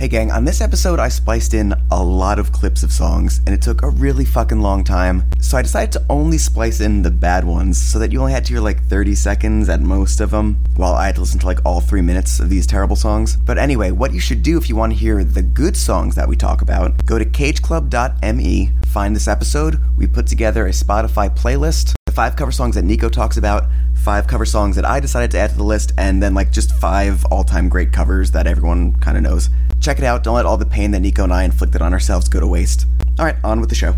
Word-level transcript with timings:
Hey 0.00 0.08
gang, 0.08 0.32
on 0.32 0.44
this 0.44 0.60
episode 0.60 0.98
I 0.98 1.08
spliced 1.08 1.54
in 1.54 1.72
a 1.92 2.02
lot 2.02 2.40
of 2.40 2.50
clips 2.50 2.82
of 2.82 2.90
songs, 2.90 3.38
and 3.46 3.50
it 3.50 3.62
took 3.62 3.82
a 3.82 3.90
really 3.90 4.24
fucking 4.24 4.60
long 4.60 4.82
time, 4.82 5.22
so 5.40 5.56
I 5.56 5.62
decided 5.62 5.92
to 5.92 6.04
only 6.10 6.36
splice 6.36 6.80
in 6.80 7.02
the 7.02 7.12
bad 7.12 7.44
ones 7.44 7.80
so 7.80 8.00
that 8.00 8.10
you 8.10 8.18
only 8.18 8.32
had 8.32 8.44
to 8.46 8.54
hear 8.54 8.60
like 8.60 8.82
30 8.88 9.14
seconds 9.14 9.68
at 9.68 9.80
most 9.80 10.20
of 10.20 10.32
them, 10.32 10.58
while 10.74 10.94
I 10.94 11.06
had 11.06 11.14
to 11.14 11.20
listen 11.20 11.38
to 11.38 11.46
like 11.46 11.64
all 11.64 11.80
three 11.80 12.02
minutes 12.02 12.40
of 12.40 12.50
these 12.50 12.66
terrible 12.66 12.96
songs. 12.96 13.36
But 13.36 13.56
anyway, 13.56 13.92
what 13.92 14.12
you 14.12 14.18
should 14.18 14.42
do 14.42 14.58
if 14.58 14.68
you 14.68 14.74
want 14.74 14.92
to 14.92 14.98
hear 14.98 15.22
the 15.22 15.42
good 15.42 15.76
songs 15.76 16.16
that 16.16 16.28
we 16.28 16.34
talk 16.34 16.60
about, 16.60 17.06
go 17.06 17.16
to 17.16 17.24
cageclub.me, 17.24 18.70
find 18.86 19.14
this 19.14 19.28
episode, 19.28 19.78
we 19.96 20.08
put 20.08 20.26
together 20.26 20.66
a 20.66 20.70
Spotify 20.70 21.32
playlist, 21.38 21.94
the 22.06 22.12
five 22.12 22.34
cover 22.34 22.50
songs 22.50 22.74
that 22.74 22.84
Nico 22.84 23.08
talks 23.08 23.36
about, 23.36 23.70
five 24.04 24.26
cover 24.26 24.44
songs 24.44 24.76
that 24.76 24.84
I 24.84 25.00
decided 25.00 25.30
to 25.32 25.38
add 25.38 25.50
to 25.50 25.56
the 25.56 25.64
list, 25.64 25.92
and 25.98 26.22
then 26.22 26.34
like 26.34 26.52
just 26.52 26.74
five 26.76 27.24
all 27.26 27.42
time 27.42 27.68
great 27.68 27.92
covers 27.92 28.30
that 28.32 28.46
everyone 28.46 28.94
kind 29.00 29.16
of 29.16 29.22
knows. 29.22 29.48
Check 29.80 29.98
it 29.98 30.04
out. 30.04 30.22
Don't 30.22 30.36
let 30.36 30.46
all 30.46 30.56
the 30.56 30.66
pain 30.66 30.90
that 30.92 31.00
Nico 31.00 31.24
and 31.24 31.32
I 31.32 31.44
inflicted 31.44 31.82
on 31.82 31.92
ourselves 31.92 32.28
go 32.28 32.38
to 32.40 32.46
waste. 32.46 32.86
All 33.18 33.24
right, 33.24 33.36
on 33.42 33.60
with 33.60 33.70
the 33.70 33.74
show. 33.74 33.94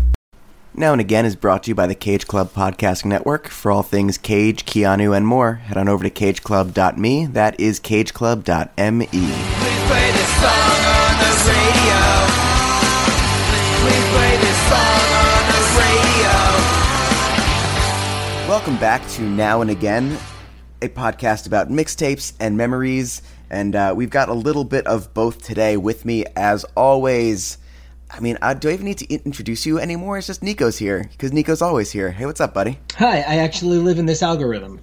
Now 0.73 0.91
and 0.91 1.01
Again 1.01 1.25
is 1.25 1.35
brought 1.35 1.63
to 1.63 1.71
you 1.71 1.75
by 1.75 1.87
the 1.87 1.95
Cage 1.95 2.27
Club 2.27 2.51
Podcasting 2.53 3.05
Network. 3.05 3.47
For 3.47 3.71
all 3.71 3.81
things 3.83 4.17
Cage, 4.17 4.65
Keanu, 4.65 5.17
and 5.17 5.25
more, 5.25 5.55
head 5.55 5.75
on 5.75 5.89
over 5.89 6.03
to 6.03 6.09
cageclub.me. 6.11 7.25
That 7.25 7.59
is 7.59 7.79
cageclub.me. 7.79 9.07
Welcome 18.57 18.79
back 18.79 19.07
to 19.09 19.21
Now 19.21 19.61
and 19.61 19.69
Again, 19.69 20.17
a 20.81 20.89
podcast 20.89 21.45
about 21.45 21.69
mixtapes 21.69 22.33
and 22.39 22.57
memories. 22.57 23.21
And 23.51 23.75
uh, 23.75 23.93
we've 23.95 24.09
got 24.09 24.29
a 24.29 24.33
little 24.33 24.63
bit 24.63 24.87
of 24.87 25.13
both 25.13 25.43
today 25.43 25.77
with 25.77 26.05
me, 26.05 26.25
as 26.35 26.63
always. 26.75 27.59
I 28.09 28.19
mean, 28.19 28.39
uh, 28.41 28.55
do 28.55 28.69
I 28.69 28.73
even 28.73 28.87
need 28.87 28.97
to 28.97 29.13
introduce 29.13 29.67
you 29.67 29.77
anymore? 29.77 30.17
It's 30.17 30.25
just 30.25 30.41
Nico's 30.41 30.79
here 30.79 31.07
because 31.11 31.31
Nico's 31.31 31.61
always 31.61 31.91
here. 31.91 32.09
Hey, 32.09 32.25
what's 32.25 32.41
up, 32.41 32.55
buddy? 32.55 32.79
Hi, 32.95 33.17
I 33.19 33.35
actually 33.35 33.77
live 33.77 33.99
in 33.99 34.07
this 34.07 34.23
algorithm. 34.23 34.79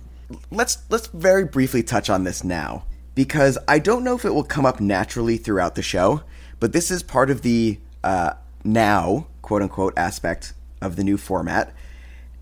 let's 0.52 0.78
let's 0.88 1.08
very 1.08 1.44
briefly 1.44 1.82
touch 1.82 2.08
on 2.08 2.22
this 2.22 2.44
now 2.44 2.84
because 3.16 3.58
I 3.66 3.80
don't 3.80 4.04
know 4.04 4.14
if 4.14 4.24
it 4.24 4.32
will 4.32 4.44
come 4.44 4.64
up 4.64 4.78
naturally 4.80 5.36
throughout 5.36 5.74
the 5.74 5.82
show, 5.82 6.22
but 6.60 6.72
this 6.72 6.92
is 6.92 7.02
part 7.02 7.28
of 7.28 7.42
the 7.42 7.80
uh, 8.04 8.34
now 8.62 9.26
quote 9.42 9.62
unquote 9.62 9.94
aspect 9.96 10.52
of 10.80 10.94
the 10.94 11.02
new 11.02 11.16
format. 11.16 11.74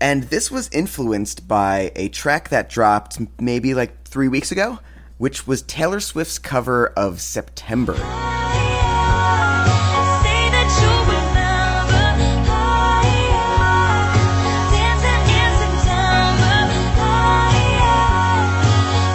And 0.01 0.23
this 0.23 0.51
was 0.51 0.69
influenced 0.73 1.47
by 1.47 1.91
a 1.95 2.09
track 2.09 2.49
that 2.49 2.69
dropped 2.69 3.19
maybe 3.39 3.73
like 3.73 4.03
three 4.03 4.27
weeks 4.27 4.51
ago, 4.51 4.79
which 5.17 5.47
was 5.47 5.61
Taylor 5.61 6.01
Swift's 6.01 6.37
cover 6.39 6.87
of 6.97 7.21
September. 7.21 7.93
Say 7.93 8.01
that 10.51 10.67
you'll 10.81 11.05
remember, 11.07 12.03
dancing 14.75 15.23
in 15.31 15.51
September, 15.63 16.57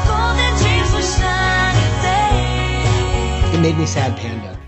golden 0.09 0.53
dreams 0.57 0.91
were 0.95 1.05
shining 1.19 1.95
day. 3.53 3.59
It 3.59 3.61
made 3.61 3.77
me 3.77 3.85
sad, 3.85 4.17
Panda. 4.17 4.59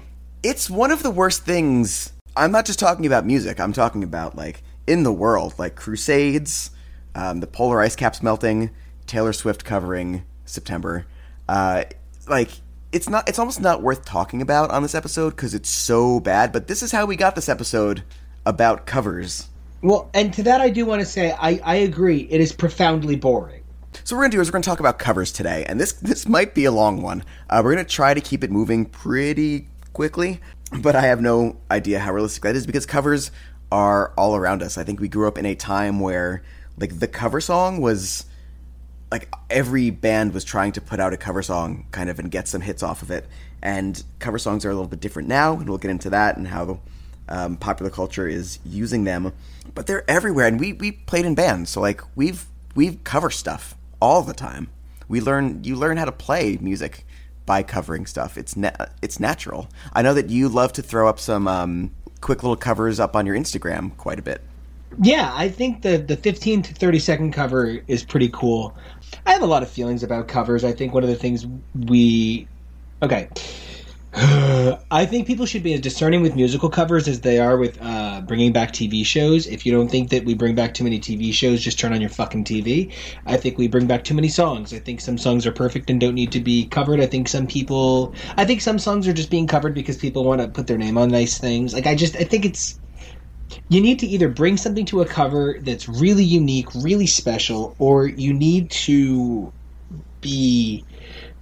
It's 0.43 0.69
one 0.69 0.91
of 0.91 1.03
the 1.03 1.11
worst 1.11 1.45
things. 1.45 2.13
I'm 2.37 2.53
not 2.53 2.67
just 2.67 2.79
talking 2.79 3.07
about 3.07 3.25
music. 3.25 3.59
I'm 3.59 3.73
talking 3.73 4.05
about 4.05 4.37
like 4.37 4.63
in 4.91 5.05
the 5.05 5.13
world, 5.13 5.55
like 5.57 5.77
Crusades, 5.77 6.73
um, 7.15 7.39
the 7.39 7.47
polar 7.47 7.81
ice 7.81 7.95
caps 7.95 8.23
melting, 8.23 8.71
Taylor 9.07 9.33
Swift 9.33 9.65
covering 9.65 10.25
September. 10.45 11.07
Uh, 11.49 11.85
like 12.29 12.51
it's 12.93 13.09
not. 13.09 13.29
It's 13.29 13.39
almost 13.39 13.61
not 13.61 13.83
worth 13.83 14.05
talking 14.05 14.43
about 14.43 14.71
on 14.71 14.83
this 14.83 14.97
episode 14.97 15.31
because 15.31 15.55
it's 15.55 15.69
so 15.69 16.19
bad. 16.19 16.53
But 16.53 16.67
this 16.67 16.83
is 16.83 16.91
how 16.91 17.07
we 17.07 17.15
got 17.15 17.37
this 17.37 17.49
episode 17.49 18.03
about 18.45 18.85
covers. 18.85 19.49
Well, 19.81 20.11
and 20.13 20.35
to 20.35 20.43
that 20.43 20.61
I 20.61 20.71
do 20.71 20.85
want 20.85 21.01
to 21.01 21.07
say 21.07 21.33
I, 21.33 21.61
I 21.65 21.77
agree. 21.77 22.27
It 22.29 22.41
is 22.41 22.53
profoundly 22.53 23.17
boring. 23.17 23.63
So 24.05 24.15
what 24.15 24.19
we're 24.19 24.25
gonna 24.25 24.33
do 24.33 24.41
is 24.41 24.49
we're 24.49 24.53
gonna 24.53 24.65
talk 24.65 24.81
about 24.81 24.99
covers 24.99 25.31
today, 25.31 25.65
and 25.67 25.81
this 25.81 25.93
this 25.93 26.29
might 26.29 26.55
be 26.55 26.65
a 26.65 26.73
long 26.73 27.01
one. 27.01 27.25
Uh, 27.49 27.61
we're 27.65 27.75
gonna 27.75 27.85
try 27.85 28.13
to 28.13 28.21
keep 28.21 28.43
it 28.43 28.51
moving 28.51 28.87
pretty 28.87 29.69
quickly, 29.93 30.41
but 30.81 30.97
I 30.97 31.03
have 31.03 31.21
no 31.21 31.57
idea 31.71 32.01
how 32.01 32.13
realistic 32.13 32.43
that 32.43 32.57
is 32.57 32.67
because 32.67 32.87
covers 32.87 33.31
are 33.73 34.13
all 34.17 34.37
around 34.37 34.63
us. 34.63 34.79
I 34.79 34.85
think 34.85 35.01
we 35.01 35.09
grew 35.09 35.29
up 35.29 35.39
in 35.39 35.47
a 35.47 35.55
time 35.55 36.01
where 36.01 36.43
like 36.79 36.99
the 36.99 37.09
cover 37.09 37.41
song 37.41 37.81
was 37.81 38.25
like 39.11 39.33
every 39.49 39.91
band 39.91 40.33
was 40.33 40.45
trying 40.45 40.73
to 40.73 40.81
put 40.81 41.01
out 41.01 41.13
a 41.13 41.17
cover 41.17 41.43
song 41.43 41.87
kind 41.91 42.09
of 42.09 42.19
and 42.19 42.31
get 42.31 42.49
some 42.49 42.61
hits 42.61 42.83
off 42.83 43.03
of 43.03 43.11
it. 43.11 43.27
And 43.63 44.03
cover 44.19 44.39
songs 44.39 44.65
are 44.65 44.71
a 44.71 44.75
little 44.75 44.89
bit 44.89 45.01
different 45.01 45.29
now, 45.29 45.53
and 45.55 45.69
we'll 45.69 45.79
get 45.79 45.91
into 45.91 46.11
that 46.11 46.37
and 46.37 46.49
how 46.49 46.81
um, 47.29 47.57
popular 47.57 47.91
culture 47.91 48.27
is 48.27 48.59
using 48.65 49.05
them. 49.05 49.33
But 49.75 49.87
they're 49.87 50.09
everywhere, 50.11 50.47
and 50.47 50.59
we 50.59 50.73
we 50.73 50.93
played 50.93 51.27
in 51.27 51.35
bands, 51.35 51.71
so 51.71 51.81
like 51.81 52.01
we've 52.17 52.47
we've 52.75 53.05
cover 53.05 53.31
stuff 53.31 53.75
all 54.01 54.23
the 54.23 54.33
time. 54.33 54.69
We 55.09 55.21
learn 55.21 55.63
you 55.63 55.77
learn 55.77 55.99
how 55.99 56.07
to 56.07 56.13
play 56.13 56.59
music 56.61 57.05
by 57.45 57.63
covering 57.63 58.07
stuff. 58.07 58.39
It's 58.39 58.57
na- 58.57 58.87
it's 59.03 59.21
natural. 59.21 59.69
I 59.93 60.03
know 60.03 60.15
that 60.15 60.31
you 60.31 60.49
love 60.49 60.73
to 60.75 60.83
throw 60.83 61.09
up 61.09 61.21
some 61.21 61.47
um, 61.47 61.91
quick 62.21 62.43
little 62.43 62.57
covers 62.57 63.01
up 63.01 63.17
on 63.17 63.27
your 63.27 63.37
Instagram 63.37 63.97
quite 63.97 64.19
a 64.19 64.23
bit. 64.23 64.43
Yeah, 65.01 65.33
I 65.35 65.49
think 65.49 65.83
the 65.83 65.99
the 65.99 66.17
15 66.17 66.63
to 66.63 66.75
30 66.75 66.99
second 66.99 67.33
cover 67.33 67.81
is 67.87 68.05
pretty 68.05 68.29
cool. 68.31 68.77
I 69.27 69.33
have 69.33 69.43
a 69.43 69.47
lot 69.47 69.63
of 69.63 69.71
feelings 69.71 70.03
about 70.03 70.29
covers. 70.29 70.65
I 70.65 70.73
think 70.73 70.93
one 70.93 71.03
of 71.03 71.09
the 71.09 71.17
things 71.17 71.47
we 71.75 72.49
okay. 73.03 73.29
I 74.13 75.07
think 75.07 75.29
people 75.29 75.47
should 75.47 75.63
be 75.63 75.73
as 75.73 75.81
discerning 75.81 76.21
with 76.21 76.35
musical 76.35 76.69
covers 76.69 77.07
as 77.07 77.21
they 77.21 77.39
are 77.39 77.57
with 77.57 77.79
uh, 77.81 78.21
bringing 78.23 78.53
back 78.53 78.73
TV 78.73 79.07
shows. 79.07 79.47
If 79.47 79.65
you 79.65 79.71
don't 79.71 79.89
think 79.89 80.11
that 80.11 80.25
we 80.25 80.35
bring 80.35 80.57
back 80.57 80.75
too 80.75 80.83
many 80.83 80.99
TV 80.99 81.33
shows, 81.33 81.63
just 81.63 81.79
turn 81.79 81.93
on 81.93 82.01
your 82.01 82.11
fucking 82.11 82.43
TV. 82.43 82.93
I 83.25 83.37
think 83.37 83.57
we 83.57 83.69
bring 83.69 83.87
back 83.87 84.03
too 84.03 84.15
many 84.15 84.29
songs. 84.29 84.73
I 84.73 84.81
think 84.81 85.01
some 85.01 85.17
songs 85.17 85.47
are 85.47 85.53
perfect 85.53 85.91
and 85.91 86.01
don't 86.01 86.17
need 86.17 86.33
to 86.33 86.41
be 86.41 86.67
covered. 86.67 87.01
I 87.01 87.07
think 87.07 87.29
some 87.29 87.47
people, 87.47 88.13
I 88.37 88.45
think 88.45 88.63
some 88.63 88.81
songs 88.81 89.07
are 89.07 89.13
just 89.13 89.31
being 89.31 89.47
covered 89.47 89.75
because 89.75 89.97
people 89.97 90.25
want 90.25 90.41
to 90.41 90.49
put 90.49 90.67
their 90.67 90.79
name 90.79 90.99
on 90.99 91.11
nice 91.11 91.39
things. 91.39 91.73
Like 91.73 91.87
I 91.87 91.95
just, 91.95 92.17
I 92.17 92.25
think 92.25 92.45
it's 92.45 92.81
you 93.69 93.81
need 93.81 94.01
to 94.01 94.07
either 94.07 94.29
bring 94.29 94.57
something 94.57 94.87
to 94.87 95.03
a 95.03 95.07
cover 95.07 95.57
that's 95.61 95.89
really 95.89 96.25
unique, 96.25 96.67
really 96.75 97.07
special, 97.07 97.77
or 97.79 98.07
you 98.07 98.33
need 98.33 98.71
to 98.71 99.53
be 100.21 100.85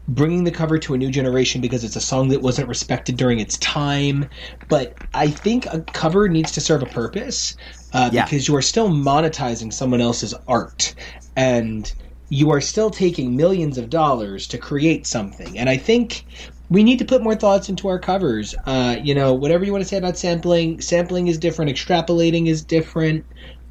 bringing 0.09 0.45
the 0.45 0.51
cover 0.51 0.79
to 0.79 0.95
a 0.95 0.99
new 0.99 1.11
generation 1.11 1.61
because 1.61 1.85
it's 1.85 1.97
a 1.97 2.01
song 2.01 2.29
that 2.29 2.41
wasn't 2.41 2.67
respected 2.67 3.17
during 3.17 3.41
its 3.41 3.59
time. 3.59 4.29
But 4.69 4.95
I 5.15 5.29
think 5.29 5.67
a 5.67 5.81
cover 5.93 6.29
needs 6.29 6.51
to 6.53 6.61
serve 6.61 6.83
a 6.83 6.87
purpose 6.87 7.57
uh, 7.93 8.11
Yeah. 8.13 8.25
because 8.25 8.49
you 8.49 8.57
are 8.57 8.63
still 8.63 8.89
monetizing 8.89 9.73
someone 9.73 10.01
else's 10.01 10.35
art 10.49 10.95
and 11.37 11.93
you 12.31 12.51
are 12.51 12.61
still 12.61 12.91
taking 12.91 13.37
millions 13.37 13.79
of 13.79 13.91
dollars 13.91 14.47
to 14.49 14.59
create 14.59 15.07
something. 15.07 15.59
And 15.59 15.69
I 15.69 15.77
think 15.77 16.25
we 16.71 16.83
need 16.83 16.99
to 16.99 17.05
put 17.05 17.23
more 17.23 17.35
thoughts 17.35 17.69
into 17.69 17.89
our 17.89 17.99
covers. 17.99 18.55
Uh, 18.67 18.97
you 19.03 19.15
know, 19.15 19.33
whatever 19.33 19.65
you 19.65 19.73
want 19.73 19.83
to 19.83 19.89
say 19.89 19.97
about 19.97 20.19
sampling, 20.19 20.81
sampling 20.81 21.29
is 21.29 21.39
different, 21.39 21.71
extrapolating 21.71 22.49
is 22.49 22.63
different. 22.63 23.25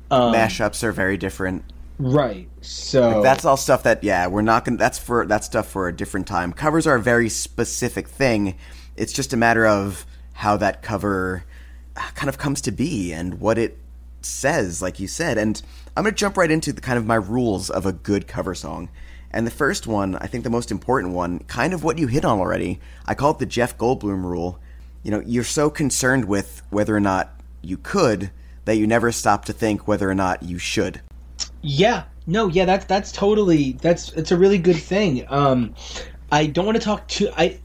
Um, 0.10 0.34
Mashups 0.34 0.84
are 0.84 0.92
very 0.92 1.18
different. 1.18 1.64
Right. 2.00 2.48
So 2.62 3.24
That's 3.24 3.44
all 3.44 3.58
stuff 3.58 3.84
that 3.84 4.04
yeah, 4.04 4.28
we're 4.28 4.42
not 4.42 4.66
gonna. 4.66 4.78
That's 4.78 5.00
for 5.00 5.26
that 5.26 5.44
stuff 5.44 5.68
for 5.68 5.88
a 5.88 5.96
different 5.96 6.28
time. 6.28 6.54
Covers 6.54 6.86
are 6.86 6.96
a 6.96 7.02
very 7.02 7.30
specific 7.30 8.08
thing. 8.08 8.56
It's 8.96 9.14
just 9.14 9.34
a 9.34 9.38
matter 9.38 9.66
of 9.66 10.06
how 10.34 10.58
that 10.58 10.84
cover 10.84 11.44
uh, 11.96 12.10
kind 12.14 12.30
of 12.30 12.38
comes 12.38 12.62
to 12.62 12.72
be 12.72 13.12
and 13.14 13.40
what 13.40 13.58
it 13.58 13.80
says, 14.22 14.82
like 14.82 15.00
you 15.00 15.08
said. 15.08 15.38
And 15.38 15.62
I'm 15.96 16.04
gonna 16.04 16.16
jump 16.16 16.38
right 16.38 16.52
into 16.52 16.72
the 16.72 16.82
kind 16.82 17.00
of 17.00 17.06
my 17.06 17.16
rules 17.16 17.70
of 17.70 17.86
a 17.86 17.94
good 17.94 18.28
cover 18.28 18.54
song. 18.54 18.90
And 19.32 19.46
the 19.46 19.52
first 19.52 19.88
one, 19.88 20.16
I 20.16 20.28
think 20.28 20.44
the 20.44 20.50
most 20.50 20.72
important 20.72 21.14
one, 21.14 21.40
kind 21.40 21.74
of 21.74 21.84
what 21.84 21.98
you 21.98 22.08
hit 22.08 22.26
on 22.26 22.40
already. 22.40 22.80
I 23.06 23.14
call 23.14 23.32
it 23.32 23.40
the 23.40 23.46
Jeff 23.46 23.78
Goldblum 23.78 24.24
rule. 24.24 24.60
You 25.04 25.12
know, 25.12 25.22
you're 25.26 25.44
so 25.44 25.70
concerned 25.70 26.26
with 26.26 26.62
whether 26.70 26.96
or 26.96 27.00
not 27.00 27.40
you 27.62 27.78
could 27.78 28.32
that 28.66 28.78
you 28.78 28.86
never 28.86 29.12
stop 29.12 29.46
to 29.46 29.54
think 29.54 29.88
whether 29.88 30.10
or 30.10 30.16
not 30.16 30.44
you 30.44 30.58
should. 30.58 31.02
Yeah, 31.68 32.06
no, 32.26 32.48
yeah, 32.48 32.66
that's 32.66 32.86
that's 32.86 33.12
totally 33.12 33.74
that's 33.82 34.12
it's 34.14 34.32
a 34.32 34.38
really 34.38 34.58
good 34.58 34.78
thing. 34.78 35.26
Um, 35.28 35.76
I 36.32 36.48
don't 36.48 36.66
want 36.66 36.78
to 36.78 36.84
talk 36.84 37.08
too. 37.08 37.30
I 37.36 37.60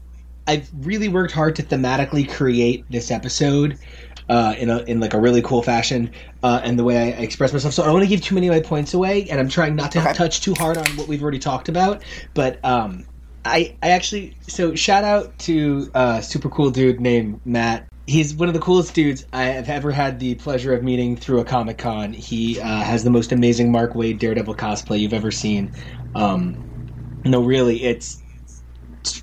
I've 0.45 0.69
really 0.81 1.07
worked 1.07 1.31
hard 1.31 1.55
to 1.55 1.63
thematically 1.63 2.29
create 2.29 2.85
this 2.89 3.11
episode 3.11 3.79
uh, 4.27 4.55
in 4.57 4.69
a 4.69 4.79
in 4.79 4.99
like 4.99 5.13
a 5.13 5.19
really 5.21 5.41
cool 5.41 5.61
fashion, 5.63 6.11
uh, 6.43 6.59
and 6.63 6.77
the 6.77 6.83
way 6.83 6.97
I 6.97 7.17
express 7.21 7.53
myself. 7.53 7.73
So 7.73 7.83
I 7.83 7.85
don't 7.85 7.95
want 7.95 8.03
to 8.03 8.09
give 8.09 8.21
too 8.21 8.35
many 8.35 8.47
of 8.49 8.53
my 8.53 8.59
points 8.61 8.93
away, 8.93 9.29
and 9.29 9.39
I'm 9.39 9.49
trying 9.49 9.75
not 9.75 9.91
to 9.93 9.99
Okay. 9.99 10.13
touch 10.13 10.41
too 10.41 10.53
hard 10.53 10.77
on 10.77 10.85
what 10.97 11.07
we've 11.07 11.21
already 11.21 11.39
talked 11.39 11.69
about. 11.69 12.03
But 12.33 12.63
um, 12.65 13.05
I 13.45 13.77
I 13.81 13.91
actually 13.91 14.35
so 14.41 14.75
shout 14.75 15.05
out 15.05 15.37
to 15.39 15.89
a 15.93 16.21
super 16.21 16.49
cool 16.49 16.71
dude 16.71 16.99
named 16.99 17.39
Matt. 17.45 17.87
He's 18.05 18.33
one 18.35 18.49
of 18.49 18.53
the 18.53 18.59
coolest 18.59 18.93
dudes 18.93 19.25
I 19.31 19.43
have 19.45 19.69
ever 19.69 19.89
had 19.91 20.19
the 20.19 20.35
pleasure 20.35 20.73
of 20.73 20.83
meeting 20.83 21.15
through 21.15 21.39
a 21.39 21.45
Comic 21.45 21.77
Con. 21.77 22.11
He 22.13 22.59
uh, 22.59 22.65
has 22.65 23.03
the 23.03 23.09
most 23.09 23.31
amazing 23.31 23.71
Mark 23.71 23.93
Waid 23.93 24.19
Daredevil 24.19 24.55
cosplay 24.55 24.99
you've 24.99 25.13
ever 25.13 25.31
seen. 25.31 25.71
Um, 26.15 26.89
no, 27.23 27.41
really, 27.41 27.83
it's 27.83 28.21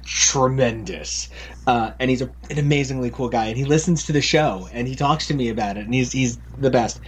tremendous. 0.04 1.28
uh, 1.66 1.92
and 1.98 2.10
he's 2.10 2.22
a, 2.22 2.30
an 2.50 2.58
amazingly 2.58 3.10
cool 3.10 3.28
guy, 3.28 3.46
and 3.46 3.56
he 3.56 3.64
listens 3.64 4.04
to 4.06 4.12
the 4.12 4.20
show 4.20 4.68
and 4.72 4.88
he 4.88 4.94
talks 4.94 5.26
to 5.28 5.34
me 5.34 5.48
about 5.48 5.76
it, 5.76 5.84
and 5.84 5.94
he's 5.94 6.12
he's 6.12 6.38
the 6.58 6.70
best. 6.70 7.00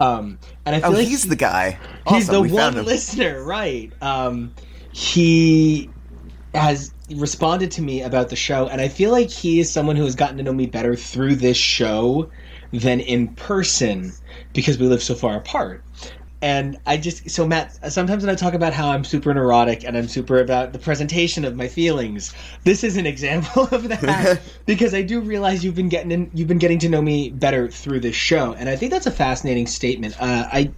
Um, 0.00 0.38
and 0.66 0.74
I 0.76 0.80
feel 0.80 0.90
Oh, 0.90 0.94
like 0.94 1.06
he's 1.06 1.22
he- 1.24 1.28
the 1.30 1.36
guy. 1.36 1.78
He's 2.08 2.26
the 2.26 2.42
one 2.42 2.84
listener, 2.84 3.42
right? 3.42 3.92
Um, 4.02 4.54
he 4.92 5.90
has 6.54 6.93
responded 7.10 7.70
to 7.72 7.82
me 7.82 8.02
about 8.02 8.30
the 8.30 8.36
show, 8.36 8.66
and 8.68 8.80
I 8.80 8.88
feel 8.88 9.10
like 9.10 9.30
he 9.30 9.60
is 9.60 9.70
someone 9.70 9.96
who 9.96 10.04
has 10.04 10.14
gotten 10.14 10.36
to 10.38 10.42
know 10.42 10.52
me 10.52 10.66
better 10.66 10.96
through 10.96 11.36
this 11.36 11.56
show 11.56 12.30
than 12.72 13.00
in 13.00 13.28
person 13.28 14.12
because 14.52 14.78
we 14.78 14.86
live 14.86 15.02
so 15.02 15.14
far 15.14 15.36
apart. 15.36 15.82
And 16.42 16.76
I 16.84 16.98
just 16.98 17.30
so 17.30 17.46
Matt. 17.46 17.90
Sometimes 17.90 18.22
when 18.22 18.30
I 18.30 18.34
talk 18.34 18.52
about 18.52 18.74
how 18.74 18.90
I'm 18.90 19.02
super 19.02 19.32
neurotic 19.32 19.82
and 19.82 19.96
I'm 19.96 20.08
super 20.08 20.40
about 20.40 20.74
the 20.74 20.78
presentation 20.78 21.46
of 21.46 21.56
my 21.56 21.68
feelings, 21.68 22.34
this 22.64 22.84
is 22.84 22.98
an 22.98 23.06
example 23.14 23.66
of 23.72 23.88
that 23.88 24.42
because 24.66 24.92
I 24.92 25.00
do 25.00 25.20
realize 25.20 25.64
you've 25.64 25.74
been 25.74 25.88
getting 25.88 26.10
in, 26.10 26.30
you've 26.34 26.48
been 26.48 26.58
getting 26.58 26.78
to 26.80 26.88
know 26.90 27.00
me 27.00 27.30
better 27.30 27.70
through 27.70 28.00
this 28.00 28.16
show, 28.16 28.52
and 28.52 28.68
I 28.68 28.76
think 28.76 28.92
that's 28.92 29.06
a 29.06 29.10
fascinating 29.10 29.66
statement. 29.66 30.20
Uh, 30.20 30.46
I 30.52 30.70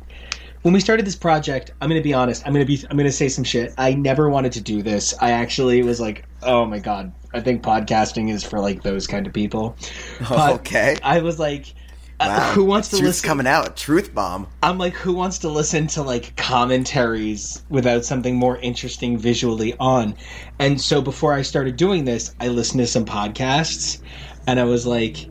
when 0.66 0.72
we 0.72 0.80
started 0.80 1.06
this 1.06 1.14
project, 1.14 1.70
I'm 1.80 1.88
going 1.88 2.00
to 2.00 2.02
be 2.02 2.12
honest. 2.12 2.44
I'm 2.44 2.52
going 2.52 2.66
to 2.66 2.76
be. 2.76 2.84
I'm 2.90 2.96
going 2.96 3.06
to 3.08 3.12
say 3.12 3.28
some 3.28 3.44
shit. 3.44 3.72
I 3.78 3.94
never 3.94 4.28
wanted 4.28 4.50
to 4.54 4.60
do 4.60 4.82
this. 4.82 5.14
I 5.20 5.30
actually 5.30 5.80
was 5.84 6.00
like, 6.00 6.24
oh 6.42 6.64
my 6.64 6.80
god. 6.80 7.12
I 7.32 7.38
think 7.38 7.62
podcasting 7.62 8.32
is 8.32 8.42
for 8.42 8.58
like 8.58 8.82
those 8.82 9.06
kind 9.06 9.28
of 9.28 9.32
people. 9.32 9.76
But 10.28 10.54
okay. 10.54 10.96
I 11.04 11.20
was 11.20 11.38
like, 11.38 11.72
uh, 12.18 12.26
Wow. 12.40 12.50
who 12.52 12.64
wants 12.64 12.88
to 12.88 12.96
Truth's 12.96 13.18
listen? 13.18 13.28
coming 13.28 13.46
out. 13.46 13.76
Truth 13.76 14.12
bomb. 14.12 14.48
I'm 14.60 14.76
like, 14.76 14.94
who 14.94 15.12
wants 15.14 15.38
to 15.38 15.48
listen 15.48 15.86
to 15.88 16.02
like 16.02 16.34
commentaries 16.34 17.62
without 17.68 18.04
something 18.04 18.34
more 18.34 18.58
interesting 18.58 19.18
visually 19.18 19.76
on? 19.78 20.16
And 20.58 20.80
so 20.80 21.00
before 21.00 21.32
I 21.32 21.42
started 21.42 21.76
doing 21.76 22.06
this, 22.06 22.34
I 22.40 22.48
listened 22.48 22.80
to 22.80 22.88
some 22.88 23.04
podcasts, 23.04 24.00
and 24.48 24.58
I 24.58 24.64
was 24.64 24.84
like, 24.84 25.28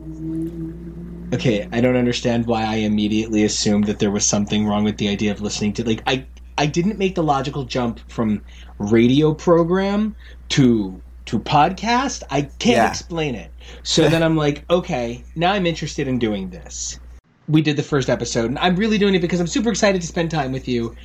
okay, 1.35 1.67
I 1.71 1.81
don't 1.81 1.95
understand 1.95 2.45
why 2.47 2.63
I 2.63 2.75
immediately 2.77 3.43
assumed 3.43 3.85
that 3.85 3.99
there 3.99 4.11
was 4.11 4.25
something 4.25 4.65
wrong 4.65 4.83
with 4.83 4.97
the 4.97 5.07
idea 5.09 5.31
of 5.31 5.41
listening 5.41 5.73
to 5.73 5.83
like 5.85 6.01
I 6.07 6.25
I 6.57 6.65
didn't 6.65 6.97
make 6.97 7.15
the 7.15 7.23
logical 7.23 7.65
jump 7.65 7.99
from 8.09 8.41
radio 8.79 9.33
program 9.33 10.15
to 10.49 11.01
to 11.25 11.39
podcast. 11.39 12.23
I 12.29 12.43
can't 12.43 12.77
Yeah. 12.77 12.89
explain 12.89 13.35
it. 13.35 13.51
So 13.83 14.07
then 14.09 14.21
I'm 14.23 14.37
like, 14.37 14.63
okay, 14.69 15.23
now 15.35 15.53
I'm 15.53 15.65
interested 15.65 16.07
in 16.07 16.19
doing 16.19 16.49
this. 16.49 16.99
We 17.47 17.61
did 17.61 17.77
the 17.77 17.83
first 17.83 18.09
episode, 18.09 18.45
and 18.45 18.59
I'm 18.59 18.75
really 18.75 18.97
doing 18.97 19.15
it 19.15 19.19
because 19.19 19.39
I'm 19.39 19.47
super 19.47 19.69
excited 19.69 20.01
to 20.01 20.07
spend 20.07 20.31
time 20.31 20.51
with 20.51 20.67
you. 20.67 20.95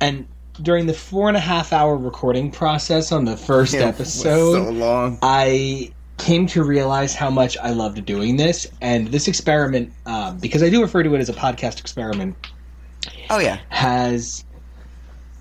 And 0.00 0.26
during 0.62 0.86
the 0.86 0.94
four 0.94 1.28
and 1.28 1.36
a 1.36 1.40
half 1.40 1.72
hour 1.72 1.96
recording 1.96 2.50
process 2.50 3.12
on 3.12 3.24
the 3.24 3.36
first 3.36 3.74
was 3.78 3.82
episode, 3.82 4.64
so 4.64 4.70
long. 4.70 5.18
I 5.22 5.92
came 6.18 6.46
to 6.48 6.64
realize 6.64 7.14
how 7.14 7.30
much 7.30 7.56
I 7.58 7.70
loved 7.70 8.04
doing 8.04 8.36
this, 8.36 8.66
and 8.80 9.08
this 9.08 9.28
experiment, 9.28 9.92
um, 10.06 10.38
because 10.38 10.62
I 10.62 10.70
do 10.70 10.80
refer 10.82 11.02
to 11.02 11.14
it 11.14 11.18
as 11.20 11.28
a 11.28 11.34
podcast 11.34 11.78
experiment, 11.80 12.36
Oh 13.30 13.38
yeah. 13.38 13.58
has 13.68 14.44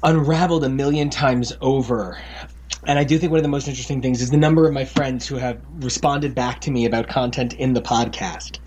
unraveled 0.04 0.64
a 0.64 0.70
million 0.70 1.10
times 1.10 1.54
over. 1.62 2.18
And 2.88 3.00
I 3.00 3.04
do 3.04 3.18
think 3.18 3.32
one 3.32 3.40
of 3.40 3.44
the 3.44 3.50
most 3.50 3.68
interesting 3.68 4.02
things 4.02 4.22
is 4.22 4.30
the 4.30 4.38
number 4.38 4.68
of 4.68 4.74
my 4.74 4.86
friends 4.86 5.26
who 5.28 5.36
have 5.38 5.60
responded 5.80 6.36
back 6.36 6.62
to 6.62 6.72
me 6.72 6.86
about 6.86 7.08
content 7.08 7.54
in 7.54 7.74
the 7.74 7.82
podcast. 7.82 8.60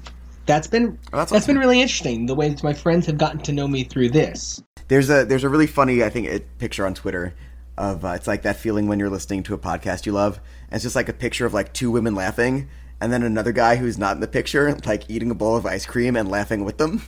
That's 0.46 0.66
been 0.66 0.98
Oh, 1.12 1.18
that's 1.18 1.30
that's 1.30 1.44
awesome. 1.44 1.54
been 1.54 1.58
really 1.60 1.80
interesting. 1.80 2.26
The 2.26 2.34
way 2.34 2.48
that 2.48 2.64
my 2.64 2.72
friends 2.72 3.06
have 3.06 3.18
gotten 3.18 3.40
to 3.42 3.52
know 3.52 3.68
me 3.68 3.84
through 3.84 4.10
this. 4.10 4.62
There's 4.88 5.10
a 5.10 5.24
there's 5.26 5.44
a 5.44 5.48
really 5.48 5.66
funny 5.66 6.02
I 6.02 6.08
think 6.08 6.26
it, 6.26 6.58
picture 6.58 6.86
on 6.86 6.94
Twitter 6.94 7.34
of 7.78 8.04
uh, 8.04 8.08
it's 8.08 8.26
like 8.26 8.42
that 8.42 8.56
feeling 8.56 8.88
when 8.88 8.98
you're 8.98 9.08
listening 9.08 9.42
to 9.44 9.54
a 9.54 9.58
podcast 9.58 10.04
you 10.04 10.12
love. 10.12 10.40
And 10.68 10.74
it's 10.76 10.82
just 10.82 10.96
like 10.96 11.08
a 11.08 11.14
picture 11.14 11.46
of 11.46 11.54
like 11.54 11.72
two 11.72 11.90
women 11.90 12.14
laughing, 12.14 12.68
and 13.00 13.12
then 13.12 13.22
another 13.22 13.52
guy 13.52 13.76
who's 13.76 13.96
not 13.96 14.16
in 14.16 14.20
the 14.20 14.28
picture 14.28 14.76
like 14.86 15.08
eating 15.08 15.30
a 15.30 15.34
bowl 15.34 15.56
of 15.56 15.64
ice 15.64 15.86
cream 15.86 16.16
and 16.16 16.28
laughing 16.28 16.64
with 16.64 16.78
them. 16.78 17.02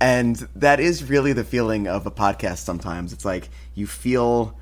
And 0.00 0.36
that 0.54 0.78
is 0.78 1.08
really 1.08 1.32
the 1.32 1.44
feeling 1.44 1.88
of 1.88 2.06
a 2.06 2.10
podcast. 2.10 2.58
Sometimes 2.58 3.12
it's 3.12 3.24
like 3.24 3.48
you 3.74 3.86
feel 3.86 4.58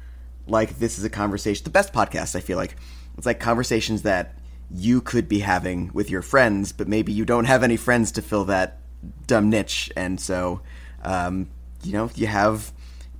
like 0.47 0.79
this 0.79 0.99
is 0.99 1.05
a 1.05 1.11
conversation. 1.11 1.65
The 1.65 1.71
best 1.71 1.93
podcast 1.93 2.37
I 2.37 2.41
feel 2.41 2.57
like 2.57 2.77
it's 3.17 3.27
like 3.27 3.41
conversations 3.41 4.03
that 4.03 4.39
you 4.71 5.01
could 5.01 5.29
be 5.29 5.41
having 5.41 5.91
with 5.93 6.11
your 6.11 6.23
friends, 6.23 6.73
but 6.73 6.89
maybe 6.89 7.13
you 7.13 7.25
don't 7.25 7.45
have 7.47 7.63
any 7.63 7.77
friends 7.77 8.13
to 8.13 8.23
fill 8.23 8.45
that 8.47 8.79
dumb 9.27 9.51
niche, 9.51 9.91
and 9.97 10.21
so 10.21 10.61
um, 11.03 11.49
you 11.83 11.93
know 11.93 12.11
you 12.15 12.27
have 12.27 12.73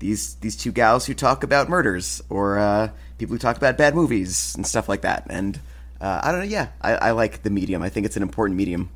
these 0.05 0.35
these 0.35 0.55
two 0.55 0.71
gals 0.71 1.07
who 1.07 1.15
talk 1.15 1.43
about 1.43 1.71
murders 1.71 2.23
or 2.29 2.59
uh, 2.59 2.91
people 3.17 3.35
who 3.35 3.39
talk 3.39 3.57
about 3.57 3.79
bad 3.79 3.95
movies 3.95 4.55
and 4.55 4.67
stuff 4.67 4.87
like 4.87 5.01
that. 5.01 5.27
And 5.31 5.59
uh, 5.99 6.21
I 6.23 6.31
don't 6.31 6.41
know. 6.41 6.47
Yeah, 6.47 6.69
I, 6.83 6.93
I 6.93 7.11
like 7.13 7.43
the 7.43 7.49
medium. 7.49 7.83
I 7.83 7.89
think 7.89 8.05
it's 8.05 8.17
an 8.17 8.23
important 8.23 8.59
medium. 8.59 8.91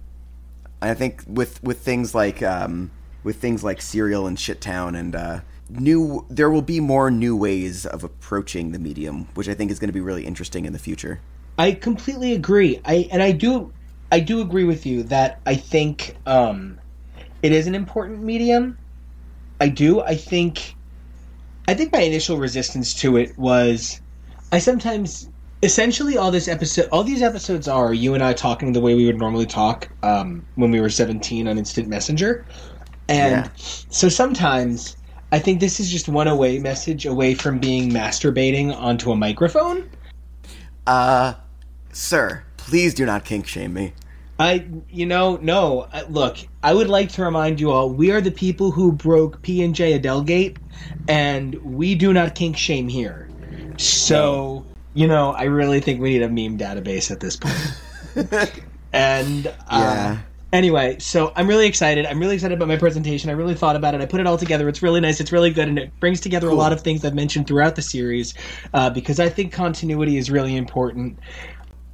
I 0.83 0.93
think 0.93 1.25
with 1.27 1.63
with 1.63 1.79
things 1.79 2.15
like 2.15 2.43
um, 2.43 2.91
with 3.25 3.37
things 3.37 3.65
like 3.65 3.81
Serial 3.81 4.27
and 4.27 4.37
Shittown 4.37 4.99
and 4.99 5.17
uh, 5.17 5.41
new, 5.71 6.27
there 6.29 6.51
will 6.51 6.61
be 6.61 6.79
more 6.79 7.11
new 7.11 7.35
ways 7.35 7.87
of 7.87 8.05
approaching 8.05 8.73
the 8.73 8.79
medium, 8.79 9.29
which 9.33 9.49
I 9.49 9.55
think 9.55 9.71
is 9.71 9.79
going 9.79 9.89
to 9.89 9.95
be 9.95 10.03
really 10.03 10.27
interesting 10.27 10.67
in 10.67 10.75
the 10.75 10.79
future. 10.79 11.21
I 11.59 11.73
completely 11.73 12.35
agree. 12.35 12.83
I 12.85 13.09
and 13.11 13.23
I 13.23 13.33
do 13.33 13.73
I 14.13 14.21
do 14.21 14.43
agree 14.43 14.65
with 14.65 14.85
you 14.85 15.05
that 15.05 15.41
I 15.47 15.55
think 15.55 16.17
um, 16.27 16.79
it 17.43 17.53
is 17.53 17.67
an 17.67 17.75
important 17.75 18.23
medium. 18.23 18.77
I 19.59 19.69
do. 19.69 20.03
I 20.03 20.15
think 20.15 20.77
I 21.69 21.75
think 21.75 21.93
my 21.93 22.01
initial 22.01 22.39
resistance 22.39 22.95
to 22.95 23.19
it 23.19 23.39
was 23.39 24.01
I 24.51 24.59
sometimes 24.59 25.29
essentially 25.63 26.17
all 26.17 26.31
this 26.31 26.49
episode 26.49 26.89
all 26.91 27.05
these 27.05 27.21
episodes 27.21 27.69
are 27.69 27.93
you 27.93 28.15
and 28.15 28.25
I 28.25 28.33
talking 28.33 28.73
the 28.73 28.81
way 28.81 28.95
we 28.95 29.05
would 29.05 29.19
normally 29.19 29.45
talk 29.45 29.89
um, 30.03 30.47
when 30.55 30.71
we 30.71 30.81
were 30.81 30.89
17 30.89 31.47
on 31.47 31.59
instant 31.59 31.89
messenger. 31.89 32.47
And 33.09 33.45
Yeah. 33.45 33.51
so 33.57 34.09
sometimes 34.09 34.97
I 35.31 35.39
think 35.39 35.61
this 35.61 35.79
is 35.79 35.91
just 35.91 36.09
one 36.09 36.27
away 36.27 36.59
message 36.59 37.05
away 37.05 37.35
from 37.35 37.59
being 37.59 37.91
masturbating 37.91 38.75
onto 38.75 39.13
a 39.13 39.17
microphone. 39.17 39.91
Uh, 40.87 41.35
sir, 41.93 42.45
please 42.57 42.95
do 42.95 43.05
not 43.05 43.27
kink 43.27 43.47
shame 43.47 43.75
me. 43.75 43.93
I, 44.39 44.69
you 44.89 45.07
know, 45.07 45.37
no. 45.37 45.89
Look, 46.09 46.39
I 46.63 46.75
would 46.75 46.89
like 46.89 47.11
to 47.13 47.23
remind 47.25 47.61
you 47.61 47.71
all: 47.73 47.93
we 47.93 48.11
are 48.13 48.21
the 48.21 48.31
people 48.33 48.71
who 48.73 48.93
broke 48.93 49.43
P 49.43 49.63
and 49.63 49.75
J 49.75 49.99
Adelgate, 49.99 50.59
and 51.09 51.57
we 51.65 51.95
do 51.97 52.13
not 52.13 52.35
kink 52.37 52.57
shame 52.57 52.89
here. 52.89 53.33
So, 53.79 54.69
you 54.95 55.07
know, 55.09 55.33
I 55.33 55.45
really 55.45 55.81
think 55.81 56.01
we 56.01 56.11
need 56.11 56.23
a 56.23 56.29
meme 56.29 56.59
database 56.59 57.11
at 57.11 57.21
this 57.21 57.37
point. 57.37 57.73
and 58.93 59.55
uh, 59.69 60.11
Yeah. 60.11 60.23
anyway, 60.53 60.99
so 61.01 61.33
I'm 61.37 61.49
really 61.49 61.67
excited. 61.67 62.07
I'm 62.07 62.21
really 62.21 62.35
excited 62.37 62.57
about 62.57 62.69
my 62.69 62.77
presentation. 62.77 63.31
I 63.31 63.35
really 63.35 63.55
thought 63.55 63.77
about 63.77 63.95
it. 63.95 64.01
I 64.01 64.07
put 64.07 64.21
it 64.21 64.27
all 64.27 64.39
together. 64.39 64.69
It's 64.69 64.83
really 64.83 65.01
nice. 65.01 65.21
It's 65.21 65.33
really 65.33 65.53
good, 65.53 65.69
and 65.69 65.79
it 65.79 65.95
brings 66.01 66.21
together 66.21 66.49
a 66.49 66.55
lot 66.55 66.73
of 66.73 66.81
things 66.83 67.05
I've 67.05 67.15
mentioned 67.15 67.47
throughout 67.49 67.77
the 67.77 67.83
series 67.83 68.35
uh, 68.75 68.91
because 68.91 69.21
I 69.21 69.29
think 69.29 69.53
continuity 69.53 70.17
is 70.17 70.31
really 70.31 70.57
important. 70.57 71.21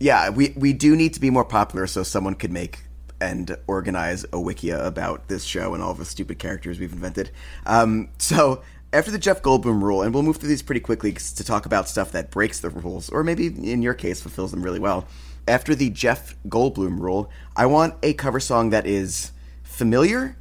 Yeah, 0.04 0.28
we 0.28 0.52
we 0.54 0.74
do 0.74 0.94
need 0.96 1.14
to 1.14 1.20
be 1.20 1.30
more 1.30 1.46
popular 1.46 1.86
so 1.86 2.02
someone 2.02 2.34
could 2.34 2.52
make 2.52 2.80
and 3.22 3.56
organize 3.66 4.24
a 4.24 4.36
wikia 4.36 4.84
about 4.84 5.28
this 5.28 5.44
show 5.44 5.72
and 5.72 5.82
all 5.82 5.94
the 5.94 6.04
stupid 6.04 6.38
characters 6.38 6.78
we've 6.78 6.92
invented. 6.92 7.30
Um, 7.64 8.10
so 8.18 8.62
after 8.92 9.10
the 9.10 9.18
Jeff 9.18 9.40
Goldblum 9.40 9.82
rule, 9.82 10.02
and 10.02 10.12
we'll 10.12 10.22
move 10.22 10.36
through 10.36 10.50
these 10.50 10.60
pretty 10.60 10.82
quickly 10.82 11.12
to 11.14 11.42
talk 11.42 11.64
about 11.64 11.88
stuff 11.88 12.12
that 12.12 12.30
breaks 12.30 12.60
the 12.60 12.68
rules, 12.68 13.08
or 13.08 13.24
maybe 13.24 13.46
in 13.46 13.80
your 13.80 13.94
case 13.94 14.20
fulfills 14.20 14.50
them 14.50 14.62
really 14.62 14.78
well. 14.78 15.06
After 15.48 15.74
the 15.74 15.88
Jeff 15.88 16.36
Goldblum 16.46 17.00
rule, 17.00 17.30
I 17.56 17.64
want 17.64 17.94
a 18.02 18.12
cover 18.12 18.40
song 18.40 18.68
that 18.70 18.86
is 18.86 19.32
familiar 19.62 20.36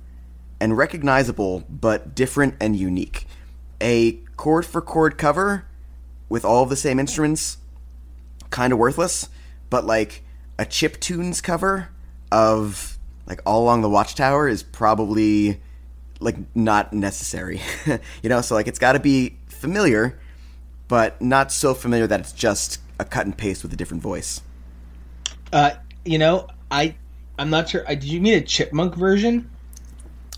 and 0.60 0.75
recognizable, 0.75 1.63
but 1.70 2.13
different 2.15 2.55
and 2.60 2.75
unique. 2.75 3.27
A 3.79 4.20
chord 4.36 4.65
for 4.65 4.82
chord 4.82 5.17
cover 5.17 5.67
with 6.27 6.43
all 6.43 6.65
the 6.65 6.75
same 6.75 7.00
instruments 7.00 7.60
kind 8.50 8.72
of 8.72 8.77
worthless, 8.77 9.29
but 9.74 9.88
like 9.88 10.22
a 10.60 10.65
chip 10.65 11.00
tunes 11.00 11.42
cover 11.42 11.89
of 12.32 13.00
like 13.25 13.42
all 13.44 13.63
along 13.63 13.82
the 13.82 13.89
watchtower 13.89 14.48
is 14.48 14.62
probably 14.62 15.60
like 16.20 16.36
not 16.53 16.94
necessary. 16.94 17.60
you 18.22 18.30
know, 18.30 18.39
so 18.42 18.53
like 18.53 18.68
it's 18.68 18.77
got 18.77 18.92
to 18.92 19.00
be 19.00 19.36
familiar, 19.48 20.20
but 20.88 21.20
not 21.20 21.51
so 21.51 21.74
familiar 21.74 22.06
that 22.06 22.20
it's 22.20 22.34
just 22.34 22.82
a 23.00 23.03
cut 23.03 23.25
and 23.25 23.36
paste 23.36 23.63
with 23.63 23.74
a 23.74 23.75
different 23.75 24.03
voice. 24.03 24.42
Uh, 25.51 25.72
you 26.06 26.20
know, 26.20 26.46
I 26.70 26.94
I'm 27.39 27.50
not 27.50 27.68
sure. 27.68 27.84
I, 27.88 27.96
did 27.96 28.12
you 28.12 28.22
mean 28.22 28.36
a 28.36 28.42
chipmunk 28.42 28.94
version? 28.94 29.50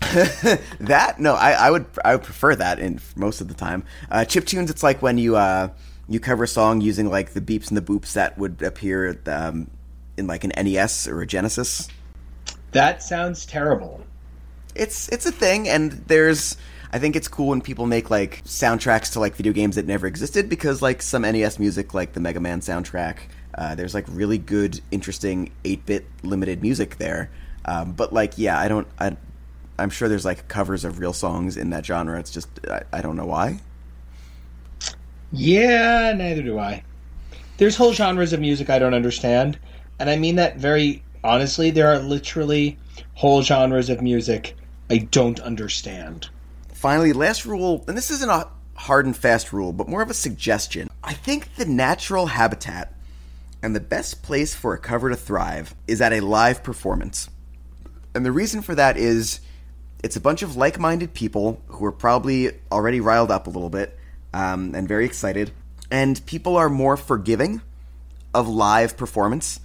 that 0.80 1.16
no, 1.18 1.34
I, 1.34 1.52
I 1.52 1.70
would 1.70 1.84
I 2.02 2.14
would 2.14 2.24
prefer 2.24 2.56
that 2.56 2.78
in 2.78 3.00
most 3.16 3.42
of 3.42 3.48
the 3.48 3.54
time. 3.54 3.84
Uh, 4.10 4.24
chip 4.24 4.46
tunes, 4.46 4.70
it's 4.70 4.82
like 4.82 5.02
when 5.02 5.18
you 5.18 5.36
uh, 5.36 5.68
you 6.08 6.20
cover 6.20 6.44
a 6.44 6.48
song 6.48 6.80
using 6.80 7.08
like 7.10 7.30
the 7.34 7.40
beeps 7.40 7.68
and 7.68 7.76
the 7.76 7.82
boops 7.82 8.12
that 8.12 8.38
would 8.38 8.62
appear 8.62 9.18
um, 9.26 9.70
in 10.16 10.26
like 10.26 10.44
an 10.44 10.52
NES 10.56 11.08
or 11.08 11.20
a 11.22 11.26
Genesis. 11.26 11.88
That 12.72 13.02
sounds 13.02 13.46
terrible. 13.46 14.04
it's 14.74 15.08
it's 15.08 15.24
a 15.26 15.32
thing 15.32 15.68
and 15.68 15.92
there's 16.08 16.56
I 16.92 16.98
think 16.98 17.16
it's 17.16 17.28
cool 17.28 17.48
when 17.48 17.60
people 17.60 17.86
make 17.86 18.10
like 18.10 18.44
soundtracks 18.44 19.12
to 19.14 19.20
like 19.20 19.34
video 19.34 19.52
games 19.52 19.76
that 19.76 19.86
never 19.86 20.06
existed 20.06 20.48
because 20.48 20.82
like 20.82 21.02
some 21.02 21.22
NES 21.22 21.58
music 21.58 21.94
like 21.94 22.12
the 22.12 22.20
Mega 22.20 22.40
Man 22.40 22.60
soundtrack 22.60 23.16
Uh, 23.54 23.74
there's 23.74 23.94
like 23.94 24.04
really 24.08 24.38
good, 24.38 24.80
interesting 24.90 25.50
8-bit 25.64 26.04
limited 26.22 26.60
music 26.62 26.98
there. 26.98 27.30
Um, 27.64 27.92
but 27.92 28.12
like, 28.12 28.36
yeah, 28.36 28.58
I 28.60 28.68
don't. 28.68 28.86
I, 28.98 29.16
I'm 29.78 29.90
sure 29.90 30.08
there's 30.08 30.24
like 30.24 30.46
covers 30.48 30.84
of 30.84 30.98
real 31.00 31.12
songs 31.14 31.56
in 31.56 31.70
that 31.70 31.84
genre. 31.84 32.18
It's 32.20 32.30
just 32.30 32.48
I, 32.70 32.82
I 32.92 33.00
don't 33.02 33.16
know 33.16 33.26
why. 33.26 33.60
Yeah, 35.32 36.12
neither 36.12 36.42
do 36.42 36.58
I. 36.58 36.82
There's 37.58 37.76
whole 37.76 37.92
genres 37.92 38.32
of 38.32 38.40
music 38.40 38.70
I 38.70 38.78
don't 38.78 38.94
understand, 38.94 39.58
and 39.98 40.10
I 40.10 40.16
mean 40.16 40.36
that 40.36 40.56
very 40.56 41.02
honestly. 41.24 41.70
There 41.70 41.88
are 41.88 41.98
literally 41.98 42.78
whole 43.14 43.42
genres 43.42 43.90
of 43.90 44.02
music 44.02 44.56
I 44.90 44.98
don't 44.98 45.40
understand. 45.40 46.28
Finally, 46.72 47.12
last 47.12 47.46
rule, 47.46 47.84
and 47.88 47.96
this 47.96 48.10
isn't 48.10 48.30
a 48.30 48.48
hard 48.74 49.06
and 49.06 49.16
fast 49.16 49.52
rule, 49.52 49.72
but 49.72 49.88
more 49.88 50.02
of 50.02 50.10
a 50.10 50.14
suggestion. 50.14 50.88
I 51.02 51.14
think 51.14 51.54
the 51.56 51.64
natural 51.64 52.26
habitat 52.26 52.92
and 53.62 53.74
the 53.74 53.80
best 53.80 54.22
place 54.22 54.54
for 54.54 54.74
a 54.74 54.78
cover 54.78 55.08
to 55.08 55.16
thrive 55.16 55.74
is 55.88 56.00
at 56.00 56.12
a 56.12 56.20
live 56.20 56.62
performance. 56.62 57.28
And 58.14 58.24
the 58.24 58.32
reason 58.32 58.62
for 58.62 58.74
that 58.74 58.96
is 58.96 59.40
it's 60.04 60.16
a 60.16 60.20
bunch 60.20 60.42
of 60.42 60.56
like 60.56 60.78
minded 60.78 61.14
people 61.14 61.60
who 61.66 61.84
are 61.84 61.92
probably 61.92 62.52
already 62.70 63.00
riled 63.00 63.30
up 63.30 63.46
a 63.46 63.50
little 63.50 63.70
bit 63.70 63.95
um, 64.36 64.74
and 64.74 64.86
very 64.86 65.06
excited. 65.06 65.50
And 65.90 66.24
people 66.26 66.56
are 66.56 66.68
more 66.68 66.96
forgiving 66.96 67.62
of 68.34 68.46
live 68.46 68.96
performance. 68.96 69.60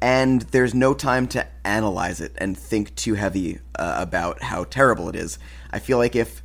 And 0.00 0.42
there's 0.42 0.74
no 0.74 0.94
time 0.94 1.28
to 1.28 1.46
analyze 1.64 2.20
it 2.20 2.32
and 2.38 2.56
think 2.56 2.94
too 2.94 3.14
heavy 3.14 3.58
uh, 3.78 3.96
about 3.98 4.42
how 4.42 4.64
terrible 4.64 5.08
it 5.08 5.16
is. 5.16 5.38
I 5.70 5.78
feel 5.78 5.98
like 5.98 6.16
if 6.16 6.42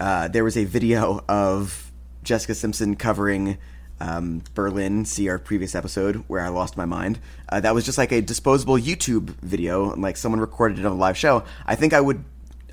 uh, 0.00 0.28
there 0.28 0.42
was 0.44 0.56
a 0.56 0.64
video 0.64 1.22
of 1.28 1.92
Jessica 2.22 2.54
Simpson 2.54 2.96
covering 2.96 3.58
um, 4.00 4.42
Berlin, 4.54 5.04
see 5.04 5.28
our 5.28 5.38
previous 5.38 5.74
episode 5.74 6.24
where 6.28 6.40
I 6.40 6.48
lost 6.48 6.76
my 6.76 6.84
mind. 6.86 7.18
Uh, 7.48 7.60
that 7.60 7.74
was 7.74 7.84
just 7.84 7.98
like 7.98 8.12
a 8.12 8.22
disposable 8.22 8.76
YouTube 8.76 9.30
video, 9.42 9.94
like 9.96 10.16
someone 10.16 10.40
recorded 10.40 10.78
it 10.78 10.86
on 10.86 10.92
a 10.92 10.96
live 10.96 11.16
show. 11.16 11.44
I 11.66 11.74
think 11.74 11.92
I 11.92 12.00
would, 12.00 12.24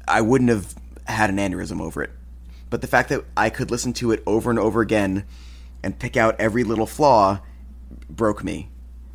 I 0.08 0.22
wouldn't 0.22 0.50
have 0.50 0.74
had 1.06 1.30
an 1.30 1.38
aneurysm 1.38 1.82
over 1.82 2.04
it. 2.04 2.12
But 2.75 2.82
the 2.82 2.88
fact 2.88 3.08
that 3.08 3.24
I 3.38 3.50
could 3.50 3.72
listen 3.72 3.94
to 3.94 4.12
it 4.12 4.22
over 4.27 4.50
and 4.50 4.60
over 4.60 4.82
again 4.82 5.24
and 5.82 5.98
pick 5.98 6.17
out 6.17 6.36
every 6.41 6.65
little 6.65 6.86
flaw 6.86 7.39
broke 8.10 8.44
me. 8.44 8.67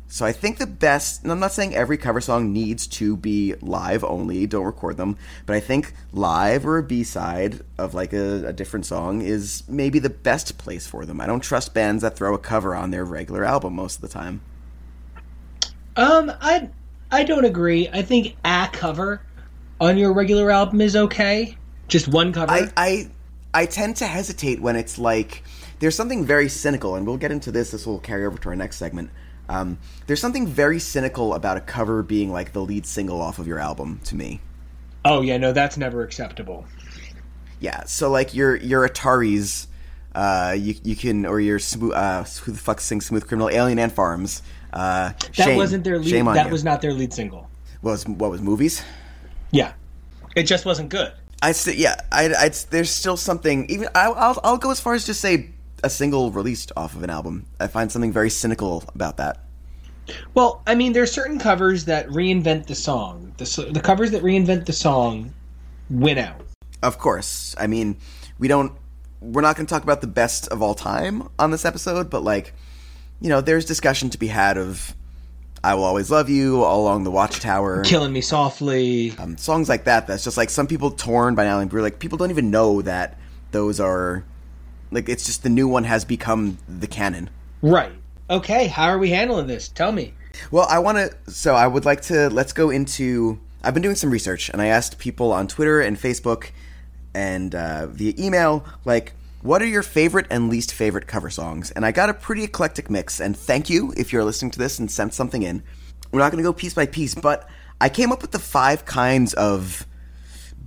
So 0.07 0.25
I 0.25 0.31
think 0.31 0.57
the 0.57 0.65
best, 0.65 1.21
and 1.21 1.31
I'm 1.31 1.39
not 1.39 1.51
saying 1.51 1.75
every 1.75 1.99
cover 1.99 2.21
song 2.21 2.51
needs 2.51 2.87
to 2.87 3.15
be 3.15 3.53
live 3.61 4.03
only, 4.03 4.47
don't 4.47 4.65
record 4.65 4.97
them, 4.97 5.15
but 5.45 5.55
I 5.55 5.59
think 5.59 5.93
live 6.11 6.65
or 6.65 6.79
a 6.79 6.81
B-side 6.81 7.59
of 7.77 7.93
like 7.93 8.13
a, 8.13 8.47
a 8.47 8.51
different 8.51 8.87
song 8.87 9.21
is 9.21 9.61
maybe 9.69 9.99
the 9.99 10.09
best 10.09 10.57
place 10.57 10.87
for 10.87 11.05
them. 11.05 11.21
I 11.21 11.27
don't 11.27 11.41
trust 11.41 11.75
bands 11.75 12.01
that 12.01 12.15
throw 12.15 12.33
a 12.33 12.39
cover 12.39 12.73
on 12.73 12.89
their 12.89 13.05
regular 13.05 13.45
album 13.45 13.75
most 13.75 13.97
of 13.97 14.01
the 14.01 14.09
time. 14.09 14.41
Um, 15.95 16.31
I 16.41 16.67
I 17.11 17.25
don't 17.25 17.45
agree. 17.45 17.89
I 17.93 18.01
think 18.01 18.35
a 18.43 18.69
cover 18.73 19.21
on 19.79 19.99
your 19.99 20.13
regular 20.13 20.49
album 20.49 20.81
is 20.81 20.95
okay. 20.95 21.55
Just 21.87 22.07
one 22.07 22.33
cover. 22.33 22.51
I, 22.51 22.71
I 22.75 23.11
I 23.53 23.65
tend 23.65 23.97
to 23.97 24.05
hesitate 24.07 24.61
when 24.61 24.75
it's 24.75 24.97
like 24.97 25.43
there's 25.79 25.95
something 25.95 26.25
very 26.25 26.47
cynical, 26.49 26.95
and 26.95 27.05
we'll 27.05 27.17
get 27.17 27.31
into 27.31 27.51
this. 27.51 27.71
This 27.71 27.85
will 27.85 27.99
carry 27.99 28.25
over 28.25 28.37
to 28.37 28.49
our 28.49 28.55
next 28.55 28.77
segment. 28.77 29.09
Um, 29.49 29.79
there's 30.07 30.21
something 30.21 30.47
very 30.47 30.79
cynical 30.79 31.33
about 31.33 31.57
a 31.57 31.61
cover 31.61 32.03
being 32.03 32.31
like 32.31 32.53
the 32.53 32.61
lead 32.61 32.85
single 32.85 33.19
off 33.21 33.39
of 33.39 33.47
your 33.47 33.59
album 33.59 33.99
to 34.05 34.15
me. 34.15 34.39
oh 35.03 35.21
yeah, 35.21 35.37
no, 35.37 35.51
that's 35.51 35.77
never 35.77 36.03
acceptable. 36.03 36.65
Yeah, 37.59 37.83
so 37.85 38.09
like 38.09 38.33
your 38.33 38.55
your 38.55 38.87
Ataris, 38.87 39.67
uh, 40.15 40.55
you 40.57 40.75
you 40.83 40.95
can 40.95 41.25
or 41.25 41.39
your 41.39 41.59
smooth 41.59 41.93
uh, 41.93 42.23
who 42.23 42.51
the 42.53 42.57
fuck 42.57 42.79
sings 42.79 43.05
Smooth 43.07 43.27
Criminal, 43.27 43.49
Alien 43.49 43.77
Ant 43.79 43.91
Farms. 43.91 44.41
Uh, 44.71 45.09
That 45.19 45.35
shame. 45.35 45.57
wasn't 45.57 45.83
their 45.83 45.99
lead. 45.99 46.09
Shame 46.09 46.27
on 46.29 46.35
That 46.35 46.45
you. 46.45 46.51
was 46.51 46.63
not 46.63 46.81
their 46.81 46.93
lead 46.93 47.11
single. 47.13 47.49
What 47.81 47.91
was 47.91 48.07
what 48.07 48.31
was 48.31 48.41
movies? 48.41 48.83
Yeah, 49.51 49.73
it 50.35 50.43
just 50.43 50.65
wasn't 50.65 50.89
good. 50.89 51.11
I 51.41 51.51
st- 51.53 51.77
yeah, 51.77 51.95
I, 52.11 52.33
I 52.33 52.51
there's 52.69 52.91
still 52.91 53.17
something. 53.17 53.69
Even 53.69 53.89
I, 53.95 54.05
I'll 54.05 54.39
I'll 54.43 54.57
go 54.57 54.71
as 54.71 54.79
far 54.79 54.93
as 54.93 55.05
just 55.05 55.21
say 55.21 55.49
a 55.83 55.89
single 55.89 56.31
released 56.31 56.71
off 56.77 56.95
of 56.95 57.03
an 57.03 57.09
album. 57.09 57.47
I 57.59 57.67
find 57.67 57.91
something 57.91 58.11
very 58.11 58.29
cynical 58.29 58.83
about 58.93 59.17
that. 59.17 59.43
Well, 60.33 60.61
I 60.67 60.75
mean, 60.75 60.93
there's 60.93 61.11
certain 61.11 61.39
covers 61.39 61.85
that 61.85 62.07
reinvent 62.09 62.67
the 62.67 62.75
song. 62.75 63.33
The 63.37 63.69
the 63.71 63.79
covers 63.79 64.11
that 64.11 64.23
reinvent 64.23 64.65
the 64.65 64.73
song 64.73 65.33
win 65.89 66.17
out. 66.17 66.41
Of 66.83 66.97
course, 66.97 67.55
I 67.57 67.67
mean 67.67 67.97
we 68.37 68.47
don't. 68.47 68.73
We're 69.19 69.41
not 69.41 69.55
going 69.55 69.67
to 69.67 69.73
talk 69.73 69.83
about 69.83 70.01
the 70.01 70.07
best 70.07 70.47
of 70.47 70.63
all 70.63 70.73
time 70.73 71.29
on 71.37 71.51
this 71.51 71.63
episode, 71.63 72.09
but 72.09 72.23
like, 72.23 72.55
you 73.19 73.29
know, 73.29 73.39
there's 73.39 73.65
discussion 73.65 74.09
to 74.09 74.17
be 74.17 74.27
had 74.27 74.57
of 74.57 74.95
"I 75.63 75.75
Will 75.75 75.83
Always 75.83 76.09
Love 76.09 76.29
You," 76.29 76.63
"All 76.63 76.81
Along 76.81 77.03
the 77.03 77.11
Watchtower," 77.11 77.83
Killing 77.83 78.13
Me 78.13 78.21
Softly. 78.21 79.13
um, 79.17 79.37
songs 79.37 79.69
like 79.69 79.85
that. 79.85 80.07
That's 80.07 80.23
just 80.23 80.37
like 80.37 80.49
some 80.49 80.67
people 80.67 80.91
torn 80.91 81.35
by 81.35 81.45
and 81.45 81.71
we're 81.71 81.81
like 81.81 81.99
people 81.99 82.17
don't 82.17 82.31
even 82.31 82.51
know 82.51 82.81
that 82.81 83.17
those 83.51 83.79
are 83.79 84.23
like 84.91 85.09
it's 85.09 85.25
just 85.25 85.43
the 85.43 85.49
new 85.49 85.67
one 85.67 85.83
has 85.83 86.05
become 86.05 86.57
the 86.67 86.87
canon. 86.87 87.29
Right. 87.61 87.93
Okay, 88.29 88.67
how 88.67 88.85
are 88.85 88.97
we 88.97 89.09
handling 89.09 89.47
this? 89.47 89.67
Tell 89.67 89.91
me. 89.91 90.13
Well, 90.51 90.65
I 90.69 90.79
want 90.79 90.97
to. 90.97 91.31
So 91.31 91.55
I 91.55 91.67
would 91.67 91.85
like 91.85 92.01
to. 92.03 92.29
Let's 92.29 92.53
go 92.53 92.69
into. 92.69 93.39
I've 93.63 93.73
been 93.73 93.83
doing 93.83 93.95
some 93.95 94.09
research, 94.09 94.49
and 94.49 94.61
I 94.61 94.67
asked 94.67 94.97
people 94.97 95.31
on 95.31 95.47
Twitter 95.47 95.81
and 95.81 95.97
Facebook, 95.97 96.51
and 97.13 97.53
uh, 97.53 97.87
via 97.87 98.13
email, 98.17 98.65
like, 98.85 99.13
what 99.41 99.61
are 99.61 99.67
your 99.67 99.83
favorite 99.83 100.27
and 100.29 100.49
least 100.49 100.73
favorite 100.73 101.07
cover 101.07 101.29
songs? 101.29 101.71
And 101.71 101.85
I 101.85 101.91
got 101.91 102.09
a 102.09 102.13
pretty 102.13 102.43
eclectic 102.43 102.89
mix. 102.89 103.19
And 103.19 103.35
thank 103.35 103.69
you 103.69 103.93
if 103.97 104.13
you're 104.13 104.23
listening 104.23 104.51
to 104.51 104.59
this 104.59 104.79
and 104.79 104.89
sent 104.89 105.13
something 105.13 105.43
in. 105.43 105.63
We're 106.11 106.19
not 106.19 106.31
going 106.31 106.43
to 106.43 106.47
go 106.47 106.53
piece 106.53 106.73
by 106.73 106.85
piece, 106.85 107.15
but 107.15 107.49
I 107.79 107.89
came 107.89 108.11
up 108.11 108.21
with 108.21 108.31
the 108.31 108.39
five 108.39 108.85
kinds 108.85 109.33
of 109.33 109.85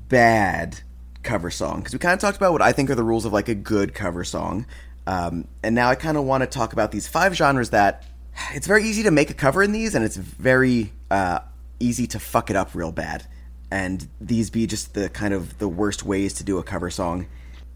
bad 0.08 0.80
cover 1.22 1.50
song 1.50 1.78
because 1.78 1.92
we 1.92 1.98
kind 1.98 2.14
of 2.14 2.20
talked 2.20 2.36
about 2.36 2.52
what 2.52 2.62
I 2.62 2.72
think 2.72 2.90
are 2.90 2.94
the 2.94 3.04
rules 3.04 3.24
of 3.24 3.32
like 3.32 3.48
a 3.48 3.54
good 3.54 3.94
cover 3.94 4.24
song. 4.24 4.66
Um, 5.06 5.46
and 5.62 5.74
now 5.74 5.90
I 5.90 5.94
kind 5.94 6.16
of 6.16 6.24
want 6.24 6.42
to 6.42 6.46
talk 6.46 6.72
about 6.72 6.90
these 6.90 7.06
five 7.06 7.34
genres 7.34 7.70
that 7.70 8.04
it's 8.52 8.66
very 8.66 8.84
easy 8.84 9.02
to 9.04 9.10
make 9.10 9.30
a 9.30 9.34
cover 9.34 9.62
in 9.62 9.72
these, 9.72 9.94
and 9.94 10.04
it's 10.04 10.16
very 10.16 10.92
uh, 11.10 11.40
easy 11.78 12.06
to 12.08 12.18
fuck 12.18 12.50
it 12.50 12.56
up 12.56 12.74
real 12.74 12.90
bad. 12.90 13.26
And 13.70 14.08
these 14.20 14.50
be 14.50 14.66
just 14.66 14.94
the 14.94 15.08
kind 15.08 15.34
of 15.34 15.58
the 15.58 15.68
worst 15.68 16.04
ways 16.04 16.34
to 16.34 16.44
do 16.44 16.58
a 16.58 16.62
cover 16.62 16.90
song. 16.90 17.26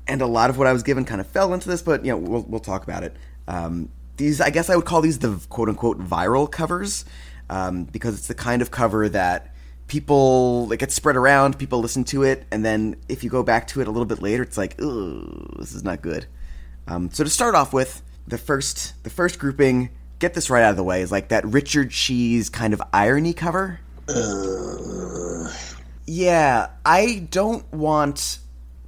And 0.08 0.22
a 0.22 0.26
lot 0.26 0.50
of 0.50 0.58
what 0.58 0.66
I 0.66 0.72
was 0.72 0.82
given 0.82 1.04
kind 1.04 1.20
of 1.20 1.26
fell 1.26 1.52
into 1.52 1.68
this, 1.68 1.82
but 1.82 2.04
you 2.04 2.12
know 2.12 2.18
we'll 2.18 2.42
we'll 2.42 2.60
talk 2.60 2.82
about 2.82 3.02
it. 3.02 3.14
Um, 3.46 3.90
these 4.16 4.40
I 4.40 4.50
guess 4.50 4.70
I 4.70 4.76
would 4.76 4.86
call 4.86 5.00
these 5.00 5.18
the 5.18 5.38
quote 5.48 5.68
unquote 5.68 6.00
viral 6.00 6.50
covers 6.50 7.04
um, 7.50 7.84
because 7.84 8.16
it's 8.18 8.28
the 8.28 8.34
kind 8.34 8.62
of 8.62 8.70
cover 8.70 9.08
that 9.08 9.54
people 9.86 10.66
like 10.68 10.82
it's 10.82 10.94
spread 10.94 11.16
around, 11.16 11.58
people 11.58 11.80
listen 11.80 12.04
to 12.04 12.22
it, 12.22 12.46
and 12.50 12.64
then 12.64 12.96
if 13.08 13.24
you 13.24 13.30
go 13.30 13.42
back 13.42 13.66
to 13.68 13.80
it 13.80 13.88
a 13.88 13.90
little 13.90 14.06
bit 14.06 14.22
later, 14.22 14.42
it's 14.42 14.58
like, 14.58 14.80
ooh, 14.80 15.56
this 15.58 15.74
is 15.74 15.82
not 15.82 16.02
good. 16.02 16.26
Um, 16.86 17.10
so 17.10 17.24
to 17.24 17.30
start 17.30 17.54
off 17.54 17.72
with, 17.72 18.02
the 18.26 18.38
first 18.38 19.02
the 19.04 19.10
first 19.10 19.38
grouping, 19.38 19.90
get 20.18 20.34
this 20.34 20.50
right 20.50 20.62
out 20.62 20.70
of 20.70 20.76
the 20.76 20.84
way, 20.84 21.02
is 21.02 21.10
like 21.10 21.28
that 21.28 21.44
Richard 21.46 21.90
Cheese 21.90 22.48
kind 22.48 22.74
of 22.74 22.82
irony 22.92 23.32
cover. 23.32 23.80
Yeah, 26.06 26.68
I 26.84 27.26
don't 27.30 27.70
want 27.72 28.38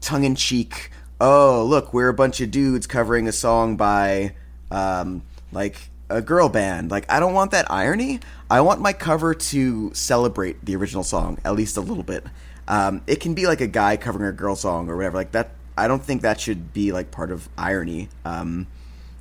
tongue 0.01 0.25
in 0.25 0.35
cheek. 0.35 0.91
Oh, 1.21 1.67
look, 1.69 1.93
we're 1.93 2.09
a 2.09 2.15
bunch 2.15 2.41
of 2.41 2.51
dudes 2.51 2.87
covering 2.87 3.29
a 3.29 3.33
song 3.33 3.77
by 3.77 4.35
um, 4.71 5.23
like 5.53 5.91
a 6.09 6.23
girl 6.23 6.49
band. 6.49 6.91
Like, 6.91 7.11
I 7.13 7.21
don't 7.21 7.35
want 7.35 7.51
that 7.51 7.71
irony. 7.71 8.21
I 8.51 8.63
want 8.63 8.81
my 8.81 8.93
cover 8.93 9.35
to 9.35 9.93
celebrate 9.93 10.65
the 10.65 10.77
original 10.77 11.05
song 11.05 11.39
at 11.45 11.55
least 11.55 11.77
a 11.77 11.81
little 11.81 12.03
bit. 12.03 12.25
Um, 12.67 13.03
it 13.07 13.21
can 13.21 13.35
be 13.35 13.47
like 13.47 13.61
a 13.61 13.67
guy 13.67 13.97
covering 13.97 14.29
a 14.29 14.33
girl 14.33 14.57
song 14.57 14.89
or 14.89 14.97
whatever. 14.97 15.17
Like 15.17 15.33
that. 15.33 15.51
I 15.77 15.89
don't 15.89 16.03
think 16.03 16.23
that 16.23 16.41
should 16.41 16.73
be 16.73 16.93
like 16.93 17.11
part 17.11 17.31
of 17.31 17.49
irony. 17.57 18.09
Um, 18.25 18.67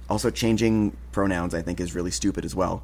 also, 0.10 0.30
changing 0.30 0.96
pronouns 1.12 1.54
I 1.54 1.62
think 1.62 1.80
is 1.80 1.94
really 1.94 2.12
stupid 2.12 2.44
as 2.46 2.56
well 2.56 2.84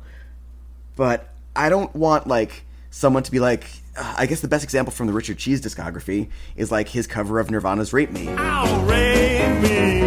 but 0.96 1.30
I 1.56 1.70
don't 1.70 1.94
want 1.96 2.28
like 2.28 2.66
someone 2.96 3.24
to 3.24 3.32
be 3.32 3.40
like. 3.40 3.66
uh, 3.98 4.16
I 4.18 4.26
guess 4.26 4.40
the 4.40 4.48
best 4.48 4.64
example 4.64 4.92
from 4.94 5.08
the 5.08 5.14
Richard 5.14 5.38
Cheese 5.38 5.62
discography 5.62 6.30
is 6.56 6.72
like 6.72 6.88
his 6.88 7.08
cover 7.08 7.40
of 7.40 7.52
Nirvana's 7.52 7.92
"Rape 7.92 8.12
Me." 8.12 8.28
Rape 8.30 9.62
me. 9.62 10.02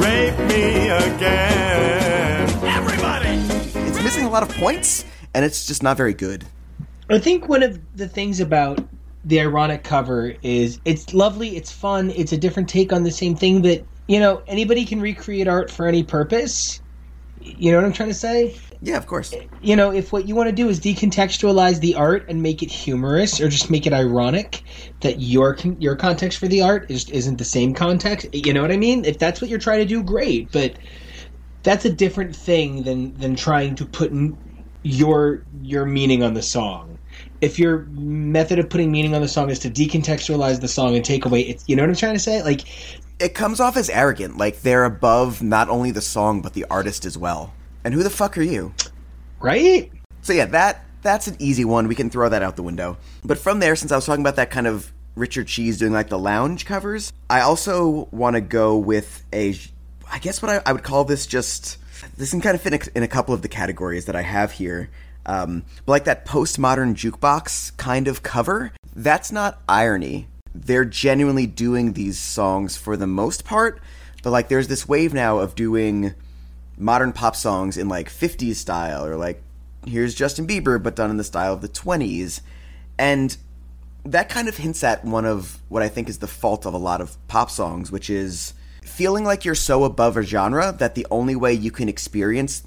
Rape 0.00 0.38
me 0.48 0.88
again. 0.88 2.48
Everybody! 2.64 3.28
It's 3.88 4.02
missing 4.02 4.24
a 4.24 4.30
lot 4.30 4.42
of 4.42 4.48
points, 4.56 5.04
and 5.34 5.44
it's 5.44 5.66
just 5.66 5.82
not 5.82 5.98
very 5.98 6.14
good. 6.14 6.46
I 7.10 7.18
think 7.18 7.48
one 7.48 7.62
of 7.62 7.78
the 7.94 8.08
things 8.08 8.40
about 8.40 8.84
the 9.24 9.40
ironic 9.40 9.84
cover 9.84 10.34
is 10.42 10.80
it's 10.84 11.12
lovely, 11.12 11.56
it's 11.56 11.70
fun, 11.70 12.10
it's 12.10 12.32
a 12.32 12.38
different 12.38 12.68
take 12.68 12.92
on 12.92 13.02
the 13.02 13.10
same 13.10 13.36
thing, 13.36 13.60
but 13.60 13.84
you 14.08 14.18
know, 14.18 14.42
anybody 14.46 14.84
can 14.84 15.00
recreate 15.00 15.46
art 15.46 15.70
for 15.70 15.86
any 15.86 16.02
purpose. 16.04 16.80
You 17.40 17.70
know 17.70 17.78
what 17.78 17.84
I'm 17.84 17.92
trying 17.92 18.08
to 18.08 18.14
say? 18.14 18.56
Yeah, 18.82 18.96
of 18.96 19.06
course. 19.06 19.34
You 19.62 19.76
know, 19.76 19.90
if 19.90 20.12
what 20.12 20.28
you 20.28 20.34
want 20.34 20.48
to 20.48 20.54
do 20.54 20.68
is 20.68 20.80
decontextualize 20.80 21.80
the 21.80 21.94
art 21.94 22.26
and 22.28 22.42
make 22.42 22.62
it 22.62 22.70
humorous 22.70 23.40
or 23.40 23.48
just 23.48 23.70
make 23.70 23.86
it 23.86 23.92
ironic 23.92 24.62
that 25.00 25.20
your 25.20 25.56
your 25.78 25.96
context 25.96 26.38
for 26.38 26.48
the 26.48 26.62
art 26.62 26.90
is 26.90 27.08
isn't 27.10 27.38
the 27.38 27.44
same 27.44 27.74
context, 27.74 28.28
you 28.32 28.52
know 28.52 28.62
what 28.62 28.70
I 28.70 28.76
mean? 28.76 29.04
If 29.04 29.18
that's 29.18 29.40
what 29.40 29.50
you're 29.50 29.58
trying 29.58 29.78
to 29.80 29.86
do, 29.86 30.02
great, 30.02 30.52
but 30.52 30.78
that's 31.62 31.84
a 31.84 31.92
different 31.92 32.36
thing 32.36 32.82
than 32.82 33.14
than 33.14 33.34
trying 33.34 33.74
to 33.76 33.86
put 33.86 34.12
your 34.82 35.44
your 35.62 35.86
meaning 35.86 36.22
on 36.22 36.34
the 36.34 36.42
song. 36.42 36.98
If 37.40 37.58
your 37.58 37.86
method 37.90 38.58
of 38.58 38.68
putting 38.68 38.92
meaning 38.92 39.14
on 39.14 39.22
the 39.22 39.28
song 39.28 39.50
is 39.50 39.58
to 39.60 39.70
decontextualize 39.70 40.60
the 40.60 40.68
song 40.68 40.94
and 40.94 41.04
take 41.04 41.24
away 41.24 41.40
it, 41.40 41.62
you 41.66 41.76
know 41.76 41.82
what 41.82 41.90
I'm 41.90 41.96
trying 41.96 42.14
to 42.14 42.20
say? 42.20 42.42
Like 42.42 42.62
It 43.18 43.34
comes 43.34 43.58
off 43.58 43.76
as 43.76 43.88
arrogant, 43.88 44.36
like 44.36 44.60
they're 44.60 44.84
above 44.84 45.42
not 45.42 45.68
only 45.70 45.90
the 45.90 46.02
song 46.02 46.42
but 46.42 46.52
the 46.52 46.66
artist 46.70 47.06
as 47.06 47.16
well. 47.16 47.52
And 47.86 47.94
who 47.94 48.02
the 48.02 48.10
fuck 48.10 48.36
are 48.36 48.42
you? 48.42 48.74
right? 49.38 49.92
So 50.22 50.32
yeah, 50.32 50.46
that 50.46 50.84
that's 51.02 51.28
an 51.28 51.36
easy 51.38 51.64
one. 51.64 51.86
We 51.86 51.94
can 51.94 52.10
throw 52.10 52.28
that 52.28 52.42
out 52.42 52.56
the 52.56 52.64
window. 52.64 52.96
But 53.24 53.38
from 53.38 53.60
there, 53.60 53.76
since 53.76 53.92
I 53.92 53.94
was 53.94 54.04
talking 54.04 54.24
about 54.24 54.34
that 54.36 54.50
kind 54.50 54.66
of 54.66 54.92
Richard 55.14 55.46
Cheese 55.46 55.78
doing 55.78 55.92
like 55.92 56.08
the 56.08 56.18
lounge 56.18 56.66
covers, 56.66 57.12
I 57.30 57.42
also 57.42 58.08
want 58.10 58.34
to 58.34 58.40
go 58.40 58.76
with 58.76 59.22
a, 59.32 59.54
I 60.10 60.18
guess 60.18 60.42
what 60.42 60.50
I, 60.50 60.62
I 60.66 60.72
would 60.72 60.82
call 60.82 61.04
this 61.04 61.28
just 61.28 61.78
this 62.16 62.32
can 62.32 62.40
kind 62.40 62.56
of 62.56 62.60
fit 62.60 62.72
in 62.72 62.80
a, 62.80 62.98
in 62.98 63.02
a 63.04 63.08
couple 63.08 63.32
of 63.32 63.42
the 63.42 63.48
categories 63.48 64.06
that 64.06 64.16
I 64.16 64.22
have 64.22 64.50
here. 64.50 64.90
Um, 65.24 65.64
but 65.84 65.92
like 65.92 66.04
that 66.06 66.26
postmodern 66.26 66.96
jukebox 66.96 67.76
kind 67.76 68.08
of 68.08 68.24
cover, 68.24 68.72
that's 68.96 69.30
not 69.30 69.62
irony. 69.68 70.26
They're 70.52 70.84
genuinely 70.84 71.46
doing 71.46 71.92
these 71.92 72.18
songs 72.18 72.76
for 72.76 72.96
the 72.96 73.06
most 73.06 73.44
part, 73.44 73.80
but 74.24 74.32
like 74.32 74.48
there's 74.48 74.66
this 74.66 74.88
wave 74.88 75.14
now 75.14 75.38
of 75.38 75.54
doing 75.54 76.16
modern 76.76 77.12
pop 77.12 77.36
songs 77.36 77.76
in 77.76 77.88
like 77.88 78.08
50s 78.10 78.56
style 78.56 79.04
or 79.04 79.16
like 79.16 79.42
here's 79.86 80.14
Justin 80.14 80.46
Bieber 80.46 80.82
but 80.82 80.96
done 80.96 81.10
in 81.10 81.16
the 81.16 81.24
style 81.24 81.52
of 81.52 81.62
the 81.62 81.68
20s 81.68 82.40
and 82.98 83.36
that 84.04 84.28
kind 84.28 84.48
of 84.48 84.56
hints 84.56 84.84
at 84.84 85.04
one 85.04 85.24
of 85.24 85.58
what 85.68 85.82
I 85.82 85.88
think 85.88 86.08
is 86.08 86.18
the 86.18 86.26
fault 86.26 86.66
of 86.66 86.74
a 86.74 86.78
lot 86.78 87.00
of 87.00 87.16
pop 87.28 87.50
songs 87.50 87.90
which 87.90 88.10
is 88.10 88.52
feeling 88.82 89.24
like 89.24 89.44
you're 89.44 89.54
so 89.54 89.84
above 89.84 90.16
a 90.16 90.22
genre 90.22 90.74
that 90.78 90.94
the 90.94 91.06
only 91.10 91.36
way 91.36 91.52
you 91.52 91.70
can 91.70 91.88
experience 91.88 92.66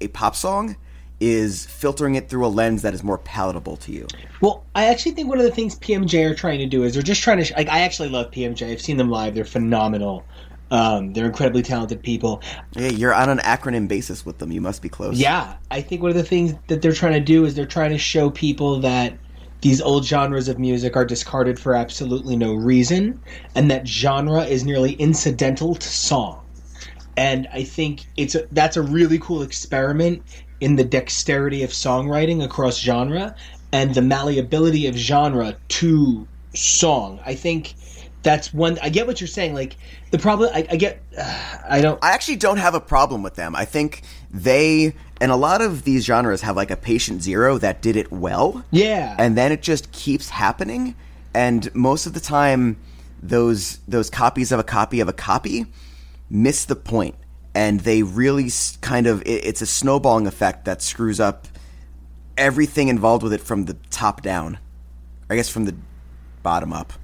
a 0.00 0.08
pop 0.08 0.34
song 0.34 0.76
is 1.20 1.66
filtering 1.66 2.14
it 2.14 2.30
through 2.30 2.46
a 2.46 2.48
lens 2.48 2.80
that 2.82 2.94
is 2.94 3.04
more 3.04 3.18
palatable 3.18 3.76
to 3.76 3.92
you. 3.92 4.06
Well, 4.40 4.64
I 4.74 4.86
actually 4.86 5.12
think 5.12 5.28
one 5.28 5.38
of 5.38 5.44
the 5.44 5.50
things 5.50 5.78
PMJ 5.78 6.30
are 6.30 6.34
trying 6.34 6.60
to 6.60 6.66
do 6.66 6.82
is 6.82 6.94
they're 6.94 7.02
just 7.02 7.22
trying 7.22 7.38
to. 7.38 7.44
Sh- 7.44 7.52
like, 7.54 7.68
I 7.68 7.80
actually 7.80 8.08
love 8.08 8.30
PMJ. 8.30 8.70
I've 8.70 8.80
seen 8.80 8.96
them 8.96 9.10
live. 9.10 9.34
They're 9.34 9.44
phenomenal. 9.44 10.24
Um, 10.70 11.12
they're 11.12 11.26
incredibly 11.26 11.62
talented 11.62 12.02
people. 12.02 12.42
Yeah, 12.76 12.88
you're 12.88 13.14
on 13.14 13.28
an 13.28 13.38
acronym 13.38 13.88
basis 13.88 14.24
with 14.24 14.38
them. 14.38 14.52
You 14.52 14.60
must 14.60 14.82
be 14.82 14.88
close. 14.88 15.16
Yeah, 15.16 15.56
I 15.70 15.80
think 15.80 16.02
one 16.02 16.10
of 16.10 16.16
the 16.16 16.22
things 16.22 16.54
that 16.68 16.80
they're 16.80 16.92
trying 16.92 17.14
to 17.14 17.20
do 17.20 17.44
is 17.44 17.54
they're 17.54 17.66
trying 17.66 17.90
to 17.90 17.98
show 17.98 18.30
people 18.30 18.80
that 18.80 19.18
these 19.62 19.80
old 19.80 20.04
genres 20.04 20.48
of 20.48 20.58
music 20.58 20.96
are 20.96 21.04
discarded 21.04 21.58
for 21.58 21.74
absolutely 21.74 22.36
no 22.36 22.54
reason, 22.54 23.20
and 23.54 23.70
that 23.70 23.86
genre 23.86 24.44
is 24.44 24.64
nearly 24.64 24.92
incidental 24.92 25.74
to 25.74 25.88
song. 25.88 26.40
And 27.16 27.48
I 27.52 27.64
think 27.64 28.06
it's 28.16 28.34
a, 28.34 28.46
that's 28.52 28.76
a 28.76 28.82
really 28.82 29.18
cool 29.18 29.42
experiment 29.42 30.22
in 30.60 30.76
the 30.76 30.84
dexterity 30.84 31.62
of 31.62 31.70
songwriting 31.70 32.42
across 32.42 32.78
genre 32.78 33.34
and 33.72 33.94
the 33.94 34.02
malleability 34.02 34.86
of 34.86 34.94
genre 34.94 35.56
to 35.68 36.26
song. 36.54 37.20
I 37.24 37.34
think 37.34 37.74
that's 38.22 38.52
one. 38.52 38.78
I 38.82 38.88
get 38.90 39.06
what 39.06 39.20
you're 39.20 39.28
saying. 39.28 39.54
Like 39.54 39.76
the 40.10 40.18
problem, 40.18 40.50
I, 40.54 40.66
I 40.70 40.76
get. 40.76 41.02
Uh, 41.16 41.58
I 41.68 41.80
don't. 41.80 42.02
I 42.02 42.12
actually 42.12 42.36
don't 42.36 42.58
have 42.58 42.74
a 42.74 42.80
problem 42.80 43.22
with 43.22 43.34
them. 43.34 43.56
I 43.56 43.64
think 43.64 44.02
they 44.30 44.94
and 45.20 45.30
a 45.30 45.36
lot 45.36 45.60
of 45.60 45.84
these 45.84 46.04
genres 46.04 46.40
have 46.42 46.56
like 46.56 46.70
a 46.70 46.76
patient 46.76 47.22
zero 47.22 47.58
that 47.58 47.82
did 47.82 47.96
it 47.96 48.10
well. 48.10 48.64
Yeah. 48.70 49.14
And 49.18 49.36
then 49.36 49.52
it 49.52 49.62
just 49.62 49.92
keeps 49.92 50.30
happening 50.30 50.94
and 51.34 51.72
most 51.74 52.06
of 52.06 52.14
the 52.14 52.20
time 52.20 52.76
those 53.22 53.78
those 53.86 54.08
copies 54.08 54.50
of 54.50 54.58
a 54.58 54.64
copy 54.64 55.00
of 55.00 55.08
a 55.08 55.12
copy 55.12 55.66
miss 56.30 56.64
the 56.64 56.76
point 56.76 57.14
and 57.54 57.80
they 57.80 58.02
really 58.02 58.50
kind 58.80 59.06
of 59.06 59.20
it, 59.22 59.44
it's 59.44 59.60
a 59.60 59.66
snowballing 59.66 60.26
effect 60.26 60.64
that 60.64 60.80
screws 60.80 61.20
up 61.20 61.46
everything 62.36 62.88
involved 62.88 63.22
with 63.22 63.32
it 63.32 63.40
from 63.40 63.66
the 63.66 63.74
top 63.90 64.22
down. 64.22 64.58
I 65.28 65.36
guess 65.36 65.48
from 65.48 65.66
the 65.66 65.76
bottom 66.42 66.72
up. 66.72 66.94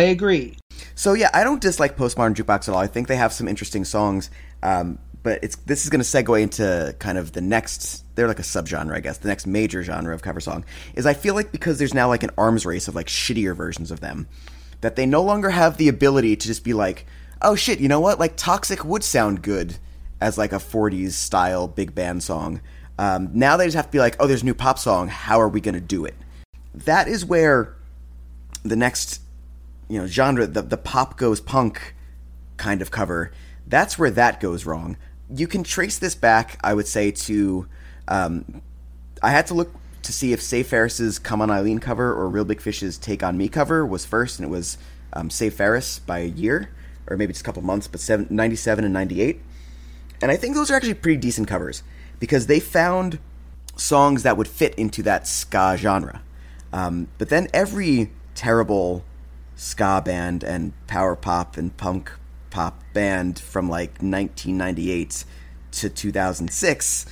I 0.00 0.04
agree. 0.04 0.56
So 0.94 1.12
yeah, 1.12 1.28
I 1.34 1.44
don't 1.44 1.60
dislike 1.60 1.94
postmodern 1.94 2.34
jukebox 2.34 2.68
at 2.68 2.74
all. 2.74 2.80
I 2.80 2.86
think 2.86 3.06
they 3.06 3.16
have 3.16 3.34
some 3.34 3.46
interesting 3.46 3.84
songs. 3.84 4.30
Um, 4.62 4.98
but 5.22 5.40
it's 5.42 5.56
this 5.56 5.84
is 5.84 5.90
going 5.90 6.02
to 6.02 6.06
segue 6.06 6.40
into 6.40 6.96
kind 6.98 7.18
of 7.18 7.32
the 7.32 7.42
next. 7.42 8.06
They're 8.14 8.26
like 8.26 8.38
a 8.38 8.42
subgenre, 8.42 8.94
I 8.94 9.00
guess. 9.00 9.18
The 9.18 9.28
next 9.28 9.46
major 9.46 9.82
genre 9.82 10.14
of 10.14 10.22
cover 10.22 10.40
song 10.40 10.64
is 10.94 11.04
I 11.04 11.12
feel 11.12 11.34
like 11.34 11.52
because 11.52 11.78
there's 11.78 11.92
now 11.92 12.08
like 12.08 12.22
an 12.22 12.30
arms 12.38 12.64
race 12.64 12.88
of 12.88 12.94
like 12.94 13.08
shittier 13.08 13.54
versions 13.54 13.90
of 13.90 14.00
them, 14.00 14.26
that 14.80 14.96
they 14.96 15.04
no 15.04 15.22
longer 15.22 15.50
have 15.50 15.76
the 15.76 15.88
ability 15.88 16.36
to 16.36 16.46
just 16.46 16.64
be 16.64 16.72
like, 16.72 17.04
oh 17.42 17.54
shit, 17.54 17.78
you 17.78 17.88
know 17.88 18.00
what? 18.00 18.18
Like 18.18 18.38
Toxic 18.38 18.82
would 18.82 19.04
sound 19.04 19.42
good 19.42 19.76
as 20.18 20.38
like 20.38 20.54
a 20.54 20.56
'40s 20.56 21.12
style 21.12 21.68
big 21.68 21.94
band 21.94 22.22
song. 22.22 22.62
Um, 22.98 23.28
now 23.34 23.58
they 23.58 23.66
just 23.66 23.76
have 23.76 23.86
to 23.86 23.92
be 23.92 23.98
like, 23.98 24.16
oh, 24.18 24.26
there's 24.26 24.42
a 24.42 24.46
new 24.46 24.54
pop 24.54 24.78
song. 24.78 25.08
How 25.08 25.38
are 25.42 25.48
we 25.48 25.60
going 25.60 25.74
to 25.74 25.80
do 25.80 26.06
it? 26.06 26.14
That 26.74 27.06
is 27.06 27.22
where 27.22 27.76
the 28.62 28.76
next 28.76 29.20
you 29.90 29.98
know 29.98 30.06
genre 30.06 30.46
the 30.46 30.62
the 30.62 30.76
pop 30.76 31.18
goes 31.18 31.40
punk 31.40 31.94
kind 32.56 32.80
of 32.80 32.90
cover 32.90 33.32
that's 33.66 33.96
where 33.96 34.10
that 34.10 34.40
goes 34.40 34.66
wrong. 34.66 34.96
You 35.32 35.46
can 35.46 35.62
trace 35.62 35.98
this 35.98 36.14
back 36.14 36.58
i 36.62 36.74
would 36.74 36.86
say 36.86 37.10
to 37.10 37.66
um, 38.08 38.62
i 39.22 39.30
had 39.30 39.46
to 39.48 39.54
look 39.54 39.74
to 40.02 40.12
see 40.12 40.32
if 40.32 40.40
Save 40.40 40.66
Ferris's 40.66 41.18
come 41.18 41.42
on 41.42 41.50
eileen 41.50 41.78
cover 41.78 42.12
or 42.12 42.28
Reel 42.28 42.44
Big 42.44 42.60
Fish's 42.60 42.96
take 42.98 43.22
on 43.22 43.36
me 43.36 43.48
cover 43.48 43.84
was 43.84 44.04
first 44.04 44.38
and 44.38 44.46
it 44.46 44.50
was 44.50 44.78
um, 45.12 45.28
Ferris 45.28 45.98
by 45.98 46.20
a 46.20 46.26
year 46.26 46.70
or 47.06 47.16
maybe 47.16 47.32
just 47.32 47.42
a 47.42 47.44
couple 47.44 47.62
months 47.62 47.86
but 47.86 48.00
seven, 48.00 48.26
97 48.30 48.84
and 48.84 48.94
98 48.94 49.40
and 50.22 50.30
i 50.30 50.36
think 50.36 50.54
those 50.54 50.70
are 50.70 50.74
actually 50.74 50.94
pretty 50.94 51.18
decent 51.18 51.46
covers 51.46 51.82
because 52.18 52.46
they 52.46 52.60
found 52.60 53.18
songs 53.80 54.22
that 54.22 54.36
would 54.36 54.46
fit 54.46 54.74
into 54.74 55.02
that 55.02 55.26
ska 55.26 55.76
genre. 55.76 56.22
Um, 56.72 57.08
but 57.18 57.30
then 57.30 57.48
every 57.52 58.10
terrible 58.34 59.04
ska 59.60 60.00
band 60.02 60.42
and 60.42 60.72
power 60.86 61.14
pop 61.14 61.58
and 61.58 61.76
punk 61.76 62.10
pop 62.48 62.82
band 62.94 63.38
from 63.38 63.68
like 63.68 63.90
1998 64.00 65.26
to 65.70 65.90
2006 65.90 67.06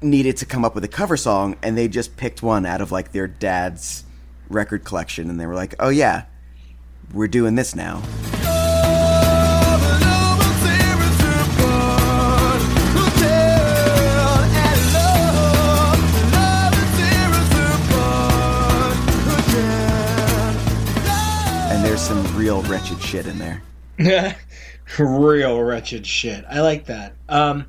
needed 0.00 0.36
to 0.36 0.46
come 0.46 0.64
up 0.64 0.76
with 0.76 0.84
a 0.84 0.88
cover 0.88 1.16
song 1.16 1.56
and 1.60 1.76
they 1.76 1.88
just 1.88 2.16
picked 2.16 2.40
one 2.40 2.64
out 2.64 2.80
of 2.80 2.92
like 2.92 3.10
their 3.10 3.26
dad's 3.26 4.04
record 4.48 4.84
collection 4.84 5.28
and 5.28 5.40
they 5.40 5.46
were 5.46 5.56
like 5.56 5.74
oh 5.80 5.88
yeah 5.88 6.24
we're 7.12 7.26
doing 7.26 7.56
this 7.56 7.74
now 7.74 8.00
real 22.42 22.62
wretched 22.62 23.00
shit 23.00 23.28
in 23.28 23.38
there 23.38 23.62
Real 24.98 25.62
wretched 25.62 26.04
shit. 26.04 26.44
I 26.50 26.60
like 26.60 26.86
that. 26.86 27.14
Um, 27.28 27.66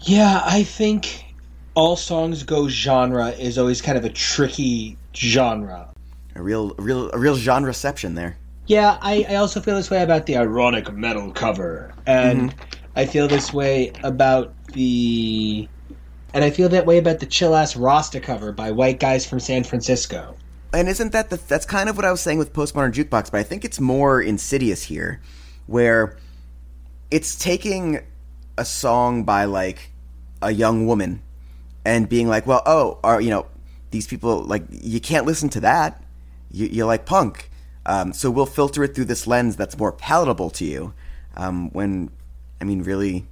yeah, 0.00 0.40
I 0.46 0.62
think 0.62 1.26
all 1.74 1.94
songs 1.94 2.42
go 2.42 2.68
genre 2.68 3.28
is 3.28 3.58
always 3.58 3.82
kind 3.82 3.98
of 3.98 4.04
a 4.06 4.08
tricky 4.08 4.96
genre. 5.14 5.90
a 6.34 6.42
real 6.42 6.74
a 6.78 6.82
real 6.82 7.10
a 7.12 7.18
real 7.18 7.36
genreception 7.36 8.14
there 8.14 8.38
Yeah, 8.66 8.96
I, 9.02 9.26
I 9.28 9.34
also 9.34 9.60
feel 9.60 9.76
this 9.76 9.90
way 9.90 10.02
about 10.02 10.24
the 10.24 10.38
ironic 10.38 10.90
metal 10.90 11.30
cover, 11.30 11.92
and 12.06 12.54
I 12.96 13.04
feel 13.04 13.28
this 13.28 13.52
way 13.52 13.92
about 14.02 14.54
the, 14.68 15.68
and 16.32 16.42
I 16.44 16.50
feel 16.50 16.70
that 16.70 16.86
way 16.86 16.96
about 16.96 17.18
the 17.18 17.26
chill 17.26 17.54
ass 17.54 17.76
Rasta 17.76 18.20
cover 18.20 18.52
by 18.52 18.70
white 18.70 19.00
guys 19.00 19.26
from 19.26 19.38
San 19.38 19.64
Francisco. 19.64 20.34
And 20.72 20.88
isn't 20.88 21.12
that 21.12 21.30
the, 21.30 21.36
that's 21.36 21.66
kind 21.66 21.88
of 21.88 21.96
what 21.96 22.04
I 22.04 22.10
was 22.10 22.20
saying 22.20 22.38
with 22.38 22.52
postmodern 22.52 22.92
jukebox, 22.92 23.30
but 23.30 23.38
I 23.38 23.42
think 23.42 23.64
it's 23.64 23.80
more 23.80 24.22
insidious 24.22 24.84
here, 24.84 25.20
where 25.66 26.16
it's 27.10 27.34
taking 27.36 28.00
a 28.56 28.64
song 28.64 29.24
by 29.24 29.44
like 29.44 29.90
a 30.42 30.52
young 30.52 30.86
woman 30.86 31.22
and 31.84 32.08
being 32.08 32.28
like, 32.28 32.46
well, 32.46 32.62
oh, 32.66 32.98
are 33.02 33.20
you 33.20 33.30
know 33.30 33.46
these 33.90 34.06
people 34.06 34.42
like 34.42 34.62
you 34.70 35.00
can't 35.00 35.26
listen 35.26 35.48
to 35.50 35.60
that, 35.60 36.02
you, 36.50 36.66
you 36.66 36.86
like 36.86 37.04
punk, 37.04 37.50
um, 37.86 38.12
so 38.12 38.30
we'll 38.30 38.46
filter 38.46 38.84
it 38.84 38.94
through 38.94 39.06
this 39.06 39.26
lens 39.26 39.56
that's 39.56 39.76
more 39.76 39.92
palatable 39.92 40.50
to 40.50 40.64
you. 40.64 40.94
Um, 41.36 41.70
when 41.70 42.10
I 42.60 42.64
mean, 42.64 42.82
really, 42.82 43.26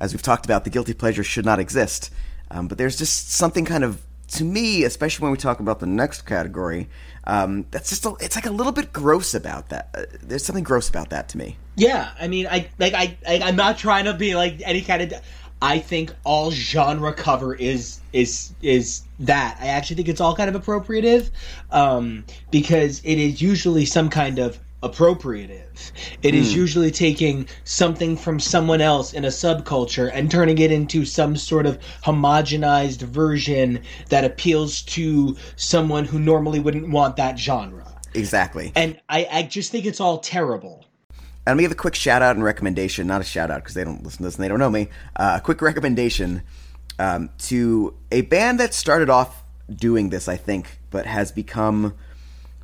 as 0.00 0.12
we've 0.12 0.22
talked 0.22 0.44
about, 0.44 0.64
the 0.64 0.70
guilty 0.70 0.94
pleasure 0.94 1.24
should 1.24 1.44
not 1.44 1.58
exist. 1.58 2.12
Um, 2.50 2.68
but 2.68 2.78
there's 2.78 2.96
just 2.96 3.30
something 3.30 3.64
kind 3.64 3.84
of, 3.84 4.02
to 4.30 4.44
me, 4.44 4.84
especially 4.84 5.24
when 5.24 5.32
we 5.32 5.38
talk 5.38 5.60
about 5.60 5.80
the 5.80 5.86
next 5.86 6.22
category, 6.22 6.88
um, 7.24 7.66
that's 7.70 7.90
just 7.90 8.06
a, 8.06 8.14
it's 8.20 8.36
like 8.36 8.46
a 8.46 8.50
little 8.50 8.72
bit 8.72 8.92
gross 8.92 9.34
about 9.34 9.68
that. 9.70 9.90
Uh, 9.94 10.04
there's 10.22 10.44
something 10.44 10.64
gross 10.64 10.88
about 10.88 11.10
that 11.10 11.28
to 11.30 11.38
me. 11.38 11.56
Yeah, 11.76 12.10
I 12.18 12.28
mean, 12.28 12.46
I 12.46 12.68
like 12.78 12.94
I, 12.94 13.16
I 13.26 13.40
I'm 13.42 13.56
not 13.56 13.78
trying 13.78 14.04
to 14.04 14.14
be 14.14 14.34
like 14.34 14.62
any 14.64 14.82
kind 14.82 15.02
of. 15.02 15.20
I 15.62 15.78
think 15.78 16.14
all 16.24 16.50
genre 16.50 17.12
cover 17.12 17.54
is 17.54 18.00
is 18.12 18.54
is 18.62 19.02
that. 19.20 19.58
I 19.60 19.66
actually 19.66 19.96
think 19.96 20.08
it's 20.08 20.20
all 20.20 20.34
kind 20.34 20.54
of 20.54 20.60
appropriative, 20.60 21.30
um, 21.70 22.24
because 22.50 23.00
it 23.04 23.18
is 23.18 23.42
usually 23.42 23.84
some 23.84 24.08
kind 24.08 24.38
of 24.38 24.58
appropriative. 24.82 25.92
It 26.22 26.34
is 26.34 26.54
usually 26.54 26.90
taking 26.90 27.46
something 27.64 28.16
from 28.16 28.40
someone 28.40 28.80
else 28.80 29.12
in 29.12 29.24
a 29.24 29.28
subculture 29.28 30.10
and 30.12 30.30
turning 30.30 30.58
it 30.58 30.72
into 30.72 31.04
some 31.04 31.36
sort 31.36 31.66
of 31.66 31.78
homogenized 32.02 33.02
version 33.02 33.82
that 34.08 34.24
appeals 34.24 34.82
to 34.82 35.36
someone 35.56 36.04
who 36.06 36.18
normally 36.18 36.60
wouldn't 36.60 36.88
want 36.88 37.16
that 37.16 37.38
genre. 37.38 37.86
Exactly. 38.14 38.72
And 38.74 38.98
I, 39.08 39.28
I 39.30 39.42
just 39.42 39.70
think 39.70 39.84
it's 39.84 40.00
all 40.00 40.18
terrible. 40.18 40.86
And 41.10 41.52
I'm 41.52 41.56
gonna 41.56 41.62
give 41.62 41.72
a 41.72 41.76
quick 41.76 41.94
shout 41.94 42.22
out 42.22 42.36
and 42.36 42.44
recommendation, 42.44 43.06
not 43.06 43.20
a 43.20 43.24
shout 43.24 43.50
out 43.50 43.62
because 43.62 43.74
they 43.74 43.84
don't 43.84 44.02
listen 44.02 44.18
to 44.18 44.24
this 44.24 44.36
and 44.36 44.44
they 44.44 44.48
don't 44.48 44.58
know 44.58 44.70
me. 44.70 44.88
Uh, 45.16 45.34
a 45.36 45.40
quick 45.40 45.60
recommendation 45.62 46.42
um, 46.98 47.30
to 47.38 47.94
a 48.10 48.22
band 48.22 48.60
that 48.60 48.74
started 48.74 49.10
off 49.10 49.42
doing 49.74 50.10
this, 50.10 50.28
I 50.28 50.36
think, 50.36 50.78
but 50.90 51.06
has 51.06 51.32
become 51.32 51.94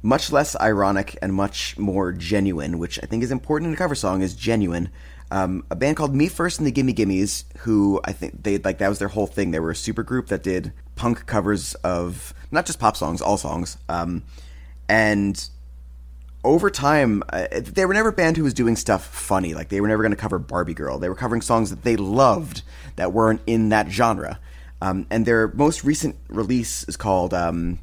much 0.06 0.30
less 0.30 0.54
ironic 0.60 1.18
and 1.20 1.34
much 1.34 1.76
more 1.76 2.12
genuine, 2.12 2.78
which 2.78 2.96
I 3.02 3.06
think 3.06 3.24
is 3.24 3.32
important 3.32 3.68
in 3.68 3.74
a 3.74 3.76
cover 3.76 3.96
song. 3.96 4.22
Is 4.22 4.34
genuine. 4.34 4.88
Um, 5.32 5.64
a 5.68 5.74
band 5.74 5.96
called 5.96 6.14
Me 6.14 6.28
First 6.28 6.60
and 6.60 6.66
the 6.66 6.70
Gimme 6.70 6.92
Gimmes, 6.92 7.44
who 7.58 8.00
I 8.04 8.12
think 8.12 8.44
they 8.44 8.58
like 8.58 8.78
that 8.78 8.88
was 8.88 9.00
their 9.00 9.08
whole 9.08 9.26
thing. 9.26 9.50
They 9.50 9.58
were 9.58 9.72
a 9.72 9.76
super 9.76 10.04
group 10.04 10.28
that 10.28 10.44
did 10.44 10.72
punk 10.94 11.26
covers 11.26 11.74
of 11.76 12.32
not 12.52 12.66
just 12.66 12.78
pop 12.78 12.96
songs, 12.96 13.20
all 13.20 13.36
songs. 13.36 13.78
Um, 13.88 14.22
and 14.88 15.48
over 16.44 16.70
time, 16.70 17.24
uh, 17.30 17.48
they 17.52 17.84
were 17.84 17.92
never 17.94 18.10
a 18.10 18.12
band 18.12 18.36
who 18.36 18.44
was 18.44 18.54
doing 18.54 18.76
stuff 18.76 19.04
funny. 19.04 19.54
Like 19.54 19.70
they 19.70 19.80
were 19.80 19.88
never 19.88 20.04
going 20.04 20.14
to 20.14 20.16
cover 20.16 20.38
Barbie 20.38 20.74
Girl. 20.74 20.98
They 20.98 21.08
were 21.08 21.16
covering 21.16 21.42
songs 21.42 21.70
that 21.70 21.82
they 21.82 21.96
loved 21.96 22.62
that 22.94 23.12
weren't 23.12 23.40
in 23.48 23.70
that 23.70 23.90
genre. 23.90 24.38
Um, 24.80 25.08
and 25.10 25.26
their 25.26 25.48
most 25.48 25.82
recent 25.82 26.14
release 26.28 26.84
is 26.84 26.96
called 26.96 27.34
um, 27.34 27.80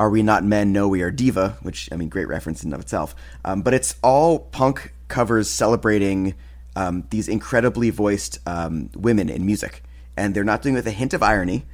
"Are 0.00 0.08
We 0.08 0.22
Not 0.22 0.44
Men? 0.44 0.72
No, 0.72 0.88
We 0.88 1.02
Are 1.02 1.10
Diva," 1.10 1.58
which 1.60 1.90
I 1.92 1.96
mean, 1.96 2.08
great 2.08 2.26
reference 2.26 2.64
in 2.64 2.72
of 2.72 2.80
itself. 2.80 3.14
Um, 3.44 3.60
but 3.60 3.74
it's 3.74 3.96
all 4.02 4.38
punk 4.38 4.94
covers 5.08 5.50
celebrating 5.50 6.34
um, 6.74 7.04
these 7.10 7.28
incredibly 7.28 7.90
voiced 7.90 8.38
um, 8.46 8.88
women 8.96 9.28
in 9.28 9.44
music, 9.44 9.82
and 10.16 10.34
they're 10.34 10.42
not 10.42 10.62
doing 10.62 10.74
it 10.74 10.78
with 10.78 10.86
a 10.86 10.90
hint 10.92 11.12
of 11.12 11.22
irony. 11.22 11.66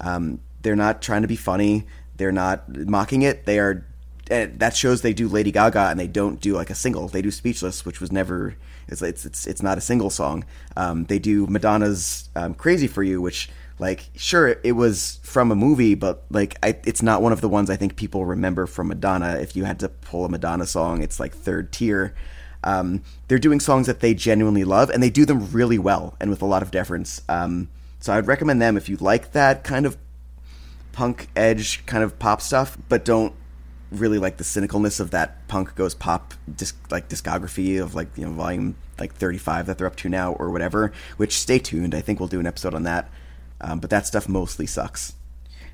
Um, 0.00 0.40
they're 0.62 0.76
not 0.76 1.02
trying 1.02 1.22
to 1.22 1.28
be 1.28 1.36
funny. 1.36 1.86
They're 2.16 2.32
not 2.32 2.74
mocking 2.74 3.20
it. 3.20 3.44
They 3.44 3.58
are 3.58 3.84
and 4.30 4.58
that 4.58 4.74
shows 4.74 5.02
they 5.02 5.12
do 5.12 5.28
Lady 5.28 5.52
Gaga 5.52 5.88
and 5.90 6.00
they 6.00 6.06
don't 6.06 6.40
do 6.40 6.54
like 6.54 6.70
a 6.70 6.74
single. 6.74 7.08
They 7.08 7.20
do 7.20 7.30
Speechless, 7.30 7.84
which 7.84 8.00
was 8.00 8.10
never 8.10 8.56
it's 8.88 9.02
it's 9.02 9.26
it's, 9.26 9.46
it's 9.46 9.62
not 9.62 9.78
a 9.78 9.82
single 9.82 10.10
song. 10.10 10.44
Um, 10.76 11.04
they 11.04 11.18
do 11.18 11.46
Madonna's 11.46 12.30
um, 12.34 12.54
Crazy 12.54 12.86
for 12.86 13.02
You, 13.02 13.20
which 13.20 13.50
like 13.78 14.10
sure 14.16 14.56
it 14.62 14.72
was 14.72 15.18
from 15.22 15.50
a 15.50 15.56
movie, 15.56 15.94
but 15.94 16.24
like 16.30 16.56
I, 16.62 16.78
it's 16.84 17.02
not 17.02 17.22
one 17.22 17.32
of 17.32 17.40
the 17.40 17.48
ones 17.48 17.70
I 17.70 17.76
think 17.76 17.96
people 17.96 18.24
remember 18.24 18.66
from 18.66 18.88
Madonna. 18.88 19.38
If 19.40 19.56
you 19.56 19.64
had 19.64 19.80
to 19.80 19.88
pull 19.88 20.24
a 20.24 20.28
Madonna 20.28 20.66
song, 20.66 21.02
it's 21.02 21.18
like 21.18 21.34
third 21.34 21.72
tier. 21.72 22.14
Um, 22.62 23.02
they're 23.28 23.38
doing 23.38 23.60
songs 23.60 23.86
that 23.88 24.00
they 24.00 24.14
genuinely 24.14 24.64
love, 24.64 24.90
and 24.90 25.02
they 25.02 25.10
do 25.10 25.24
them 25.26 25.50
really 25.50 25.78
well 25.78 26.16
and 26.20 26.30
with 26.30 26.40
a 26.40 26.46
lot 26.46 26.62
of 26.62 26.70
deference. 26.70 27.20
Um, 27.28 27.68
so 28.00 28.12
I'd 28.12 28.26
recommend 28.26 28.62
them 28.62 28.76
if 28.76 28.88
you 28.88 28.96
like 28.96 29.32
that 29.32 29.64
kind 29.64 29.86
of 29.86 29.96
punk 30.92 31.28
edge 31.34 31.84
kind 31.86 32.04
of 32.04 32.18
pop 32.18 32.40
stuff, 32.40 32.78
but 32.88 33.04
don't 33.04 33.34
really 33.90 34.18
like 34.18 34.36
the 34.36 34.44
cynicalness 34.44 35.00
of 35.00 35.10
that 35.10 35.46
punk 35.48 35.74
goes 35.74 35.94
pop 35.94 36.34
disc, 36.56 36.76
like 36.90 37.08
discography 37.08 37.82
of 37.82 37.94
like 37.94 38.08
you 38.16 38.24
know 38.24 38.32
volume 38.32 38.74
like 38.98 39.14
35 39.14 39.66
that 39.66 39.78
they're 39.78 39.86
up 39.86 39.96
to 39.96 40.08
now 40.08 40.32
or 40.34 40.50
whatever 40.50 40.92
which 41.16 41.38
stay 41.38 41.58
tuned 41.58 41.94
i 41.94 42.00
think 42.00 42.18
we'll 42.18 42.28
do 42.28 42.40
an 42.40 42.46
episode 42.46 42.74
on 42.74 42.82
that 42.82 43.08
um, 43.64 43.80
but 43.80 43.90
that 43.90 44.06
stuff 44.06 44.28
mostly 44.28 44.66
sucks. 44.66 45.14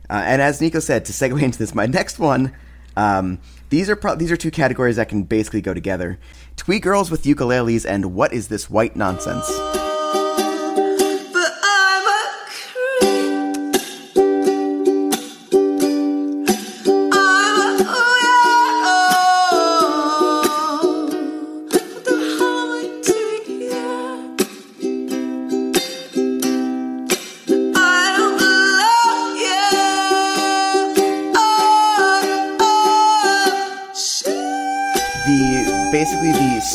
Uh, 0.09 0.23
and 0.25 0.41
as 0.43 0.61
nico 0.61 0.81
said 0.81 1.05
to 1.05 1.13
segue 1.13 1.41
into 1.43 1.59
this 1.59 1.75
my 1.75 1.87
next 1.87 2.19
one 2.19 2.53
um, 2.97 3.39
these 3.71 3.89
are 3.89 3.97
pro- 3.97 4.17
these 4.17 4.33
are 4.33 4.37
two 4.37 4.51
categories 4.51 4.97
that 4.97 5.09
can 5.09 5.23
basically 5.23 5.61
go 5.61 5.73
together. 5.73 6.19
Twee 6.57 6.81
girls 6.81 7.11
with 7.11 7.23
ukuleles 7.23 7.87
and 7.89 8.15
what 8.15 8.33
is 8.33 8.49
this 8.49 8.69
white 8.69 8.97
nonsense 8.97 9.49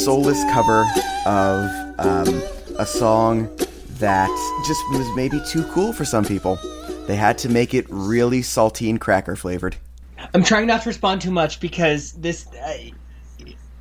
soulless 0.05 0.43
cover 0.51 0.85
of 1.25 1.65
um, 1.97 2.43
a 2.77 2.85
song 2.85 3.49
that 3.97 4.29
just 4.67 4.79
was 4.91 5.15
maybe 5.15 5.41
too 5.47 5.63
cool 5.71 5.91
for 5.91 6.05
some 6.05 6.23
people. 6.23 6.59
They 7.07 7.15
had 7.15 7.39
to 7.39 7.49
make 7.49 7.73
it 7.73 7.87
really 7.89 8.41
saltine 8.41 8.99
cracker 8.99 9.35
flavored. 9.35 9.75
I'm 10.35 10.43
trying 10.43 10.67
not 10.67 10.83
to 10.83 10.89
respond 10.89 11.21
too 11.21 11.31
much 11.31 11.59
because 11.59 12.13
this. 12.13 12.45
Uh, 12.53 12.77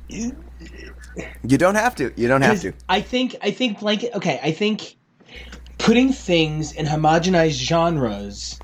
You 0.07 1.57
don't 1.57 1.75
have 1.75 1.95
to. 1.97 2.11
You 2.15 2.27
don't 2.27 2.41
have 2.41 2.59
to. 2.61 2.73
I 2.89 3.01
think 3.01 3.35
I 3.43 3.51
think 3.51 3.79
blanket. 3.79 4.15
Okay, 4.15 4.39
I 4.41 4.51
think 4.51 4.95
putting 5.77 6.11
things 6.11 6.71
in 6.71 6.87
homogenized 6.87 7.59
genres 7.59 8.59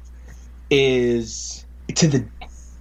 is 0.72 1.64
to 1.94 2.08
the 2.08 2.26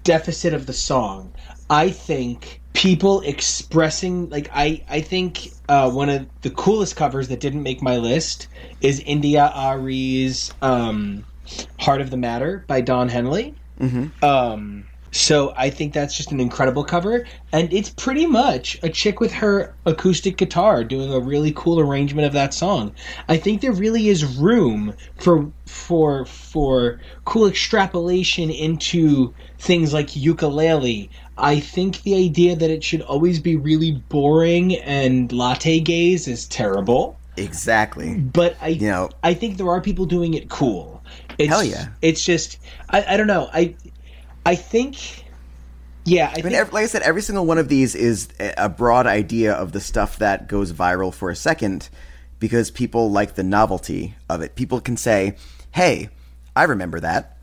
deficit 0.05 0.55
of 0.55 0.65
the 0.65 0.73
song. 0.73 1.35
I 1.69 1.91
think 1.91 2.60
people 2.73 3.21
expressing 3.23 4.29
like 4.31 4.51
I 4.55 4.85
I 4.89 5.01
think 5.01 5.49
uh, 5.69 5.91
one 5.91 6.09
of 6.09 6.29
the 6.43 6.51
coolest 6.51 6.97
covers 6.97 7.29
that 7.29 7.41
didn't 7.41 7.63
make 7.63 7.83
my 7.83 7.97
list 7.99 8.49
is 8.81 9.01
India.Arie's 9.01 10.53
um, 10.63 11.25
"Heart 11.81 12.01
of 12.01 12.11
the 12.11 12.17
Matter" 12.17 12.65
by 12.69 12.81
Don 12.81 13.09
Henley. 13.09 13.57
Um, 14.23 14.87
so 15.13 15.53
I 15.57 15.71
think 15.71 15.93
that's 15.93 16.17
just 16.17 16.31
an 16.31 16.39
incredible 16.41 16.85
cover, 16.85 17.27
and 17.53 17.73
it's 17.73 17.91
pretty 17.91 18.27
much 18.27 18.79
a 18.83 18.89
chick 18.89 19.19
with 19.19 19.33
her 19.33 19.77
acoustic 19.85 20.37
guitar 20.37 20.85
doing 20.85 21.13
a 21.13 21.19
really 21.19 21.53
cool 21.53 21.81
arrangement 21.81 22.27
of 22.27 22.33
that 22.35 22.55
song. 22.55 22.95
I 23.29 23.37
think 23.37 23.61
there 23.61 23.73
really 23.73 24.09
is 24.09 24.25
room 24.25 24.95
for 25.17 25.53
for 25.67 26.27
for 26.27 27.01
cool 27.25 27.47
extrapolation 27.49 28.51
into 28.51 29.35
things 29.59 29.93
like 29.93 30.15
ukulele. 30.15 31.11
I 31.41 31.61
think 31.61 32.03
the 32.03 32.15
idea 32.15 32.57
that 32.57 32.71
it 32.71 32.85
should 32.85 33.03
always 33.03 33.41
be 33.41 33.57
really 33.57 33.93
boring 33.93 34.77
and 34.77 35.33
latte 35.33 35.81
gaze 35.81 36.29
is 36.29 36.47
terrible. 36.47 37.19
Exactly. 37.37 38.15
But 38.15 38.57
I 38.61 38.69
You 38.69 38.89
know- 38.89 39.11
I 39.23 39.35
think 39.35 39.57
there 39.57 39.69
are 39.69 39.81
people 39.81 40.07
doing 40.07 40.35
it 40.35 40.49
cool. 40.49 41.03
It's, 41.39 41.49
Hell 41.49 41.65
yeah. 41.65 41.89
It's 42.03 42.23
just 42.23 42.59
I, 42.89 43.05
I 43.15 43.17
don't 43.17 43.27
know. 43.27 43.49
I 43.53 43.75
I 44.45 44.55
think 44.55 45.25
yeah, 46.05 46.29
I, 46.29 46.33
I 46.41 46.43
mean, 46.43 46.53
think 46.53 46.73
like 46.73 46.85
I 46.85 46.87
said, 46.87 47.03
every 47.03 47.23
single 47.23 47.47
one 47.47 47.59
of 47.59 47.69
these 47.69 47.95
is 47.95 48.29
a 48.39 48.69
broad 48.69 49.07
idea 49.07 49.53
of 49.53 49.73
the 49.73 49.81
stuff 49.81 50.19
that 50.19 50.49
goes 50.49 50.73
viral 50.73 51.13
for 51.13 51.31
a 51.31 51.37
second 51.37 51.89
because 52.39 52.71
people 52.71 53.11
like 53.11 53.35
the 53.35 53.43
novelty 53.43 54.15
of 54.29 54.41
it. 54.41 54.55
People 54.55 54.81
can 54.81 54.97
say, 54.97 55.37
hey, 55.73 56.09
I 56.57 56.65
remember 56.65 57.01
that. 57.01 57.37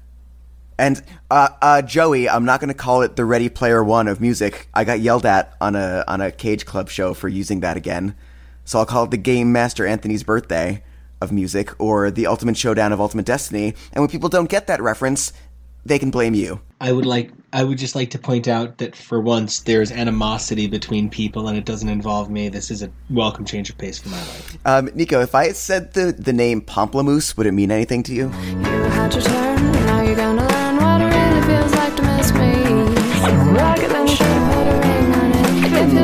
And 0.78 1.02
uh, 1.32 1.50
uh, 1.62 1.82
Joey, 1.82 2.30
I'm 2.30 2.46
not 2.46 2.60
going 2.60 2.68
to 2.70 2.76
call 2.76 3.02
it 3.02 3.16
the 3.16 3.26
Ready 3.26 3.50
Player 3.50 3.84
One 3.84 4.08
of 4.08 4.22
music. 4.22 4.70
I 4.74 4.84
got 4.84 5.00
yelled 5.00 5.26
at 5.26 5.56
on 5.60 5.76
a 5.76 6.04
on 6.08 6.22
a 6.22 6.32
Cage 6.32 6.66
Club 6.66 6.90
show 6.90 7.14
for 7.14 7.28
using 7.28 7.62
that 7.62 7.78
again, 7.78 8.16
so 8.64 8.80
I'll 8.80 8.86
call 8.86 9.06
it 9.06 9.12
the 9.12 9.18
Game 9.18 9.52
Master 9.52 9.88
Anthony's 9.88 10.24
Birthday 10.24 10.84
of 11.20 11.32
music 11.32 11.72
or 11.80 12.12
the 12.12 12.28
Ultimate 12.28 12.58
Showdown 12.58 12.94
of 12.94 13.02
Ultimate 13.02 13.26
Destiny. 13.26 13.74
And 13.94 14.04
when 14.04 14.10
people 14.10 14.30
don't 14.30 14.50
get 14.50 14.68
that 14.68 14.82
reference, 14.82 15.34
they 15.84 15.98
can 15.98 16.12
blame 16.12 16.34
you. 16.34 16.62
I 16.80 16.92
would 16.92 17.06
like 17.06 17.32
I 17.54 17.64
would 17.64 17.80
just 17.80 17.96
like 17.96 18.12
to 18.12 18.20
point 18.20 18.48
out 18.48 18.78
that 18.78 18.96
for 18.96 19.20
once 19.20 19.62
there's 19.62 19.92
animosity 19.92 20.68
between 20.68 21.10
people 21.10 21.48
and 21.48 21.58
it 21.58 21.66
doesn't 21.66 21.90
involve 21.90 22.30
me. 22.30 22.50
This 22.50 22.70
is 22.70 22.84
a 22.84 22.92
welcome 23.10 23.46
change 23.46 23.70
of 23.70 23.78
pace 23.78 23.98
for 23.98 24.10
my 24.10 24.20
life. 24.20 24.58
Um, 24.66 24.90
Nico, 24.94 25.22
if 25.22 25.34
I 25.34 25.54
said 25.54 25.94
the 25.94 26.12
the 26.12 26.34
name 26.34 26.62
Pomplamoose, 26.62 27.36
would 27.36 27.48
it 27.48 27.54
mean 27.54 27.72
anything 27.72 28.04
to 28.04 28.14
you? 28.14 28.32
You 28.32 29.67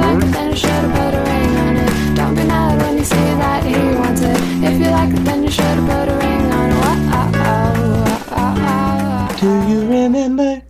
like 0.04 0.24
it, 0.24 0.32
then 0.32 0.50
you 0.52 0.56
should've 0.58 0.92
put 0.92 1.14
a 1.14 1.22
ring 1.24 1.58
on 1.58 1.78
it. 1.78 2.16
Don't 2.16 2.36
be 2.36 2.44
mad 2.46 2.82
when 2.82 2.98
you 2.98 3.04
see 3.06 3.16
that 3.16 3.64
he 3.64 3.76
wants 3.98 4.22
it. 4.22 4.38
If 4.64 4.80
you 4.80 4.90
like 4.92 5.14
it, 5.14 5.24
then 5.26 5.44
you 5.44 5.52
should've 5.52 5.86
put 5.86 6.10
a 6.10 6.16
ring 6.18 6.52
on 6.52 6.70
it. 6.70 6.76
Whoa, 8.34 9.38
Do 9.40 9.50
you 9.70 9.82
remember 9.88 10.62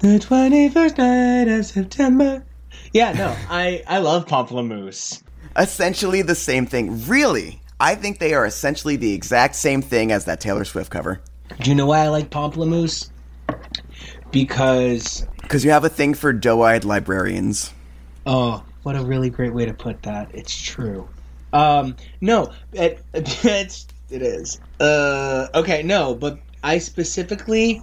the 0.00 0.18
21st 0.18 0.98
night 0.98 1.48
of 1.58 1.66
September? 1.66 2.44
Yeah, 2.92 3.12
no, 3.12 3.34
I 3.48 3.82
I 3.86 3.98
love 3.98 4.26
Pomplamoose. 4.26 5.22
Essentially 5.56 6.22
the 6.22 6.34
same 6.34 6.66
thing. 6.66 7.06
Really, 7.06 7.60
I 7.80 7.94
think 7.94 8.18
they 8.18 8.34
are 8.34 8.44
essentially 8.46 8.96
the 8.96 9.12
exact 9.12 9.54
same 9.56 9.82
thing 9.82 10.12
as 10.12 10.24
that 10.26 10.40
Taylor 10.40 10.64
Swift 10.64 10.90
cover. 10.90 11.20
Do 11.60 11.70
you 11.70 11.76
know 11.76 11.86
why 11.86 12.00
I 12.00 12.08
like 12.08 12.30
Pomplamoose? 12.30 13.10
Because 14.30 15.26
Because 15.42 15.64
you 15.64 15.70
have 15.70 15.84
a 15.84 15.88
thing 15.90 16.14
for 16.14 16.32
doe-eyed 16.32 16.84
librarians. 16.84 17.72
Oh, 18.26 18.64
what 18.82 18.96
a 18.96 19.04
really 19.04 19.30
great 19.30 19.54
way 19.54 19.66
to 19.66 19.74
put 19.74 20.02
that. 20.02 20.30
It's 20.34 20.56
true. 20.60 21.10
Um, 21.52 21.96
no, 22.20 22.52
it, 22.72 23.04
it's 23.14 23.86
it 24.10 24.22
is. 24.22 24.60
Uh, 24.80 25.48
okay, 25.54 25.82
no, 25.82 26.14
but 26.14 26.40
I 26.62 26.78
specifically 26.78 27.82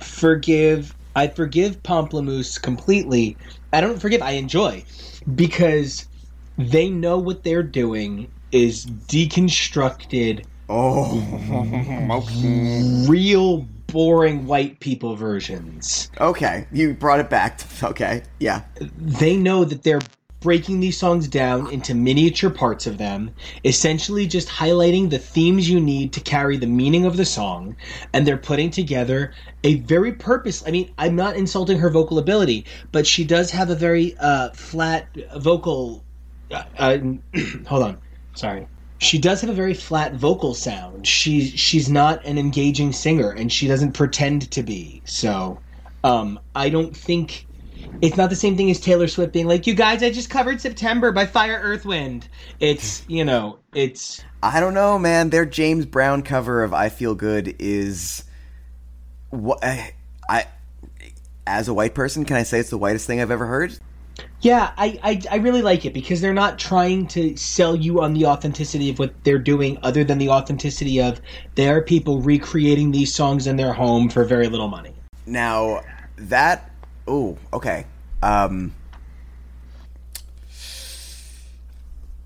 forgive. 0.00 0.96
I 1.16 1.28
forgive 1.28 1.82
Pomplamoose 1.82 2.60
completely. 2.60 3.38
I 3.72 3.80
don't 3.80 4.00
forgive. 4.00 4.22
I 4.22 4.32
enjoy 4.32 4.84
because 5.34 6.08
they 6.56 6.90
know 6.90 7.18
what 7.18 7.44
they're 7.44 7.62
doing 7.62 8.32
is 8.52 8.86
deconstructed, 8.86 10.44
Oh, 10.68 11.20
real 13.08 13.68
boring 13.94 14.44
white 14.44 14.80
people 14.80 15.14
versions. 15.14 16.10
okay. 16.20 16.66
You 16.72 16.94
brought 16.94 17.20
it 17.20 17.30
back. 17.30 17.58
To, 17.58 17.88
okay, 17.90 18.24
yeah. 18.40 18.62
they 18.98 19.36
know 19.36 19.64
that 19.64 19.84
they're 19.84 20.00
breaking 20.40 20.80
these 20.80 20.98
songs 20.98 21.28
down 21.28 21.70
into 21.70 21.94
miniature 21.94 22.50
parts 22.50 22.88
of 22.88 22.98
them, 22.98 23.30
essentially 23.64 24.26
just 24.26 24.48
highlighting 24.48 25.10
the 25.10 25.18
themes 25.18 25.70
you 25.70 25.78
need 25.78 26.12
to 26.12 26.20
carry 26.20 26.56
the 26.56 26.66
meaning 26.66 27.06
of 27.06 27.16
the 27.16 27.24
song, 27.24 27.76
and 28.12 28.26
they're 28.26 28.36
putting 28.36 28.68
together 28.68 29.32
a 29.62 29.76
very 29.76 30.12
purpose. 30.12 30.64
I 30.66 30.72
mean, 30.72 30.92
I'm 30.98 31.14
not 31.14 31.36
insulting 31.36 31.78
her 31.78 31.88
vocal 31.88 32.18
ability, 32.18 32.66
but 32.90 33.06
she 33.06 33.24
does 33.24 33.52
have 33.52 33.70
a 33.70 33.76
very 33.76 34.16
uh, 34.18 34.50
flat 34.50 35.06
vocal. 35.36 36.02
Uh, 36.50 36.64
uh, 36.78 36.98
hold 37.68 37.84
on, 37.84 37.98
sorry. 38.34 38.66
She 39.04 39.18
does 39.18 39.42
have 39.42 39.50
a 39.50 39.54
very 39.54 39.74
flat 39.74 40.14
vocal 40.14 40.54
sound. 40.54 41.06
She's 41.06 41.50
she's 41.50 41.90
not 41.90 42.24
an 42.24 42.38
engaging 42.38 42.92
singer, 42.92 43.30
and 43.30 43.52
she 43.52 43.68
doesn't 43.68 43.92
pretend 43.92 44.50
to 44.52 44.62
be. 44.62 45.02
So, 45.04 45.58
um, 46.02 46.40
I 46.54 46.70
don't 46.70 46.96
think 46.96 47.46
it's 48.00 48.16
not 48.16 48.30
the 48.30 48.36
same 48.36 48.56
thing 48.56 48.70
as 48.70 48.80
Taylor 48.80 49.06
Swift 49.06 49.32
being 49.32 49.46
like, 49.46 49.66
"You 49.66 49.74
guys, 49.74 50.02
I 50.02 50.10
just 50.10 50.30
covered 50.30 50.60
September 50.60 51.12
by 51.12 51.26
Fire 51.26 51.60
Earth 51.62 51.84
Wind." 51.84 52.28
It's 52.60 53.04
you 53.06 53.24
know, 53.24 53.58
it's 53.74 54.24
I 54.42 54.60
don't 54.60 54.74
know, 54.74 54.98
man. 54.98 55.28
Their 55.30 55.44
James 55.44 55.84
Brown 55.84 56.22
cover 56.22 56.64
of 56.64 56.72
"I 56.72 56.88
Feel 56.88 57.14
Good" 57.14 57.56
is 57.58 58.24
what 59.28 59.62
I, 59.62 59.94
I 60.28 60.46
as 61.46 61.68
a 61.68 61.74
white 61.74 61.94
person 61.94 62.24
can 62.24 62.36
I 62.36 62.42
say 62.42 62.58
it's 62.58 62.70
the 62.70 62.78
whitest 62.78 63.06
thing 63.06 63.20
I've 63.20 63.30
ever 63.30 63.46
heard. 63.46 63.78
Yeah, 64.40 64.72
I, 64.76 64.98
I 65.02 65.22
I 65.32 65.36
really 65.36 65.62
like 65.62 65.84
it 65.84 65.94
because 65.94 66.20
they're 66.20 66.34
not 66.34 66.58
trying 66.58 67.06
to 67.08 67.36
sell 67.36 67.74
you 67.74 68.02
on 68.02 68.12
the 68.12 68.26
authenticity 68.26 68.90
of 68.90 68.98
what 68.98 69.12
they're 69.24 69.38
doing, 69.38 69.78
other 69.82 70.04
than 70.04 70.18
the 70.18 70.28
authenticity 70.28 71.00
of 71.00 71.20
there 71.54 71.76
are 71.76 71.82
people 71.82 72.20
recreating 72.20 72.90
these 72.90 73.14
songs 73.14 73.46
in 73.46 73.56
their 73.56 73.72
home 73.72 74.08
for 74.08 74.24
very 74.24 74.48
little 74.48 74.68
money. 74.68 74.94
Now 75.26 75.80
that 76.16 76.70
oh 77.06 77.36
okay 77.52 77.86
um 78.22 78.74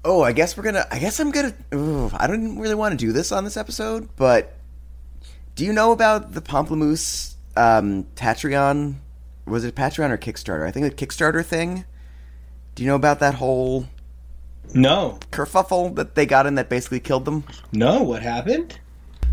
oh 0.05 0.22
I 0.22 0.33
guess 0.33 0.57
we're 0.57 0.62
gonna 0.62 0.87
I 0.90 0.98
guess 0.98 1.18
I'm 1.20 1.31
gonna 1.31 1.55
ooh, 1.74 2.11
I 2.14 2.27
don't 2.27 2.59
really 2.59 2.74
want 2.74 2.98
to 2.98 2.98
do 2.98 3.12
this 3.12 3.33
on 3.33 3.44
this 3.44 3.57
episode 3.57 4.09
but 4.16 4.57
do 5.55 5.64
you 5.64 5.72
know 5.72 5.92
about 5.92 6.33
the 6.33 6.40
Pomplamoose 6.40 7.35
um 7.57 8.05
Patreon 8.14 8.96
was 9.48 9.64
it 9.64 9.74
Patreon 9.74 10.11
or 10.11 10.18
Kickstarter 10.18 10.66
I 10.66 10.70
think 10.70 10.84
the 10.84 11.06
Kickstarter 11.06 11.44
thing 11.44 11.84
do 12.74 12.82
you 12.82 12.88
know 12.88 12.96
about 12.96 13.18
that 13.20 13.34
whole 13.34 13.87
No, 14.74 15.18
kerfuffle 15.32 15.94
that 15.96 16.14
they 16.14 16.26
got 16.26 16.46
in 16.46 16.54
that 16.56 16.68
basically 16.68 17.00
killed 17.00 17.24
them 17.24 17.44
no, 17.72 18.02
what 18.02 18.22
happened? 18.22 18.78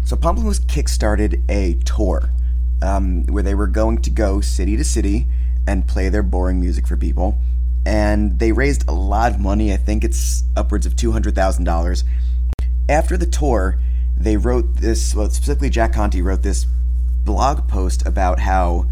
So 0.05 0.15
Pomplamoose 0.15 0.59
kickstarted 0.59 1.41
a 1.49 1.73
tour 1.83 2.29
um, 2.83 3.25
where 3.25 3.41
they 3.41 3.55
were 3.55 3.67
going 3.67 4.01
to 4.03 4.11
go 4.11 4.39
city 4.39 4.77
to 4.77 4.83
city 4.83 5.25
and 5.67 5.87
play 5.87 6.09
their 6.09 6.21
boring 6.21 6.59
music 6.59 6.87
for 6.87 6.95
people. 6.95 7.39
And 7.87 8.37
they 8.37 8.51
raised 8.51 8.87
a 8.87 8.91
lot 8.91 9.31
of 9.31 9.39
money. 9.39 9.73
I 9.73 9.77
think 9.77 10.03
it's 10.03 10.43
upwards 10.55 10.85
of 10.85 10.95
$200,000. 10.95 12.03
After 12.87 13.17
the 13.17 13.25
tour, 13.25 13.79
they 14.15 14.37
wrote 14.37 14.75
this, 14.75 15.15
well, 15.15 15.29
specifically 15.29 15.69
Jack 15.69 15.93
Conte 15.93 16.21
wrote 16.21 16.43
this 16.43 16.65
blog 16.65 17.67
post 17.67 18.05
about 18.05 18.39
how 18.39 18.85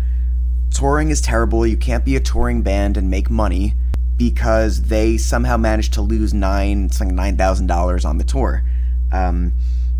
touring 0.73 1.09
is 1.09 1.21
terrible. 1.21 1.65
You 1.65 1.77
can't 1.77 2.03
be 2.03 2.15
a 2.15 2.19
touring 2.19 2.62
band 2.62 2.97
and 2.97 3.09
make 3.09 3.29
money 3.29 3.73
because 4.17 4.83
they 4.83 5.17
somehow 5.17 5.57
managed 5.57 5.93
to 5.93 6.01
lose 6.01 6.33
nine, 6.33 6.89
something 6.89 7.15
nine 7.15 7.38
thousand 7.38 7.67
dollars 7.67 8.05
on 8.05 8.17
the 8.17 8.23
tour. 8.23 8.63
Um, 9.12 9.53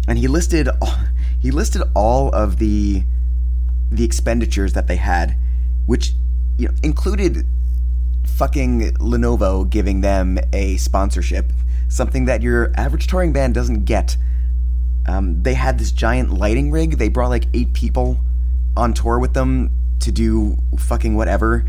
and 0.08 0.18
he 0.18 0.28
listed 0.28 0.68
he 1.40 1.52
listed 1.52 1.84
all 1.96 2.30
of 2.34 2.58
the 2.58 3.04
the 3.92 4.04
expenditures 4.04 4.74
that 4.74 4.88
they 4.88 4.96
had, 4.96 5.38
which 5.86 6.14
you 6.58 6.68
know 6.68 6.74
included 6.84 7.46
fucking 8.26 8.94
Lenovo 8.96 9.70
giving 9.70 10.02
them 10.02 10.40
a 10.52 10.78
sponsorship, 10.78 11.52
something 11.90 12.26
that 12.26 12.42
your 12.42 12.72
average 12.76 13.08
touring 13.08 13.34
band 13.34 13.54
doesn't 13.54 13.86
get. 13.86 14.18
Um, 15.06 15.44
they 15.44 15.54
had 15.54 15.78
this 15.78 15.92
giant 15.92 16.32
lighting 16.32 16.72
rig. 16.72 16.98
They 16.98 17.10
brought 17.10 17.30
like 17.30 17.46
eight 17.54 17.74
people 17.74 18.20
on 18.76 18.94
tour 18.94 19.20
with 19.20 19.34
them 19.34 19.70
to 20.00 20.12
do 20.12 20.58
fucking 20.78 21.16
whatever. 21.16 21.66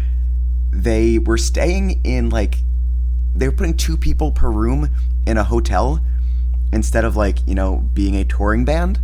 They 0.71 1.19
were 1.19 1.39
staying 1.39 2.03
in 2.05 2.31
like 2.31 2.57
they 3.35 3.49
were 3.49 3.55
putting 3.55 3.77
two 3.77 3.97
people 3.97 4.31
per 4.31 4.51
room 4.51 4.89
in 5.27 5.37
a 5.37 5.45
hotel 5.45 6.01
instead 6.73 7.05
of 7.05 7.17
like 7.17 7.47
you 7.47 7.55
know 7.55 7.77
being 7.95 8.17
a 8.17 8.25
touring 8.25 8.65
band 8.65 9.01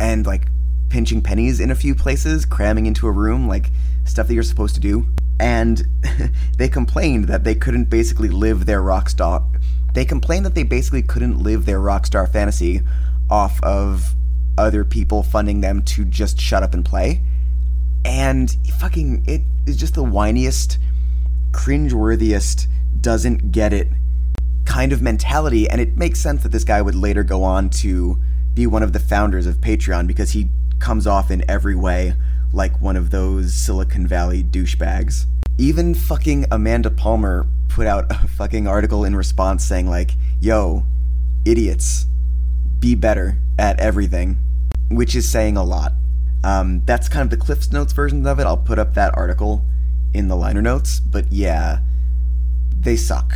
and 0.00 0.26
like 0.26 0.46
pinching 0.88 1.20
pennies 1.20 1.60
in 1.60 1.70
a 1.70 1.74
few 1.74 1.94
places 1.94 2.46
cramming 2.46 2.86
into 2.86 3.06
a 3.06 3.10
room 3.10 3.48
like 3.48 3.66
stuff 4.04 4.26
that 4.26 4.34
you're 4.34 4.42
supposed 4.42 4.74
to 4.74 4.80
do 4.80 5.06
and 5.38 5.82
they 6.56 6.68
complained 6.68 7.24
that 7.24 7.44
they 7.44 7.54
couldn't 7.54 7.84
basically 7.84 8.28
live 8.28 8.66
their 8.66 8.80
rock 8.80 9.08
star 9.08 9.44
they 9.92 10.04
complained 10.04 10.46
that 10.46 10.54
they 10.54 10.62
basically 10.62 11.02
couldn't 11.02 11.38
live 11.38 11.66
their 11.66 11.80
rock 11.80 12.06
star 12.06 12.26
fantasy 12.26 12.80
off 13.30 13.62
of 13.62 14.14
other 14.56 14.84
people 14.84 15.22
funding 15.22 15.60
them 15.60 15.82
to 15.82 16.04
just 16.04 16.40
shut 16.40 16.62
up 16.62 16.74
and 16.74 16.84
play 16.84 17.20
and 18.08 18.56
fucking 18.78 19.22
it 19.28 19.42
is 19.66 19.76
just 19.76 19.94
the 19.94 20.02
whiniest 20.02 20.78
cringeworthiest 21.50 22.66
doesn't 23.02 23.52
get 23.52 23.74
it 23.74 23.88
kind 24.64 24.92
of 24.92 25.02
mentality, 25.02 25.68
and 25.68 25.80
it 25.80 25.96
makes 25.96 26.18
sense 26.18 26.42
that 26.42 26.50
this 26.50 26.64
guy 26.64 26.80
would 26.80 26.94
later 26.94 27.22
go 27.22 27.42
on 27.42 27.68
to 27.68 28.18
be 28.54 28.66
one 28.66 28.82
of 28.82 28.94
the 28.94 28.98
founders 28.98 29.46
of 29.46 29.56
Patreon 29.56 30.06
because 30.06 30.30
he 30.30 30.48
comes 30.78 31.06
off 31.06 31.30
in 31.30 31.48
every 31.50 31.76
way 31.76 32.14
like 32.52 32.80
one 32.80 32.96
of 32.96 33.10
those 33.10 33.52
Silicon 33.52 34.06
Valley 34.06 34.42
douchebags. 34.42 35.26
Even 35.58 35.94
fucking 35.94 36.46
Amanda 36.50 36.90
Palmer 36.90 37.46
put 37.68 37.86
out 37.86 38.06
a 38.10 38.26
fucking 38.26 38.66
article 38.66 39.04
in 39.04 39.14
response 39.14 39.64
saying 39.64 39.88
like, 39.88 40.12
"Yo, 40.40 40.84
idiots, 41.44 42.06
be 42.78 42.94
better 42.94 43.36
at 43.58 43.78
everything," 43.78 44.38
which 44.90 45.14
is 45.14 45.28
saying 45.28 45.58
a 45.58 45.64
lot. 45.64 45.92
Um, 46.44 46.82
that's 46.84 47.08
kind 47.08 47.22
of 47.24 47.30
the 47.30 47.36
Cliff's 47.44 47.72
Notes 47.72 47.92
version 47.92 48.26
of 48.26 48.38
it. 48.38 48.44
I'll 48.46 48.56
put 48.56 48.78
up 48.78 48.94
that 48.94 49.16
article 49.16 49.64
in 50.14 50.28
the 50.28 50.36
liner 50.36 50.62
notes, 50.62 51.00
but 51.00 51.30
yeah, 51.32 51.80
they 52.80 52.96
suck. 52.96 53.34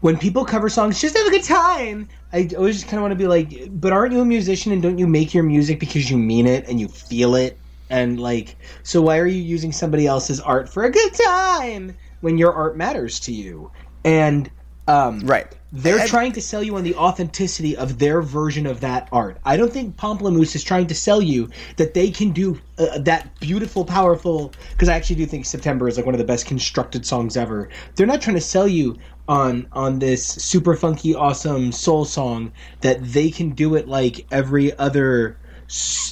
when 0.00 0.16
people 0.16 0.44
cover 0.44 0.68
songs, 0.68 1.00
just 1.00 1.16
have 1.16 1.26
a 1.26 1.30
good 1.30 1.44
time. 1.44 2.08
I 2.32 2.48
always 2.56 2.76
just 2.76 2.86
kind 2.86 2.96
of 2.98 3.02
want 3.02 3.12
to 3.12 3.16
be 3.16 3.26
like, 3.26 3.68
but 3.80 3.92
aren't 3.92 4.12
you 4.12 4.20
a 4.20 4.24
musician 4.24 4.72
and 4.72 4.82
don't 4.82 4.98
you 4.98 5.06
make 5.06 5.34
your 5.34 5.42
music 5.44 5.78
because 5.78 6.10
you 6.10 6.16
mean 6.16 6.46
it 6.46 6.66
and 6.68 6.80
you 6.80 6.88
feel 6.88 7.34
it? 7.34 7.58
And 7.90 8.20
like, 8.20 8.56
so 8.82 9.02
why 9.02 9.18
are 9.18 9.26
you 9.26 9.42
using 9.42 9.72
somebody 9.72 10.06
else's 10.06 10.40
art 10.40 10.72
for 10.72 10.84
a 10.84 10.90
good 10.90 11.12
time 11.26 11.96
when 12.20 12.38
your 12.38 12.52
art 12.52 12.76
matters 12.76 13.20
to 13.20 13.32
you? 13.32 13.70
And 14.04 14.50
um, 14.88 15.20
Right. 15.20 15.54
They're 15.72 15.98
And- 16.00 16.08
trying 16.08 16.32
to 16.32 16.40
sell 16.40 16.62
you 16.62 16.76
on 16.76 16.82
the 16.84 16.94
authenticity 16.96 17.76
of 17.76 17.98
their 17.98 18.22
version 18.22 18.66
of 18.66 18.80
that 18.80 19.08
art. 19.12 19.38
I 19.44 19.56
don't 19.56 19.72
think 19.72 19.96
Pomplamoose 19.96 20.54
is 20.56 20.64
trying 20.64 20.88
to 20.88 20.94
sell 20.94 21.22
you 21.22 21.48
that 21.76 21.94
they 21.94 22.10
can 22.10 22.30
do 22.30 22.58
uh, 22.78 22.98
that 22.98 23.38
beautiful, 23.40 23.84
powerful. 23.84 24.52
Because 24.72 24.88
I 24.88 24.94
actually 24.94 25.16
do 25.16 25.26
think 25.26 25.44
September 25.46 25.86
is 25.86 25.96
like 25.96 26.06
one 26.06 26.14
of 26.14 26.18
the 26.18 26.24
best 26.24 26.46
constructed 26.46 27.06
songs 27.06 27.36
ever. 27.36 27.68
They're 27.94 28.06
not 28.06 28.20
trying 28.20 28.36
to 28.36 28.42
sell 28.42 28.66
you 28.66 28.96
on 29.28 29.66
on 29.72 30.00
this 30.00 30.26
super 30.26 30.74
funky, 30.74 31.14
awesome 31.14 31.70
soul 31.72 32.04
song 32.04 32.52
that 32.80 33.02
they 33.02 33.30
can 33.30 33.50
do 33.50 33.76
it 33.76 33.86
like 33.86 34.26
every 34.32 34.76
other. 34.78 35.36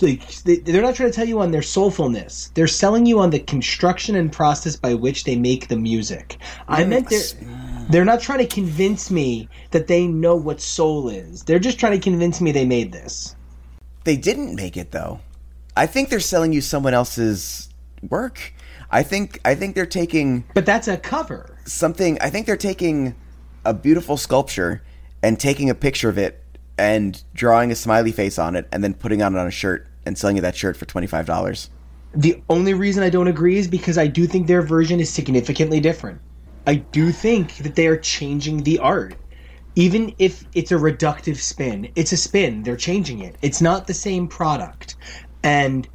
Like, 0.00 0.42
they- 0.44 0.56
they're 0.58 0.82
not 0.82 0.94
trying 0.94 1.10
to 1.10 1.16
tell 1.16 1.26
you 1.26 1.40
on 1.40 1.50
their 1.50 1.60
soulfulness. 1.62 2.50
They're 2.54 2.68
selling 2.68 3.06
you 3.06 3.18
on 3.18 3.30
the 3.30 3.40
construction 3.40 4.14
and 4.14 4.30
process 4.30 4.76
by 4.76 4.94
which 4.94 5.24
they 5.24 5.34
make 5.36 5.66
the 5.68 5.76
music. 5.76 6.38
I 6.68 6.84
meant 6.84 7.08
they're 7.10 7.20
they're 7.90 8.04
not 8.04 8.20
trying 8.20 8.38
to 8.40 8.46
convince 8.46 9.10
me 9.10 9.48
that 9.70 9.86
they 9.88 10.06
know 10.06 10.36
what 10.36 10.60
soul 10.60 11.08
is. 11.08 11.42
They're 11.44 11.58
just 11.58 11.78
trying 11.80 11.92
to 11.92 11.98
convince 11.98 12.40
me 12.40 12.52
they 12.52 12.66
made 12.66 12.92
this. 12.92 13.34
They 14.04 14.16
didn't 14.16 14.54
make 14.54 14.76
it 14.76 14.92
though. 14.92 15.20
I 15.76 15.86
think 15.86 16.08
they're 16.10 16.20
selling 16.20 16.52
you 16.52 16.60
someone 16.60 16.94
else's 16.94 17.68
work. 18.08 18.52
I 18.90 19.02
think 19.02 19.40
I 19.44 19.54
think 19.54 19.74
they're 19.74 19.86
taking 19.86 20.44
But 20.54 20.66
that's 20.66 20.86
a 20.88 20.96
cover. 20.96 21.56
something 21.64 22.16
I 22.20 22.30
think 22.30 22.46
they're 22.46 22.56
taking 22.56 23.14
a 23.64 23.74
beautiful 23.74 24.16
sculpture 24.16 24.82
and 25.22 25.38
taking 25.40 25.68
a 25.68 25.74
picture 25.74 26.08
of 26.08 26.16
it 26.16 26.42
and 26.78 27.22
drawing 27.34 27.70
a 27.70 27.74
smiley 27.74 28.12
face 28.12 28.38
on 28.38 28.56
it 28.56 28.68
and 28.72 28.82
then 28.82 28.94
putting 28.94 29.20
on 29.20 29.34
it 29.34 29.38
on 29.38 29.46
a 29.46 29.50
shirt 29.50 29.86
and 30.06 30.16
selling 30.16 30.36
you 30.36 30.42
that 30.42 30.56
shirt 30.56 30.76
for 30.76 30.86
$25. 30.86 31.68
The 32.14 32.42
only 32.48 32.72
reason 32.72 33.02
I 33.02 33.10
don't 33.10 33.28
agree 33.28 33.58
is 33.58 33.68
because 33.68 33.98
I 33.98 34.06
do 34.06 34.26
think 34.26 34.46
their 34.46 34.62
version 34.62 35.00
is 35.00 35.10
significantly 35.10 35.80
different. 35.80 36.20
I 36.66 36.76
do 36.76 37.12
think 37.12 37.56
that 37.58 37.74
they 37.74 37.86
are 37.86 37.96
changing 37.96 38.62
the 38.62 38.78
art. 38.78 39.14
Even 39.74 40.14
if 40.18 40.44
it's 40.54 40.72
a 40.72 40.76
reductive 40.76 41.36
spin, 41.36 41.88
it's 41.94 42.12
a 42.12 42.16
spin. 42.16 42.62
They're 42.62 42.76
changing 42.76 43.20
it. 43.20 43.36
It's 43.42 43.60
not 43.60 43.86
the 43.86 43.94
same 43.94 44.26
product. 44.26 44.96
And 45.42 45.88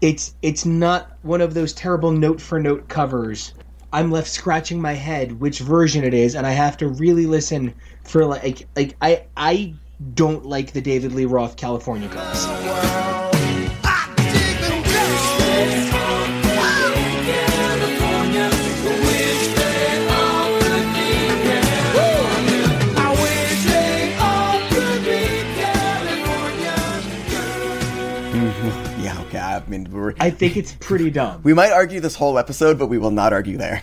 it's 0.00 0.34
it's 0.42 0.64
not 0.64 1.16
one 1.22 1.40
of 1.40 1.54
those 1.54 1.72
terrible 1.72 2.12
note 2.12 2.40
for 2.40 2.60
note 2.60 2.88
covers. 2.88 3.54
I'm 3.92 4.10
left 4.10 4.28
scratching 4.28 4.80
my 4.80 4.92
head 4.92 5.40
which 5.40 5.60
version 5.60 6.04
it 6.04 6.12
is 6.14 6.34
and 6.34 6.46
I 6.46 6.50
have 6.50 6.76
to 6.78 6.88
really 6.88 7.26
listen 7.26 7.74
for 8.04 8.24
like 8.26 8.66
like 8.76 8.96
I 9.00 9.24
I 9.36 9.74
don't 10.14 10.44
like 10.44 10.72
the 10.72 10.80
David 10.80 11.12
Lee 11.12 11.24
Roth 11.24 11.56
California 11.56 12.08
covers. 12.08 12.46
Yeah, 28.98 29.20
okay. 29.22 29.38
I 29.38 29.62
mean, 29.68 29.88
we're, 29.92 30.14
I 30.18 30.30
think 30.30 30.56
it's 30.56 30.72
pretty 30.80 31.10
dumb. 31.10 31.40
we 31.44 31.54
might 31.54 31.70
argue 31.70 32.00
this 32.00 32.16
whole 32.16 32.38
episode, 32.38 32.76
but 32.78 32.88
we 32.88 32.98
will 32.98 33.12
not 33.12 33.32
argue 33.32 33.56
there. 33.56 33.82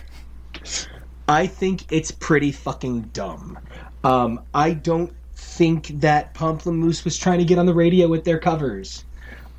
I 1.28 1.46
think 1.46 1.90
it's 1.90 2.10
pretty 2.10 2.52
fucking 2.52 3.02
dumb. 3.14 3.58
Um, 4.02 4.42
I 4.52 4.74
don't 4.74 5.14
think 5.54 6.00
that 6.00 6.34
Pomplamoose 6.34 7.04
was 7.04 7.16
trying 7.16 7.38
to 7.38 7.44
get 7.44 7.58
on 7.58 7.66
the 7.66 7.74
radio 7.74 8.08
with 8.08 8.24
their 8.24 8.38
covers. 8.38 9.04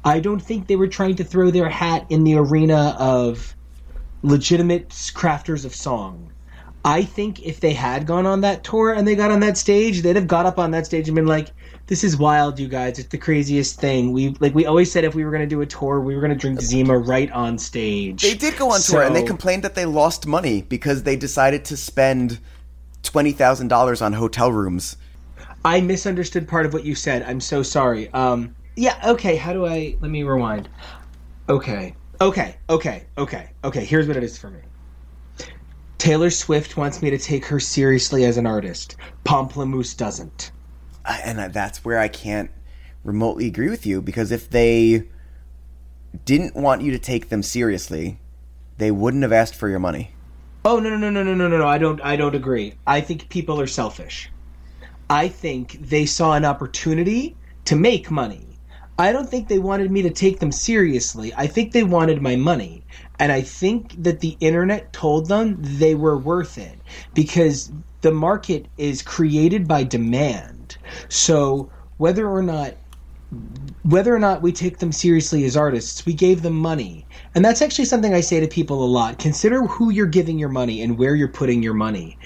I 0.04 0.20
don't 0.20 0.42
think 0.42 0.68
they 0.68 0.76
were 0.76 0.88
trying 0.88 1.16
to 1.16 1.24
throw 1.24 1.50
their 1.52 1.70
hat 1.70 2.06
in 2.10 2.24
the 2.24 2.36
arena 2.36 2.96
of 3.00 3.56
legitimate 4.22 4.90
crafters 4.90 5.66
of 5.66 5.74
song. 5.74 6.32
I 6.84 7.02
think 7.02 7.42
if 7.44 7.62
they 7.62 7.74
had 7.74 8.06
gone 8.06 8.28
on 8.28 8.42
that 8.42 8.64
tour 8.64 8.94
and 8.94 9.08
they 9.08 9.16
got 9.16 9.32
on 9.32 9.40
that 9.40 9.58
stage, 9.58 10.04
they'd 10.04 10.16
have 10.16 10.28
got 10.28 10.46
up 10.46 10.60
on 10.60 10.70
that 10.72 10.86
stage 10.86 11.08
and 11.08 11.16
been 11.16 11.26
like, 11.26 11.48
"This 11.88 12.04
is 12.04 12.16
wild, 12.16 12.60
you 12.60 12.68
guys! 12.68 13.00
It's 13.00 13.10
the 13.10 13.18
craziest 13.18 13.80
thing." 13.82 14.12
We 14.12 14.36
like 14.40 14.54
we 14.54 14.68
always 14.68 14.92
said 14.92 15.04
if 15.04 15.16
we 15.16 15.26
were 15.26 15.32
going 15.32 15.42
to 15.42 15.48
do 15.48 15.62
a 15.62 15.66
tour, 15.66 16.00
we 16.00 16.14
were 16.14 16.22
going 16.22 16.34
to 16.34 16.38
drink 16.38 16.62
Zima 16.62 16.96
right 16.96 17.32
on 17.32 17.58
stage. 17.58 18.22
They 18.22 18.36
did 18.36 18.58
go 18.58 18.70
on 18.72 18.82
tour, 18.82 19.02
and 19.02 19.16
they 19.16 19.24
complained 19.24 19.64
that 19.64 19.74
they 19.74 19.86
lost 19.86 20.28
money 20.28 20.62
because 20.62 21.02
they 21.02 21.16
decided 21.16 21.66
to 21.66 21.78
spend 21.78 22.40
twenty 23.02 23.32
thousand 23.32 23.70
dollars 23.70 24.04
on 24.04 24.14
hotel 24.14 24.52
rooms. 24.52 24.98
I 25.66 25.82
misunderstood 25.82 26.48
part 26.48 26.68
of 26.68 26.74
what 26.74 26.86
you 26.86 26.94
said. 26.94 27.24
I'm 27.24 27.42
so 27.42 27.64
sorry. 27.64 28.08
Um, 28.14 28.56
yeah, 28.76 29.02
okay. 29.04 29.36
How 29.36 29.52
do 29.52 29.66
I? 29.66 29.98
Let 30.00 30.12
me 30.12 30.22
rewind. 30.22 30.70
Okay. 31.50 31.96
Okay. 32.22 32.56
Okay. 32.70 33.06
Okay. 33.18 33.50
Okay. 33.64 33.84
Here's 33.84 34.08
what 34.08 34.16
it 34.16 34.24
is 34.24 34.38
for 34.38 34.52
me. 34.52 34.60
Taylor 35.98 36.30
Swift 36.30 36.78
wants 36.78 37.02
me 37.02 37.10
to 37.10 37.18
take 37.18 37.46
her 37.46 37.60
seriously 37.60 38.26
as 38.26 38.38
an 38.38 38.46
artist. 38.46 38.96
Pomplamoose 39.26 39.98
doesn't. 39.98 40.52
And 41.04 41.52
that's 41.52 41.84
where 41.84 41.98
I 41.98 42.10
can't 42.10 42.52
remotely 43.04 43.48
agree 43.48 43.70
with 43.70 43.88
you 43.88 44.04
because 44.04 44.32
if 44.32 44.50
they 44.50 45.08
didn't 46.26 46.56
want 46.56 46.84
you 46.84 46.92
to 46.92 47.00
take 47.00 47.30
them 47.30 47.42
seriously, 47.42 48.20
they 48.78 48.92
wouldn't 48.92 49.24
have 49.24 49.34
asked 49.34 49.56
for 49.56 49.68
your 49.68 49.80
money. 49.80 50.12
Oh 50.64 50.80
no 50.80 50.96
no 50.96 51.10
no 51.10 51.24
no 51.24 51.34
no 51.34 51.48
no 51.48 51.58
no! 51.58 51.68
I 51.68 51.78
don't 51.80 52.02
I 52.02 52.16
don't 52.16 52.36
agree. 52.36 52.76
I 52.86 53.02
think 53.02 53.30
people 53.30 53.60
are 53.60 53.68
selfish. 53.68 54.30
I 55.10 55.28
think 55.28 55.78
they 55.82 56.06
saw 56.06 56.34
an 56.34 56.46
opportunity 56.46 57.38
to 57.66 57.76
make 57.76 58.10
money. 58.10 58.56
I 58.98 59.12
don't 59.12 59.30
think 59.30 59.50
they 59.50 59.60
wanted 59.60 59.92
me 59.92 60.02
to 60.04 60.10
take 60.10 60.40
them 60.40 60.52
seriously. 60.52 61.34
I 61.36 61.48
think 61.48 61.74
they 61.74 61.84
wanted 61.84 62.22
my 62.22 62.38
money. 62.38 62.86
And 63.20 63.32
I 63.32 63.42
think 63.42 64.02
that 64.02 64.22
the 64.22 64.38
internet 64.40 64.94
told 64.94 65.28
them 65.28 65.58
they 65.60 65.96
were 65.96 66.18
worth 66.18 66.58
it 66.58 66.80
because 67.14 67.72
the 68.02 68.12
market 68.12 68.68
is 68.78 69.02
created 69.02 69.68
by 69.68 69.84
demand. 69.84 70.78
So 71.10 71.72
whether 71.98 72.28
or 72.28 72.42
not 72.42 72.78
whether 73.84 74.16
or 74.16 74.20
not 74.20 74.42
we 74.42 74.52
take 74.52 74.78
them 74.78 74.92
seriously 74.92 75.44
as 75.44 75.58
artists, 75.58 76.06
we 76.06 76.14
gave 76.14 76.42
them 76.42 76.54
money. 76.54 77.06
And 77.34 77.44
that's 77.44 77.62
actually 77.62 77.86
something 77.86 78.14
I 78.14 78.22
say 78.22 78.40
to 78.40 78.48
people 78.48 78.84
a 78.84 78.86
lot. 78.86 79.20
Consider 79.20 79.64
who 79.64 79.90
you're 79.90 80.06
giving 80.06 80.40
your 80.40 80.50
money 80.50 80.82
and 80.82 80.98
where 80.98 81.16
you're 81.16 81.28
putting 81.28 81.62
your 81.62 81.74
money. 81.74 82.18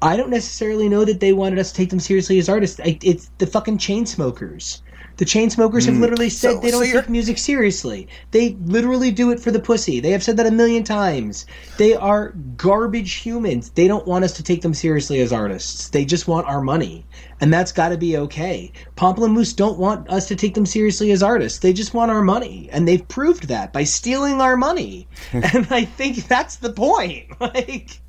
I 0.00 0.16
don't 0.16 0.30
necessarily 0.30 0.88
know 0.88 1.04
that 1.04 1.20
they 1.20 1.32
wanted 1.32 1.58
us 1.58 1.70
to 1.70 1.76
take 1.76 1.90
them 1.90 2.00
seriously 2.00 2.38
as 2.38 2.48
artists. 2.48 2.80
I, 2.80 2.98
it's 3.02 3.30
the 3.38 3.46
fucking 3.46 3.78
Chainsmokers. 3.78 4.80
The 5.18 5.24
Chainsmokers 5.24 5.86
have 5.86 5.96
hmm. 5.96 6.00
literally 6.00 6.28
said 6.28 6.52
So- 6.52 6.60
they 6.60 6.70
don't 6.70 6.86
so 6.86 7.00
take 7.00 7.10
music 7.10 7.38
seriously. 7.38 8.06
They 8.30 8.56
literally 8.64 9.10
do 9.10 9.32
it 9.32 9.40
for 9.40 9.50
the 9.50 9.58
pussy. 9.58 9.98
They 9.98 10.12
have 10.12 10.22
said 10.22 10.36
that 10.36 10.46
a 10.46 10.52
million 10.52 10.84
times. 10.84 11.44
They 11.76 11.94
are 11.94 12.34
garbage 12.56 13.14
humans. 13.14 13.70
They 13.70 13.88
don't 13.88 14.06
want 14.06 14.24
us 14.24 14.32
to 14.34 14.44
take 14.44 14.62
them 14.62 14.74
seriously 14.74 15.20
as 15.20 15.32
artists. 15.32 15.88
They 15.88 16.04
just 16.04 16.28
want 16.28 16.46
our 16.46 16.60
money. 16.60 17.04
And 17.40 17.52
that's 17.52 17.72
got 17.72 17.88
to 17.88 17.96
be 17.96 18.16
okay. 18.16 18.72
Pomplamoose 18.96 19.56
don't 19.56 19.78
want 19.78 20.08
us 20.08 20.28
to 20.28 20.36
take 20.36 20.54
them 20.54 20.66
seriously 20.66 21.10
as 21.10 21.20
artists. 21.20 21.58
They 21.58 21.72
just 21.72 21.94
want 21.94 22.12
our 22.12 22.22
money. 22.22 22.68
And 22.70 22.86
they've 22.86 23.06
proved 23.08 23.48
that 23.48 23.72
by 23.72 23.82
stealing 23.82 24.40
our 24.40 24.56
money. 24.56 25.08
and 25.32 25.66
I 25.70 25.84
think 25.84 26.28
that's 26.28 26.56
the 26.56 26.72
point. 26.72 27.26
Like 27.40 28.00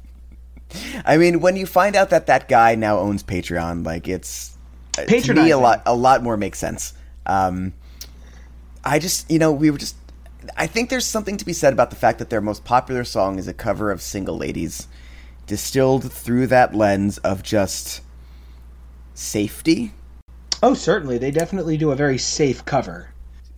I 1.06 1.18
mean, 1.18 1.40
when 1.40 1.56
you 1.56 1.66
find 1.66 1.96
out 1.96 2.10
that 2.12 2.28
that 2.28 2.48
guy 2.48 2.76
now 2.76 3.00
owns 3.00 3.24
Patreon, 3.24 3.86
like 3.86 4.08
it's 4.08 4.58
uh, 4.98 5.06
to 5.06 5.34
me 5.34 5.52
a 5.52 5.58
lot 5.58 5.82
a 5.86 5.96
lot 5.96 6.24
more 6.24 6.38
makes 6.38 6.60
sense. 6.60 6.94
Um, 7.26 7.74
I 8.84 9.00
just 9.00 9.30
you 9.32 9.40
know 9.40 9.52
we 9.52 9.72
were 9.72 9.78
just 9.78 9.96
I 10.58 10.68
think 10.68 10.90
there's 10.90 11.06
something 11.06 11.38
to 11.38 11.46
be 11.46 11.54
said 11.54 11.74
about 11.74 11.90
the 11.90 11.96
fact 11.96 12.20
that 12.20 12.30
their 12.30 12.42
most 12.42 12.64
popular 12.64 13.04
song 13.04 13.40
is 13.40 13.48
a 13.48 13.54
cover 13.54 13.92
of 13.92 14.02
"Single 14.02 14.38
Ladies," 14.38 14.88
distilled 15.48 16.12
through 16.12 16.48
that 16.48 16.76
lens 16.76 17.18
of 17.20 17.44
just 17.44 18.02
safety. 19.14 19.94
Oh, 20.62 20.74
certainly. 20.74 21.18
They 21.18 21.32
definitely 21.32 21.78
do 21.78 21.92
a 21.92 21.96
very 21.96 22.18
safe 22.18 22.66
cover. 22.66 23.14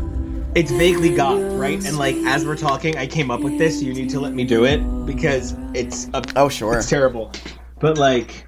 It's 0.55 0.71
vaguely 0.71 1.15
goth, 1.15 1.41
right? 1.55 1.83
And 1.85 1.99
like 1.99 2.17
as 2.27 2.45
we're 2.45 2.57
talking, 2.57 2.97
I 2.99 3.07
came 3.07 3.31
up 3.31 3.41
with 3.41 3.59
this. 3.59 3.83
You 3.83 3.95
need 3.95 4.11
to 4.11 4.21
let 4.21 4.35
me 4.35 4.45
do 4.45 4.65
it 4.65 4.79
because 5.07 5.55
it's 5.75 6.09
a, 6.13 6.23
Oh, 6.37 6.49
sure. 6.49 6.79
it's 6.79 6.89
terrible. 6.91 7.33
But 7.79 7.99
like, 7.99 8.46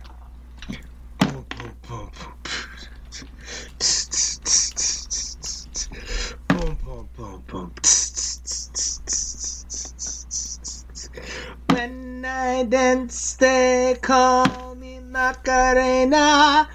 I 12.59 12.65
dance, 12.65 13.35
they 13.37 13.97
call 14.03 14.75
me 14.75 14.99
Macarena. 14.99 16.67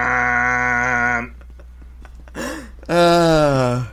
Bwam. 0.00 1.34
Uh, 2.88 3.86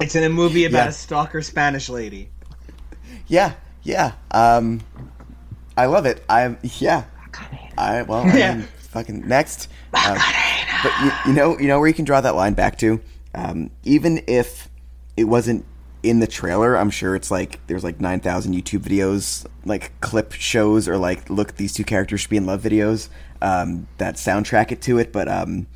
It's 0.00 0.14
in 0.14 0.24
a 0.24 0.28
movie 0.28 0.64
about 0.64 0.78
Yeah. 0.84 0.88
a 0.88 0.92
stalker 0.92 1.42
Spanish 1.42 1.88
lady. 1.88 2.28
yeah, 3.26 3.52
yeah. 3.82 4.12
Um, 4.30 4.80
I 5.76 5.86
love 5.86 6.06
it. 6.06 6.24
I'm 6.28 6.58
yeah. 6.62 7.04
I 7.78 8.02
well, 8.02 8.24
I 8.26 8.36
Yeah. 8.36 8.54
mean, 8.56 8.68
fucking 8.90 9.26
next. 9.28 9.68
Um, 10.06 10.18
but 10.82 10.92
you, 11.02 11.12
you 11.26 11.32
know, 11.32 11.58
you 11.58 11.66
know 11.68 11.78
where 11.78 11.88
you 11.88 11.94
can 11.94 12.04
draw 12.04 12.20
that 12.20 12.34
line 12.34 12.54
back 12.54 12.78
to. 12.78 13.00
Um, 13.34 13.70
even 13.82 14.22
if 14.26 14.68
it 15.16 15.24
wasn't 15.24 15.64
in 16.02 16.20
the 16.20 16.26
trailer, 16.26 16.76
I'm 16.76 16.90
sure 16.90 17.16
it's 17.16 17.30
like 17.30 17.66
there's 17.66 17.84
like 17.84 18.00
nine 18.00 18.20
thousand 18.20 18.54
YouTube 18.54 18.80
videos, 18.80 19.46
like 19.64 19.92
clip 20.00 20.32
shows, 20.32 20.88
or 20.88 20.98
like 20.98 21.28
look 21.30 21.56
these 21.56 21.72
two 21.72 21.84
characters 21.84 22.20
should 22.20 22.30
be 22.30 22.36
in 22.36 22.46
love 22.46 22.62
videos 22.62 23.08
um, 23.42 23.86
that 23.98 24.16
soundtrack 24.16 24.70
it 24.72 24.82
to 24.82 24.98
it. 24.98 25.12
But 25.12 25.28
um, 25.28 25.66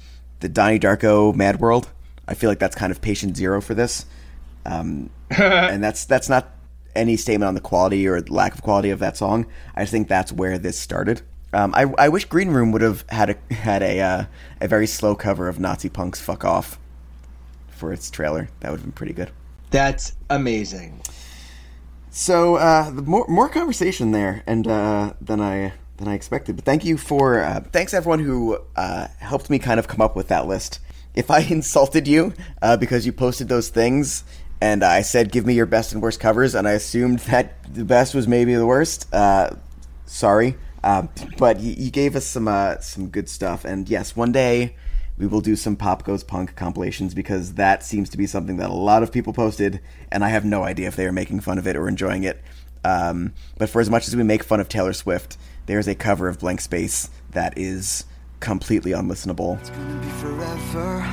the 0.40 0.48
Donnie 0.48 0.78
Darko 0.78 1.34
Mad 1.34 1.60
World, 1.60 1.88
I 2.26 2.34
feel 2.34 2.50
like 2.50 2.58
that's 2.58 2.76
kind 2.76 2.90
of 2.90 3.00
patient 3.00 3.36
zero 3.36 3.60
for 3.60 3.74
this. 3.74 4.06
um, 4.66 5.10
and 5.30 5.82
that's 5.82 6.04
that's 6.04 6.28
not 6.28 6.54
any 6.94 7.16
statement 7.16 7.48
on 7.48 7.54
the 7.54 7.60
quality 7.60 8.06
or 8.08 8.20
lack 8.22 8.54
of 8.54 8.62
quality 8.62 8.90
of 8.90 8.98
that 8.98 9.16
song. 9.16 9.46
I 9.74 9.82
just 9.82 9.92
think 9.92 10.08
that's 10.08 10.32
where 10.32 10.58
this 10.58 10.78
started. 10.78 11.22
Um, 11.52 11.72
I, 11.74 11.84
I 11.96 12.08
wish 12.08 12.26
Green 12.26 12.50
Room 12.50 12.72
would 12.72 12.82
have 12.82 13.04
had 13.08 13.30
a 13.30 13.54
had 13.54 13.82
a 13.82 14.00
uh, 14.00 14.24
a 14.60 14.68
very 14.68 14.86
slow 14.86 15.14
cover 15.14 15.48
of 15.48 15.58
Nazi 15.58 15.88
Punk's 15.88 16.20
"Fuck 16.20 16.44
Off" 16.44 16.78
for 17.78 17.92
its 17.92 18.10
trailer. 18.10 18.48
That 18.60 18.70
would 18.70 18.80
have 18.80 18.84
been 18.84 18.92
pretty 18.92 19.14
good. 19.14 19.30
That's 19.70 20.14
amazing. 20.30 21.00
So 22.10 22.56
uh, 22.56 22.90
the 22.90 23.02
more 23.02 23.26
more 23.28 23.48
conversation 23.48 24.12
there, 24.12 24.42
and 24.46 24.66
uh, 24.66 25.12
than 25.20 25.40
I 25.40 25.72
than 25.98 26.08
I 26.08 26.14
expected. 26.14 26.56
But 26.56 26.64
thank 26.64 26.84
you 26.84 26.96
for 26.96 27.40
uh, 27.40 27.60
thanks 27.72 27.94
everyone 27.94 28.20
who 28.20 28.58
uh, 28.76 29.08
helped 29.18 29.50
me 29.50 29.58
kind 29.58 29.78
of 29.78 29.88
come 29.88 30.00
up 30.00 30.16
with 30.16 30.28
that 30.28 30.46
list. 30.46 30.80
If 31.14 31.30
I 31.30 31.40
insulted 31.50 32.08
you 32.08 32.34
uh, 32.62 32.76
because 32.76 33.04
you 33.06 33.12
posted 33.12 33.48
those 33.48 33.68
things, 33.68 34.24
and 34.60 34.82
I 34.82 35.02
said 35.02 35.30
give 35.30 35.46
me 35.46 35.54
your 35.54 35.66
best 35.66 35.92
and 35.92 36.02
worst 36.02 36.18
covers, 36.18 36.54
and 36.54 36.66
I 36.66 36.72
assumed 36.72 37.20
that 37.20 37.72
the 37.72 37.84
best 37.84 38.14
was 38.14 38.26
maybe 38.26 38.54
the 38.54 38.66
worst, 38.66 39.12
uh, 39.14 39.50
sorry. 40.06 40.56
Um, 40.82 41.08
but 41.36 41.60
you, 41.60 41.74
you 41.76 41.90
gave 41.90 42.16
us 42.16 42.24
some 42.24 42.48
uh, 42.48 42.78
some 42.78 43.08
good 43.08 43.28
stuff, 43.28 43.64
and 43.64 43.88
yes, 43.88 44.16
one 44.16 44.32
day 44.32 44.76
we 45.18 45.26
will 45.26 45.40
do 45.40 45.56
some 45.56 45.76
Pop 45.76 46.04
Goes 46.04 46.22
Punk 46.22 46.54
compilations 46.54 47.12
because 47.12 47.54
that 47.54 47.82
seems 47.82 48.08
to 48.10 48.16
be 48.16 48.26
something 48.26 48.56
that 48.58 48.70
a 48.70 48.74
lot 48.74 49.02
of 49.02 49.12
people 49.12 49.32
posted, 49.32 49.80
and 50.10 50.24
I 50.24 50.28
have 50.28 50.44
no 50.44 50.62
idea 50.62 50.88
if 50.88 50.96
they 50.96 51.06
are 51.06 51.12
making 51.12 51.40
fun 51.40 51.58
of 51.58 51.66
it 51.66 51.76
or 51.76 51.88
enjoying 51.88 52.24
it. 52.24 52.40
Um, 52.84 53.32
but 53.58 53.68
for 53.68 53.80
as 53.80 53.90
much 53.90 54.06
as 54.06 54.14
we 54.14 54.22
make 54.22 54.44
fun 54.44 54.60
of 54.60 54.68
Taylor 54.68 54.92
Swift, 54.92 55.36
there's 55.66 55.88
a 55.88 55.94
cover 55.94 56.28
of 56.28 56.38
Blank 56.38 56.60
Space 56.60 57.10
that 57.32 57.58
is 57.58 58.04
completely 58.40 58.92
unlistenable. 58.92 59.58
It's 59.60 59.70
gonna 59.70 60.00
be 60.00 60.08
forever, 60.10 61.04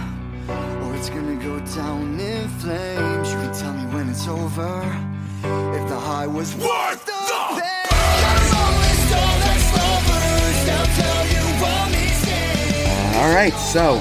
or 0.83 0.95
it's 0.95 1.09
gonna 1.09 1.43
go 1.43 1.59
down 1.75 2.19
in 2.19 2.47
flames. 2.59 3.31
You 3.31 3.37
can 3.37 3.53
tell 3.53 3.73
me 3.73 3.93
when 3.93 4.09
it's 4.09 4.27
over. 4.27 5.11
If 5.43 5.89
the 5.89 5.99
high 5.99 6.27
was 6.27 6.55
worth 6.55 7.05
the 7.05 7.61
pain. 7.61 7.74
All 13.15 13.33
right, 13.33 13.53
so 13.53 13.95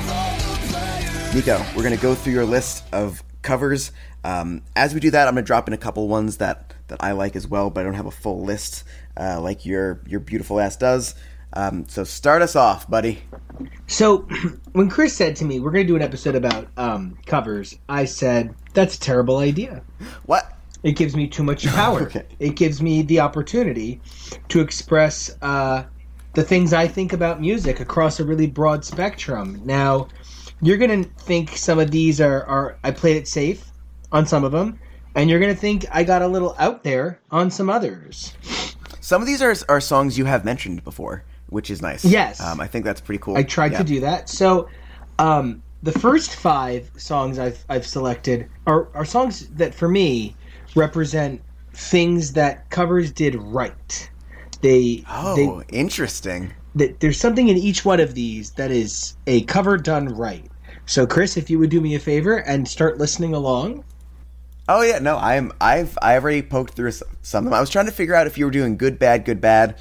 Nico, 1.35 1.65
we're 1.77 1.83
gonna 1.85 1.97
go 1.97 2.15
through 2.15 2.33
your 2.33 2.45
list 2.45 2.85
of 2.93 3.23
covers. 3.43 3.93
Um, 4.25 4.63
as 4.75 4.93
we 4.93 5.01
do 5.01 5.11
that, 5.13 5.29
I'm 5.29 5.35
gonna 5.35 5.47
drop 5.47 5.69
in 5.69 5.75
a 5.75 5.79
couple 5.79 6.09
ones 6.09 6.39
that 6.39 6.75
that 6.89 7.03
I 7.03 7.13
like 7.13 7.37
as 7.37 7.47
well, 7.47 7.71
but 7.71 7.81
I 7.81 7.85
don't 7.85 7.95
have 7.95 8.07
a 8.07 8.11
full 8.11 8.43
list 8.45 8.85
uh, 9.17 9.41
like 9.41 9.65
your 9.65 10.01
your 10.07 10.21
beautiful 10.21 10.59
ass 10.59 10.77
does. 10.77 11.15
Um, 11.53 11.87
so 11.89 12.03
start 12.03 12.43
us 12.43 12.57
off, 12.57 12.91
buddy. 12.91 13.23
So, 13.87 14.19
when 14.73 14.91
Chris 14.91 15.15
said 15.15 15.37
to 15.37 15.45
me, 15.45 15.61
"We're 15.61 15.71
going 15.71 15.87
to 15.87 15.93
do 15.93 15.97
an 15.97 16.03
episode 16.03 16.35
about 16.35 16.67
um, 16.77 17.17
covers," 17.27 17.79
I 17.89 18.07
said, 18.07 18.55
"That's 18.75 18.97
a 18.97 19.01
terrible 19.01 19.39
idea. 19.39 19.83
What? 20.27 20.51
It 20.83 20.97
gives 20.97 21.15
me 21.15 21.29
too 21.29 21.45
much 21.45 21.67
power. 21.69 22.03
Okay. 22.03 22.25
It 22.41 22.57
gives 22.57 22.83
me 22.83 23.03
the 23.03 23.21
opportunity 23.21 24.01
to 24.49 24.61
express 24.61 25.35
uh, 25.41 25.85
the 26.35 26.43
things 26.43 26.73
I 26.73 26.87
think 26.89 27.13
about 27.13 27.41
music 27.41 27.81
across 27.81 28.21
a 28.21 28.25
really 28.25 28.47
broad 28.47 28.85
spectrum." 28.85 29.61
Now, 29.65 30.09
you're 30.61 30.79
going 30.79 31.05
to 31.05 31.09
think 31.21 31.57
some 31.57 31.79
of 31.79 31.91
these 31.91 32.21
are, 32.21 32.45
are 32.45 32.77
I 32.85 32.91
played 32.91 33.17
it 33.17 33.29
safe 33.29 33.71
on 34.13 34.27
some 34.27 34.45
of 34.45 34.53
them, 34.53 34.79
and 35.15 35.29
you're 35.31 35.41
going 35.41 35.55
to 35.55 35.61
think 35.61 35.85
I 35.91 36.05
got 36.05 36.23
a 36.23 36.29
little 36.29 36.55
out 36.59 36.85
there 36.85 37.21
on 37.31 37.51
some 37.51 37.69
others. 37.71 38.33
Some 39.01 39.21
of 39.21 39.27
these 39.27 39.43
are 39.43 39.55
are 39.69 39.81
songs 39.81 40.17
you 40.17 40.25
have 40.25 40.45
mentioned 40.45 40.83
before, 40.85 41.25
which 41.51 41.71
is 41.71 41.83
nice. 41.83 42.05
Yes. 42.05 42.41
um, 42.41 42.61
I 42.61 42.67
think 42.67 42.85
that's 42.85 43.01
pretty 43.01 43.19
cool. 43.19 43.37
I 43.37 43.43
tried 43.43 43.73
Yeah. 43.73 43.79
to 43.79 43.85
do 43.85 44.01
that. 44.01 44.29
So, 44.29 44.69
um, 45.19 45.63
the 45.83 45.93
first 45.93 46.35
five 46.35 46.91
songs 46.97 47.39
I've 47.39 47.63
I've 47.69 47.87
selected 47.87 48.49
are 48.67 48.89
are 48.95 49.05
songs 49.05 49.47
that 49.49 49.75
for 49.75 49.89
me 49.89 50.35
represent 50.75 51.43
things 51.75 52.33
that 52.33 52.71
covers 52.71 53.13
did 53.13 53.35
right. 53.35 54.11
They 54.65 55.05
Oh, 55.11 55.37
they 55.37 55.77
interesting. 55.77 56.55
that 56.75 57.01
there's 57.01 57.21
something 57.21 57.49
in 57.49 57.57
each 57.59 57.85
one 57.85 58.01
of 58.01 58.15
these 58.15 58.53
that 58.53 58.71
is 58.71 59.15
a 59.27 59.43
cover 59.43 59.77
done 59.77 60.09
right. 60.09 60.45
So, 60.87 61.07
Chris, 61.07 61.37
if 61.37 61.51
you 61.51 61.59
would 61.59 61.69
do 61.71 61.81
me 61.83 61.95
a 61.95 61.99
favor 61.99 62.37
and 62.39 62.67
start 62.67 62.97
listening 62.99 63.35
along. 63.35 63.85
Oh 64.67 64.81
yeah, 64.81 64.99
no, 64.99 65.19
I'm 65.19 65.53
I've 65.61 65.99
I 66.01 66.15
already 66.17 66.41
poked 66.41 66.73
through 66.75 66.93
some 66.93 67.45
of 67.45 67.45
them. 67.45 67.53
I 67.53 67.61
was 67.61 67.69
trying 67.69 67.85
to 67.85 67.93
figure 67.93 68.15
out 68.15 68.27
if 68.27 68.39
you 68.39 68.47
were 68.47 68.51
doing 68.51 68.79
good, 68.79 68.99
bad, 68.99 69.27
good, 69.27 69.39
bad, 69.41 69.77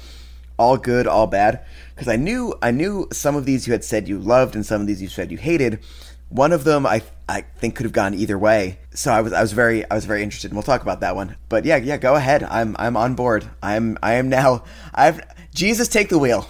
all 0.58 0.76
good, 0.76 1.06
all 1.06 1.26
bad, 1.26 1.64
because 1.94 2.06
I 2.08 2.16
knew 2.16 2.54
I 2.60 2.70
knew 2.70 3.08
some 3.10 3.36
of 3.36 3.46
these 3.46 3.66
you 3.66 3.72
had 3.72 3.84
said 3.84 4.06
you 4.06 4.18
loved 4.18 4.54
and 4.54 4.66
some 4.66 4.82
of 4.82 4.86
these 4.86 5.00
you 5.00 5.08
said 5.08 5.30
you 5.32 5.38
hated. 5.38 5.80
One 6.28 6.52
of 6.52 6.64
them 6.64 6.84
I 6.86 7.00
I 7.26 7.40
think 7.56 7.74
could 7.76 7.84
have 7.84 7.92
gone 7.94 8.12
either 8.12 8.38
way. 8.38 8.78
So 8.94 9.12
I 9.12 9.20
was 9.20 9.32
I 9.32 9.42
was 9.42 9.52
very 9.52 9.88
I 9.90 9.94
was 9.94 10.04
very 10.04 10.22
interested, 10.22 10.50
and 10.50 10.56
we'll 10.56 10.62
talk 10.62 10.82
about 10.82 11.00
that 11.00 11.16
one. 11.16 11.36
But 11.48 11.64
yeah, 11.64 11.76
yeah, 11.76 11.96
go 11.96 12.14
ahead. 12.14 12.44
I'm 12.44 12.76
I'm 12.78 12.96
on 12.96 13.14
board. 13.14 13.48
I'm 13.62 13.98
I 14.02 14.14
am 14.14 14.28
now. 14.28 14.64
I've 14.94 15.20
Jesus 15.54 15.88
take 15.88 16.08
the 16.08 16.18
wheel. 16.18 16.48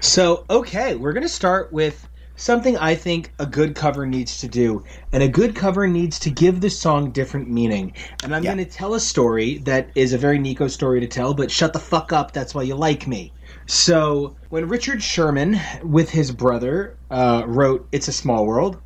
So, 0.00 0.44
okay, 0.50 0.94
we're 0.94 1.14
going 1.14 1.22
to 1.22 1.28
start 1.28 1.72
with 1.72 2.06
something 2.36 2.76
I 2.76 2.94
think 2.94 3.32
a 3.38 3.46
good 3.46 3.74
cover 3.74 4.06
needs 4.06 4.38
to 4.40 4.48
do. 4.48 4.84
And 5.12 5.22
a 5.22 5.28
good 5.28 5.54
cover 5.54 5.86
needs 5.86 6.18
to 6.20 6.30
give 6.30 6.60
the 6.60 6.68
song 6.68 7.10
different 7.12 7.48
meaning. 7.48 7.94
And 8.22 8.34
I'm 8.34 8.42
Yeah. 8.42 8.54
going 8.54 8.64
to 8.66 8.70
tell 8.70 8.94
a 8.94 9.00
story 9.00 9.58
that 9.58 9.88
is 9.94 10.12
a 10.12 10.18
very 10.18 10.38
Nico 10.38 10.68
story 10.68 11.00
to 11.00 11.06
tell, 11.06 11.32
but 11.32 11.50
shut 11.50 11.72
the 11.72 11.78
fuck 11.78 12.12
up, 12.12 12.32
that's 12.32 12.54
why 12.54 12.62
you 12.62 12.74
like 12.74 13.06
me. 13.06 13.32
So, 13.66 14.36
when 14.50 14.68
Richard 14.68 15.02
Sherman, 15.02 15.58
with 15.82 16.10
his 16.10 16.30
brother, 16.30 16.96
uh, 17.10 17.44
wrote 17.46 17.88
It's 17.92 18.08
a 18.08 18.12
Small 18.12 18.46
World, 18.46 18.78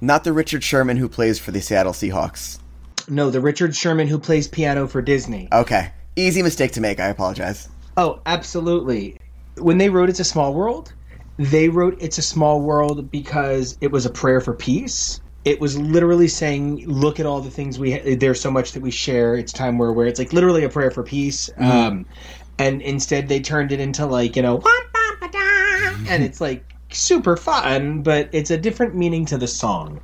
Not 0.00 0.22
the 0.24 0.32
Richard 0.32 0.62
Sherman 0.62 0.96
who 0.96 1.08
plays 1.08 1.38
for 1.38 1.50
the 1.50 1.60
Seattle 1.60 1.92
Seahawks. 1.92 2.58
no, 3.08 3.30
the 3.30 3.40
Richard 3.40 3.74
Sherman 3.74 4.06
who 4.06 4.18
plays 4.18 4.46
piano 4.46 4.86
for 4.86 5.02
Disney. 5.02 5.48
Okay, 5.52 5.90
easy 6.16 6.42
mistake 6.42 6.72
to 6.72 6.80
make. 6.80 7.00
I 7.00 7.08
apologize. 7.08 7.68
Oh, 7.96 8.20
absolutely. 8.24 9.16
When 9.58 9.78
they 9.78 9.88
wrote 9.90 10.08
It's 10.08 10.20
a 10.20 10.24
Small 10.24 10.54
World, 10.54 10.92
they 11.36 11.68
wrote 11.68 11.96
It's 12.00 12.18
a 12.18 12.22
Small 12.22 12.60
World 12.60 13.10
because 13.10 13.76
it 13.80 13.90
was 13.90 14.06
a 14.06 14.10
prayer 14.10 14.40
for 14.40 14.54
peace. 14.54 15.20
It 15.44 15.58
was 15.58 15.78
literally 15.78 16.28
saying, 16.28 16.86
look 16.86 17.18
at 17.18 17.24
all 17.24 17.40
the 17.40 17.50
things 17.50 17.78
we 17.78 17.92
ha- 17.92 18.14
there's 18.16 18.38
so 18.40 18.50
much 18.50 18.72
that 18.72 18.82
we 18.82 18.90
share. 18.90 19.34
It's 19.34 19.52
time 19.52 19.78
where 19.78 19.90
where 19.90 20.06
it's 20.06 20.18
like 20.18 20.34
literally 20.34 20.64
a 20.64 20.68
prayer 20.68 20.90
for 20.90 21.02
peace. 21.02 21.48
Um, 21.56 22.04
and 22.60 22.82
instead 22.82 23.28
they 23.28 23.40
turned 23.40 23.72
it 23.72 23.80
into 23.80 24.06
like 24.06 24.36
you 24.36 24.42
know, 24.42 24.62
and 26.08 26.22
it's 26.22 26.40
like 26.40 26.64
super 26.92 27.36
fun, 27.36 28.02
but 28.02 28.28
it's 28.32 28.50
a 28.50 28.58
different 28.58 28.94
meaning 28.94 29.24
to 29.26 29.38
the 29.38 29.48
song. 29.48 30.00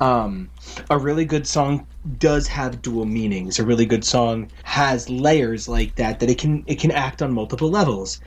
Um, 0.00 0.50
a 0.90 0.98
really 0.98 1.24
good 1.24 1.46
song 1.46 1.86
does 2.18 2.48
have 2.48 2.82
dual 2.82 3.04
meanings. 3.04 3.60
A 3.60 3.64
really 3.64 3.86
good 3.86 4.04
song 4.04 4.50
has 4.64 5.08
layers 5.08 5.68
like 5.68 5.94
that 5.94 6.18
that 6.18 6.28
it 6.28 6.38
can 6.38 6.64
it 6.66 6.80
can 6.80 6.90
act 6.90 7.22
on 7.22 7.32
multiple 7.32 7.70
levels. 7.70 8.20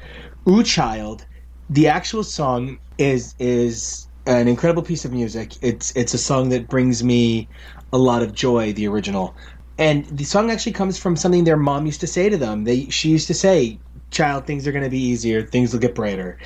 Ooh 0.50 0.64
Child, 0.64 1.26
the 1.70 1.88
actual 1.88 2.24
song 2.24 2.80
is 2.98 3.36
is 3.40 4.08
an 4.26 4.48
incredible 4.48 4.84
piece 4.84 5.04
of 5.04 5.12
music. 5.12 5.54
It's 5.62 5.92
it's 5.98 6.14
a 6.14 6.18
song 6.18 6.50
that 6.50 6.70
brings 6.70 7.04
me 7.04 7.50
a 7.92 7.98
lot 7.98 8.24
of 8.24 8.34
joy. 8.34 8.72
The 8.72 8.88
original, 8.88 9.36
and 9.78 10.06
the 10.06 10.24
song 10.24 10.52
actually 10.52 10.74
comes 10.74 10.98
from 10.98 11.16
something 11.16 11.44
their 11.44 11.58
mom 11.58 11.86
used 11.86 12.02
to 12.02 12.08
say 12.08 12.30
to 12.30 12.38
them. 12.38 12.64
They 12.64 12.88
she 12.90 13.10
used 13.10 13.28
to 13.28 13.34
say, 13.34 13.82
"Child, 14.12 14.48
things 14.48 14.68
are 14.68 14.72
going 14.72 14.84
to 14.84 14.90
be 14.90 15.00
easier. 15.00 15.44
Things 15.46 15.74
will 15.74 15.80
get 15.82 15.96
brighter." 15.96 16.38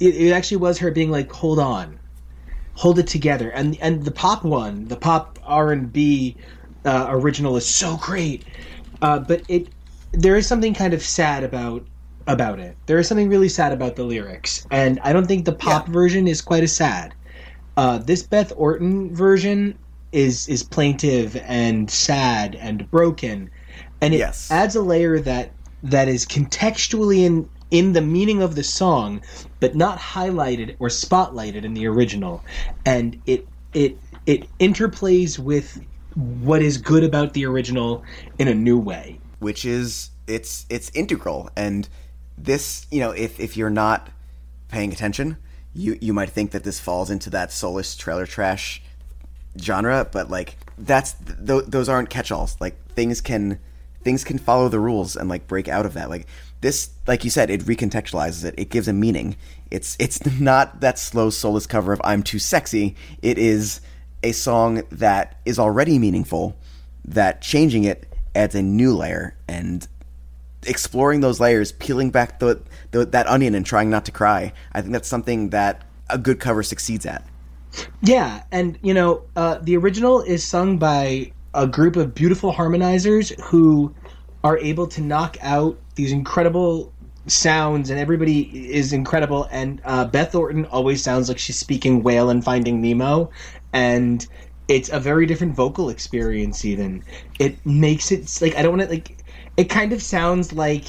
It, 0.00 0.16
it 0.16 0.32
actually 0.32 0.58
was 0.58 0.78
her 0.78 0.90
being 0.90 1.10
like, 1.10 1.30
"Hold 1.32 1.58
on." 1.58 2.00
hold 2.74 2.98
it 2.98 3.06
together. 3.06 3.50
And 3.50 3.76
and 3.80 4.04
the 4.04 4.10
pop 4.10 4.44
one, 4.44 4.88
the 4.88 4.96
pop 4.96 5.38
R 5.44 5.72
and 5.72 5.92
B 5.92 6.36
uh, 6.84 7.06
original 7.10 7.56
is 7.56 7.68
so 7.68 7.96
great, 7.96 8.46
uh, 9.02 9.20
but 9.20 9.44
it 9.48 9.68
there 10.12 10.36
is 10.36 10.46
something 10.46 10.74
kind 10.74 10.94
of 10.94 11.02
sad 11.02 11.44
about 11.44 11.86
about 12.26 12.60
it. 12.60 12.78
There 12.86 12.98
is 12.98 13.08
something 13.08 13.28
really 13.28 13.48
sad 13.48 13.72
about 13.72 13.96
the 13.96 14.04
lyrics, 14.04 14.66
and 14.70 15.00
I 15.02 15.12
don't 15.12 15.26
think 15.26 15.44
the 15.44 15.52
pop 15.54 15.88
Yeah. 15.88 15.92
version 15.92 16.28
is 16.28 16.40
quite 16.42 16.62
as 16.64 16.74
sad. 16.76 17.14
Uh, 17.76 17.98
this 17.98 18.22
Beth 18.24 18.52
Orton 18.56 19.14
version 19.14 19.78
is 20.14 20.48
is 20.48 20.62
plaintive 20.62 21.36
and 21.44 21.90
sad 21.90 22.54
and 22.54 22.90
broken, 22.90 23.50
and 24.00 24.14
it 24.14 24.18
Yes. 24.18 24.50
adds 24.50 24.76
a 24.76 24.82
layer 24.82 25.20
that 25.20 25.52
that 25.82 26.08
is 26.08 26.24
contextually 26.24 27.18
in 27.24 27.48
in 27.70 27.92
the 27.92 28.00
meaning 28.00 28.40
of 28.42 28.54
the 28.54 28.62
song, 28.62 29.20
but 29.60 29.74
not 29.74 29.98
highlighted 29.98 30.76
or 30.78 30.88
spotlighted 30.88 31.64
in 31.64 31.74
the 31.74 31.86
original, 31.86 32.42
and 32.86 33.20
it 33.26 33.46
it 33.74 33.98
it 34.26 34.48
interplays 34.58 35.38
with 35.38 35.80
what 36.14 36.62
is 36.62 36.78
good 36.78 37.02
about 37.04 37.32
the 37.34 37.44
original 37.44 38.02
in 38.38 38.46
a 38.48 38.54
new 38.54 38.78
way. 38.78 39.18
which 39.40 39.64
is 39.64 40.10
it's 40.28 40.64
it's 40.70 40.90
integral 40.94 41.50
and 41.56 41.88
this 42.38 42.86
you 42.90 43.00
know 43.00 43.10
if 43.10 43.38
if 43.40 43.56
you're 43.56 43.68
not 43.68 44.08
paying 44.68 44.92
attention 44.92 45.36
you 45.74 45.98
you 46.00 46.12
might 46.14 46.30
think 46.30 46.52
that 46.52 46.62
this 46.64 46.78
falls 46.80 47.10
into 47.10 47.28
that 47.30 47.52
soulless 47.52 47.96
trailer 47.96 48.26
trash 48.26 48.80
genre 49.60 50.08
but 50.10 50.30
like 50.30 50.56
that's 50.78 51.12
th- 51.12 51.64
those 51.66 51.88
aren't 51.88 52.10
catch-alls. 52.10 52.56
Like 52.60 52.76
things 52.90 53.20
can 53.20 53.58
things 54.02 54.24
can 54.24 54.38
follow 54.38 54.68
the 54.68 54.80
rules 54.80 55.16
and 55.16 55.28
like 55.28 55.46
break 55.46 55.68
out 55.68 55.86
of 55.86 55.94
that. 55.94 56.10
Like 56.10 56.26
this 56.60 56.90
like 57.06 57.24
you 57.24 57.30
said 57.30 57.50
it 57.50 57.62
recontextualizes 57.62 58.44
it. 58.44 58.54
It 58.58 58.70
gives 58.70 58.88
a 58.88 58.92
meaning. 58.92 59.36
It's 59.70 59.96
it's 59.98 60.24
not 60.40 60.80
that 60.80 60.98
slow 60.98 61.30
soulless 61.30 61.66
cover 61.66 61.92
of 61.92 62.00
i'm 62.04 62.22
too 62.22 62.38
sexy. 62.38 62.96
It 63.22 63.38
is 63.38 63.80
a 64.22 64.32
song 64.32 64.82
that 64.90 65.38
is 65.44 65.58
already 65.58 65.98
meaningful 65.98 66.56
that 67.04 67.42
changing 67.42 67.84
it 67.84 68.06
adds 68.34 68.54
a 68.54 68.62
new 68.62 68.96
layer 68.96 69.36
and 69.46 69.86
exploring 70.66 71.20
those 71.20 71.40
layers, 71.40 71.72
peeling 71.72 72.10
back 72.10 72.38
the, 72.38 72.60
the 72.90 73.04
that 73.06 73.26
onion 73.26 73.54
and 73.54 73.64
trying 73.64 73.90
not 73.90 74.04
to 74.06 74.12
cry. 74.12 74.52
I 74.72 74.80
think 74.80 74.92
that's 74.92 75.08
something 75.08 75.50
that 75.50 75.82
a 76.10 76.18
good 76.18 76.40
cover 76.40 76.62
succeeds 76.62 77.06
at. 77.06 77.26
Yeah, 78.02 78.42
and 78.52 78.78
you 78.82 78.94
know, 78.94 79.22
uh, 79.36 79.58
the 79.62 79.76
original 79.76 80.20
is 80.20 80.44
sung 80.44 80.78
by 80.78 81.32
a 81.54 81.66
group 81.66 81.96
of 81.96 82.14
beautiful 82.14 82.52
harmonizers 82.52 83.38
who 83.40 83.94
are 84.42 84.58
able 84.58 84.86
to 84.88 85.00
knock 85.00 85.36
out 85.40 85.78
these 85.94 86.12
incredible 86.12 86.92
sounds, 87.26 87.90
and 87.90 87.98
everybody 87.98 88.42
is 88.72 88.92
incredible. 88.92 89.48
And 89.50 89.80
uh, 89.84 90.04
Beth 90.06 90.34
Orton 90.34 90.66
always 90.66 91.02
sounds 91.02 91.28
like 91.28 91.38
she's 91.38 91.58
speaking 91.58 92.02
whale 92.02 92.30
and 92.30 92.44
Finding 92.44 92.80
Nemo, 92.82 93.30
and 93.72 94.26
it's 94.68 94.88
a 94.90 95.00
very 95.00 95.26
different 95.26 95.54
vocal 95.54 95.88
experience. 95.88 96.64
Even 96.64 97.02
it 97.38 97.64
makes 97.64 98.12
it 98.12 98.30
like 98.40 98.56
I 98.56 98.62
don't 98.62 98.76
want 98.76 98.82
to 98.82 98.88
like. 98.88 99.18
It 99.56 99.70
kind 99.70 99.92
of 99.92 100.02
sounds 100.02 100.52
like 100.52 100.84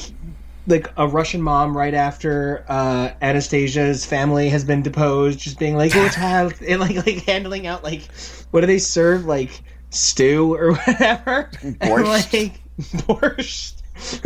like 0.67 0.91
a 0.97 1.07
Russian 1.07 1.41
mom 1.41 1.75
right 1.75 1.93
after 1.93 2.65
uh, 2.67 3.11
Anastasia's 3.21 4.05
family 4.05 4.49
has 4.49 4.63
been 4.63 4.81
deposed, 4.81 5.39
just 5.39 5.59
being 5.59 5.75
like, 5.77 5.95
"Oh, 5.95 6.09
child," 6.13 6.53
and 6.67 6.79
like 6.79 6.95
like 7.05 7.23
handling 7.23 7.67
out 7.67 7.83
like 7.83 8.07
what 8.51 8.61
do 8.61 8.67
they 8.67 8.79
serve 8.79 9.25
like 9.25 9.61
stew 9.89 10.55
or 10.55 10.73
whatever, 10.87 11.49
and 11.61 11.79
Borscht. 11.79 12.33
like 12.33 12.61
borscht. 13.07 13.73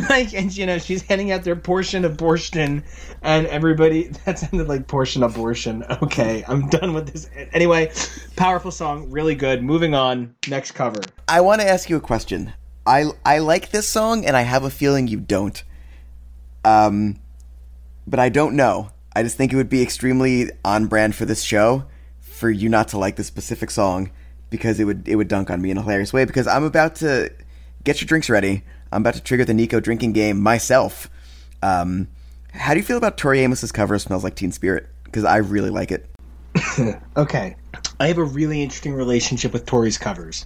Like 0.09 0.33
and 0.33 0.55
you 0.57 0.65
know 0.65 0.79
she's 0.79 1.03
handing 1.03 1.31
out 1.31 1.43
their 1.43 1.55
portion 1.55 2.03
of 2.03 2.17
borschten, 2.17 2.83
and 3.21 3.45
everybody 3.45 4.07
that 4.25 4.39
sounded 4.39 4.67
like 4.67 4.87
portion 4.87 5.21
abortion. 5.21 5.83
Okay, 6.01 6.43
I'm 6.47 6.69
done 6.69 6.95
with 6.95 7.13
this. 7.13 7.29
Anyway, 7.53 7.91
powerful 8.35 8.71
song, 8.71 9.11
really 9.11 9.35
good. 9.35 9.61
Moving 9.61 9.93
on, 9.93 10.33
next 10.47 10.71
cover. 10.71 11.01
I 11.27 11.41
want 11.41 11.61
to 11.61 11.69
ask 11.69 11.87
you 11.87 11.97
a 11.97 12.01
question. 12.01 12.51
I 12.87 13.11
I 13.23 13.37
like 13.37 13.69
this 13.69 13.87
song, 13.87 14.25
and 14.25 14.35
I 14.35 14.41
have 14.41 14.63
a 14.63 14.71
feeling 14.71 15.07
you 15.07 15.19
don't. 15.19 15.63
Um, 16.65 17.19
but 18.07 18.19
I 18.19 18.29
don't 18.29 18.55
know. 18.55 18.91
I 19.15 19.23
just 19.23 19.37
think 19.37 19.53
it 19.53 19.55
would 19.55 19.69
be 19.69 19.81
extremely 19.81 20.49
on 20.63 20.87
brand 20.87 21.15
for 21.15 21.25
this 21.25 21.41
show 21.41 21.85
for 22.19 22.49
you 22.49 22.69
not 22.69 22.87
to 22.89 22.97
like 22.97 23.15
this 23.15 23.27
specific 23.27 23.71
song 23.71 24.11
because 24.49 24.79
it 24.79 24.85
would 24.85 25.07
it 25.07 25.15
would 25.15 25.27
dunk 25.27 25.49
on 25.49 25.61
me 25.61 25.71
in 25.71 25.77
a 25.77 25.81
hilarious 25.81 26.13
way. 26.13 26.25
Because 26.25 26.47
I'm 26.47 26.63
about 26.63 26.95
to 26.95 27.31
get 27.83 28.01
your 28.01 28.07
drinks 28.07 28.29
ready. 28.29 28.63
I'm 28.91 29.01
about 29.01 29.15
to 29.15 29.21
trigger 29.21 29.45
the 29.45 29.53
Nico 29.53 29.79
drinking 29.79 30.13
game 30.13 30.41
myself. 30.41 31.09
Um, 31.61 32.07
how 32.53 32.73
do 32.73 32.79
you 32.79 32.85
feel 32.85 32.97
about 32.97 33.17
Tori 33.17 33.43
Amos's 33.43 33.71
cover 33.71 33.97
"Smells 33.99 34.23
Like 34.23 34.35
Teen 34.35 34.51
Spirit"? 34.51 34.87
Because 35.03 35.23
I 35.23 35.37
really 35.37 35.69
like 35.69 35.91
it. 35.91 36.09
Okay. 37.17 37.55
I 37.99 38.07
have 38.07 38.17
a 38.17 38.23
really 38.23 38.63
interesting 38.63 38.93
relationship 38.93 39.51
with 39.51 39.65
Tori's 39.65 39.97
covers. 39.97 40.45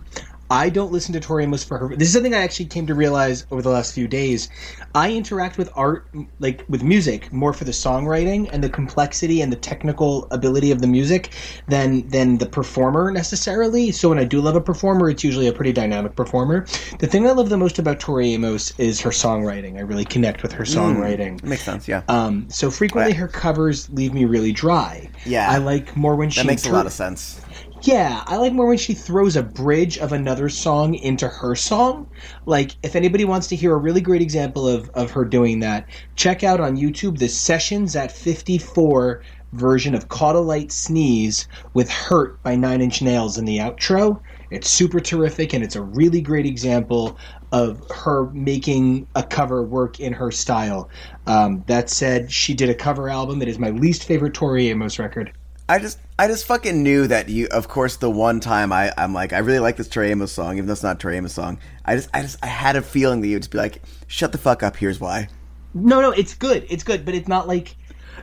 I 0.54 0.70
don't 0.70 0.92
listen 0.92 1.14
to 1.14 1.20
Tori 1.20 1.46
Amos 1.46 1.64
for 1.64 1.80
her. 1.80 1.96
This 1.96 2.10
is 2.10 2.14
something 2.14 2.36
I 2.36 2.44
actually 2.44 2.68
came 2.68 2.86
to 2.86 2.94
realize 2.94 3.48
over 3.50 3.64
the 3.64 3.72
last 3.72 3.92
few 3.92 4.08
days. 4.08 4.50
I 4.94 5.12
interact 5.12 5.58
with 5.58 5.72
art, 5.76 6.06
like 6.40 6.64
with 6.70 6.84
music, 6.84 7.34
more 7.34 7.54
for 7.54 7.64
the 7.64 7.72
songwriting 7.72 8.48
and 8.54 8.64
the 8.64 8.70
complexity 8.70 9.42
and 9.42 9.52
the 9.52 9.56
technical 9.56 10.28
ability 10.30 10.70
of 10.70 10.80
the 10.80 10.86
music 10.86 11.32
than 11.68 12.08
than 12.08 12.38
the 12.38 12.46
performer 12.46 13.10
necessarily. 13.10 13.92
So 13.92 14.10
when 14.10 14.20
I 14.20 14.26
do 14.26 14.42
love 14.42 14.56
a 14.56 14.62
performer, 14.62 15.10
it's 15.10 15.24
usually 15.24 15.48
a 15.48 15.54
pretty 15.54 15.74
dynamic 15.74 16.16
performer. 16.16 16.68
The 17.00 17.08
thing 17.08 17.26
I 17.26 17.32
love 17.32 17.50
the 17.50 17.58
most 17.58 17.80
about 17.80 18.00
Tori 18.00 18.32
Amos 18.34 18.78
is 18.78 19.02
her 19.02 19.10
songwriting. 19.10 19.78
I 19.78 19.82
really 19.82 20.06
connect 20.06 20.44
with 20.44 20.52
her 20.52 20.66
songwriting. 20.66 21.38
It 21.40 21.46
makes 21.46 21.64
sense, 21.64 21.88
yeah. 21.88 22.04
Um, 22.10 22.48
so 22.52 22.70
frequently 22.70 23.14
Right. 23.14 23.20
her 23.20 23.28
covers 23.28 23.90
leave 23.90 24.14
me 24.14 24.26
really 24.26 24.52
dry. 24.52 25.10
Yeah. 25.26 25.50
I 25.50 25.58
like 25.58 25.98
more 25.98 26.16
when 26.16 26.30
she 26.30 26.42
that 26.42 26.46
makes 26.46 26.68
a 26.68 26.72
lot 26.72 26.86
of 26.86 26.94
sense. 26.94 27.42
Yeah, 27.84 28.24
I 28.28 28.38
like 28.38 28.54
more 28.54 28.68
when 28.68 28.78
she 28.78 28.94
throws 28.94 29.36
a 29.36 29.44
bridge 29.44 29.98
of 29.98 30.14
another 30.14 30.48
song 30.48 30.96
into 30.96 31.28
her 31.28 31.54
song. 31.56 32.10
Like, 32.46 32.76
if 32.82 32.96
anybody 32.96 33.26
wants 33.26 33.48
to 33.48 33.56
hear 33.56 33.74
a 33.74 33.78
really 33.78 34.02
great 34.02 34.22
example 34.22 34.68
of, 34.68 34.90
of 34.92 35.12
her 35.12 35.26
doing 35.26 35.60
that, 35.60 35.88
check 36.16 36.44
out 36.44 36.62
on 36.62 36.78
YouTube 36.78 37.18
the 37.18 37.28
Sessions 37.28 37.96
at 37.96 38.12
54 38.12 39.22
version 39.52 39.94
of 39.96 40.08
Light 40.10 40.72
Sneeze 40.72 41.48
with 41.74 41.90
Hurt 41.90 42.42
by 42.42 42.56
Nine 42.56 42.82
Inch 42.82 43.02
Nails 43.02 43.38
in 43.38 43.46
the 43.46 43.58
outro. 43.58 44.20
It's 44.50 44.70
super 44.70 45.00
terrific 45.00 45.54
and 45.54 45.64
it's 45.64 45.76
a 45.76 45.82
really 45.82 46.22
great 46.22 46.46
example 46.46 47.18
of 47.52 47.84
her 47.92 48.30
making 48.32 49.08
a 49.16 49.24
cover 49.24 49.62
work 49.62 50.00
in 50.00 50.14
her 50.14 50.32
style. 50.32 50.90
Um, 51.28 51.64
that 51.68 51.90
said, 51.90 52.32
she 52.32 52.54
did 52.54 52.70
a 52.70 52.76
cover 52.76 53.10
album. 53.10 53.42
It 53.42 53.48
is 53.48 53.60
my 53.60 53.70
least 53.70 54.06
favorite 54.06 54.34
Tori 54.34 54.70
Amos 54.70 55.00
record. 55.00 55.32
I 55.70 55.80
just 55.80 56.00
I 56.18 56.28
just 56.28 56.46
fucking 56.46 56.84
knew 56.84 57.08
that 57.08 57.30
you 57.30 57.48
of 57.48 57.68
course 57.68 57.98
the 57.98 58.10
one 58.10 58.40
time 58.40 58.72
I, 58.72 58.94
I'm 58.98 59.14
like, 59.14 59.34
I 59.34 59.40
really 59.40 59.60
like 59.60 59.78
this 59.78 59.88
Tori 59.88 60.12
Amos 60.12 60.32
song, 60.32 60.58
even 60.58 60.68
though 60.68 60.74
it's 60.74 60.84
not 60.84 60.98
a 60.98 61.00
Tori 61.00 61.18
Amos 61.18 61.34
song. 61.34 61.58
I 61.86 61.96
just 61.96 62.10
I 62.14 62.22
just 62.22 62.38
I 62.44 62.48
had 62.48 62.76
a 62.76 62.82
feeling 62.82 63.22
that 63.22 63.28
you'd 63.28 63.42
just 63.42 63.52
be 63.52 63.58
like, 63.58 63.82
shut 64.08 64.32
the 64.32 64.38
fuck 64.38 64.62
up, 64.62 64.78
here's 64.78 65.00
why. 65.00 65.28
No, 65.74 66.02
no, 66.02 66.12
it's 66.12 66.36
good. 66.36 66.66
It's 66.70 66.84
good, 66.84 67.04
but 67.04 67.16
it's 67.16 67.28
not 67.28 67.48
like 67.48 67.76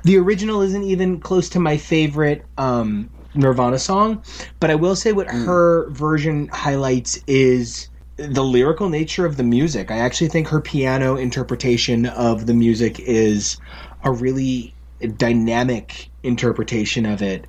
the 0.05 0.16
original 0.18 0.62
isn't 0.62 0.84
even 0.84 1.20
close 1.20 1.49
to 1.51 1.61
my 1.61 1.76
favorite 1.76 2.45
um, 2.59 3.11
Nirvana 3.34 3.78
song. 3.78 4.22
But 4.61 4.70
I 4.70 4.76
will 4.76 4.95
say 4.95 5.12
what 5.12 5.28
her 5.28 5.91
version 5.91 6.49
highlights 6.49 7.18
is 7.26 7.88
the 8.16 8.45
lyrical 8.45 8.88
nature 8.88 9.26
of 9.26 9.36
the 9.36 9.43
music. 9.43 9.91
I 9.91 9.99
actually 9.99 10.28
think 10.28 10.47
her 10.49 10.61
piano 10.61 11.16
interpretation 11.16 12.07
of 12.07 12.47
the 12.47 12.55
music 12.55 13.01
is 13.01 13.57
a 14.05 14.12
really 14.12 14.74
dynamic 15.16 16.11
interpretation 16.22 17.07
of 17.07 17.22
it. 17.22 17.47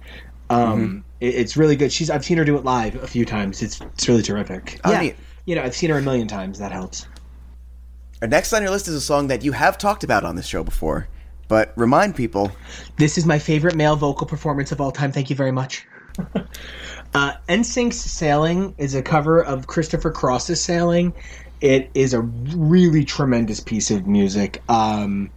Um, 0.51 1.03
it- 1.19 1.35
it's 1.35 1.55
really 1.57 1.75
good. 1.75 1.91
She's 1.91 2.09
I've 2.09 2.25
seen 2.25 2.37
her 2.37 2.45
do 2.45 2.55
it 2.57 2.63
live 2.63 2.95
a 2.95 3.07
few 3.07 3.25
times. 3.25 3.61
It's 3.61 3.79
it's 3.81 4.07
really 4.07 4.23
terrific. 4.23 4.79
Oh, 4.83 4.91
yeah, 4.91 5.01
neat. 5.01 5.15
you 5.45 5.55
know 5.55 5.63
I've 5.63 5.75
seen 5.75 5.89
her 5.89 5.97
a 5.97 6.01
million 6.01 6.27
times. 6.27 6.59
That 6.59 6.71
helps. 6.71 7.07
Our 8.21 8.27
next 8.27 8.53
on 8.53 8.61
your 8.61 8.71
list 8.71 8.87
is 8.87 8.93
a 8.95 9.01
song 9.01 9.27
that 9.27 9.43
you 9.43 9.51
have 9.51 9.77
talked 9.77 10.03
about 10.03 10.23
on 10.23 10.35
this 10.35 10.45
show 10.45 10.63
before, 10.63 11.07
but 11.47 11.73
remind 11.75 12.15
people. 12.15 12.51
This 12.97 13.17
is 13.17 13.25
my 13.25 13.39
favorite 13.39 13.75
male 13.75 13.95
vocal 13.95 14.27
performance 14.27 14.71
of 14.71 14.79
all 14.79 14.91
time. 14.91 15.11
Thank 15.11 15.29
you 15.31 15.35
very 15.35 15.51
much. 15.51 15.87
uh, 17.13 17.33
NSYNC's 17.49 17.99
Sailing 17.99 18.75
is 18.77 18.93
a 18.95 19.01
cover 19.01 19.43
of 19.43 19.67
Christopher 19.67 20.11
Cross's 20.11 20.63
Sailing. 20.63 21.13
It 21.61 21.89
is 21.93 22.13
a 22.13 22.21
really 22.21 23.05
tremendous 23.05 23.59
piece 23.59 23.91
of 23.91 24.05
music. 24.07 24.61
Um, 24.69 25.29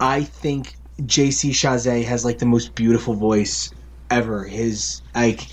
I 0.00 0.22
think 0.24 0.76
JC 1.02 1.50
Chasez 1.50 2.04
has 2.04 2.24
like 2.24 2.38
the 2.38 2.46
most 2.46 2.74
beautiful 2.74 3.14
voice 3.14 3.70
ever. 4.16 4.44
His 4.44 5.02
like 5.14 5.46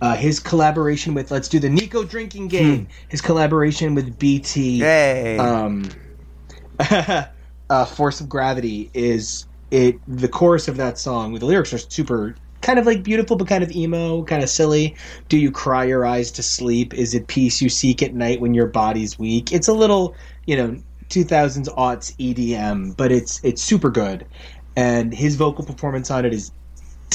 uh, 0.00 0.16
his 0.16 0.40
collaboration 0.40 1.14
with 1.14 1.30
let's 1.30 1.48
do 1.48 1.58
the 1.58 1.70
Nico 1.70 2.04
drinking 2.04 2.48
game. 2.48 2.88
His 3.08 3.20
collaboration 3.20 3.94
with 3.94 4.18
BT 4.18 4.80
Yay! 4.80 5.38
um, 5.38 5.88
uh, 6.80 7.84
"Force 7.86 8.20
of 8.20 8.28
Gravity" 8.28 8.90
is 8.94 9.46
it. 9.70 9.98
The 10.06 10.28
chorus 10.28 10.68
of 10.68 10.76
that 10.76 10.98
song, 10.98 11.34
the 11.34 11.46
lyrics 11.46 11.72
are 11.72 11.78
super, 11.78 12.36
kind 12.60 12.78
of 12.78 12.86
like 12.86 13.02
beautiful, 13.02 13.36
but 13.36 13.48
kind 13.48 13.64
of 13.64 13.70
emo, 13.72 14.22
kind 14.24 14.42
of 14.42 14.50
silly. 14.50 14.96
Do 15.28 15.38
you 15.38 15.50
cry 15.50 15.84
your 15.84 16.04
eyes 16.04 16.30
to 16.32 16.42
sleep? 16.42 16.92
Is 16.94 17.14
it 17.14 17.26
peace 17.26 17.62
you 17.62 17.68
seek 17.68 18.02
at 18.02 18.14
night 18.14 18.40
when 18.40 18.54
your 18.54 18.66
body's 18.66 19.18
weak? 19.18 19.52
It's 19.52 19.68
a 19.68 19.74
little, 19.74 20.14
you 20.46 20.56
know, 20.56 20.76
2000s 21.08 21.68
aughts 21.74 22.14
EDM, 22.16 22.96
but 22.96 23.12
it's 23.12 23.40
it's 23.42 23.62
super 23.62 23.90
good, 23.90 24.26
and 24.76 25.14
his 25.14 25.36
vocal 25.36 25.64
performance 25.64 26.10
on 26.10 26.26
it 26.26 26.34
is 26.34 26.52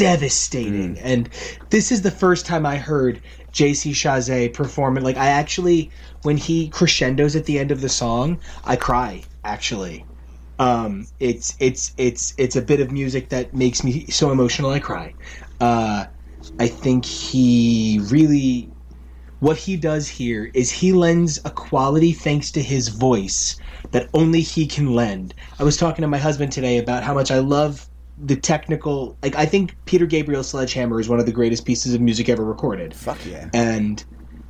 devastating. 0.01 0.97
And 0.99 1.29
this 1.69 1.91
is 1.91 2.01
the 2.01 2.09
first 2.11 2.47
time 2.47 2.65
I 2.65 2.77
heard 2.77 3.21
JC 3.53 3.91
Chasez 3.91 4.51
perform 4.51 4.97
it. 4.97 5.03
Like 5.03 5.17
I 5.17 5.27
actually, 5.27 5.91
when 6.23 6.37
he 6.37 6.69
crescendos 6.69 7.35
at 7.35 7.45
the 7.45 7.59
end 7.59 7.69
of 7.69 7.81
the 7.81 7.89
song, 7.89 8.41
I 8.63 8.77
cry. 8.77 9.23
Actually, 9.43 10.07
um, 10.57 11.05
it's 11.19 11.55
it's 11.59 11.93
it's 11.97 12.33
it's 12.39 12.55
a 12.55 12.63
bit 12.63 12.79
of 12.81 12.91
music 12.91 13.29
that 13.29 13.53
makes 13.53 13.83
me 13.83 14.07
so 14.07 14.31
emotional 14.31 14.71
I 14.71 14.79
cry. 14.79 15.15
Uh, 15.59 16.05
I 16.59 16.67
think 16.67 17.05
he 17.05 18.01
really. 18.09 18.73
What 19.39 19.57
he 19.57 19.75
does 19.77 20.07
here 20.07 20.51
is 20.53 20.71
he 20.71 20.93
lends 20.93 21.39
a 21.45 21.51
quality 21.51 22.13
thanks 22.13 22.51
to 22.51 22.61
his 22.63 22.89
voice 22.89 23.59
that 23.91 24.09
only 24.13 24.41
he 24.41 24.67
can 24.67 24.93
lend. 24.93 25.35
I 25.59 25.63
was 25.63 25.77
talking 25.77 26.03
to 26.03 26.07
my 26.07 26.19
husband 26.19 26.51
today 26.51 26.77
about 26.77 27.03
how 27.03 27.15
much 27.15 27.31
I 27.31 27.39
love 27.39 27.90
the 28.23 28.35
technical 28.35 29.17
like 29.23 29.35
I 29.35 29.45
think 29.45 29.75
Peter 29.85 30.05
Gabriel's 30.05 30.49
Sledgehammer 30.49 30.99
is 30.99 31.09
one 31.09 31.19
of 31.19 31.25
the 31.25 31.31
greatest 31.31 31.65
pieces 31.65 31.93
of 31.93 32.01
music 32.01 32.29
ever 32.29 32.43
recorded. 32.43 32.93
Fuck 32.93 33.25
yeah. 33.25 33.49
And 33.53 34.03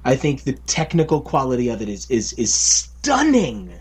I 0.04 0.16
think 0.16 0.44
the 0.44 0.54
technical 0.54 1.22
quality 1.22 1.70
of 1.70 1.82
it 1.82 1.90
is 1.90 2.10
is 2.10 2.34
is 2.34 2.54
stunning. 2.54 3.74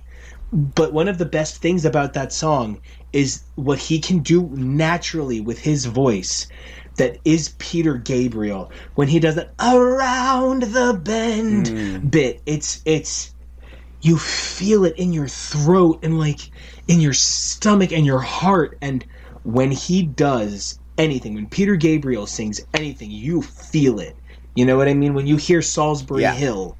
But 0.52 0.92
one 0.92 1.06
of 1.06 1.18
the 1.18 1.26
best 1.26 1.62
things 1.62 1.84
about 1.84 2.14
that 2.14 2.32
song 2.32 2.80
is 3.12 3.44
what 3.54 3.78
he 3.78 4.00
can 4.00 4.18
do 4.18 4.48
naturally 4.52 5.40
with 5.40 5.58
his 5.58 5.84
voice 5.84 6.48
that 6.96 7.18
is 7.24 7.54
Peter 7.58 7.94
Gabriel 7.94 8.70
when 8.94 9.08
he 9.08 9.20
does 9.20 9.36
that 9.36 9.52
around 9.60 10.64
the 10.64 11.00
bend 11.02 11.68
hmm. 11.68 12.08
bit. 12.08 12.42
It's 12.46 12.82
it's 12.84 13.34
you 14.02 14.18
feel 14.18 14.84
it 14.84 14.96
in 14.96 15.12
your 15.12 15.28
throat 15.28 16.00
and 16.02 16.18
like 16.18 16.50
in 16.88 17.00
your 17.00 17.12
stomach 17.12 17.92
and 17.92 18.06
your 18.06 18.20
heart 18.20 18.78
and 18.80 19.04
when 19.44 19.70
he 19.70 20.02
does 20.02 20.78
anything 20.98 21.34
when 21.34 21.46
peter 21.46 21.76
gabriel 21.76 22.26
sings 22.26 22.60
anything 22.74 23.10
you 23.10 23.40
feel 23.40 23.98
it 24.00 24.14
you 24.54 24.64
know 24.66 24.76
what 24.76 24.88
i 24.88 24.94
mean 24.94 25.14
when 25.14 25.26
you 25.26 25.36
hear 25.36 25.60
solsbury 25.60 26.22
Yeah. 26.22 26.34
hill 26.34 26.76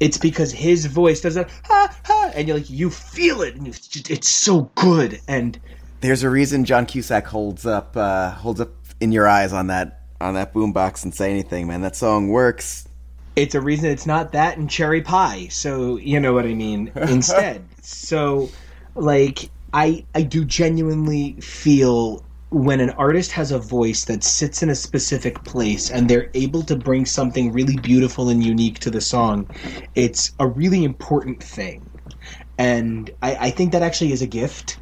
it's 0.00 0.18
because 0.18 0.52
his 0.52 0.86
voice 0.86 1.20
does 1.20 1.34
that 1.36 1.48
ha 1.64 1.96
ha, 2.04 2.32
and 2.34 2.46
you're 2.48 2.56
like 2.58 2.68
you 2.68 2.90
feel 2.90 3.42
it, 3.42 3.54
and 3.54 3.66
it's, 3.68 3.86
just, 3.86 4.10
it's 4.10 4.28
so 4.28 4.62
good. 4.74 5.20
And 5.28 5.58
There's 6.00 6.24
a 6.24 6.28
reason 6.28 6.64
John 6.64 6.84
Cusack 6.84 7.24
holds 7.26 7.64
up 7.64 7.96
uh, 7.96 8.30
holds 8.32 8.60
up 8.60 8.70
in 9.00 9.12
your 9.12 9.28
eyes 9.28 9.52
on 9.52 9.68
that 9.68 10.02
on 10.20 10.34
that 10.34 10.52
boombox 10.52 11.04
and 11.04 11.14
say 11.14 11.30
anything, 11.30 11.68
man. 11.68 11.80
That 11.82 11.94
song 11.94 12.28
works. 12.28 12.88
it's 13.36 13.54
a 13.54 13.60
reason 13.60 13.88
it's 13.88 14.04
not 14.04 14.32
that 14.32 14.58
and 14.58 14.68
cherry 14.68 15.00
pie. 15.00 15.46
So 15.48 15.96
you 15.96 16.18
know 16.18 16.32
what 16.34 16.44
I 16.44 16.54
mean. 16.54 16.90
Instead, 16.96 17.64
so 17.80 18.50
like 18.96 19.48
I 19.74 20.06
I 20.14 20.22
do 20.22 20.46
genuinely 20.46 21.38
feel 21.42 22.26
when 22.50 22.80
an 22.80 22.90
artist 22.92 23.32
has 23.32 23.52
a 23.52 23.60
voice 23.60 24.06
that 24.06 24.24
sits 24.24 24.62
in 24.64 24.70
a 24.70 24.76
specific 24.76 25.44
place 25.44 25.90
and 25.90 26.08
they're 26.08 26.30
able 26.34 26.64
to 26.64 26.76
bring 26.76 27.06
something 27.06 27.52
really 27.52 27.76
beautiful 27.78 28.30
and 28.30 28.42
unique 28.44 28.80
to 28.80 28.90
the 28.90 29.02
song, 29.02 29.50
it's 29.94 30.32
a 30.40 30.48
really 30.48 30.84
important 30.84 31.42
thing. 31.44 31.90
And 32.58 33.10
I, 33.22 33.36
I 33.36 33.50
think 33.52 33.72
that 33.72 33.82
actually 33.82 34.12
is 34.12 34.22
a 34.22 34.28
gift. 34.28 34.78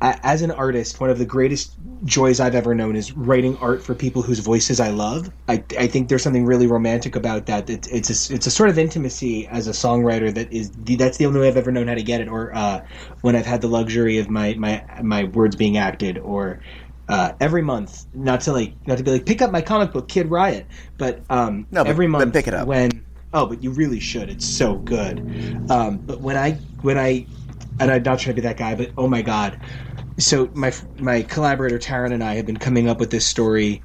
As 0.00 0.42
an 0.42 0.50
artist, 0.50 1.00
one 1.00 1.08
of 1.08 1.18
the 1.18 1.24
greatest 1.24 1.76
joys 2.04 2.38
I've 2.38 2.54
ever 2.54 2.74
known 2.74 2.94
is 2.94 3.12
writing 3.12 3.56
art 3.58 3.82
for 3.82 3.94
people 3.94 4.20
whose 4.20 4.40
voices 4.40 4.78
I 4.78 4.88
love. 4.90 5.30
I, 5.48 5.64
I 5.78 5.86
think 5.86 6.10
there's 6.10 6.22
something 6.22 6.44
really 6.44 6.66
romantic 6.66 7.16
about 7.16 7.46
that. 7.46 7.70
It's 7.70 7.88
it's 7.88 8.30
a, 8.30 8.34
it's 8.34 8.46
a 8.46 8.50
sort 8.50 8.68
of 8.68 8.78
intimacy 8.78 9.46
as 9.46 9.66
a 9.66 9.70
songwriter 9.70 10.34
that 10.34 10.52
is 10.52 10.72
the, 10.72 10.96
that's 10.96 11.16
the 11.16 11.24
only 11.24 11.40
way 11.40 11.48
I've 11.48 11.56
ever 11.56 11.72
known 11.72 11.88
how 11.88 11.94
to 11.94 12.02
get 12.02 12.20
it. 12.20 12.28
Or 12.28 12.54
uh, 12.54 12.84
when 13.22 13.34
I've 13.34 13.46
had 13.46 13.62
the 13.62 13.68
luxury 13.68 14.18
of 14.18 14.28
my 14.28 14.52
my 14.54 14.84
my 15.02 15.24
words 15.24 15.56
being 15.56 15.78
acted, 15.78 16.18
or 16.18 16.60
uh, 17.08 17.32
every 17.40 17.62
month, 17.62 18.04
not 18.12 18.42
to 18.42 18.52
like 18.52 18.74
not 18.86 18.98
to 18.98 19.04
be 19.04 19.10
like 19.12 19.24
pick 19.24 19.40
up 19.40 19.50
my 19.52 19.62
comic 19.62 19.92
book 19.92 20.08
Kid 20.08 20.30
Riot, 20.30 20.66
but 20.98 21.22
um, 21.30 21.66
No, 21.70 21.82
but- 21.82 21.88
every 21.88 22.08
month 22.08 22.32
pick 22.34 22.46
it 22.46 22.52
up. 22.52 22.68
when 22.68 22.90
oh, 23.32 23.46
but 23.46 23.62
you 23.62 23.70
really 23.70 24.00
should. 24.00 24.28
It's 24.28 24.44
so 24.46 24.74
good. 24.76 25.20
Um, 25.70 25.96
but 25.98 26.20
when 26.20 26.36
I 26.36 26.52
when 26.82 26.98
I 26.98 27.26
and 27.78 27.90
I'm 27.90 28.02
not 28.02 28.20
trying 28.20 28.36
to 28.36 28.42
be 28.42 28.48
that 28.48 28.56
guy, 28.58 28.74
but 28.74 28.92
oh 28.96 29.08
my 29.08 29.22
god. 29.22 29.58
So 30.18 30.50
my 30.54 30.72
my 30.98 31.22
collaborator 31.22 31.78
Taryn 31.78 32.12
and 32.12 32.24
I 32.24 32.34
have 32.36 32.46
been 32.46 32.58
coming 32.58 32.88
up 32.88 33.00
with 33.00 33.10
this 33.10 33.26
story, 33.26 33.84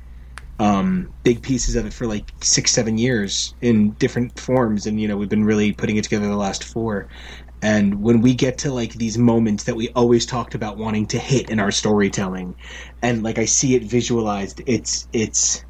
um, 0.59 1.13
big 1.23 1.43
pieces 1.43 1.75
of 1.75 1.85
it 1.87 1.93
for 1.93 2.07
like 2.07 2.33
six 2.43 2.71
seven 2.71 2.97
years 2.97 3.55
in 3.61 3.93
different 3.93 4.39
forms, 4.39 4.85
and 4.87 5.01
you 5.01 5.07
know 5.07 5.17
we've 5.17 5.29
been 5.29 5.45
really 5.45 5.73
putting 5.73 5.97
it 5.97 6.03
together 6.05 6.27
the 6.27 6.37
last 6.37 6.63
four. 6.65 7.09
And 7.61 8.01
when 8.01 8.21
we 8.21 8.35
get 8.35 8.59
to 8.59 8.73
like 8.73 8.93
these 8.93 9.17
moments 9.17 9.65
that 9.65 9.75
we 9.75 9.89
always 9.91 10.25
talked 10.25 10.55
about 10.55 10.77
wanting 10.77 11.07
to 11.07 11.19
hit 11.19 11.49
in 11.49 11.59
our 11.59 11.71
storytelling, 11.71 12.55
and 13.01 13.23
like 13.23 13.39
I 13.39 13.45
see 13.45 13.75
it 13.75 13.83
visualized, 13.85 14.61
it's 14.67 15.07
it's 15.13 15.65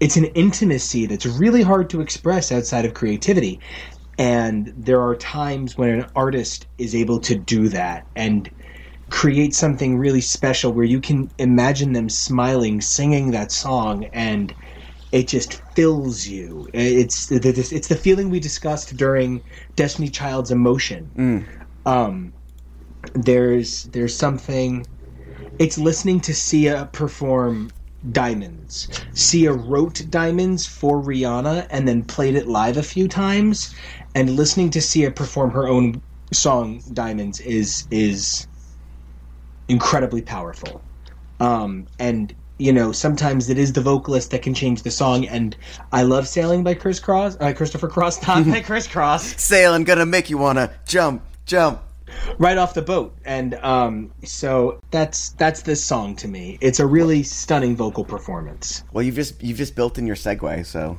it's 0.00 0.16
an 0.16 0.26
intimacy 0.26 1.06
that's 1.06 1.26
really 1.26 1.62
hard 1.62 1.90
to 1.90 2.00
express 2.00 2.52
outside 2.52 2.84
of 2.84 2.94
creativity. 2.94 3.60
And 4.18 4.72
there 4.76 5.00
are 5.02 5.16
times 5.16 5.76
when 5.78 5.90
an 5.90 6.06
artist 6.16 6.68
is 6.78 6.94
able 6.94 7.20
to 7.20 7.36
do 7.36 7.68
that 7.70 8.06
and 8.16 8.50
create 9.10 9.54
something 9.54 9.98
really 9.98 10.20
special 10.20 10.72
where 10.72 10.84
you 10.84 11.00
can 11.00 11.30
imagine 11.38 11.92
them 11.92 12.08
smiling, 12.08 12.80
singing 12.80 13.30
that 13.32 13.52
song, 13.52 14.04
and 14.12 14.54
it 15.12 15.28
just 15.28 15.54
fills 15.74 16.26
you. 16.26 16.68
It's 16.74 17.26
the, 17.28 17.40
it's 17.72 17.88
the 17.88 17.96
feeling 17.96 18.30
we 18.30 18.40
discussed 18.40 18.96
during 18.96 19.42
Destiny 19.76 20.08
Child's 20.08 20.50
emotion. 20.50 21.12
Um, 21.86 22.34
there's 23.14 23.84
there's 23.84 24.16
something. 24.16 24.86
It's 25.58 25.78
listening 25.78 26.20
to 26.22 26.34
Sia 26.34 26.90
perform 26.92 27.70
Diamonds. 28.10 28.88
Sia 29.14 29.52
wrote 29.52 30.04
Diamonds 30.10 30.66
for 30.66 31.02
Rihanna 31.02 31.66
and 31.70 31.88
then 31.88 32.04
played 32.04 32.34
it 32.36 32.48
live 32.48 32.76
a 32.76 32.82
few 32.82 33.08
times, 33.08 33.74
and 34.14 34.30
listening 34.30 34.70
to 34.70 34.80
Sia 34.80 35.10
perform 35.10 35.50
her 35.50 35.66
own 35.68 36.02
song 36.32 36.82
Diamonds 36.92 37.40
is 37.40 37.86
is 37.90 38.46
incredibly 39.68 40.22
powerful. 40.22 40.82
Um, 41.40 41.86
and 41.98 42.34
you 42.58 42.72
know, 42.72 42.92
sometimes 42.92 43.48
it 43.50 43.58
is 43.58 43.72
the 43.72 43.80
vocalist 43.80 44.30
that 44.30 44.42
can 44.42 44.54
change 44.54 44.82
the 44.82 44.90
song. 44.90 45.26
And 45.26 45.56
I 45.90 46.02
love 46.02 46.28
"Sailing" 46.28 46.62
by 46.62 46.74
Chris 46.74 47.00
Cross, 47.00 47.36
uh, 47.40 47.52
Christopher 47.56 47.88
Cross, 47.88 48.26
not 48.26 48.46
by 48.46 48.60
Kris 48.68 48.86
Kross, 48.86 49.38
Sailing 49.38 49.84
gonna 49.84 50.06
make 50.06 50.30
you 50.30 50.38
wanna 50.38 50.70
jump, 50.86 51.22
jump. 51.46 51.80
right 52.38 52.58
off 52.58 52.74
the 52.74 52.82
boat. 52.82 53.16
And 53.24 53.54
um, 53.54 54.12
so 54.24 54.80
that's 54.90 55.30
that's 55.30 55.62
this 55.62 55.82
song 55.84 56.14
to 56.16 56.28
me. 56.28 56.58
It's 56.60 56.78
a 56.78 56.86
really 56.86 57.22
stunning 57.22 57.74
vocal 57.74 58.04
performance. 58.04 58.84
Well, 58.92 59.02
you've 59.02 59.16
just 59.16 59.42
you've 59.42 59.58
just 59.58 59.74
built 59.74 59.98
in 59.98 60.06
your 60.06 60.16
segue, 60.16 60.64
so 60.66 60.98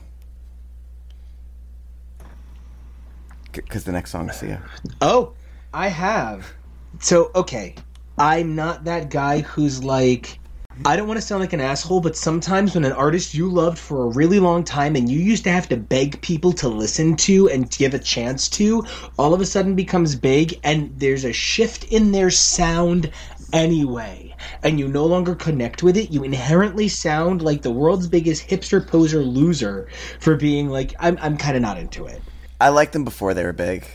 because 3.54 3.84
the 3.84 3.92
next 3.92 4.12
song, 4.12 4.30
is 4.30 4.36
Sia. 4.38 4.62
Oh, 5.02 5.34
I 5.74 5.88
have. 5.88 6.54
So 7.00 7.32
okay, 7.36 7.76
I'm 8.18 8.56
not 8.56 8.84
that 8.86 9.10
guy 9.10 9.42
who's 9.42 9.84
like. 9.84 10.40
I 10.86 10.96
don't 10.96 11.08
want 11.08 11.20
to 11.20 11.26
sound 11.26 11.42
like 11.42 11.54
an 11.54 11.62
asshole, 11.62 12.02
but 12.02 12.18
sometimes 12.18 12.74
when 12.74 12.84
an 12.84 12.94
artist 12.94 13.36
you 13.36 13.48
loved 13.48 13.78
for 13.78 14.06
a 14.06 14.08
really 14.08 14.40
long 14.40 14.64
time 14.64 14.96
and 14.96 15.08
you 15.08 15.20
used 15.20 15.44
to 15.44 15.52
have 15.52 15.70
to 15.70 15.78
beg 15.78 16.20
people 16.22 16.52
to 16.54 16.68
listen 16.68 17.16
to 17.18 17.48
and 17.48 17.70
give 17.70 17.94
a 17.94 18.00
chance 18.00 18.50
to, 18.50 18.84
all 19.20 19.36
of 19.36 19.42
a 19.42 19.46
sudden 19.46 19.76
becomes 19.76 20.16
big 20.16 20.60
and 20.64 20.92
there's 21.00 21.26
a 21.26 21.32
shift 21.32 21.84
in 21.92 22.12
their 22.12 22.32
sound 22.32 23.12
anyway. 23.54 24.36
And 24.64 24.80
you 24.80 24.88
no 24.88 25.06
longer 25.06 25.36
connect 25.36 25.84
with 25.84 25.96
it. 25.96 26.12
You 26.12 26.24
inherently 26.24 26.88
sound 26.88 27.44
like 27.44 27.62
the 27.62 27.72
world's 27.72 28.08
biggest 28.08 28.50
hipster 28.50 28.86
poser 28.86 29.22
loser 29.22 29.88
for 30.20 30.36
being 30.36 30.70
like, 30.70 30.96
I'm, 31.00 31.20
I'm 31.22 31.38
kind 31.38 31.56
of 31.56 31.62
not 31.62 31.78
into 31.78 32.08
it. 32.08 32.20
I 32.60 32.70
liked 32.70 32.94
them 32.94 33.04
before 33.04 33.34
they 33.34 33.44
were 33.44 33.54
big, 33.54 33.86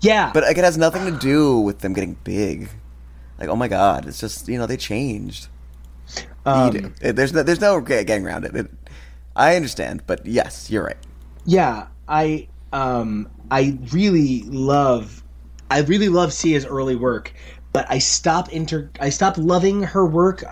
Yeah. 0.00 0.30
but 0.32 0.44
like, 0.44 0.56
it 0.58 0.64
has 0.64 0.78
nothing 0.78 1.04
to 1.06 1.18
do 1.18 1.58
with 1.60 1.80
them 1.80 1.92
getting 1.92 2.16
big. 2.24 2.68
Like, 3.38 3.48
oh 3.48 3.56
my 3.56 3.68
god, 3.68 4.06
it's 4.06 4.20
just 4.20 4.48
you 4.48 4.58
know 4.58 4.66
they 4.66 4.76
changed. 4.76 5.48
Um, 6.46 6.94
there's 7.00 7.32
no, 7.32 7.42
there's 7.42 7.60
no 7.60 7.80
getting 7.80 8.26
around 8.26 8.44
it. 8.44 8.54
it. 8.54 8.70
I 9.34 9.56
understand, 9.56 10.02
but 10.06 10.24
yes, 10.26 10.70
you're 10.70 10.84
right. 10.84 10.96
yeah 11.46 11.88
i 12.06 12.46
um 12.72 13.26
i 13.50 13.78
really 13.92 14.42
love 14.44 15.22
i 15.70 15.80
really 15.80 16.08
love 16.10 16.32
sia's 16.34 16.66
early 16.66 16.94
work 16.96 17.32
but 17.74 17.84
i 17.90 17.98
stop 17.98 18.50
inter 18.50 18.88
i 19.00 19.10
stopped 19.10 19.36
loving 19.36 19.82
her 19.82 20.06
work. 20.06 20.42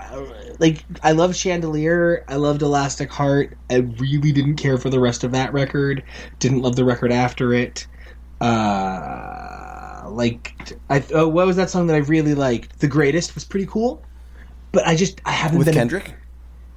Like 0.58 0.84
i 1.02 1.12
love 1.12 1.34
chandelier 1.34 2.24
i 2.28 2.36
loved 2.36 2.60
elastic 2.60 3.10
heart 3.10 3.56
i 3.70 3.76
really 3.76 4.32
didn't 4.32 4.56
care 4.56 4.76
for 4.76 4.90
the 4.90 5.00
rest 5.00 5.24
of 5.24 5.32
that 5.32 5.54
record 5.54 6.02
didn't 6.40 6.60
love 6.60 6.76
the 6.76 6.84
record 6.84 7.10
after 7.12 7.54
it. 7.54 7.86
Uh 8.40 10.10
like 10.10 10.76
i 10.90 11.02
oh, 11.14 11.28
what 11.28 11.46
was 11.46 11.56
that 11.56 11.70
song 11.70 11.86
that 11.86 11.94
i 11.94 12.00
really 12.00 12.34
liked? 12.34 12.80
The 12.80 12.88
greatest 12.88 13.34
was 13.34 13.44
pretty 13.44 13.66
cool 13.66 14.04
but 14.72 14.86
i 14.86 14.94
just 14.94 15.22
i 15.24 15.30
haven't 15.30 15.58
With 15.58 15.66
been 15.68 15.74
Kendrick, 15.74 16.14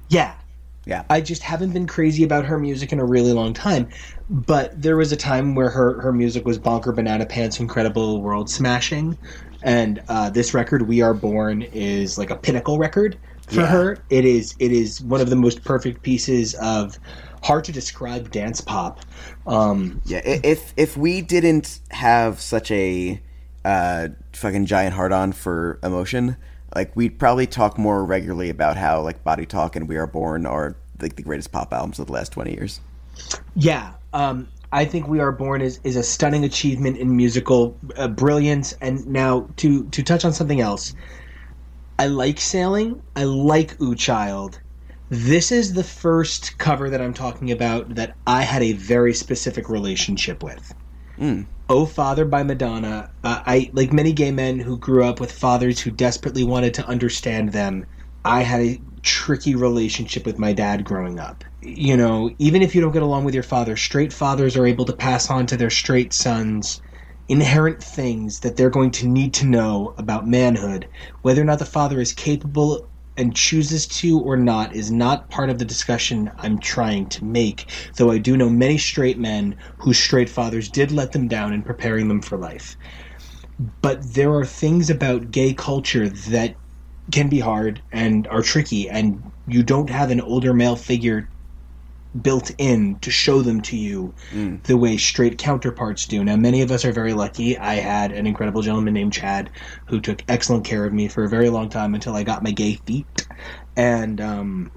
yeah. 0.08 0.34
Yeah, 0.88 1.02
I 1.10 1.20
just 1.20 1.42
haven't 1.42 1.72
been 1.72 1.88
crazy 1.88 2.22
about 2.22 2.44
her 2.44 2.60
music 2.60 2.92
in 2.92 3.00
a 3.00 3.04
really 3.04 3.32
long 3.32 3.52
time. 3.52 3.88
But 4.30 4.80
there 4.80 4.96
was 4.96 5.10
a 5.10 5.16
time 5.16 5.56
where 5.56 5.68
her, 5.68 6.00
her 6.00 6.12
music 6.12 6.44
was 6.46 6.58
bonker 6.58 6.92
banana 6.92 7.26
pants, 7.26 7.58
incredible 7.58 8.22
world 8.22 8.48
smashing, 8.48 9.18
and 9.62 10.02
uh, 10.08 10.30
this 10.30 10.54
record, 10.54 10.82
"We 10.88 11.00
Are 11.02 11.14
Born," 11.14 11.62
is 11.62 12.18
like 12.18 12.30
a 12.30 12.36
pinnacle 12.36 12.78
record 12.78 13.16
for 13.48 13.60
Yeah. 13.60 13.66
her. 13.66 13.98
It 14.10 14.24
is 14.24 14.54
it 14.58 14.72
is 14.72 15.00
one 15.00 15.20
of 15.20 15.30
the 15.30 15.36
most 15.36 15.64
perfect 15.64 16.02
pieces 16.02 16.54
of 16.54 16.98
hard 17.42 17.64
to 17.64 17.72
describe 17.72 18.30
dance 18.30 18.60
pop. 18.60 19.00
Um, 19.46 20.00
yeah. 20.04 20.20
If 20.24 20.72
if 20.76 20.96
we 20.96 21.20
didn't 21.22 21.80
have 21.90 22.40
such 22.40 22.70
a 22.70 23.20
uh, 23.64 24.08
fucking 24.32 24.66
giant 24.66 24.94
heart 24.94 25.12
on 25.12 25.32
for 25.32 25.78
emotion, 25.82 26.36
like 26.74 26.94
we'd 26.96 27.18
probably 27.18 27.46
talk 27.46 27.78
more 27.78 28.04
regularly 28.04 28.50
about 28.50 28.76
how 28.76 29.00
like 29.00 29.22
Body 29.24 29.46
Talk 29.46 29.76
and 29.76 29.88
We 29.88 29.96
Are 29.96 30.06
Born 30.06 30.46
are 30.46 30.76
like 31.00 31.16
the 31.16 31.22
greatest 31.22 31.52
pop 31.52 31.72
albums 31.72 31.98
of 31.98 32.06
the 32.06 32.12
last 32.12 32.32
twenty 32.32 32.52
years. 32.52 32.80
Yeah, 33.54 33.92
um, 34.12 34.48
I 34.72 34.84
think 34.84 35.08
"We 35.08 35.20
Are 35.20 35.32
Born" 35.32 35.60
is, 35.62 35.80
is 35.84 35.96
a 35.96 36.02
stunning 36.02 36.44
achievement 36.44 36.96
in 36.98 37.16
musical 37.16 37.78
uh, 37.96 38.08
brilliance. 38.08 38.72
And 38.80 39.06
now 39.06 39.48
to 39.56 39.88
to 39.90 40.02
touch 40.02 40.24
on 40.24 40.32
something 40.32 40.60
else, 40.60 40.94
I 41.98 42.06
like 42.06 42.40
sailing. 42.40 43.02
I 43.14 43.24
like 43.24 43.80
"Ooh 43.82 43.94
Child." 43.94 44.60
This 45.10 45.52
is 45.52 45.74
the 45.74 45.84
first 45.84 46.56
cover 46.58 46.90
that 46.90 47.00
I'm 47.02 47.14
talking 47.14 47.50
about 47.50 47.94
that 47.96 48.16
I 48.26 48.42
had 48.42 48.62
a 48.62 48.72
very 48.72 49.14
specific 49.14 49.68
relationship 49.68 50.42
with. 50.42 50.74
"Oh 51.68 51.86
Father" 51.86 52.24
by 52.24 52.42
Madonna. 52.42 53.10
Uh, 53.22 53.40
I 53.46 53.70
like 53.72 53.92
many 53.92 54.12
gay 54.12 54.32
men 54.32 54.58
who 54.58 54.78
grew 54.78 55.04
up 55.04 55.20
with 55.20 55.30
fathers 55.32 55.80
who 55.80 55.90
desperately 55.92 56.44
wanted 56.44 56.74
to 56.74 56.86
understand 56.88 57.52
them. 57.52 57.86
I 58.26 58.42
had 58.42 58.60
a 58.60 58.82
tricky 59.02 59.54
relationship 59.54 60.26
with 60.26 60.36
my 60.36 60.52
dad 60.52 60.84
growing 60.84 61.20
up. 61.20 61.44
You 61.62 61.96
know, 61.96 62.30
even 62.38 62.60
if 62.60 62.74
you 62.74 62.80
don't 62.80 62.90
get 62.92 63.02
along 63.02 63.24
with 63.24 63.34
your 63.34 63.44
father, 63.44 63.76
straight 63.76 64.12
fathers 64.12 64.56
are 64.56 64.66
able 64.66 64.84
to 64.86 64.92
pass 64.96 65.30
on 65.30 65.46
to 65.46 65.56
their 65.56 65.70
straight 65.70 66.12
sons 66.12 66.82
inherent 67.28 67.80
things 67.80 68.40
that 68.40 68.56
they're 68.56 68.68
going 68.70 68.90
to 68.92 69.06
need 69.06 69.32
to 69.34 69.46
know 69.46 69.94
about 69.96 70.26
manhood, 70.26 70.88
whether 71.22 71.40
or 71.40 71.44
not 71.44 71.60
the 71.60 71.64
father 71.64 72.00
is 72.00 72.12
capable 72.12 72.90
and 73.16 73.36
chooses 73.36 73.86
to 73.86 74.18
or 74.20 74.36
not 74.36 74.74
is 74.74 74.90
not 74.90 75.30
part 75.30 75.48
of 75.48 75.58
the 75.58 75.64
discussion 75.64 76.30
I'm 76.38 76.58
trying 76.58 77.08
to 77.10 77.24
make, 77.24 77.70
though 77.96 78.10
I 78.10 78.18
do 78.18 78.36
know 78.36 78.50
many 78.50 78.76
straight 78.76 79.18
men 79.20 79.56
whose 79.78 80.00
straight 80.00 80.28
fathers 80.28 80.68
did 80.68 80.90
let 80.90 81.12
them 81.12 81.28
down 81.28 81.52
in 81.52 81.62
preparing 81.62 82.08
them 82.08 82.22
for 82.22 82.38
life. 82.38 82.76
But 83.82 84.14
there 84.14 84.34
are 84.34 84.44
things 84.44 84.90
about 84.90 85.30
gay 85.30 85.54
culture 85.54 86.08
that 86.08 86.56
can 87.10 87.28
be 87.28 87.40
hard 87.40 87.80
and 87.92 88.26
are 88.28 88.42
tricky, 88.42 88.88
and 88.88 89.22
you 89.46 89.62
don't 89.62 89.90
have 89.90 90.10
an 90.10 90.20
older 90.20 90.52
male 90.52 90.76
figure 90.76 91.28
built 92.22 92.50
in 92.58 92.98
to 93.00 93.10
show 93.10 93.42
them 93.42 93.60
to 93.60 93.76
you 93.76 94.14
the 94.64 94.76
way 94.76 94.96
straight 94.96 95.38
counterparts 95.38 96.06
do. 96.06 96.24
Now, 96.24 96.36
many 96.36 96.62
of 96.62 96.70
us 96.70 96.84
are 96.84 96.92
very 96.92 97.12
lucky. 97.12 97.58
I 97.58 97.74
had 97.74 98.12
an 98.12 98.26
incredible 98.26 98.62
gentleman 98.62 98.94
named 98.94 99.12
Chad 99.12 99.50
who 99.86 100.00
took 100.00 100.22
excellent 100.28 100.64
care 100.64 100.84
of 100.84 100.92
me 100.92 101.08
for 101.08 101.24
a 101.24 101.28
very 101.28 101.50
long 101.50 101.68
time 101.68 101.94
until 101.94 102.16
I 102.16 102.22
got 102.22 102.42
my 102.42 102.50
gay 102.50 102.74
feet. 102.86 103.26
And 103.76 104.20
um, 104.20 104.70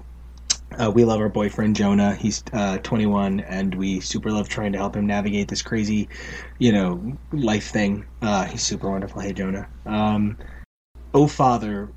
uh, 0.78 0.90
we 0.90 1.04
love 1.04 1.20
our 1.20 1.28
boyfriend 1.28 1.76
Jonah. 1.76 2.14
He's 2.14 2.44
uh, 2.52 2.78
21, 2.78 3.40
and 3.40 3.74
we 3.74 4.00
super 4.00 4.30
love 4.30 4.48
trying 4.48 4.72
to 4.72 4.78
help 4.78 4.96
him 4.96 5.06
navigate 5.06 5.48
this 5.48 5.62
crazy, 5.62 6.08
you 6.58 6.72
know, 6.72 7.16
life 7.32 7.70
thing. 7.70 8.04
Uh, 8.22 8.44
he's 8.44 8.62
super 8.62 8.90
wonderful. 8.90 9.20
Hey, 9.20 9.32
Jonah. 9.32 9.68
Um, 9.86 10.36
oh, 11.14 11.26
Father 11.26 11.88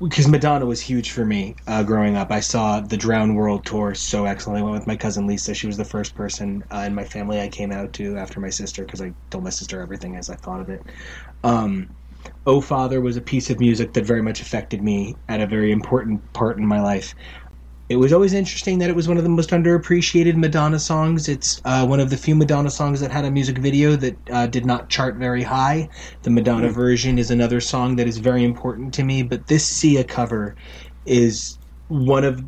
because 0.00 0.28
Madonna 0.28 0.66
was 0.66 0.80
huge 0.80 1.12
for 1.12 1.24
me 1.24 1.56
uh, 1.66 1.82
growing 1.82 2.16
up. 2.16 2.30
I 2.32 2.40
saw 2.40 2.80
the 2.80 2.96
Drowned 2.96 3.36
World 3.36 3.64
tour 3.66 3.94
so 3.94 4.26
excellently. 4.26 4.60
I 4.62 4.64
went 4.64 4.80
with 4.80 4.86
my 4.86 4.96
cousin 4.96 5.26
Lisa. 5.26 5.54
She 5.54 5.66
was 5.66 5.76
the 5.76 5.84
first 5.84 6.14
person 6.14 6.64
uh, 6.72 6.84
in 6.86 6.94
my 6.94 7.04
family 7.04 7.40
I 7.40 7.48
came 7.48 7.72
out 7.72 7.92
to 7.94 8.16
after 8.18 8.40
my 8.40 8.50
sister 8.50 8.84
because 8.84 9.00
I 9.00 9.14
told 9.30 9.44
my 9.44 9.50
sister 9.50 9.80
everything 9.80 10.16
as 10.16 10.30
I 10.30 10.36
thought 10.36 10.60
of 10.60 10.68
it. 10.70 10.86
Um, 11.44 11.90
oh 12.46 12.60
Father 12.60 13.00
was 13.00 13.16
a 13.16 13.22
piece 13.22 13.50
of 13.50 13.60
music 13.60 13.94
that 13.94 14.06
very 14.06 14.22
much 14.22 14.40
affected 14.40 14.82
me 14.82 15.16
at 15.28 15.40
a 15.40 15.46
very 15.46 15.72
important 15.72 16.32
part 16.34 16.58
in 16.58 16.66
my 16.66 16.82
life. 16.82 17.14
It 17.88 17.96
was 17.96 18.14
always 18.14 18.32
interesting 18.32 18.78
that 18.78 18.88
it 18.88 18.96
was 18.96 19.08
one 19.08 19.18
of 19.18 19.24
the 19.24 19.28
most 19.28 19.50
underappreciated 19.50 20.36
Madonna 20.36 20.78
songs. 20.78 21.28
It's 21.28 21.60
uh, 21.66 21.86
one 21.86 22.00
of 22.00 22.08
the 22.08 22.16
few 22.16 22.34
Madonna 22.34 22.70
songs 22.70 23.00
that 23.00 23.10
had 23.12 23.26
a 23.26 23.30
music 23.30 23.58
video 23.58 23.94
that 23.96 24.18
uh, 24.30 24.46
did 24.46 24.64
not 24.64 24.88
chart 24.88 25.16
very 25.16 25.42
high. 25.42 25.90
The 26.22 26.30
Madonna 26.30 26.70
version 26.70 27.18
is 27.18 27.30
another 27.30 27.60
song 27.60 27.96
that 27.96 28.08
is 28.08 28.18
very 28.18 28.42
important 28.42 28.94
to 28.94 29.04
me, 29.04 29.22
but 29.22 29.48
this 29.48 29.68
Sia 29.68 30.02
cover 30.02 30.56
is 31.04 31.58
one 31.88 32.24
of 32.24 32.42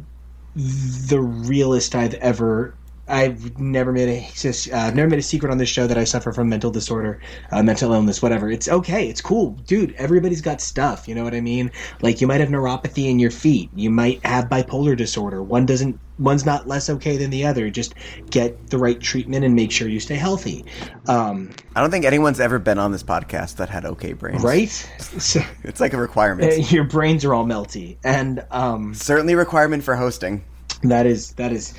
the 0.54 1.20
realest 1.20 1.94
I've 1.94 2.14
ever. 2.14 2.75
I've 3.08 3.58
never 3.58 3.92
made 3.92 4.08
a 4.08 4.72
uh, 4.72 4.90
never 4.90 5.08
made 5.08 5.18
a 5.18 5.22
secret 5.22 5.50
on 5.50 5.58
this 5.58 5.68
show 5.68 5.86
that 5.86 5.96
I 5.96 6.04
suffer 6.04 6.32
from 6.32 6.48
mental 6.48 6.70
disorder, 6.70 7.20
uh, 7.52 7.62
mental 7.62 7.92
illness, 7.92 8.20
whatever. 8.20 8.50
It's 8.50 8.68
okay, 8.68 9.08
it's 9.08 9.20
cool, 9.20 9.50
dude. 9.66 9.94
Everybody's 9.94 10.40
got 10.40 10.60
stuff. 10.60 11.06
You 11.06 11.14
know 11.14 11.22
what 11.22 11.34
I 11.34 11.40
mean? 11.40 11.70
Like 12.02 12.20
you 12.20 12.26
might 12.26 12.40
have 12.40 12.48
neuropathy 12.48 13.08
in 13.08 13.18
your 13.18 13.30
feet, 13.30 13.70
you 13.74 13.90
might 13.90 14.24
have 14.26 14.46
bipolar 14.46 14.96
disorder. 14.96 15.42
One 15.42 15.66
doesn't, 15.66 16.00
one's 16.18 16.44
not 16.44 16.66
less 16.66 16.90
okay 16.90 17.16
than 17.16 17.30
the 17.30 17.46
other. 17.46 17.70
Just 17.70 17.94
get 18.30 18.70
the 18.70 18.78
right 18.78 19.00
treatment 19.00 19.44
and 19.44 19.54
make 19.54 19.70
sure 19.70 19.88
you 19.88 20.00
stay 20.00 20.16
healthy. 20.16 20.64
Um, 21.06 21.52
I 21.76 21.80
don't 21.80 21.90
think 21.90 22.04
anyone's 22.04 22.40
ever 22.40 22.58
been 22.58 22.78
on 22.78 22.90
this 22.90 23.02
podcast 23.04 23.56
that 23.56 23.68
had 23.68 23.84
okay 23.84 24.14
brains. 24.14 24.42
right? 24.42 24.90
So, 25.16 25.40
It's 25.62 25.80
like 25.80 25.92
a 25.92 25.96
requirement. 25.96 26.70
your 26.72 26.84
brains 26.84 27.24
are 27.24 27.32
all 27.32 27.46
melty, 27.46 27.96
and 28.04 28.44
um, 28.50 28.92
Certainly 28.94 29.34
requirement 29.34 29.82
for 29.84 29.94
hosting. 29.96 30.44
That 30.82 31.06
is 31.06 31.32
that 31.32 31.52
is 31.52 31.72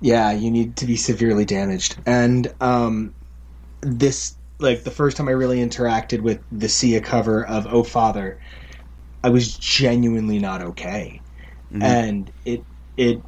yeah, 0.00 0.32
you 0.32 0.50
need 0.50 0.76
to 0.78 0.86
be 0.86 0.96
severely 0.96 1.44
damaged. 1.44 2.00
And 2.06 2.52
um 2.60 3.14
this 3.82 4.38
like 4.60 4.84
the 4.84 4.90
first 4.92 5.16
time 5.16 5.28
I 5.28 5.32
really 5.32 5.58
interacted 5.60 6.22
with 6.22 6.42
the 6.50 6.68
Sia 6.68 7.00
cover 7.00 7.46
of 7.46 7.66
Oh 7.68 7.84
Father, 7.84 8.40
I 9.24 9.30
was 9.30 9.56
genuinely 9.58 10.38
not 10.40 10.62
okay. 10.62 11.22
And 11.80 12.32
it 12.44 12.66
it 12.96 13.22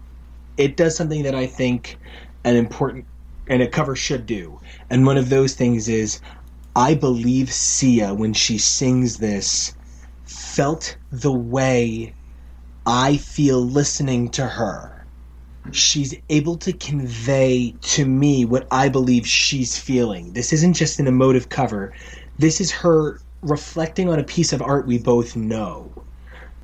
it 0.57 0.77
does 0.77 0.97
something 0.97 1.25
that 1.25 1.35
I 1.35 1.47
think 1.47 1.99
an 2.45 2.57
important 2.57 3.07
and 3.49 3.63
a 3.63 3.69
cover 3.69 3.97
should 3.97 4.27
do. 4.27 4.61
And 4.91 5.07
one 5.07 5.19
of 5.19 5.31
those 5.31 5.55
things 5.55 5.89
is 5.89 6.21
I 6.77 6.95
believe 6.95 7.53
Sia 7.53 8.15
when 8.15 8.33
she 8.35 8.59
sings 8.59 9.19
this 9.19 9.75
felt 10.25 10.99
the 11.11 11.33
way 11.33 12.17
I 12.87 13.17
feel 13.19 13.61
listening 13.65 14.31
to 14.33 14.47
her 14.47 14.98
she's 15.75 16.15
able 16.29 16.57
to 16.59 16.73
convey 16.73 17.75
to 17.81 18.07
me 18.07 18.45
what 18.45 18.67
I 18.71 18.89
believe 18.89 19.27
she's 19.27 19.79
feeling. 19.79 20.33
This 20.33 20.53
isn't 20.53 20.75
just 20.75 20.99
an 20.99 21.07
emotive 21.07 21.49
cover. 21.49 21.93
This 22.39 22.61
is 22.61 22.71
her 22.73 23.21
reflecting 23.43 24.09
on 24.09 24.19
a 24.19 24.25
piece 24.25 24.53
of 24.53 24.63
art 24.63 24.87
we 24.87 24.99
both 24.99 25.37
know. 25.37 25.91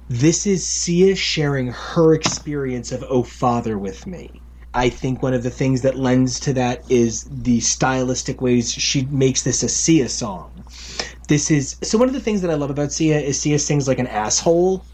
This 0.09 0.47
is 0.47 0.67
Sia 0.67 1.17
sharing 1.17 1.69
her 1.69 2.15
experience 2.15 2.93
of 2.93 3.05
Oh 3.09 3.23
Father 3.23 3.79
with 3.79 4.07
me. 4.07 4.43
I 4.75 4.89
think 4.89 5.23
one 5.23 5.35
of 5.35 5.45
the 5.45 5.51
things 5.51 5.83
that 5.83 5.97
lends 5.97 6.41
to 6.41 6.53
that 6.55 6.83
is 6.91 7.25
the 7.31 7.61
stylistic 7.61 8.41
ways 8.41 8.73
she 8.73 9.07
makes 9.07 9.43
this 9.43 9.63
a 9.63 9.69
Sia 9.69 10.09
song. 10.09 10.65
This 11.29 11.51
is 11.51 11.77
so 11.83 11.97
one 11.97 12.09
of 12.09 12.15
the 12.15 12.21
things 12.21 12.43
that 12.43 12.51
I 12.51 12.55
love 12.55 12.71
about 12.71 12.93
Sia 12.93 13.19
is 13.21 13.41
Sia 13.41 13.59
sings 13.59 13.87
like 13.89 13.99
an 13.99 14.09
asshole 14.09 14.85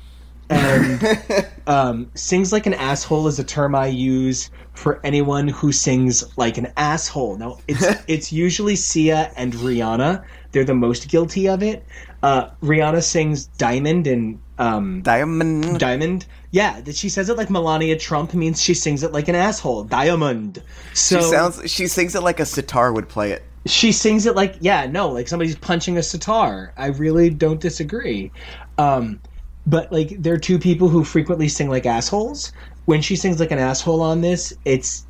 and 0.51 1.01
um, 1.67 2.11
sings 2.15 2.53
like 2.53 2.67
an 2.67 2.75
asshole 2.75 3.27
is 3.27 3.39
a 3.39 3.45
term 3.45 3.75
I 3.75 3.87
use 3.87 4.51
for 4.75 5.01
anyone 5.05 5.49
who 5.49 5.73
sings 5.73 6.37
like 6.39 6.59
an 6.59 6.69
asshole. 6.77 7.37
Now 7.37 7.59
it's 7.69 7.85
it's 8.07 8.33
usually 8.33 8.77
Sia 8.77 9.33
and 9.37 9.53
Rihanna. 9.53 10.25
They're 10.53 10.65
the 10.65 10.75
most 10.75 11.09
guilty 11.09 11.49
of 11.49 11.63
it. 11.63 11.85
Uh, 12.23 12.51
Rihanna 12.63 13.03
sings 13.03 13.47
Diamond 13.47 14.07
and 14.07 14.41
um, 14.59 15.03
Diamond. 15.03 15.79
Diamond. 15.79 16.27
Yeah, 16.51 16.81
that 16.81 16.97
she 16.97 17.09
says 17.09 17.29
it 17.29 17.37
like 17.37 17.51
Melania 17.51 17.97
Trump 17.97 18.35
means 18.35 18.61
she 18.61 18.75
sings 18.75 19.03
it 19.03 19.13
like 19.13 19.29
an 19.29 19.37
asshole. 19.37 19.85
Diamond. 19.85 20.63
So 20.95 21.19
she 21.19 21.25
sounds. 21.25 21.71
She 21.71 21.87
sings 21.87 22.15
it 22.15 22.23
like 22.23 22.41
a 22.41 22.47
sitar 22.47 22.93
would 22.93 23.09
play 23.09 23.31
it. 23.33 23.43
she 23.67 23.93
sings 23.93 24.25
it 24.27 24.35
like 24.35 24.57
yeah 24.61 24.87
no 24.87 25.11
like 25.11 25.29
somebody's 25.29 25.55
punching 25.55 25.99
a 25.99 26.03
sitar 26.03 26.73
i 26.79 26.87
really 26.87 27.29
don't 27.29 27.61
disagree 27.61 28.33
um 28.79 29.21
but 29.67 29.91
like 29.93 30.17
there 30.19 30.35
are 30.35 30.39
two 30.39 30.59
people 30.59 30.89
who 30.89 31.05
frequently 31.05 31.49
sing 31.49 31.69
like 31.69 31.87
assholes. 31.87 32.53
When 32.87 33.03
she 33.03 33.17
sings 33.17 33.41
like 33.41 33.51
an 33.51 33.59
asshole 33.59 34.03
on 34.03 34.21
this 34.21 34.53
it's 34.65 35.07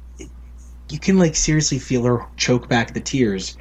you 0.90 0.98
can 0.98 1.18
like 1.18 1.36
seriously 1.36 1.78
feel 1.78 2.04
her 2.04 2.26
choke 2.36 2.68
back 2.68 2.94
the 2.94 3.00
tears. 3.00 3.56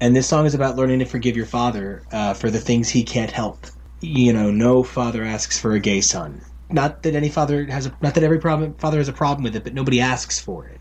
And 0.00 0.14
this 0.16 0.28
song 0.28 0.46
is 0.46 0.54
about 0.54 0.76
learning 0.76 0.98
to 1.00 1.04
forgive 1.04 1.36
your 1.36 1.46
father 1.46 2.02
uh, 2.12 2.34
for 2.34 2.50
the 2.50 2.60
things 2.60 2.88
he 2.88 3.04
can't 3.04 3.30
help. 3.30 3.66
You 4.00 4.32
know 4.32 4.50
no 4.50 4.82
father 4.82 5.22
asks 5.24 5.58
for 5.58 5.72
a 5.72 5.80
gay 5.80 6.00
son. 6.00 6.42
Not 6.70 7.02
that 7.02 7.14
any 7.14 7.28
father 7.28 7.66
has 7.66 7.86
a 7.86 7.96
not 8.00 8.14
that 8.14 8.24
every 8.24 8.40
problem, 8.40 8.74
father 8.74 8.98
has 8.98 9.08
a 9.08 9.12
problem 9.12 9.44
with 9.44 9.56
it 9.56 9.64
but 9.64 9.74
nobody 9.74 10.00
asks 10.00 10.40
for 10.40 10.66
it 10.66 10.80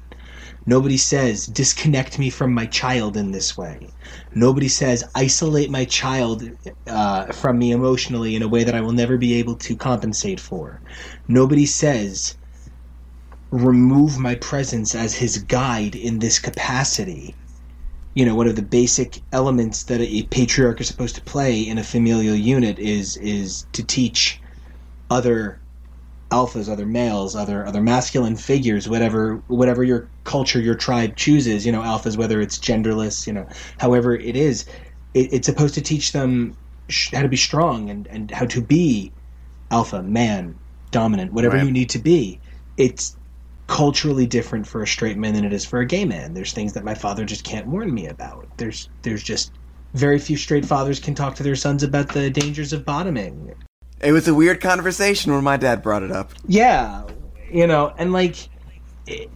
Nobody 0.66 0.97
says, 0.97 1.45
disconnect 1.45 2.18
me 2.18 2.30
from 2.30 2.53
my 2.53 2.66
child 2.66 3.18
in 3.18 3.32
this 3.32 3.57
way. 3.57 3.89
Nobody 4.34 4.70
says, 4.70 5.03
isolate 5.14 5.70
my 5.70 5.84
child 5.84 6.49
uh, 6.88 7.26
from 7.34 7.59
me 7.59 7.72
emotionally 7.72 8.36
in 8.36 8.43
a 8.43 8.47
way 8.47 8.64
that 8.64 8.76
I 8.76 8.82
will 8.82 8.93
never 8.93 9.18
be 9.18 9.34
able 9.36 9.55
to 9.55 9.76
compensate 9.76 10.39
for. 10.39 10.80
Nobody 11.28 11.66
says, 11.66 12.38
remove 13.51 14.18
my 14.18 14.36
presence 14.36 14.95
as 14.95 15.16
his 15.16 15.38
guide 15.38 15.95
in 15.95 16.20
this 16.20 16.39
capacity. 16.39 17.36
You 18.14 18.26
know, 18.26 18.36
one 18.36 18.47
of 18.47 18.55
the 18.55 18.61
basic 18.61 19.22
elements 19.32 19.84
that 19.84 19.99
a 19.99 20.24
patriarch 20.24 20.80
is 20.80 20.88
supposed 20.88 21.16
to 21.16 21.22
play 21.22 21.61
in 21.61 21.78
a 21.78 21.84
familial 21.84 22.36
unit 22.36 22.80
is 22.80 23.18
is 23.18 23.66
to 23.74 23.84
teach 23.84 24.39
other 25.09 25.59
alphas, 26.34 26.69
other 26.69 26.88
males, 26.88 27.36
other 27.36 27.67
other 27.67 27.81
masculine 27.84 28.38
figures, 28.38 28.89
whatever 28.89 29.43
whatever 29.47 29.84
your 29.86 30.11
culture, 30.25 30.61
your 30.61 30.75
tribe 30.75 31.17
chooses. 31.17 31.65
You 31.65 31.73
know, 31.73 31.81
alphas, 31.84 32.17
whether 32.17 32.41
it's 32.41 32.59
genderless, 32.59 33.27
you 33.27 33.34
know, 33.34 33.47
however 33.79 34.15
it 34.15 34.38
is, 34.38 34.65
it, 35.15 35.34
it's 35.34 35.47
supposed 35.47 35.75
to 35.75 35.81
teach 35.81 36.13
them 36.13 36.57
sh- 36.89 37.11
how 37.13 37.23
to 37.23 37.29
be 37.29 37.38
strong 37.38 37.89
and 37.91 38.07
and 38.09 38.31
how 38.31 38.47
to 38.47 38.61
be 38.61 39.13
alpha, 39.71 40.03
man, 40.03 40.59
dominant, 40.91 41.34
whatever 41.34 41.55
Right. 41.55 41.57
you 41.57 41.71
need 41.71 41.89
to 41.91 41.99
be. 41.99 42.41
It's 42.77 43.17
culturally 43.67 44.27
different 44.27 44.67
for 44.67 44.81
a 44.84 44.88
straight 44.88 45.17
man 45.17 45.34
than 45.34 45.45
it 45.45 45.53
is 45.53 45.65
for 45.65 45.79
a 45.79 45.86
gay 45.86 46.05
man. 46.05 46.34
There's 46.34 46.53
things 46.53 46.73
that 46.73 46.86
my 46.86 46.95
father 46.95 47.25
just 47.25 47.43
can't 47.43 47.67
warn 47.67 47.93
me 47.93 48.07
about. 48.07 48.47
There's 48.57 48.89
there's 49.03 49.23
just 49.23 49.57
very 49.93 50.19
few 50.19 50.38
straight 50.38 50.65
fathers 50.65 50.99
can 50.99 51.15
talk 51.15 51.36
to 51.36 51.43
their 51.43 51.55
sons 51.55 51.84
about 51.84 52.11
the 52.11 52.29
dangers 52.29 52.73
of 52.73 52.86
bottoming. 52.86 53.53
It 54.04 54.12
was 54.12 54.28
a 54.28 54.34
weird 54.34 54.60
conversation 54.62 55.32
when 55.34 55.43
my 55.43 55.58
dad 55.58 55.82
brought 55.82 56.04
it 56.04 56.12
up. 56.12 56.32
Yeah, 56.47 57.04
you 57.51 57.66
know, 57.68 57.93
and 57.97 58.12
like, 58.14 58.49
it, 59.08 59.30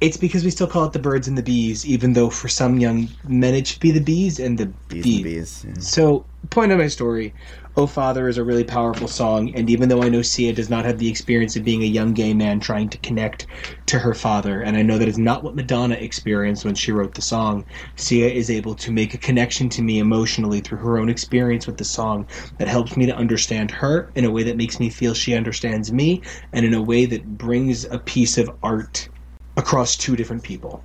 It's 0.00 0.16
because 0.16 0.44
we 0.44 0.50
still 0.50 0.66
call 0.66 0.84
it 0.86 0.92
the 0.92 0.98
birds 0.98 1.28
and 1.28 1.36
the 1.38 1.42
bees, 1.42 1.86
even 1.86 2.12
though 2.14 2.30
for 2.30 2.48
some 2.48 2.78
young 2.80 3.08
men 3.26 3.54
it 3.54 3.66
should 3.66 3.80
be 3.80 3.90
the 3.90 4.00
bees 4.00 4.38
and 4.38 4.58
the 4.58 4.66
Bees 4.88 5.02
bee. 5.04 5.14
and 5.16 5.24
bees. 5.24 5.64
yeah. 5.66 5.74
So, 5.78 6.24
point 6.50 6.72
of 6.72 6.78
my 6.78 6.88
story, 6.88 7.34
"Oh 7.76 7.86
Father" 7.86 8.28
is 8.28 8.36
a 8.36 8.42
really 8.42 8.64
powerful 8.64 9.06
song, 9.06 9.54
and 9.54 9.70
even 9.70 9.88
though 9.88 10.02
I 10.02 10.08
know 10.08 10.22
Sia 10.22 10.52
does 10.52 10.68
not 10.68 10.84
have 10.84 10.98
the 10.98 11.08
experience 11.08 11.54
of 11.54 11.64
being 11.64 11.82
a 11.82 11.86
young 11.86 12.12
gay 12.12 12.34
man 12.34 12.58
trying 12.58 12.88
to 12.88 12.98
connect 12.98 13.46
to 13.86 14.00
her 14.00 14.12
father, 14.12 14.60
and 14.60 14.76
I 14.76 14.82
know 14.82 14.98
that 14.98 15.06
is 15.06 15.18
not 15.18 15.44
what 15.44 15.54
Madonna 15.54 15.94
experienced 15.94 16.64
when 16.64 16.74
she 16.74 16.90
wrote 16.90 17.14
the 17.14 17.22
song, 17.22 17.64
Sia 17.94 18.28
is 18.28 18.50
able 18.50 18.74
to 18.74 18.90
make 18.90 19.14
a 19.14 19.18
connection 19.18 19.68
to 19.68 19.82
me 19.82 20.00
emotionally 20.00 20.60
through 20.60 20.78
her 20.78 20.98
own 20.98 21.08
experience 21.08 21.68
with 21.68 21.76
the 21.76 21.84
song 21.84 22.26
that 22.58 22.66
helps 22.66 22.96
me 22.96 23.06
to 23.06 23.14
understand 23.14 23.70
her 23.70 24.10
in 24.16 24.24
a 24.24 24.30
way 24.30 24.42
that 24.42 24.56
makes 24.56 24.80
me 24.80 24.90
feel 24.90 25.14
she 25.14 25.34
understands 25.34 25.92
me, 25.92 26.22
and 26.52 26.66
in 26.66 26.74
a 26.74 26.82
way 26.82 27.06
that 27.06 27.38
brings 27.38 27.84
a 27.84 27.98
piece 28.00 28.36
of 28.36 28.50
art 28.64 29.08
across 29.56 29.96
two 29.96 30.16
different 30.16 30.42
people. 30.42 30.82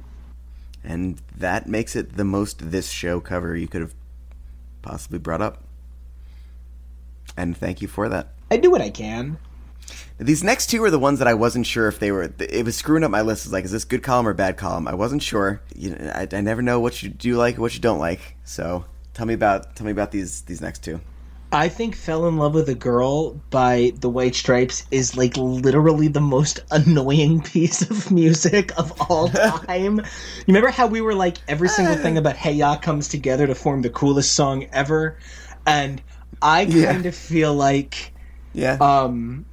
And 0.83 1.19
that 1.35 1.67
makes 1.67 1.95
it 1.95 2.15
the 2.15 2.23
most 2.23 2.71
this 2.71 2.89
show 2.89 3.19
cover 3.19 3.55
you 3.55 3.67
could 3.67 3.81
have 3.81 3.95
possibly 4.83 5.17
brought 5.17 5.41
up. 5.41 5.64
And 7.37 7.55
thank 7.55 7.81
you 7.81 7.87
for 7.87 8.09
that. 8.09 8.29
I 8.49 8.57
do 8.57 8.71
what 8.71 8.81
I 8.81 8.89
can. 8.89 9.37
These 10.17 10.43
next 10.43 10.67
two 10.67 10.83
are 10.83 10.89
the 10.89 10.99
ones 10.99 11.19
that 11.19 11.27
I 11.27 11.33
wasn't 11.33 11.65
sure 11.67 11.87
if 11.87 11.99
they 11.99 12.11
were. 12.11 12.33
It 12.39 12.63
was 12.63 12.75
screwing 12.75 13.03
up 13.03 13.11
my 13.11 13.21
list. 13.21 13.45
It's 13.45 13.53
like, 13.53 13.65
is 13.65 13.71
this 13.71 13.83
good 13.83 14.01
column 14.01 14.27
or 14.27 14.33
bad 14.33 14.57
column? 14.57 14.87
I 14.87 14.93
wasn't 14.93 15.21
sure. 15.21 15.61
You 15.75 15.91
know, 15.91 16.11
I, 16.15 16.27
I 16.31 16.41
never 16.41 16.61
know 16.61 16.79
what 16.79 17.03
you 17.03 17.09
do 17.09 17.35
like, 17.35 17.57
what 17.57 17.73
you 17.75 17.81
don't 17.81 17.99
like. 17.99 18.35
So 18.45 18.85
tell 19.13 19.25
me 19.25 19.33
about 19.33 19.75
tell 19.75 19.85
me 19.85 19.91
about 19.91 20.11
these 20.11 20.41
these 20.43 20.61
next 20.61 20.83
two. 20.83 21.01
I 21.51 21.69
think 21.69 21.95
Fell 21.95 22.27
in 22.27 22.37
Love 22.37 22.53
with 22.53 22.67
a 22.69 22.75
Girl 22.75 23.31
by 23.49 23.93
the 23.99 24.09
White 24.09 24.35
Stripes 24.35 24.83
is 24.91 25.15
like 25.15 25.37
literally 25.37 26.07
the 26.07 26.19
most 26.19 26.59
annoying 26.71 27.41
piece 27.43 27.81
of 27.81 28.11
music 28.11 28.77
of 28.77 28.93
all 29.09 29.29
time. 29.67 29.99
you 29.99 30.03
remember 30.47 30.69
how 30.69 30.87
we 30.87 31.01
were 31.01 31.13
like 31.13 31.37
every 31.47 31.69
single 31.69 31.95
thing 31.95 32.17
about 32.17 32.35
Hey 32.35 32.53
Ya 32.53 32.77
comes 32.77 33.07
together 33.07 33.47
to 33.47 33.55
form 33.55 33.83
the 33.83 33.89
coolest 33.89 34.33
song 34.33 34.65
ever? 34.73 35.17
And 35.65 36.01
I 36.45 36.61
Yeah. 36.61 36.93
kind 36.93 37.05
of 37.07 37.15
feel 37.15 37.53
like 37.53 38.13
Yeah. 38.53 38.77
um 38.79 39.45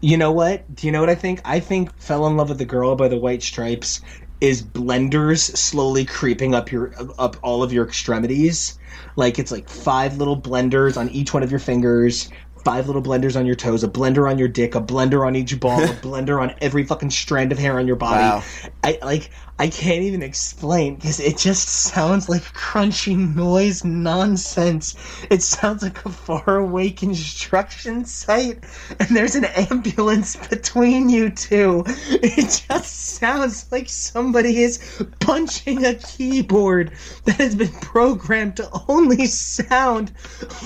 you 0.00 0.16
know 0.16 0.32
what? 0.32 0.64
Do 0.74 0.86
you 0.88 0.92
know 0.92 0.98
what 0.98 1.10
I 1.10 1.14
think? 1.14 1.40
I 1.44 1.60
think 1.60 1.96
Fell 2.00 2.26
in 2.26 2.36
Love 2.36 2.48
with 2.48 2.58
the 2.58 2.64
Girl 2.64 2.96
by 2.96 3.06
the 3.06 3.16
White 3.18 3.42
Stripes 3.42 4.00
is 4.40 4.60
blenders 4.60 5.56
slowly 5.56 6.04
creeping 6.04 6.52
up 6.54 6.72
your 6.72 6.92
up 7.18 7.36
all 7.42 7.62
of 7.62 7.72
your 7.72 7.86
extremities. 7.86 8.76
Like 9.14 9.38
it's 9.38 9.52
like 9.52 9.68
five 9.68 10.16
little 10.16 10.40
blenders 10.40 10.96
on 10.96 11.08
each 11.10 11.32
one 11.32 11.44
of 11.44 11.50
your 11.52 11.60
fingers, 11.60 12.28
five 12.64 12.88
little 12.88 13.02
blenders 13.02 13.38
on 13.38 13.46
your 13.46 13.54
toes, 13.54 13.84
a 13.84 13.88
blender 13.88 14.28
on 14.28 14.38
your 14.38 14.48
dick, 14.48 14.74
a 14.74 14.80
blender 14.80 15.24
on 15.24 15.36
each 15.36 15.60
ball, 15.60 15.80
a 15.84 15.86
blender 16.08 16.40
on 16.42 16.52
every 16.60 16.82
fucking 16.84 17.10
strand 17.10 17.52
of 17.52 17.58
hair 17.58 17.78
on 17.78 17.86
your 17.86 17.94
body. 17.96 18.22
Wow. 18.24 18.42
I 18.82 18.98
like 19.02 19.30
I 19.58 19.68
can't 19.68 20.02
even 20.02 20.22
explain 20.22 20.96
because 20.96 21.20
it 21.20 21.38
just 21.38 21.68
sounds 21.68 22.28
like 22.28 22.42
crunchy 22.42 23.16
noise 23.16 23.84
nonsense. 23.84 24.96
It 25.30 25.42
sounds 25.42 25.82
like 25.82 26.04
a 26.04 26.08
faraway 26.08 26.90
construction 26.90 28.04
site, 28.04 28.64
and 28.98 29.08
there's 29.10 29.36
an 29.36 29.44
ambulance 29.44 30.36
between 30.36 31.10
you 31.10 31.30
two. 31.30 31.84
It 31.86 32.64
just 32.68 33.16
sounds 33.16 33.70
like 33.70 33.88
somebody 33.88 34.62
is 34.62 35.04
punching 35.20 35.84
a 35.84 35.94
keyboard 35.94 36.92
that 37.24 37.36
has 37.36 37.54
been 37.54 37.72
programmed 37.80 38.56
to 38.56 38.68
only 38.88 39.26
sound 39.26 40.12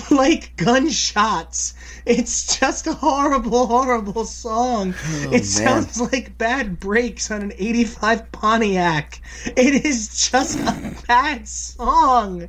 like 0.09 0.55
gunshots. 0.55 1.73
It's 2.07 2.57
just 2.57 2.87
a 2.87 2.93
horrible, 2.93 3.67
horrible 3.67 4.23
song. 4.23 4.95
it 5.23 5.31
man. 5.31 5.43
sounds 5.43 5.99
like 5.99 6.37
bad 6.37 6.79
brakes 6.79 7.29
on 7.29 7.41
an 7.41 7.51
85 7.57 8.31
Pontiac. 8.31 9.21
It 9.45 9.85
is 9.85 10.29
just 10.29 10.59
a 10.59 10.95
bad 11.07 11.47
song. 11.47 12.47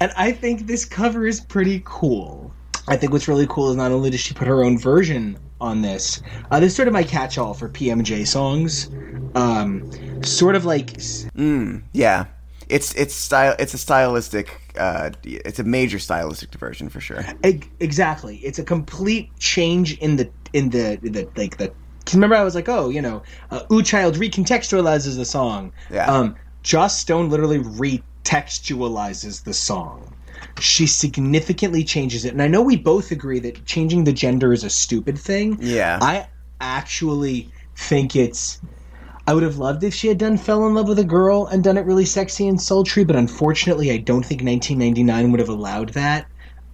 And 0.00 0.12
I 0.16 0.32
think 0.32 0.66
this 0.66 0.84
cover 0.84 1.26
is 1.26 1.40
pretty 1.40 1.82
cool. 1.84 2.52
I 2.88 2.96
think 2.96 3.12
what's 3.12 3.28
really 3.28 3.46
cool 3.48 3.70
is 3.70 3.76
not 3.76 3.92
only 3.92 4.10
does 4.10 4.20
she 4.20 4.34
put 4.34 4.48
her 4.48 4.64
own 4.64 4.76
version 4.76 5.38
on 5.60 5.82
this, 5.82 6.20
uh, 6.50 6.58
this 6.58 6.72
is 6.72 6.76
sort 6.76 6.88
of 6.88 6.94
my 6.94 7.04
catch 7.04 7.38
all 7.38 7.54
for 7.54 7.68
PMJ 7.68 8.26
songs. 8.26 8.90
Um, 9.36 10.22
sort 10.24 10.56
of 10.56 10.64
like 10.64 11.00
yeah. 11.92 12.26
It's 12.70 12.94
it's 12.94 13.14
style. 13.14 13.56
It's 13.58 13.74
a 13.74 13.78
stylistic. 13.78 14.60
Uh, 14.78 15.10
it's 15.24 15.58
a 15.58 15.64
major 15.64 15.98
stylistic 15.98 16.50
diversion 16.50 16.88
for 16.88 17.00
sure. 17.00 17.24
Exactly. 17.80 18.36
It's 18.38 18.58
a 18.58 18.64
complete 18.64 19.30
change 19.38 19.98
in 19.98 20.16
the 20.16 20.30
in 20.52 20.70
the 20.70 20.98
the 21.02 21.28
like 21.36 21.56
the. 21.56 21.72
Cause 22.06 22.14
remember, 22.14 22.36
I 22.36 22.44
was 22.44 22.54
like, 22.54 22.68
oh, 22.68 22.88
you 22.88 23.02
know, 23.02 23.22
uh, 23.50 23.64
"Ooh 23.72 23.82
Child" 23.82 24.14
recontextualizes 24.16 25.16
the 25.16 25.24
song. 25.24 25.72
Yeah. 25.90 26.10
Um, 26.10 26.36
Joss 26.62 26.98
Stone 26.98 27.28
literally 27.28 27.58
retextualizes 27.58 29.44
the 29.44 29.52
song. 29.52 30.14
She 30.60 30.86
significantly 30.86 31.84
changes 31.84 32.24
it, 32.24 32.32
and 32.32 32.42
I 32.42 32.46
know 32.46 32.62
we 32.62 32.76
both 32.76 33.10
agree 33.10 33.40
that 33.40 33.64
changing 33.66 34.04
the 34.04 34.12
gender 34.12 34.52
is 34.52 34.64
a 34.64 34.70
stupid 34.70 35.18
thing. 35.18 35.58
Yeah. 35.60 35.98
I 36.00 36.28
actually 36.60 37.50
think 37.76 38.16
it's. 38.16 38.60
I 39.30 39.32
would 39.32 39.44
have 39.44 39.58
loved 39.58 39.84
if 39.84 39.94
she 39.94 40.08
had 40.08 40.18
done 40.18 40.36
"Fell 40.36 40.66
in 40.66 40.74
Love 40.74 40.88
with 40.88 40.98
a 40.98 41.04
Girl" 41.04 41.46
and 41.46 41.62
done 41.62 41.76
it 41.76 41.86
really 41.86 42.04
sexy 42.04 42.48
and 42.48 42.60
sultry, 42.60 43.04
but 43.04 43.14
unfortunately, 43.14 43.92
I 43.92 43.98
don't 43.98 44.24
think 44.24 44.42
1999 44.42 45.30
would 45.30 45.38
have 45.38 45.48
allowed 45.48 45.90
that. 45.90 46.26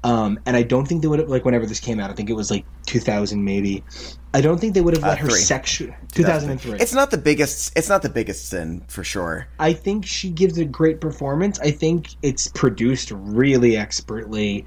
Um, 0.02 0.40
and 0.46 0.56
I 0.56 0.62
don't 0.62 0.88
think 0.88 1.02
they 1.02 1.08
would 1.08 1.18
have 1.18 1.28
like 1.28 1.44
whenever 1.44 1.66
this 1.66 1.80
came 1.80 2.00
out. 2.00 2.08
I 2.08 2.14
think 2.14 2.30
it 2.30 2.32
was 2.32 2.50
like 2.50 2.64
2000 2.86 3.44
maybe. 3.44 3.84
I 4.32 4.40
don't 4.40 4.58
think 4.58 4.72
they 4.72 4.80
would 4.80 4.94
have 4.94 5.02
let 5.02 5.18
her 5.18 5.28
three. 5.28 5.38
sexual 5.38 5.94
2003. 6.12 6.78
It's 6.80 6.94
not 6.94 7.10
the 7.10 7.18
biggest. 7.18 7.76
It's 7.76 7.90
not 7.90 8.00
the 8.00 8.08
biggest 8.08 8.48
sin 8.48 8.82
for 8.88 9.04
sure. 9.04 9.46
I 9.58 9.74
think 9.74 10.06
she 10.06 10.30
gives 10.30 10.56
a 10.56 10.64
great 10.64 10.98
performance. 10.98 11.58
I 11.60 11.72
think 11.72 12.08
it's 12.22 12.48
produced 12.48 13.10
really 13.10 13.76
expertly. 13.76 14.64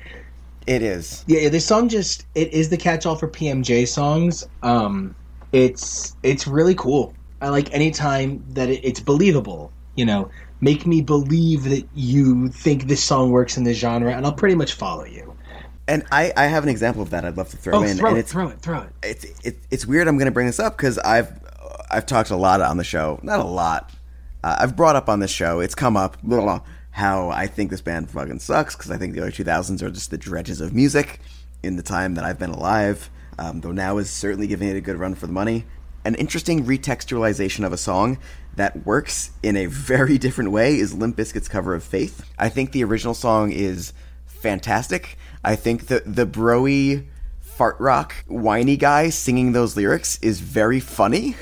It 0.67 0.83
is. 0.83 1.25
Yeah, 1.25 1.39
yeah, 1.39 1.49
this 1.49 1.65
song 1.65 1.89
just 1.89 2.27
it 2.35 2.53
is 2.53 2.69
the 2.69 2.77
catch-all 2.77 3.15
for 3.15 3.27
PMJ 3.27 3.87
songs. 3.87 4.47
Um, 4.61 5.15
it's 5.51 6.15
it's 6.21 6.45
really 6.45 6.75
cool. 6.75 7.15
I 7.41 7.49
like 7.49 7.73
any 7.73 7.91
time 7.91 8.43
that 8.49 8.69
it, 8.69 8.81
it's 8.83 8.99
believable. 8.99 9.71
You 9.95 10.05
know, 10.05 10.29
make 10.61 10.85
me 10.85 11.01
believe 11.01 11.63
that 11.65 11.85
you 11.93 12.47
think 12.49 12.87
this 12.87 13.03
song 13.03 13.31
works 13.31 13.57
in 13.57 13.63
this 13.63 13.77
genre, 13.77 14.13
and 14.13 14.25
I'll 14.25 14.33
pretty 14.33 14.55
much 14.55 14.73
follow 14.73 15.05
you. 15.05 15.35
And 15.87 16.05
I, 16.11 16.31
I 16.37 16.45
have 16.45 16.63
an 16.63 16.69
example 16.69 17.01
of 17.01 17.09
that. 17.09 17.25
I'd 17.25 17.35
love 17.35 17.49
to 17.49 17.57
throw 17.57 17.79
Oh, 17.79 17.81
in. 17.83 17.97
throw 17.97 18.09
and 18.09 18.17
it, 18.17 18.21
it's, 18.21 18.31
throw 18.31 18.47
it, 18.49 18.61
throw 18.61 18.81
it. 18.81 18.89
it's 19.03 19.25
it, 19.45 19.57
it's 19.71 19.85
weird. 19.85 20.07
I'm 20.07 20.17
going 20.17 20.27
to 20.27 20.31
bring 20.31 20.45
this 20.47 20.59
up 20.59 20.77
because 20.77 20.97
I've 20.99 21.31
I've 21.89 22.05
talked 22.05 22.29
a 22.29 22.35
lot 22.35 22.61
on 22.61 22.77
the 22.77 22.83
show. 22.83 23.19
Not 23.23 23.39
a 23.39 23.43
lot. 23.43 23.91
Uh, 24.43 24.57
I've 24.59 24.75
brought 24.75 24.95
up 24.95 25.09
on 25.09 25.19
this 25.19 25.31
show. 25.31 25.59
It's 25.59 25.75
come 25.75 25.97
up. 25.97 26.21
Blah, 26.21 26.41
blah, 26.41 26.61
how 26.91 27.29
I 27.29 27.47
think 27.47 27.71
this 27.71 27.81
band 27.81 28.09
fucking 28.11 28.39
sucks 28.39 28.75
because 28.75 28.91
I 28.91 28.97
think 28.97 29.15
the 29.15 29.21
early 29.21 29.31
2000s 29.31 29.81
are 29.81 29.89
just 29.89 30.11
the 30.11 30.17
dredges 30.17 30.61
of 30.61 30.73
music 30.73 31.19
in 31.63 31.75
the 31.75 31.83
time 31.83 32.13
that 32.15 32.23
I've 32.23 32.39
been 32.39 32.51
alive. 32.51 33.09
Um, 33.37 33.61
though 33.61 33.71
now 33.71 33.97
is 33.97 34.09
certainly 34.09 34.47
giving 34.47 34.69
it 34.69 34.75
a 34.75 34.81
good 34.81 34.97
run 34.97 35.15
for 35.15 35.25
the 35.25 35.33
money. 35.33 35.65
An 36.05 36.15
interesting 36.15 36.65
retextualization 36.65 37.65
of 37.65 37.73
a 37.73 37.77
song 37.77 38.17
that 38.55 38.85
works 38.85 39.31
in 39.43 39.55
a 39.57 39.65
very 39.67 40.17
different 40.17 40.51
way 40.51 40.75
is 40.77 40.93
Limp 40.93 41.15
Bizkit's 41.17 41.47
cover 41.47 41.73
of 41.75 41.83
Faith. 41.83 42.25
I 42.37 42.49
think 42.49 42.71
the 42.71 42.83
original 42.83 43.13
song 43.13 43.51
is 43.51 43.93
fantastic. 44.25 45.17
I 45.43 45.55
think 45.55 45.87
the 45.87 46.01
the 46.05 46.25
broy 46.25 47.05
fart 47.41 47.79
rock 47.79 48.13
whiny 48.27 48.77
guy 48.77 49.09
singing 49.09 49.51
those 49.51 49.75
lyrics 49.75 50.17
is 50.21 50.39
very 50.39 50.79
funny. 50.79 51.35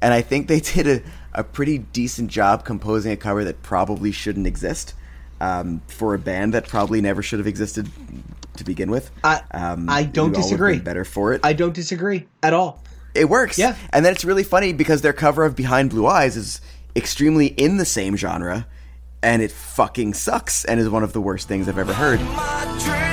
And 0.00 0.14
I 0.14 0.22
think 0.22 0.48
they 0.48 0.60
did 0.74 0.86
a, 0.86 1.02
a 1.34 1.44
pretty 1.44 1.78
decent 1.78 2.30
job 2.30 2.64
composing 2.64 3.12
a 3.12 3.16
cover 3.16 3.44
that 3.44 3.62
probably 3.62 4.12
shouldn't 4.12 4.46
exist 4.46 4.94
um, 5.40 5.82
for 5.88 6.14
a 6.14 6.18
band 6.18 6.54
that 6.54 6.68
probably 6.68 7.00
never 7.00 7.22
should 7.22 7.38
have 7.38 7.46
existed 7.48 7.88
to 8.56 8.64
begin 8.64 8.90
with. 8.90 9.10
I- 9.24 9.42
um, 9.52 9.88
I 9.90 10.04
don't 10.04 10.14
you 10.14 10.20
all 10.22 10.26
would've 10.28 10.42
disagree. 10.42 10.78
Better 10.78 11.04
for 11.04 11.32
it. 11.32 11.40
I 11.44 11.52
don't 11.52 11.74
disagree 11.74 12.26
at 12.42 12.52
all. 12.54 12.82
It 13.14 13.28
works. 13.28 13.58
Yeah. 13.58 13.76
And 13.92 14.04
then 14.04 14.12
it's 14.12 14.24
really 14.24 14.44
funny 14.44 14.72
because 14.72 15.02
their 15.02 15.12
cover 15.12 15.44
of 15.44 15.56
Behind 15.56 15.90
Blue 15.90 16.06
Eyes 16.06 16.36
is 16.36 16.60
extremely 16.96 17.46
in 17.46 17.76
the 17.76 17.84
same 17.84 18.16
genre, 18.16 18.66
and 19.22 19.42
it 19.42 19.52
fucking 19.52 20.14
sucks 20.14 20.64
and 20.64 20.80
is 20.80 20.88
one 20.88 21.02
of 21.02 21.12
the 21.12 21.20
worst 21.20 21.48
things 21.48 21.68
I've 21.68 21.78
ever 21.78 21.92
heard. 21.92 22.20
My 22.20 22.78
dreams, 22.84 23.10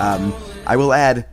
Um, 0.00 0.32
I 0.66 0.76
will 0.76 0.94
add 0.94 1.28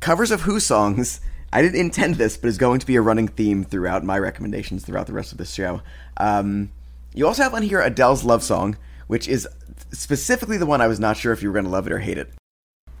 covers 0.00 0.32
of 0.32 0.40
Who 0.40 0.58
songs. 0.58 1.20
I 1.52 1.62
didn't 1.62 1.78
intend 1.78 2.16
this, 2.16 2.36
but 2.36 2.48
is 2.48 2.58
going 2.58 2.80
to 2.80 2.86
be 2.86 2.96
a 2.96 3.00
running 3.00 3.28
theme 3.28 3.62
throughout 3.62 4.02
my 4.02 4.18
recommendations 4.18 4.84
throughout 4.84 5.06
the 5.06 5.12
rest 5.12 5.30
of 5.30 5.38
this 5.38 5.54
show. 5.54 5.80
Um, 6.16 6.72
you 7.14 7.28
also 7.28 7.44
have 7.44 7.54
on 7.54 7.62
here 7.62 7.80
Adele's 7.80 8.24
Love 8.24 8.42
Song, 8.42 8.76
which 9.06 9.28
is 9.28 9.46
specifically 9.92 10.56
the 10.56 10.66
one 10.66 10.80
I 10.80 10.88
was 10.88 10.98
not 10.98 11.16
sure 11.16 11.32
if 11.32 11.40
you 11.40 11.50
were 11.50 11.52
going 11.52 11.66
to 11.66 11.70
love 11.70 11.86
it 11.86 11.92
or 11.92 12.00
hate 12.00 12.18
it. 12.18 12.32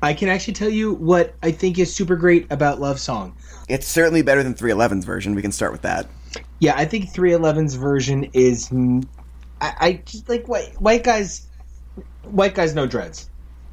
I 0.00 0.14
can 0.14 0.28
actually 0.28 0.54
tell 0.54 0.70
you 0.70 0.94
what 0.94 1.34
I 1.42 1.50
think 1.50 1.80
is 1.80 1.92
super 1.92 2.14
great 2.14 2.46
about 2.50 2.80
Love 2.80 3.00
Song. 3.00 3.36
It's 3.68 3.88
certainly 3.88 4.22
better 4.22 4.44
than 4.44 4.54
311's 4.54 5.04
version. 5.04 5.34
We 5.34 5.42
can 5.42 5.52
start 5.52 5.72
with 5.72 5.82
that. 5.82 6.06
Yeah, 6.60 6.74
I 6.76 6.84
think 6.84 7.12
311's 7.12 7.74
version 7.74 8.30
is. 8.32 8.70
I, 9.60 9.74
I 9.80 10.02
just 10.04 10.28
like 10.28 10.46
white 10.46 10.80
white 10.80 11.02
guys. 11.02 11.48
White 12.22 12.54
guys 12.54 12.74
no 12.74 12.86
dreads. 12.86 13.29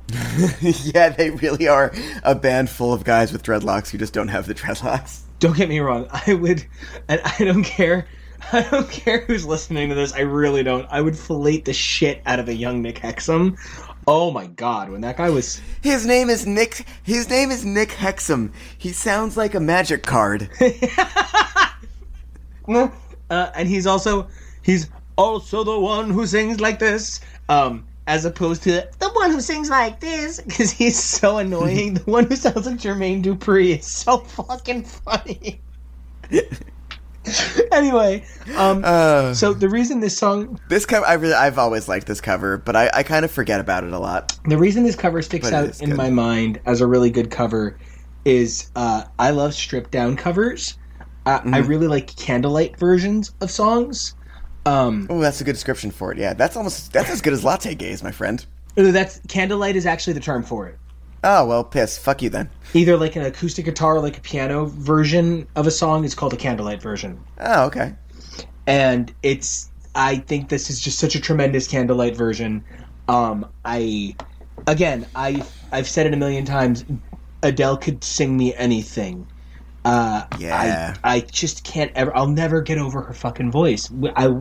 yeah, 0.61 1.09
they 1.09 1.31
really 1.31 1.67
are 1.67 1.93
a 2.23 2.33
band 2.33 2.69
full 2.69 2.93
of 2.93 3.03
guys 3.03 3.33
with 3.33 3.43
dreadlocks 3.43 3.89
who 3.89 3.97
just 3.97 4.13
don't 4.13 4.29
have 4.29 4.47
the 4.47 4.55
dreadlocks. 4.55 5.21
Don't 5.39 5.55
get 5.55 5.69
me 5.69 5.79
wrong. 5.79 6.07
I 6.11 6.33
would, 6.33 6.65
and 7.07 7.21
I 7.23 7.43
don't 7.43 7.63
care. 7.63 8.07
I 8.51 8.61
don't 8.61 8.89
care 8.89 9.21
who's 9.21 9.45
listening 9.45 9.89
to 9.89 9.95
this. 9.95 10.13
I 10.13 10.21
really 10.21 10.63
don't. 10.63 10.87
I 10.89 11.01
would 11.01 11.17
fillet 11.17 11.61
the 11.61 11.73
shit 11.73 12.21
out 12.25 12.39
of 12.39 12.47
a 12.47 12.53
young 12.53 12.81
Nick 12.81 12.95
Hexum. 12.95 13.57
Oh 14.07 14.31
my 14.31 14.47
god, 14.47 14.89
when 14.89 15.01
that 15.01 15.17
guy 15.17 15.29
was 15.29 15.61
His 15.81 16.05
name 16.05 16.29
is 16.29 16.47
Nick. 16.47 16.85
His 17.03 17.29
name 17.29 17.51
is 17.51 17.65
Nick 17.65 17.89
Hexum. 17.89 18.53
He 18.77 18.93
sounds 18.93 19.35
like 19.35 19.53
a 19.53 19.59
magic 19.59 20.03
card. 20.03 20.49
uh, 22.69 22.89
and 23.29 23.67
he's 23.67 23.85
also 23.85 24.29
he's 24.61 24.89
also 25.17 25.65
the 25.65 25.77
one 25.77 26.09
who 26.09 26.25
sings 26.25 26.61
like 26.61 26.79
this 26.79 27.19
um 27.49 27.85
as 28.07 28.25
opposed 28.25 28.63
to 28.63 28.71
the 28.99 29.09
one 29.13 29.31
who 29.31 29.41
sings 29.41 29.69
like 29.69 29.99
this 29.99 30.41
because 30.41 30.71
he's 30.71 31.01
so 31.03 31.37
annoying 31.37 31.93
the 31.95 32.03
one 32.11 32.25
who 32.27 32.35
sounds 32.35 32.65
like 32.65 32.77
jermaine 32.77 33.23
dupri 33.23 33.77
is 33.79 33.87
so 33.87 34.19
fucking 34.19 34.83
funny 34.83 35.63
anyway 37.71 38.25
um 38.55 38.87
Uh, 38.87 39.31
so 39.31 39.53
the 39.53 39.69
reason 39.69 39.99
this 39.99 40.17
song 40.17 40.57
this 40.67 40.85
cover, 40.85 41.05
I 41.05 41.13
really, 41.13 41.33
I've 41.33 41.57
always 41.57 41.87
liked 41.87 42.07
this 42.07 42.21
cover, 42.21 42.57
but 42.57 42.75
I, 42.75 42.89
I 42.93 43.03
kind 43.03 43.23
of 43.25 43.31
forget 43.31 43.59
about 43.59 43.83
it 43.83 43.93
a 43.93 43.99
lot. 43.99 44.37
the 44.45 44.57
reason 44.57 44.83
this 44.83 44.95
cover 44.95 45.21
sticks 45.21 45.51
But 45.51 45.53
out 45.53 45.75
in 45.79 45.95
good. 45.95 45.95
my 45.95 46.09
mind 46.09 46.61
as 46.65 46.81
a 46.81 46.87
really 46.87 47.09
good 47.09 47.29
cover 47.31 47.79
is 48.25 48.71
uh, 48.75 49.03
I 49.19 49.31
love 49.31 49.53
stripped 49.53 49.91
down 49.91 50.15
covers. 50.15 50.77
Uh, 51.25 51.41
I 51.51 51.59
Mm-hmm. 51.59 51.59
really 51.59 51.87
like 51.87 52.15
candlelight 52.15 52.79
versions 52.79 53.33
of 53.41 53.51
songs. 53.51 54.15
Um, 54.67 55.07
Oh, 55.09 55.19
that's 55.19 55.39
a 55.41 55.43
good 55.43 55.53
description 55.53 55.91
for 55.91 56.11
it. 56.11 56.17
Yeah, 56.17 56.33
that's 56.33 56.55
almost 56.57 56.91
that's 56.93 57.09
as 57.09 57.21
good 57.21 57.33
as 57.33 57.43
latte 57.43 57.73
gaze, 57.75 58.03
my 58.03 58.11
friend. 58.11 58.45
that's 58.75 59.19
candlelight 59.27 59.75
is 59.75 59.85
actually 59.85 60.13
the 60.13 60.19
term 60.19 60.43
for 60.43 60.67
it. 60.67 60.77
Oh 61.23 61.45
well, 61.45 61.63
piss. 61.63 61.97
Fuck 61.97 62.21
you 62.21 62.29
then. 62.29 62.49
Either 62.73 62.95
like 62.97 63.15
an 63.15 63.23
acoustic 63.23 63.65
guitar 63.65 63.95
or 63.95 63.99
like 64.01 64.17
a 64.17 64.21
piano 64.21 64.65
version 64.65 65.47
of 65.55 65.65
a 65.67 65.71
song 65.71 66.03
is 66.03 66.13
called 66.13 66.33
a 66.33 66.37
candlelight 66.37 66.81
version, 66.81 67.19
Oh, 67.39 67.65
okay. 67.65 67.93
and 68.67 69.13
it's. 69.23 69.69
I 69.95 70.17
think 70.17 70.49
this 70.49 70.69
is 70.69 70.79
just 70.79 70.99
such 70.99 71.15
a 71.15 71.19
tremendous 71.19 71.67
candlelight 71.67 72.15
version. 72.15 72.63
Um, 73.07 73.49
I, 73.65 74.15
again, 74.67 75.07
I 75.15 75.43
I've 75.71 75.87
said 75.87 76.05
it 76.05 76.13
a 76.13 76.17
million 76.17 76.45
times. 76.45 76.85
Adele 77.41 77.77
could 77.77 78.03
sing 78.03 78.37
me 78.37 78.53
anything. 78.55 79.25
Uh, 79.87 80.27
Yeah. 80.37 80.95
I 81.03 81.15
I 81.15 81.19
just 81.21 81.63
can't 81.63 81.91
ever. 81.95 82.15
I'll 82.15 82.27
never 82.27 82.61
get 82.61 82.77
over 82.77 83.01
her 83.01 83.13
fucking 83.13 83.51
voice. 83.51 83.89
I, 84.15 84.35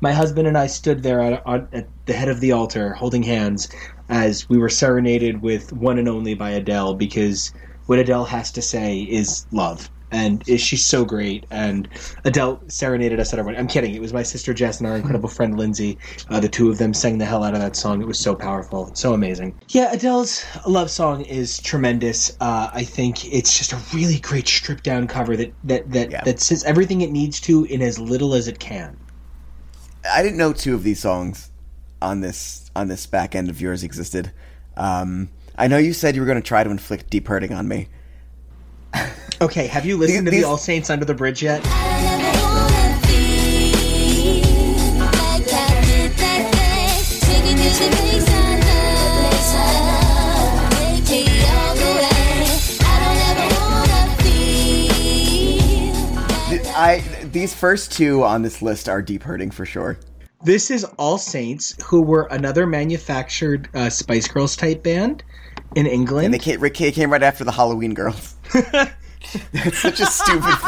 my 0.00 0.12
husband 0.12 0.46
and 0.48 0.58
I 0.58 0.66
stood 0.66 1.02
there 1.02 1.20
at, 1.20 1.42
at, 1.46 1.68
at 1.72 1.88
the 2.06 2.12
head 2.12 2.28
of 2.28 2.40
the 2.40 2.52
altar, 2.52 2.92
holding 2.92 3.22
hands, 3.22 3.68
as 4.08 4.48
we 4.48 4.58
were 4.58 4.68
serenaded 4.68 5.40
with 5.40 5.72
"One 5.72 5.98
and 5.98 6.08
Only" 6.08 6.34
by 6.34 6.50
Adele, 6.50 6.94
because 6.94 7.52
what 7.86 7.98
Adele 7.98 8.26
has 8.26 8.52
to 8.52 8.62
say 8.62 8.98
is 9.00 9.46
love, 9.50 9.90
and 10.12 10.46
she's 10.60 10.84
so 10.84 11.04
great. 11.04 11.46
And 11.50 11.88
Adele 12.24 12.62
serenaded 12.68 13.18
us 13.18 13.32
at 13.32 13.38
our 13.38 13.44
wedding. 13.44 13.58
I'm 13.58 13.66
kidding. 13.66 13.94
It 13.94 14.00
was 14.00 14.12
my 14.12 14.22
sister 14.22 14.54
Jess 14.54 14.78
and 14.78 14.86
our 14.86 14.94
incredible 14.96 15.28
friend 15.28 15.58
Lindsay. 15.58 15.98
Uh, 16.28 16.38
the 16.38 16.48
two 16.48 16.70
of 16.70 16.78
them 16.78 16.94
sang 16.94 17.18
the 17.18 17.24
hell 17.24 17.42
out 17.42 17.54
of 17.54 17.60
that 17.60 17.74
song. 17.74 18.00
It 18.00 18.06
was 18.06 18.18
so 18.18 18.34
powerful, 18.34 18.94
so 18.94 19.14
amazing. 19.14 19.58
Yeah, 19.68 19.92
Adele's 19.92 20.44
love 20.66 20.90
song 20.90 21.22
is 21.22 21.58
tremendous. 21.60 22.36
Uh, 22.40 22.70
I 22.72 22.84
think 22.84 23.32
it's 23.32 23.56
just 23.58 23.72
a 23.72 23.78
really 23.96 24.20
great 24.20 24.46
stripped 24.46 24.84
down 24.84 25.08
cover 25.08 25.36
that 25.36 25.52
that 25.64 25.90
that 25.92 26.10
Yeah. 26.10 26.22
that 26.24 26.40
says 26.40 26.62
everything 26.64 27.00
it 27.00 27.10
needs 27.10 27.40
to 27.40 27.64
in 27.64 27.82
as 27.82 27.98
little 27.98 28.34
as 28.34 28.46
it 28.48 28.58
can. 28.58 28.96
I 30.10 30.22
didn't 30.22 30.36
know 30.38 30.52
two 30.52 30.74
of 30.74 30.82
these 30.82 31.00
songs 31.00 31.50
on 32.00 32.20
this 32.20 32.70
on 32.74 32.88
this 32.88 33.06
back 33.06 33.34
end 33.34 33.48
of 33.48 33.60
yours 33.60 33.82
existed. 33.82 34.32
Um, 34.76 35.28
I 35.56 35.68
know 35.68 35.78
you 35.78 35.92
said 35.92 36.14
you 36.14 36.20
were 36.22 36.26
going 36.26 36.40
to 36.40 36.46
try 36.46 36.64
to 36.64 36.70
inflict 36.70 37.10
deep 37.10 37.28
hurting 37.28 37.52
on 37.52 37.68
me. 37.68 37.88
Okay, 39.42 39.66
have 39.66 39.84
you 39.84 39.96
listened 39.96 40.26
to 40.26 40.30
the 40.30 40.44
All 40.44 40.56
Saints 40.56 40.88
Under 40.88 41.04
the 41.04 41.14
Bridge 41.14 41.42
yet? 41.42 41.60
I 56.74 57.02
these 57.32 57.52
first 57.52 57.90
two 57.90 58.22
on 58.22 58.42
this 58.42 58.62
list 58.62 58.88
are 58.88 59.02
deep 59.02 59.24
hurting 59.24 59.50
for 59.50 59.66
sure. 59.66 59.98
This 60.44 60.70
is 60.70 60.84
All 60.84 61.18
Saints, 61.18 61.74
who 61.84 62.00
were 62.00 62.28
another 62.30 62.64
manufactured 62.64 63.68
uh, 63.74 63.90
Spice 63.90 64.28
Girls 64.28 64.54
type 64.54 64.84
band 64.84 65.24
in 65.74 65.88
England. 65.88 66.26
And 66.26 66.34
they 66.34 66.38
came, 66.38 66.60
came 66.92 67.10
right 67.10 67.22
after 67.24 67.42
the 67.42 67.52
Halloween 67.52 67.94
Girls. 67.94 68.36
That's 69.52 69.78
such 69.78 70.00
a 70.00 70.06
stupid. 70.06 70.58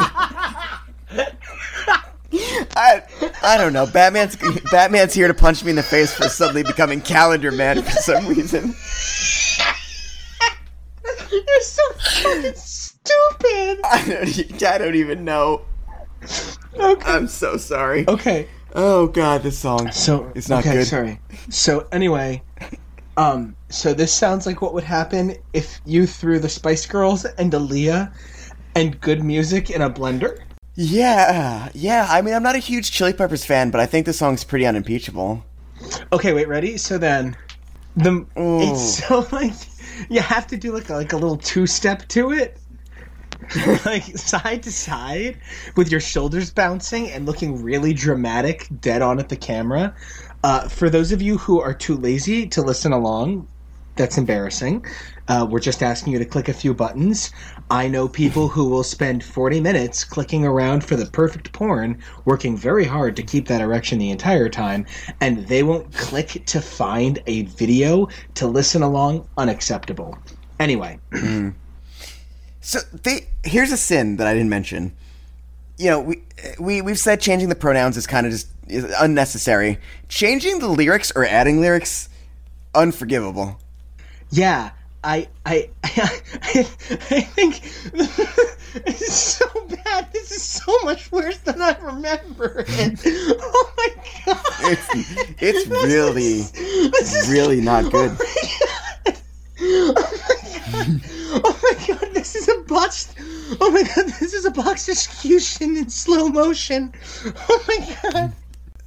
I 2.75 3.03
I 3.43 3.57
don't 3.57 3.73
know. 3.73 3.85
Batman's 3.85 4.37
Batman's 4.71 5.13
here 5.13 5.27
to 5.27 5.33
punch 5.33 5.63
me 5.63 5.69
in 5.71 5.75
the 5.75 5.83
face 5.83 6.13
for 6.13 6.27
suddenly 6.29 6.63
becoming 6.63 7.01
Calendar 7.01 7.51
Man 7.51 7.81
for 7.81 7.91
some 7.91 8.27
reason. 8.27 8.75
You're 11.31 11.61
so 11.61 11.83
fucking 11.93 12.53
stupid. 12.55 13.79
I 13.83 14.03
don't, 14.07 14.63
I 14.63 14.77
don't 14.77 14.95
even 14.95 15.23
know. 15.23 15.61
Okay. 16.75 17.11
I'm 17.11 17.27
so 17.27 17.57
sorry. 17.57 18.05
Okay. 18.07 18.47
Oh 18.73 19.07
god, 19.07 19.43
this 19.43 19.57
song. 19.57 19.91
So 19.91 20.31
It's 20.35 20.49
not 20.49 20.65
okay, 20.65 20.77
good. 20.77 20.87
Sorry. 20.87 21.19
So 21.49 21.87
anyway, 21.91 22.41
um, 23.15 23.55
so 23.69 23.93
this 23.93 24.13
sounds 24.13 24.45
like 24.45 24.61
what 24.61 24.73
would 24.73 24.83
happen 24.83 25.35
if 25.53 25.79
you 25.85 26.05
threw 26.05 26.39
the 26.39 26.49
Spice 26.49 26.85
Girls 26.85 27.23
and 27.25 27.53
Aaliyah 27.53 28.11
and 28.75 28.99
good 29.01 29.23
music 29.23 29.69
in 29.69 29.81
a 29.81 29.89
blender. 29.89 30.39
Yeah, 30.75 31.69
yeah. 31.73 32.07
I 32.09 32.21
mean, 32.21 32.33
I'm 32.33 32.43
not 32.43 32.55
a 32.55 32.59
huge 32.59 32.91
Chili 32.91 33.13
Peppers 33.13 33.45
fan, 33.45 33.71
but 33.71 33.79
I 33.79 33.85
think 33.85 34.05
this 34.05 34.17
song's 34.17 34.43
pretty 34.43 34.65
unimpeachable. 34.65 35.43
Okay, 36.11 36.33
wait, 36.33 36.47
ready? 36.47 36.77
So 36.77 36.97
then, 36.97 37.35
the 37.95 38.25
Ooh. 38.37 38.61
it's 38.61 39.05
so 39.05 39.25
like 39.31 39.53
you 40.09 40.19
have 40.19 40.45
to 40.47 40.57
do 40.57 40.73
like 40.73 40.89
a, 40.89 40.93
like 40.93 41.13
a 41.13 41.17
little 41.17 41.37
two 41.37 41.65
step 41.65 42.05
to 42.09 42.31
it, 42.31 42.59
like 43.85 44.03
side 44.17 44.63
to 44.63 44.71
side 44.71 45.37
with 45.77 45.89
your 45.89 46.01
shoulders 46.01 46.51
bouncing 46.51 47.09
and 47.09 47.25
looking 47.25 47.63
really 47.63 47.93
dramatic, 47.93 48.67
dead 48.81 49.01
on 49.01 49.19
at 49.19 49.29
the 49.29 49.37
camera. 49.37 49.95
Uh, 50.43 50.67
for 50.67 50.89
those 50.89 51.11
of 51.11 51.21
you 51.21 51.37
who 51.37 51.61
are 51.61 51.73
too 51.73 51.95
lazy 51.95 52.45
to 52.47 52.61
listen 52.61 52.91
along, 52.91 53.47
that's 53.95 54.17
embarrassing. 54.17 54.85
Uh, 55.27 55.47
we're 55.49 55.59
just 55.59 55.81
asking 55.81 56.13
you 56.13 56.19
to 56.19 56.25
click 56.25 56.49
a 56.49 56.53
few 56.53 56.73
buttons. 56.73 57.31
I 57.71 57.87
know 57.87 58.07
people 58.07 58.47
who 58.47 58.69
will 58.69 58.83
spend 58.83 59.23
40 59.23 59.59
minutes 59.59 60.03
clicking 60.03 60.45
around 60.45 60.83
for 60.83 60.95
the 60.95 61.07
perfect 61.07 61.51
porn, 61.51 62.01
working 62.25 62.55
very 62.55 62.85
hard 62.85 63.15
to 63.15 63.23
keep 63.23 63.47
that 63.47 63.61
erection 63.61 63.97
the 63.97 64.11
entire 64.11 64.49
time, 64.49 64.85
and 65.21 65.47
they 65.47 65.63
won't 65.63 65.91
click 65.93 66.43
to 66.45 66.61
find 66.61 67.21
a 67.25 67.43
video 67.43 68.07
to 68.35 68.47
listen 68.47 68.83
along. 68.83 69.27
Unacceptable. 69.37 70.17
Anyway, 70.59 70.99
So 72.65 72.79
they 73.03 73.27
here's 73.43 73.71
a 73.71 73.77
sin 73.77 74.17
that 74.17 74.25
I 74.25 74.33
didn't 74.33 74.49
mention. 74.49 74.95
You 75.77 75.91
know, 75.91 75.99
we 75.99 76.23
we 76.59 76.81
we've 76.81 76.97
said 76.97 77.21
changing 77.21 77.49
the 77.49 77.55
pronouns 77.55 77.95
is 77.95 78.07
kind 78.07 78.25
of 78.25 78.31
just 78.31 78.47
unnecessary. 78.99 79.77
Changing 80.09 80.57
the 80.57 80.67
lyrics 80.67 81.11
or 81.15 81.25
adding 81.25 81.61
lyrics, 81.61 82.09
unforgivable. 82.73 83.59
Yeah, 84.35 84.71
I 85.03 85.27
I 85.45 85.69
I, 85.83 86.21
I 86.43 87.21
think 87.21 87.61
it's 88.85 89.13
so 89.13 89.45
bad. 89.67 90.11
This 90.11 90.31
is 90.31 90.41
so 90.41 90.77
much 90.83 91.11
worse 91.11 91.37
than 91.39 91.61
I 91.61 91.77
remember. 91.79 92.65
it. 92.67 92.99
oh 93.39 93.73
my 93.77 93.87
god! 94.25 94.41
It's 94.61 95.41
it's 95.41 95.67
really 95.85 96.41
This 96.91 97.15
is 97.15 97.29
really 97.29 97.61
not 97.61 97.85
oh 97.85 97.89
good. 97.89 98.17
Oh 101.37 101.59
my 101.63 101.87
god, 101.87 102.13
this 102.13 102.35
is 102.35 102.49
a 102.49 102.61
botched. 102.67 103.13
Oh 103.61 103.71
my 103.71 103.83
god, 103.83 104.07
this 104.19 104.33
is 104.33 104.43
a 104.45 104.51
box 104.51 104.89
execution 104.89 105.77
in 105.77 105.89
slow 105.89 106.27
motion. 106.27 106.93
Oh 107.25 107.63
my 107.67 107.97
god. 108.11 108.33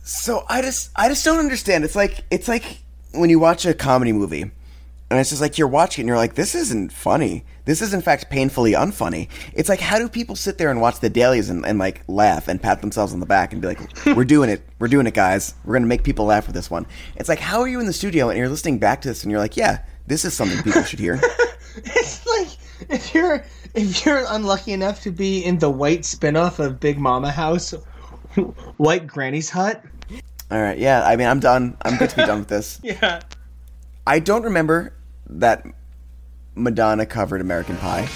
So 0.02 0.44
I 0.48 0.60
just 0.60 0.90
I 0.94 1.08
just 1.08 1.24
don't 1.24 1.38
understand. 1.38 1.84
It's 1.84 1.96
like 1.96 2.24
it's 2.30 2.48
like 2.48 2.82
when 3.12 3.30
you 3.30 3.38
watch 3.38 3.64
a 3.64 3.72
comedy 3.72 4.12
movie, 4.12 4.50
and 5.10 5.18
it's 5.18 5.30
just 5.30 5.40
like 5.40 5.56
you're 5.56 5.68
watching 5.68 6.02
and 6.02 6.08
you're 6.08 6.18
like, 6.18 6.34
this 6.34 6.54
isn't 6.54 6.92
funny. 6.92 7.44
This 7.64 7.80
is 7.80 7.94
in 7.94 8.02
fact 8.02 8.28
painfully 8.28 8.72
unfunny. 8.72 9.28
It's 9.54 9.68
like 9.68 9.80
how 9.80 9.98
do 9.98 10.08
people 10.08 10.36
sit 10.36 10.58
there 10.58 10.70
and 10.70 10.80
watch 10.80 11.00
the 11.00 11.08
dailies 11.08 11.48
and, 11.48 11.64
and 11.64 11.78
like 11.78 12.02
laugh 12.08 12.48
and 12.48 12.60
pat 12.60 12.82
themselves 12.82 13.14
on 13.14 13.20
the 13.20 13.26
back 13.26 13.52
and 13.52 13.62
be 13.62 13.68
like, 13.68 13.80
we're 14.16 14.24
doing 14.24 14.50
it, 14.50 14.62
we're 14.78 14.88
doing 14.88 15.06
it, 15.06 15.14
guys. 15.14 15.54
We're 15.64 15.74
gonna 15.74 15.86
make 15.86 16.04
people 16.04 16.26
laugh 16.26 16.46
with 16.46 16.54
this 16.54 16.70
one. 16.70 16.86
It's 17.16 17.28
like 17.28 17.38
how 17.38 17.60
are 17.60 17.68
you 17.68 17.80
in 17.80 17.86
the 17.86 17.92
studio 17.92 18.28
and 18.28 18.38
you're 18.38 18.48
listening 18.48 18.78
back 18.78 19.00
to 19.02 19.08
this 19.08 19.22
and 19.22 19.30
you're 19.30 19.40
like, 19.40 19.56
yeah, 19.56 19.82
this 20.06 20.24
is 20.24 20.34
something 20.34 20.62
people 20.62 20.82
should 20.82 21.00
hear. 21.00 21.20
It's 21.84 22.26
like 22.26 22.48
if 22.90 23.14
you're 23.14 23.44
if 23.74 24.04
you're 24.04 24.24
unlucky 24.30 24.72
enough 24.72 25.00
to 25.02 25.12
be 25.12 25.44
in 25.44 25.58
the 25.58 25.70
white 25.70 26.04
spin-off 26.04 26.58
of 26.58 26.80
Big 26.80 26.98
Mama 26.98 27.30
House, 27.30 27.70
White 28.78 29.06
Granny's 29.06 29.48
Hut. 29.48 29.84
All 30.50 30.60
right, 30.60 30.78
yeah. 30.78 31.06
I 31.06 31.14
mean, 31.14 31.28
I'm 31.28 31.38
done. 31.38 31.76
I'm 31.82 31.96
good 31.96 32.10
to 32.10 32.16
be 32.16 32.24
done 32.26 32.40
with 32.40 32.48
this. 32.48 32.80
Yeah. 32.82 33.20
I 34.06 34.18
don't 34.18 34.42
remember 34.42 34.94
that 35.28 35.64
Madonna 36.54 37.06
covered 37.06 37.40
American 37.40 37.76
Pie. 37.76 38.08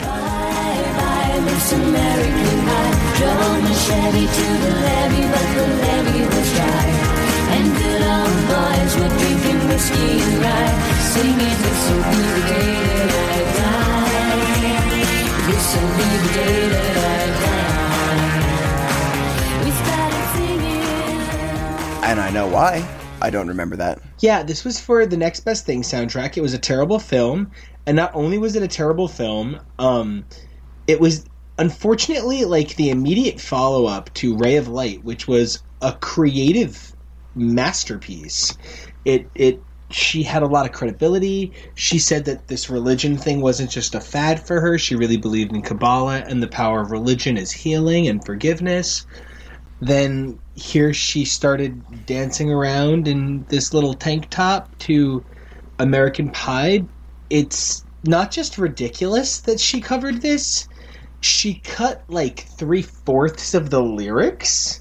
And 22.05 22.21
I 22.21 22.31
know 22.31 22.47
why. 22.47 23.02
I 23.23 23.31
don't 23.31 23.49
remember 23.49 23.77
that. 23.77 24.01
Yeah, 24.21 24.43
this 24.43 24.65
was 24.65 24.81
for 24.81 25.07
the 25.07 25.17
Next 25.17 25.41
Best 25.41 25.65
Thing 25.65 25.83
soundtrack. 25.83 26.37
It 26.37 26.43
was 26.43 26.55
a 26.55 26.59
terrible 26.59 26.99
film, 26.99 27.53
and 27.87 27.97
not 27.97 28.11
only 28.15 28.37
was 28.37 28.57
it 28.57 28.63
a 28.63 28.69
terrible 28.69 29.09
film, 29.09 29.61
um, 29.79 30.27
it 30.89 31.01
was 31.01 31.25
unfortunately 31.57 32.45
like 32.45 32.75
the 32.75 32.91
immediate 32.91 33.41
follow 33.41 33.87
up 33.87 34.13
to 34.15 34.37
Ray 34.37 34.57
of 34.57 34.67
Light, 34.67 35.05
which 35.05 35.29
was 35.29 35.63
a 35.81 35.93
creative 35.93 36.93
masterpiece. 37.35 38.57
It 39.05 39.31
it 39.37 39.63
she 39.91 40.23
had 40.25 40.43
a 40.43 40.49
lot 40.49 40.67
of 40.67 40.73
credibility. 40.73 41.55
She 41.75 41.99
said 41.99 42.25
that 42.25 42.49
this 42.49 42.71
religion 42.71 43.17
thing 43.19 43.41
wasn't 43.41 43.71
just 43.71 43.95
a 43.95 44.01
fad 44.01 44.45
for 44.45 44.61
her. 44.61 44.79
She 44.79 44.97
really 44.97 45.19
believed 45.19 45.55
in 45.55 45.63
Kabbalah 45.63 46.25
and 46.27 46.43
the 46.43 46.49
power 46.49 46.81
of 46.81 46.91
religion 46.91 47.37
is 47.37 47.53
healing 47.53 48.09
and 48.09 48.25
forgiveness. 48.25 49.07
Then 49.81 50.39
here 50.55 50.93
she 50.93 51.25
started 51.25 52.07
dancing 52.07 52.51
around 52.51 53.09
in 53.09 53.45
this 53.49 53.73
little 53.73 53.95
tank 53.95 54.29
top 54.31 54.77
to 54.79 55.25
American 55.79 56.31
Pie. 56.31 56.85
It's 57.31 57.85
not 58.05 58.31
just 58.31 58.59
ridiculous 58.59 59.41
that 59.41 59.61
she 59.61 59.81
covered 59.81 60.21
this, 60.21 60.69
she 61.21 61.55
cut 61.55 62.03
like 62.09 62.41
three 62.41 62.83
fourths 62.83 63.55
of 63.55 63.71
the 63.71 63.83
lyrics. 63.83 64.81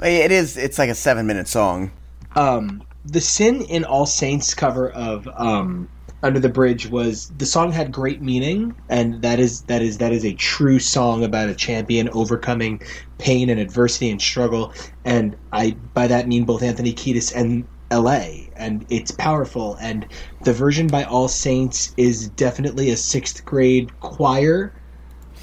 It 0.00 0.30
is. 0.30 0.56
It's 0.56 0.78
like 0.78 0.90
a 0.90 0.94
seven-minute 0.94 1.48
song. 1.48 1.90
Um, 2.34 2.82
the 3.04 3.20
Sin 3.20 3.62
in 3.62 3.84
All 3.84 4.04
Saints 4.04 4.52
cover 4.52 4.90
of 4.90 5.26
um, 5.34 5.88
Under 6.26 6.40
the 6.40 6.48
Bridge 6.48 6.88
was 6.88 7.28
the 7.38 7.46
song 7.46 7.70
had 7.70 7.92
great 7.92 8.20
meaning, 8.20 8.74
and 8.88 9.22
that 9.22 9.38
is 9.38 9.62
that 9.62 9.80
is 9.80 9.98
that 9.98 10.12
is 10.12 10.24
a 10.24 10.34
true 10.34 10.80
song 10.80 11.22
about 11.22 11.48
a 11.48 11.54
champion 11.54 12.08
overcoming 12.08 12.82
pain 13.18 13.48
and 13.48 13.60
adversity 13.60 14.10
and 14.10 14.20
struggle. 14.20 14.72
And 15.04 15.36
I 15.52 15.76
by 15.94 16.08
that 16.08 16.26
mean 16.26 16.44
both 16.44 16.64
Anthony 16.64 16.92
Kiedis 16.92 17.32
and 17.32 17.64
L.A. 17.92 18.50
And 18.56 18.84
it's 18.88 19.12
powerful. 19.12 19.76
And 19.80 20.04
the 20.42 20.52
version 20.52 20.88
by 20.88 21.04
All 21.04 21.28
Saints 21.28 21.94
is 21.96 22.28
definitely 22.30 22.90
a 22.90 22.96
sixth 22.96 23.44
grade 23.44 24.00
choir. 24.00 24.72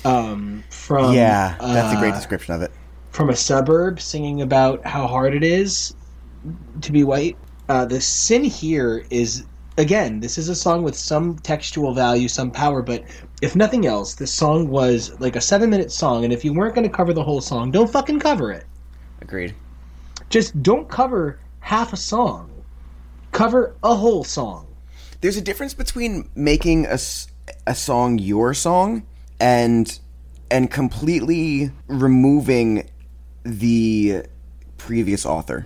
Um, 0.03 0.65
from 0.69 1.13
yeah, 1.13 1.55
that's 1.61 1.93
a 1.95 1.97
great 1.97 2.11
uh, 2.11 2.15
description 2.17 2.55
of 2.55 2.61
it. 2.61 2.71
from 3.11 3.29
a 3.29 3.35
suburb 3.37 4.01
singing 4.01 4.41
about 4.41 4.85
how 4.85 5.07
hard 5.07 5.33
it 5.33 5.45
is 5.45 5.95
to 6.81 6.91
be 6.91 7.05
white. 7.05 7.37
Uh, 7.69 7.85
the 7.85 8.01
sin 8.01 8.43
here 8.43 9.05
is 9.09 9.45
again, 9.77 10.19
this 10.19 10.37
is 10.37 10.49
a 10.49 10.55
song 10.55 10.83
with 10.83 10.95
some 10.95 11.37
textual 11.39 11.93
value, 11.93 12.27
some 12.27 12.51
power, 12.51 12.81
but 12.81 13.03
if 13.41 13.55
nothing 13.55 13.85
else, 13.85 14.15
this 14.15 14.33
song 14.33 14.69
was 14.69 15.19
like 15.19 15.35
a 15.35 15.41
seven 15.41 15.69
minute 15.69 15.91
song, 15.91 16.23
and 16.23 16.33
if 16.33 16.45
you 16.45 16.53
weren't 16.53 16.75
going 16.75 16.87
to 16.87 16.95
cover 16.95 17.13
the 17.13 17.23
whole 17.23 17.41
song, 17.41 17.71
don't 17.71 17.91
fucking 17.91 18.19
cover 18.19 18.51
it. 18.51 18.65
Agreed. 19.21 19.55
Just 20.29 20.61
don't 20.61 20.89
cover 20.89 21.39
half 21.59 21.93
a 21.93 21.97
song. 21.97 22.49
Cover 23.31 23.75
a 23.83 23.95
whole 23.95 24.23
song. 24.23 24.67
There's 25.21 25.37
a 25.37 25.41
difference 25.41 25.73
between 25.73 26.29
making 26.35 26.85
a, 26.85 26.99
a 27.65 27.75
song 27.75 28.19
your 28.19 28.53
song 28.53 29.05
and 29.39 29.99
and 30.51 30.69
completely 30.69 31.71
removing 31.87 32.89
the 33.43 34.23
previous 34.77 35.25
author. 35.25 35.65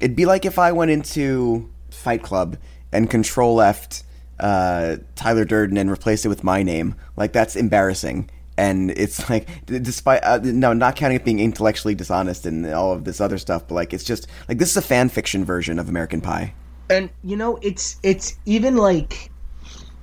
It'd 0.00 0.16
be 0.16 0.26
like 0.26 0.44
if 0.44 0.58
I 0.58 0.72
went 0.72 0.90
into 0.90 1.70
Fight 1.90 2.22
Club 2.22 2.58
and 2.92 3.10
control 3.10 3.54
left 3.54 4.04
uh, 4.40 4.96
Tyler 5.14 5.44
Durden 5.44 5.76
and 5.76 5.90
replaced 5.90 6.24
it 6.24 6.28
with 6.28 6.44
my 6.44 6.62
name. 6.62 6.94
Like 7.16 7.32
that's 7.32 7.56
embarrassing. 7.56 8.30
And 8.58 8.90
it's 8.92 9.28
like, 9.30 9.48
despite 9.66 10.22
uh, 10.24 10.40
no, 10.42 10.72
not 10.72 10.96
counting 10.96 11.16
it 11.16 11.24
being 11.24 11.40
intellectually 11.40 11.94
dishonest 11.94 12.46
and 12.46 12.66
all 12.66 12.92
of 12.92 13.04
this 13.04 13.20
other 13.20 13.38
stuff, 13.38 13.66
but 13.68 13.74
like 13.74 13.92
it's 13.92 14.04
just 14.04 14.26
like 14.48 14.58
this 14.58 14.70
is 14.70 14.76
a 14.76 14.82
fan 14.82 15.08
fiction 15.08 15.44
version 15.44 15.78
of 15.78 15.88
American 15.88 16.20
Pie. 16.20 16.54
and 16.88 17.10
you 17.24 17.36
know 17.36 17.58
it's 17.62 17.98
it's 18.02 18.38
even 18.46 18.76
like 18.76 19.30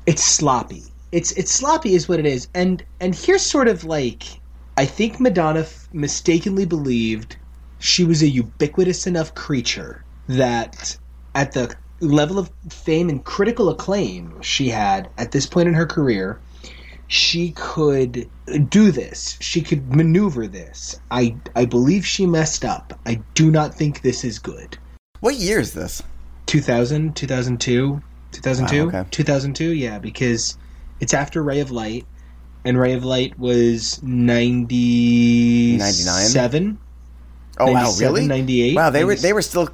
it's 0.06 0.24
sloppy 0.24 0.84
it's 1.14 1.32
it's 1.34 1.52
sloppy 1.52 1.94
is 1.96 2.10
what 2.10 2.20
it 2.20 2.26
is 2.26 2.50
and 2.54 2.84
and 3.00 3.16
here's 3.16 3.42
sort 3.46 3.70
of 3.70 3.86
like 3.86 4.24
i 4.76 4.86
think 4.86 5.18
madonna 5.20 5.62
f- 5.62 5.88
mistakenly 5.94 6.66
believed 6.66 7.38
she 7.80 8.04
was 8.04 8.22
a 8.22 8.28
ubiquitous 8.28 9.08
enough 9.08 9.34
creature 9.34 10.04
that 10.28 10.98
at 11.36 11.54
the 11.54 11.74
level 12.04 12.40
of 12.40 12.50
fame 12.70 13.10
and 13.10 13.24
critical 13.24 13.70
acclaim 13.70 14.42
she 14.42 14.70
had 14.70 15.10
at 15.18 15.32
this 15.32 15.46
point 15.46 15.68
in 15.68 15.74
her 15.74 15.86
career 15.86 16.40
she 17.08 17.52
could 17.52 18.28
do 18.70 18.92
this 18.92 19.38
she 19.40 19.62
could 19.62 19.96
maneuver 19.96 20.48
this 20.48 21.00
i 21.12 21.36
i 21.56 21.66
believe 21.66 22.06
she 22.06 22.26
messed 22.26 22.66
up 22.66 23.00
i 23.06 23.16
do 23.34 23.52
not 23.52 23.74
think 23.74 24.02
this 24.02 24.24
is 24.24 24.40
good 24.40 24.78
What 25.20 25.36
year 25.36 25.60
is 25.60 25.74
this? 25.74 26.02
2000, 26.48 27.16
2002, 27.16 28.02
2002, 28.32 28.84
Wow, 28.84 28.88
okay. 28.90 29.06
2002. 29.12 29.74
Yeah, 29.74 30.00
because 30.00 30.58
it's 31.00 31.14
after 31.14 31.42
Ray 31.42 31.62
of 31.62 31.72
Light, 31.72 32.06
and 32.66 32.78
Ray 32.78 32.94
of 32.94 33.06
Light 33.06 33.38
was 33.40 34.02
97. 34.04 36.78
Oh 37.60 37.72
wow, 37.72 37.94
really? 38.00 38.28
98, 38.28 38.76
Wow, 38.76 38.90
they 38.90 39.06
were 39.06 39.16
they 39.16 39.34
were 39.34 39.42
still 39.42 39.70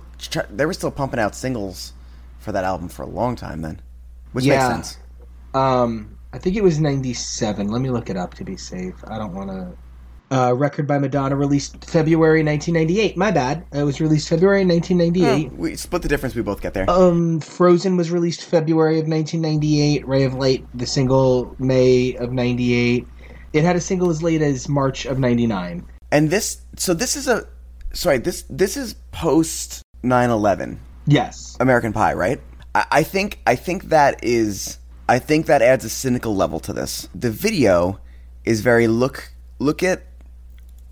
they 0.50 0.66
were 0.66 0.74
still 0.74 0.92
pumping 0.92 1.20
out 1.20 1.36
singles 1.36 1.94
for 2.40 2.52
that 2.52 2.64
album 2.64 2.90
for 2.90 3.04
a 3.04 3.08
long 3.08 3.36
time 3.36 3.62
then, 3.62 3.82
which 4.32 4.46
Yeah. 4.46 4.56
makes 4.70 4.90
sense. 4.90 4.98
Um, 5.54 6.18
I 6.34 6.38
think 6.38 6.56
it 6.56 6.64
was 6.64 6.80
97. 6.80 7.70
Let 7.70 7.82
me 7.82 7.90
look 7.90 8.10
it 8.10 8.18
up 8.18 8.34
to 8.36 8.44
be 8.44 8.56
safe. 8.58 8.96
I 9.08 9.18
don't 9.18 9.34
want 9.34 9.50
to. 9.50 9.72
Uh, 10.32 10.54
record 10.54 10.86
by 10.86 11.00
Madonna 11.00 11.36
released 11.36 11.84
February 11.86 12.44
1998. 12.44 13.18
My 13.18 13.32
bad. 13.32 13.64
It 13.74 13.82
was 13.82 14.00
released 14.00 14.30
February 14.30 14.64
1998. 14.64 15.50
Oh, 15.52 15.56
we 15.56 15.76
split 15.76 16.04
the 16.04 16.08
difference. 16.08 16.36
We 16.36 16.44
both 16.44 16.62
get 16.62 16.76
there. 16.76 16.88
Um, 16.88 17.40
Frozen 17.40 17.98
was 17.98 18.12
released 18.12 18.44
February 18.44 19.00
of 19.00 19.08
1998. 19.08 20.08
Ray 20.08 20.24
of 20.26 20.36
Light, 20.36 20.64
the 20.76 20.86
single, 20.86 21.56
May 21.58 22.14
of 22.18 22.32
98. 22.32 23.08
It 23.54 23.64
had 23.64 23.76
a 23.76 23.82
single 23.82 24.12
as 24.12 24.22
late 24.22 24.44
as 24.44 24.70
March 24.70 25.08
of 25.08 25.18
99. 25.18 25.84
and 26.12 26.30
this, 26.30 26.62
so 26.76 26.94
this 26.94 27.16
is 27.16 27.28
a, 27.28 27.48
sorry, 27.94 28.20
this 28.20 28.44
this 28.52 28.78
is 28.78 28.94
post 29.12 29.82
9/11 30.04 30.78
Yes. 31.10 31.57
American 31.60 31.91
Pie, 31.91 32.14
right? 32.14 32.39
I, 32.76 32.86
I 32.91 33.03
think 33.03 33.39
I 33.47 33.55
think 33.55 33.86
that 33.86 34.24
is 34.24 34.78
I 35.07 35.20
think 35.20 35.47
that 35.47 35.62
adds 35.62 35.84
a 35.84 35.89
cynical 35.89 36.36
level 36.36 36.60
to 36.62 36.74
this. 36.74 37.10
The 37.16 37.32
video 37.32 37.99
is 38.45 38.62
very 38.62 38.88
look 38.88 39.32
look 39.57 39.82
at 39.84 40.03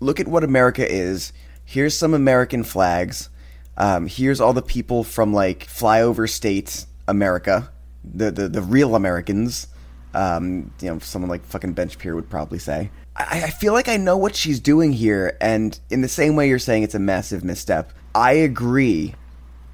look 0.00 0.20
at 0.20 0.28
what 0.28 0.44
America 0.44 0.86
is. 0.90 1.32
Here's 1.64 1.96
some 1.96 2.14
American 2.14 2.64
flags. 2.64 3.30
Um, 3.76 4.08
here's 4.08 4.40
all 4.40 4.52
the 4.52 4.62
people 4.62 5.04
from 5.04 5.32
like 5.32 5.66
flyover 5.66 6.28
state 6.28 6.84
America, 7.06 7.70
the 8.04 8.30
the, 8.30 8.48
the 8.48 8.62
real 8.62 8.96
Americans. 8.96 9.68
Um, 10.14 10.72
you 10.80 10.90
know, 10.90 10.98
someone 10.98 11.28
like 11.28 11.44
fucking 11.44 11.74
Ben 11.74 11.90
Shapiro 11.90 12.16
would 12.16 12.30
probably 12.30 12.58
say. 12.58 12.90
I, 13.14 13.44
I 13.44 13.50
feel 13.50 13.72
like 13.72 13.88
I 13.88 13.98
know 13.98 14.16
what 14.16 14.34
she's 14.34 14.58
doing 14.58 14.92
here, 14.92 15.36
and 15.40 15.78
in 15.90 16.00
the 16.00 16.08
same 16.08 16.34
way 16.34 16.48
you're 16.48 16.58
saying 16.58 16.82
it's 16.82 16.94
a 16.94 16.98
massive 16.98 17.44
misstep, 17.44 17.92
I 18.14 18.32
agree, 18.32 19.14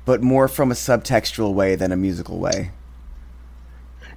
but 0.04 0.22
more 0.22 0.48
from 0.48 0.70
a 0.70 0.74
subtextual 0.74 1.54
way 1.54 1.74
than 1.74 1.92
a 1.92 1.96
musical 1.96 2.38
way. 2.38 2.70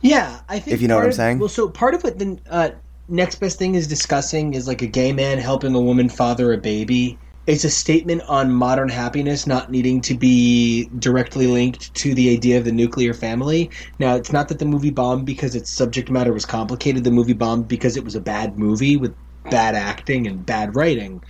Yeah, 0.02 0.40
I 0.48 0.60
think 0.60 0.74
If 0.76 0.82
you 0.82 0.88
know 0.88 0.96
what 0.96 1.04
I'm 1.04 1.10
of- 1.10 1.16
saying. 1.16 1.40
Well, 1.40 1.50
so 1.50 1.68
part 1.70 1.94
of 1.94 2.04
what 2.04 2.20
the 2.20 2.38
uh, 2.50 2.70
next 3.10 3.36
best 3.36 3.58
thing 3.58 3.76
is 3.76 3.88
discussing 3.88 4.54
is 4.54 4.68
like 4.68 4.82
a 4.82 4.88
gay 4.88 5.12
man 5.12 5.38
helping 5.40 5.74
a 5.74 5.82
woman 5.82 6.10
father 6.10 6.54
a 6.54 6.58
baby. 6.58 7.18
It's 7.48 7.64
a 7.64 7.70
statement 7.70 8.24
on 8.28 8.52
modern 8.52 8.90
happiness 8.90 9.48
not 9.48 9.72
needing 9.72 10.02
to 10.02 10.14
be 10.14 10.90
directly 11.00 11.48
linked 11.48 11.94
to 11.96 12.14
the 12.14 12.30
idea 12.36 12.58
of 12.58 12.66
the 12.66 12.74
nuclear 12.74 13.14
family. 13.14 13.70
Now, 14.00 14.16
it's 14.16 14.34
not 14.34 14.50
that 14.50 14.60
the 14.60 14.66
movie 14.66 14.92
bombed 14.92 15.26
because 15.26 15.56
its 15.56 15.70
subject 15.70 16.12
matter 16.12 16.34
was 16.34 16.46
complicated. 16.46 17.06
The 17.06 17.12
movie 17.12 17.32
bombed 17.34 17.70
because 17.70 17.96
it 17.96 18.04
was 18.04 18.16
a 18.16 18.20
bad 18.20 18.60
movie 18.60 18.98
with 18.98 19.16
bad 19.50 19.76
acting 19.76 20.28
and 20.28 20.46
bad 20.46 20.76
writing. 20.76 21.24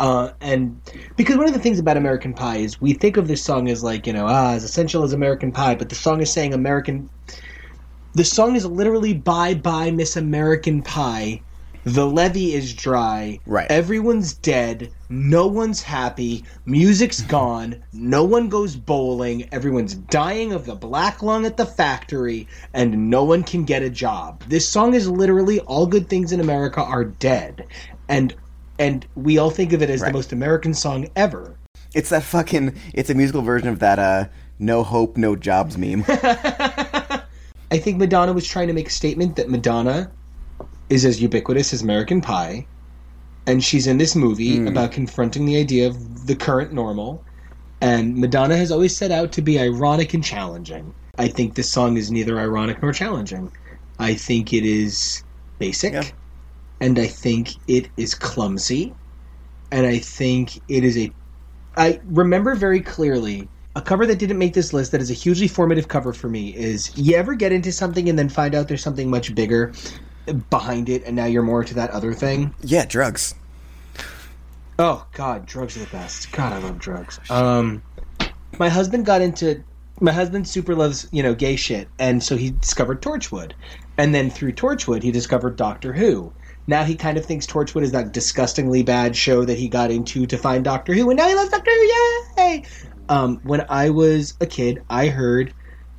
Uh, 0.00 0.32
and 0.40 0.82
because 1.16 1.36
one 1.36 1.46
of 1.46 1.54
the 1.54 1.60
things 1.60 1.78
about 1.78 1.96
American 1.98 2.34
Pie 2.34 2.56
is 2.58 2.80
we 2.80 2.94
think 2.94 3.18
of 3.18 3.28
this 3.28 3.44
song 3.44 3.68
as 3.68 3.84
like 3.84 4.06
you 4.06 4.14
know 4.14 4.26
ah 4.28 4.54
as 4.54 4.64
essential 4.64 5.04
as 5.04 5.12
American 5.12 5.52
Pie, 5.52 5.76
but 5.76 5.90
the 5.90 5.94
song 5.96 6.22
is 6.22 6.32
saying 6.32 6.54
American 6.54 7.10
The 8.14 8.24
song 8.24 8.56
is 8.56 8.66
literally 8.66 9.14
"Bye 9.14 9.54
Bye 9.54 9.92
Miss 9.92 10.16
American 10.16 10.82
Pie." 10.82 11.44
The 11.84 12.06
levee 12.06 12.54
is 12.54 12.74
dry. 12.74 13.40
Right. 13.46 13.70
Everyone's 13.70 14.34
dead. 14.34 14.92
No 15.10 15.46
one's 15.48 15.82
happy. 15.82 16.44
Music's 16.66 17.22
gone. 17.22 17.82
No 17.92 18.24
one 18.24 18.48
goes 18.48 18.76
bowling. 18.76 19.48
Everyone's 19.52 19.94
dying 19.94 20.52
of 20.52 20.66
the 20.66 20.76
black 20.76 21.22
lung 21.22 21.46
at 21.46 21.56
the 21.56 21.66
factory, 21.66 22.48
and 22.74 23.10
no 23.10 23.24
one 23.24 23.44
can 23.44 23.64
get 23.64 23.82
a 23.82 23.90
job. 23.90 24.44
This 24.48 24.68
song 24.68 24.94
is 24.94 25.08
literally 25.08 25.60
all 25.60 25.86
good 25.86 26.08
things 26.08 26.32
in 26.32 26.40
America 26.40 26.82
are 26.82 27.04
dead, 27.04 27.66
and 28.08 28.34
and 28.80 29.06
we 29.14 29.38
all 29.38 29.50
think 29.50 29.72
of 29.72 29.82
it 29.82 29.90
as 29.90 30.00
Right. 30.00 30.08
the 30.08 30.12
most 30.18 30.32
American 30.32 30.74
song 30.74 31.06
ever. 31.14 31.54
It's 31.94 32.08
that 32.10 32.22
fucking. 32.24 32.74
It's 32.94 33.10
a 33.10 33.14
musical 33.14 33.42
version 33.42 33.68
of 33.68 33.78
that. 33.78 33.98
uh 34.00 34.24
No 34.58 34.82
hope, 34.82 35.16
no 35.16 35.36
jobs 35.36 35.78
meme. 35.78 36.04
I 36.08 37.78
think 37.78 37.98
Madonna 37.98 38.32
was 38.32 38.46
trying 38.46 38.66
to 38.68 38.72
make 38.74 38.88
a 38.88 38.92
statement 38.92 39.36
that 39.36 39.48
Madonna 39.48 40.10
is 40.88 41.04
as 41.04 41.22
ubiquitous 41.22 41.72
as 41.72 41.82
American 41.82 42.20
Pie, 42.20 42.66
and 43.46 43.62
she's 43.62 43.86
in 43.86 43.98
this 43.98 44.16
movie 44.16 44.66
about 44.66 44.90
confronting 44.92 45.44
the 45.46 45.56
idea 45.56 45.86
of 45.86 46.26
the 46.26 46.34
current 46.34 46.72
normal. 46.72 47.24
And 47.80 48.16
Madonna 48.16 48.56
has 48.56 48.70
always 48.70 48.94
set 48.96 49.10
out 49.10 49.32
to 49.32 49.42
be 49.42 49.58
ironic 49.58 50.12
and 50.14 50.22
challenging. 50.22 50.92
I 51.18 51.28
think 51.28 51.54
this 51.54 51.70
song 51.70 51.96
is 51.96 52.10
neither 52.10 52.38
ironic 52.38 52.82
nor 52.82 52.92
challenging. 52.92 53.50
I 53.98 54.14
think 54.14 54.52
it 54.52 54.64
is 54.64 55.22
basic, 55.58 55.92
Yeah. 55.94 56.04
And 56.80 56.98
I 56.98 57.06
think 57.06 57.54
it 57.68 57.88
is 57.96 58.14
clumsy, 58.14 58.94
and 59.70 59.86
I 59.86 59.98
think 59.98 60.60
it 60.68 60.84
is 60.84 60.96
a. 60.98 61.12
I 61.76 62.00
remember 62.04 62.54
very 62.54 62.80
clearly 62.80 63.48
a 63.76 63.80
cover 63.82 64.06
that 64.06 64.18
didn't 64.18 64.38
make 64.38 64.52
this 64.54 64.72
list 64.72 64.92
that 64.92 65.00
is 65.00 65.10
a 65.10 65.14
hugely 65.14 65.46
formative 65.46 65.88
cover 65.88 66.12
for 66.12 66.28
me 66.28 66.54
is 66.54 66.96
you 66.96 67.16
ever 67.16 67.34
get 67.34 67.52
into 67.52 67.70
something 67.70 68.08
and 68.08 68.18
then 68.18 68.28
find 68.28 68.54
out 68.54 68.68
there's 68.68 68.82
something 68.82 69.08
much 69.08 69.34
bigger 69.34 69.72
behind 70.50 70.88
it 70.88 71.04
and 71.04 71.14
now 71.14 71.24
you're 71.24 71.42
more 71.42 71.60
into 71.60 71.74
that 71.74 71.90
other 71.90 72.12
thing 72.12 72.52
yeah, 72.62 72.84
drugs. 72.84 73.34
oh 74.78 75.06
god 75.12 75.46
drugs 75.46 75.76
are 75.76 75.80
the 75.80 75.90
best 75.90 76.30
god 76.32 76.52
i 76.52 76.58
love 76.58 76.78
drugs 76.78 77.20
um 77.30 77.82
my 78.58 78.68
husband 78.68 79.06
got 79.06 79.20
into 79.20 79.62
my 80.00 80.12
husband 80.12 80.46
super 80.48 80.74
loves 80.74 81.08
you 81.12 81.22
know 81.22 81.34
gay 81.34 81.56
shit 81.56 81.88
and 81.98 82.22
so 82.22 82.36
he 82.36 82.50
discovered 82.50 83.00
torchwood 83.00 83.52
and 83.98 84.14
then 84.14 84.30
through 84.30 84.52
torchwood 84.52 85.02
he 85.02 85.12
discovered 85.12 85.56
doctor 85.56 85.92
who 85.92 86.32
now 86.70 86.84
he 86.84 86.94
kind 86.94 87.18
of 87.18 87.26
thinks 87.26 87.46
torchwood 87.46 87.82
is 87.82 87.92
that 87.92 88.12
disgustingly 88.12 88.82
bad 88.82 89.14
show 89.14 89.44
that 89.44 89.58
he 89.58 89.68
got 89.68 89.90
into 89.90 90.26
to 90.26 90.38
find 90.38 90.64
doctor 90.64 90.94
who 90.94 91.10
and 91.10 91.18
now 91.18 91.28
he 91.28 91.34
loves 91.34 91.50
doctor 91.50 91.70
who 91.70 91.92
yay! 92.42 92.64
Um, 93.08 93.40
when 93.42 93.66
i 93.68 93.90
was 93.90 94.34
a 94.40 94.46
kid 94.46 94.82
i 94.88 95.08
heard 95.08 95.52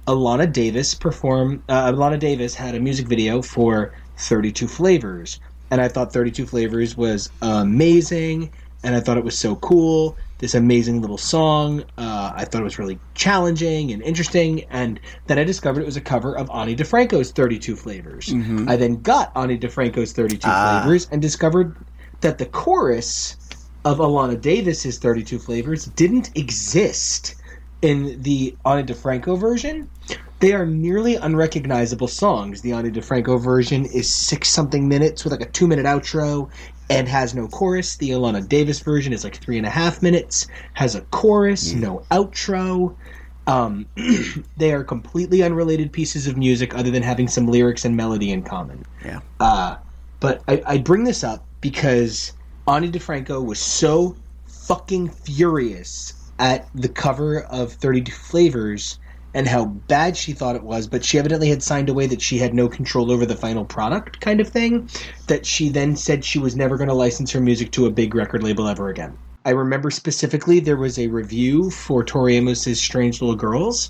alana 0.07 0.51
davis 0.51 0.95
perform 0.95 1.63
uh, 1.69 1.91
alana 1.91 2.17
davis 2.17 2.55
had 2.55 2.73
a 2.73 2.79
music 2.79 3.07
video 3.07 3.41
for 3.41 3.93
32 4.17 4.67
flavors 4.67 5.39
and 5.69 5.81
i 5.81 5.87
thought 5.87 6.13
32 6.13 6.47
flavors 6.47 6.97
was 6.97 7.29
amazing 7.41 8.51
and 8.83 8.95
i 8.95 8.99
thought 8.99 9.17
it 9.17 9.23
was 9.23 9.37
so 9.37 9.55
cool. 9.57 10.17
This 10.39 10.55
amazing 10.55 11.01
little 11.01 11.19
song. 11.19 11.83
Uh, 11.97 12.31
i 12.35 12.45
thought 12.45 12.61
it 12.61 12.63
was 12.63 12.79
really 12.79 12.99
challenging 13.13 13.91
and 13.91 14.01
interesting. 14.01 14.63
And 14.69 14.99
then 15.27 15.37
i 15.39 15.43
discovered 15.43 15.81
it 15.81 15.85
was 15.85 15.97
a 15.97 16.01
cover 16.01 16.35
of 16.37 16.49
ani 16.49 16.75
difranco's 16.75 17.31
32 17.31 17.75
flavors. 17.75 18.33
I 18.67 18.75
then 18.75 19.01
got 19.01 19.31
ani 19.35 19.57
difranco's 19.57 20.13
32 20.13 20.47
Ah. 20.49 20.81
flavors 20.81 21.07
and 21.11 21.21
discovered 21.21 21.75
that 22.21 22.37
the 22.37 22.45
chorus 22.47 23.37
of 23.85 23.97
alana 23.99 24.39
davis's 24.39 24.97
32 24.99 25.39
flavors 25.39 25.85
didn't 25.85 26.31
exist 26.35 27.35
in 27.81 28.21
the 28.21 28.55
Ani 28.63 28.83
DiFranco 28.83 29.39
version, 29.39 29.89
they 30.39 30.53
are 30.53 30.67
nearly 30.67 31.15
unrecognizable 31.15 32.07
songs. 32.07 32.61
The 32.61 32.73
Ani 32.73 32.91
DiFranco 32.91 33.41
version 33.41 33.85
is 33.85 34.07
six 34.07 34.49
something 34.49 34.87
minutes 34.87 35.23
with 35.23 35.31
like 35.31 35.41
a 35.41 35.49
two 35.49 35.65
minute 35.67 35.87
outro 35.87 36.49
and 36.91 37.07
has 37.07 37.33
no 37.33 37.47
chorus. 37.47 37.97
The 37.97 38.09
Alana 38.11 38.47
Davis 38.47 38.79
version 38.79 39.13
is 39.13 39.23
like 39.23 39.37
three 39.37 39.57
and 39.57 39.65
a 39.65 39.69
half 39.69 40.01
minutes, 40.01 40.47
has 40.73 40.95
a 40.95 41.01
chorus, 41.01 41.73
no 41.73 42.03
outro. 42.11 42.95
Um, 43.47 43.87
they 44.57 44.73
are 44.73 44.83
completely 44.83 45.41
unrelated 45.43 45.91
pieces 45.91 46.27
of 46.27 46.37
music 46.37 46.75
other 46.75 46.91
than 46.91 47.03
having 47.03 47.27
some 47.27 47.47
lyrics 47.47 47.85
and 47.85 47.95
melody 47.95 48.31
in 48.31 48.43
common. 48.43 48.85
Yeah. 49.03 49.21
Uh, 49.39 49.77
but 50.19 50.43
I, 50.47 50.61
I 50.65 50.77
bring 50.77 51.05
this 51.05 51.23
up 51.23 51.45
because 51.61 52.33
Ani 52.67 52.89
DiFranco 52.91 53.43
was 53.43 53.59
so 53.59 54.15
fucking 54.45 55.09
furious 55.09 56.13
at 56.39 56.67
the 56.75 56.89
cover 56.89 57.41
of 57.41 57.73
32 57.73 58.11
Flavors 58.11 58.99
and 59.33 59.47
how 59.47 59.65
bad 59.65 60.17
she 60.17 60.33
thought 60.33 60.55
it 60.55 60.63
was, 60.63 60.87
but 60.87 61.05
she 61.05 61.17
evidently 61.17 61.49
had 61.49 61.63
signed 61.63 61.89
away 61.89 62.07
that 62.07 62.21
she 62.21 62.37
had 62.37 62.53
no 62.53 62.67
control 62.67 63.11
over 63.11 63.25
the 63.25 63.35
final 63.35 63.65
product 63.65 64.19
kind 64.19 64.41
of 64.41 64.47
thing, 64.47 64.89
that 65.27 65.45
she 65.45 65.69
then 65.69 65.95
said 65.95 66.25
she 66.25 66.39
was 66.39 66.55
never 66.55 66.77
going 66.77 66.89
to 66.89 66.93
license 66.93 67.31
her 67.31 67.41
music 67.41 67.71
to 67.71 67.85
a 67.85 67.91
big 67.91 68.13
record 68.13 68.43
label 68.43 68.67
ever 68.67 68.89
again. 68.89 69.17
I 69.45 69.51
remember 69.51 69.89
specifically 69.89 70.59
there 70.59 70.77
was 70.77 70.99
a 70.99 71.07
review 71.07 71.71
for 71.71 72.03
Tori 72.03 72.37
Amos's 72.37 72.79
Strange 72.79 73.21
Little 73.21 73.35
Girls, 73.35 73.89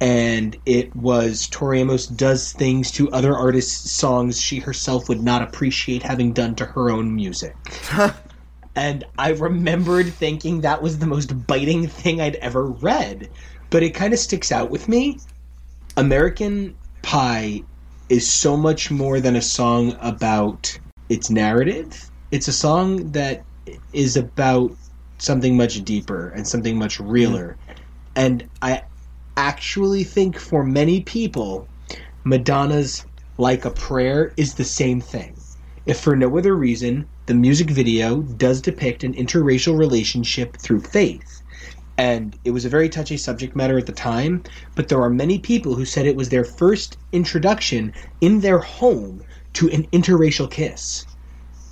and 0.00 0.56
it 0.66 0.94
was 0.94 1.48
Tori 1.48 1.80
Amos 1.80 2.06
does 2.06 2.52
things 2.52 2.90
to 2.92 3.10
other 3.10 3.34
artists' 3.34 3.90
songs 3.90 4.40
she 4.40 4.58
herself 4.58 5.08
would 5.08 5.22
not 5.22 5.42
appreciate 5.42 6.02
having 6.02 6.32
done 6.32 6.54
to 6.56 6.66
her 6.66 6.90
own 6.90 7.14
music. 7.14 7.56
and 8.76 9.04
I 9.18 9.30
remembered 9.30 10.12
thinking 10.12 10.60
that 10.60 10.82
was 10.82 10.98
the 10.98 11.06
most 11.06 11.46
biting 11.46 11.88
thing 11.88 12.20
I'd 12.20 12.36
ever 12.36 12.66
read. 12.66 13.30
But 13.70 13.82
it 13.82 13.94
kind 13.94 14.12
of 14.12 14.18
sticks 14.18 14.52
out 14.52 14.70
with 14.70 14.88
me. 14.88 15.18
American 15.96 16.74
Pie 17.02 17.62
is 18.08 18.30
so 18.30 18.56
much 18.56 18.90
more 18.90 19.20
than 19.20 19.36
a 19.36 19.42
song 19.42 19.96
about 20.00 20.78
its 21.08 21.30
narrative. 21.30 22.10
It's 22.30 22.48
a 22.48 22.52
song 22.52 23.10
that 23.12 23.44
is 23.92 24.16
about 24.16 24.72
something 25.18 25.56
much 25.56 25.84
deeper 25.84 26.28
and 26.30 26.46
something 26.46 26.78
much 26.78 27.00
realer. 27.00 27.56
And 28.14 28.48
I 28.62 28.82
actually 29.36 30.04
think 30.04 30.38
for 30.38 30.64
many 30.64 31.00
people, 31.02 31.68
Madonna's 32.24 33.04
Like 33.38 33.64
a 33.64 33.70
Prayer 33.70 34.32
is 34.36 34.54
the 34.54 34.64
same 34.64 35.00
thing. 35.00 35.36
If 35.86 36.00
for 36.00 36.16
no 36.16 36.36
other 36.36 36.54
reason, 36.54 37.06
the 37.26 37.34
music 37.34 37.70
video 37.70 38.22
does 38.22 38.60
depict 38.60 39.04
an 39.04 39.14
interracial 39.14 39.78
relationship 39.78 40.56
through 40.56 40.80
faith. 40.80 41.35
And 41.98 42.38
it 42.44 42.50
was 42.50 42.64
a 42.64 42.68
very 42.68 42.88
touchy 42.88 43.16
subject 43.16 43.56
matter 43.56 43.78
at 43.78 43.86
the 43.86 43.92
time, 43.92 44.42
but 44.74 44.88
there 44.88 45.00
are 45.00 45.08
many 45.10 45.38
people 45.38 45.74
who 45.74 45.84
said 45.86 46.04
it 46.06 46.16
was 46.16 46.28
their 46.28 46.44
first 46.44 46.98
introduction 47.12 47.92
in 48.20 48.40
their 48.40 48.58
home 48.58 49.22
to 49.54 49.70
an 49.70 49.84
interracial 49.92 50.50
kiss. 50.50 51.06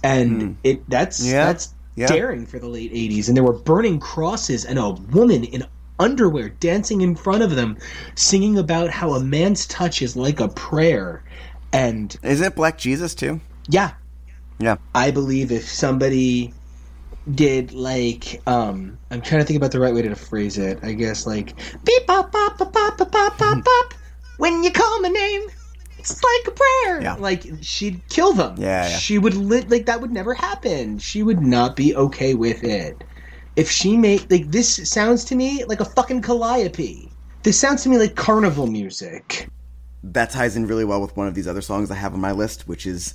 And 0.03 0.43
hmm. 0.43 0.53
it 0.65 0.89
that's 0.89 1.25
Yeah. 1.25 1.47
that's 1.47 1.75
Yeah. 1.97 2.07
daring 2.07 2.47
for 2.47 2.59
the 2.59 2.69
late 2.69 2.93
80s 2.93 3.29
and 3.29 3.37
there 3.37 3.45
were 3.45 3.53
burning 3.53 4.01
crosses 4.01 4.65
and 4.65 4.79
a 4.79 4.91
woman 4.91 5.45
in 5.45 5.65
underwear 6.01 6.49
dancing 6.49 7.03
in 7.03 7.15
front 7.15 7.43
of 7.43 7.55
them 7.55 7.77
singing 8.17 8.59
about 8.59 8.91
how 8.91 9.13
a 9.15 9.21
man's 9.23 9.65
touch 9.67 10.03
is 10.03 10.17
like 10.17 10.41
a 10.41 10.49
prayer 10.49 11.23
and 11.73 12.17
Isn't 12.23 12.47
it 12.47 12.57
Black 12.57 12.79
Jesus 12.79 13.15
too? 13.15 13.41
yeah 13.69 13.93
Yeah. 14.59 14.77
I 14.95 15.11
believe 15.13 15.53
if 15.53 15.69
somebody 15.69 16.53
did 17.33 17.73
like 17.73 18.43
um 18.47 18.99
I'm 19.11 19.21
trying 19.23 19.41
to 19.41 19.47
think 19.47 19.57
about 19.57 19.73
the 19.73 19.81
right 19.81 19.95
way 19.95 20.03
to 20.03 20.15
phrase 20.15 20.59
it. 20.59 20.79
I 20.83 20.93
guess 20.93 21.27
like 21.27 21.55
beep 21.85 22.07
pop 22.07 22.33
pop 22.33 22.59
pop 22.59 22.73
pop 22.73 22.99
pop 22.99 23.39
pop 23.39 23.65
pop 23.65 23.95
when 24.39 24.63
you 24.63 24.71
call 24.71 25.01
my 25.01 25.09
name. 25.09 25.49
It's 25.99 26.23
like 26.23 26.49
a 26.49 26.51
prayer. 26.51 27.03
Yeah. 27.03 27.15
Like 27.15 27.47
she'd 27.63 28.07
kill 28.11 28.35
them. 28.35 28.57
Yeah, 28.59 28.89
yeah. 28.89 28.97
She 28.99 29.19
would 29.19 29.35
lit 29.35 29.71
like 29.71 29.87
that 29.87 30.01
would 30.01 30.13
never 30.13 30.35
happen. 30.35 30.99
She 30.99 31.23
would 31.23 31.41
not 31.41 31.77
be 31.77 31.97
okay 31.97 32.35
with 32.35 32.63
it. 32.63 33.03
If 33.57 33.71
she 33.71 33.97
made 33.97 34.31
like 34.31 34.51
this 34.51 34.89
sounds 34.89 35.25
to 35.27 35.35
me 35.35 35.65
like 35.65 35.81
a 35.81 35.85
fucking 35.87 36.23
calliope. 36.23 37.11
This 37.43 37.59
sounds 37.59 37.83
to 37.85 37.89
me 37.89 37.99
like 37.99 38.17
carnival 38.17 38.67
music. 38.67 39.49
That 40.03 40.29
ties 40.29 40.57
in 40.57 40.67
really 40.67 40.85
well 40.85 41.01
with 41.01 41.17
one 41.17 41.27
of 41.27 41.35
these 41.35 41.49
other 41.49 41.63
songs 41.63 41.91
I 41.91 41.95
have 41.95 42.13
on 42.13 42.21
my 42.21 42.33
list, 42.33 42.69
which 42.69 42.85
is 42.85 43.15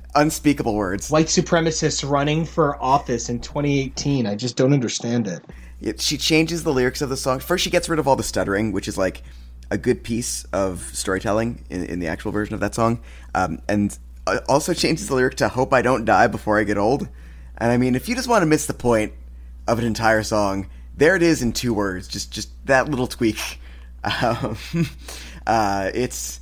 Unspeakable 0.15 0.75
words. 0.75 1.09
white 1.09 1.27
supremacists 1.27 2.09
running 2.09 2.45
for 2.45 2.81
office 2.81 3.29
in 3.29 3.39
2018. 3.39 4.25
I 4.25 4.35
just 4.35 4.57
don't 4.57 4.73
understand 4.73 5.27
it. 5.27 5.43
It, 5.79 6.01
she 6.01 6.17
changes 6.17 6.63
the 6.63 6.73
lyrics 6.73 7.01
of 7.01 7.09
the 7.09 7.17
song. 7.17 7.39
First, 7.39 7.63
she 7.63 7.69
gets 7.69 7.89
rid 7.89 7.97
of 7.97 8.07
all 8.07 8.15
the 8.15 8.23
stuttering, 8.23 8.71
which 8.71 8.87
is 8.87 8.97
like 8.97 9.23
a 9.71 9.77
good 9.77 10.03
piece 10.03 10.43
of 10.53 10.81
storytelling 10.93 11.63
in, 11.69 11.85
in 11.85 11.99
the 11.99 12.07
actual 12.07 12.31
version 12.31 12.53
of 12.53 12.59
that 12.59 12.75
song. 12.75 13.01
Um, 13.33 13.61
and 13.67 13.97
uh, 14.27 14.39
also 14.47 14.73
changes 14.73 15.07
the 15.07 15.15
lyric 15.15 15.35
to 15.35 15.47
"Hope 15.47 15.73
I 15.73 15.81
don't 15.81 16.05
die 16.05 16.27
before 16.27 16.59
I 16.59 16.63
get 16.63 16.77
old." 16.77 17.07
And 17.57 17.71
I 17.71 17.77
mean, 17.77 17.95
if 17.95 18.09
you 18.09 18.15
just 18.15 18.27
want 18.27 18.41
to 18.41 18.45
miss 18.45 18.65
the 18.65 18.73
point 18.73 19.13
of 19.67 19.79
an 19.79 19.85
entire 19.85 20.23
song, 20.23 20.69
there 20.95 21.15
it 21.15 21.23
is 21.23 21.41
in 21.41 21.53
two 21.53 21.73
words. 21.73 22.07
Just 22.07 22.31
just 22.31 22.49
that 22.67 22.89
little 22.89 23.07
tweak. 23.07 23.39
Um, 24.03 24.57
uh, 25.45 25.91
it's, 25.93 26.40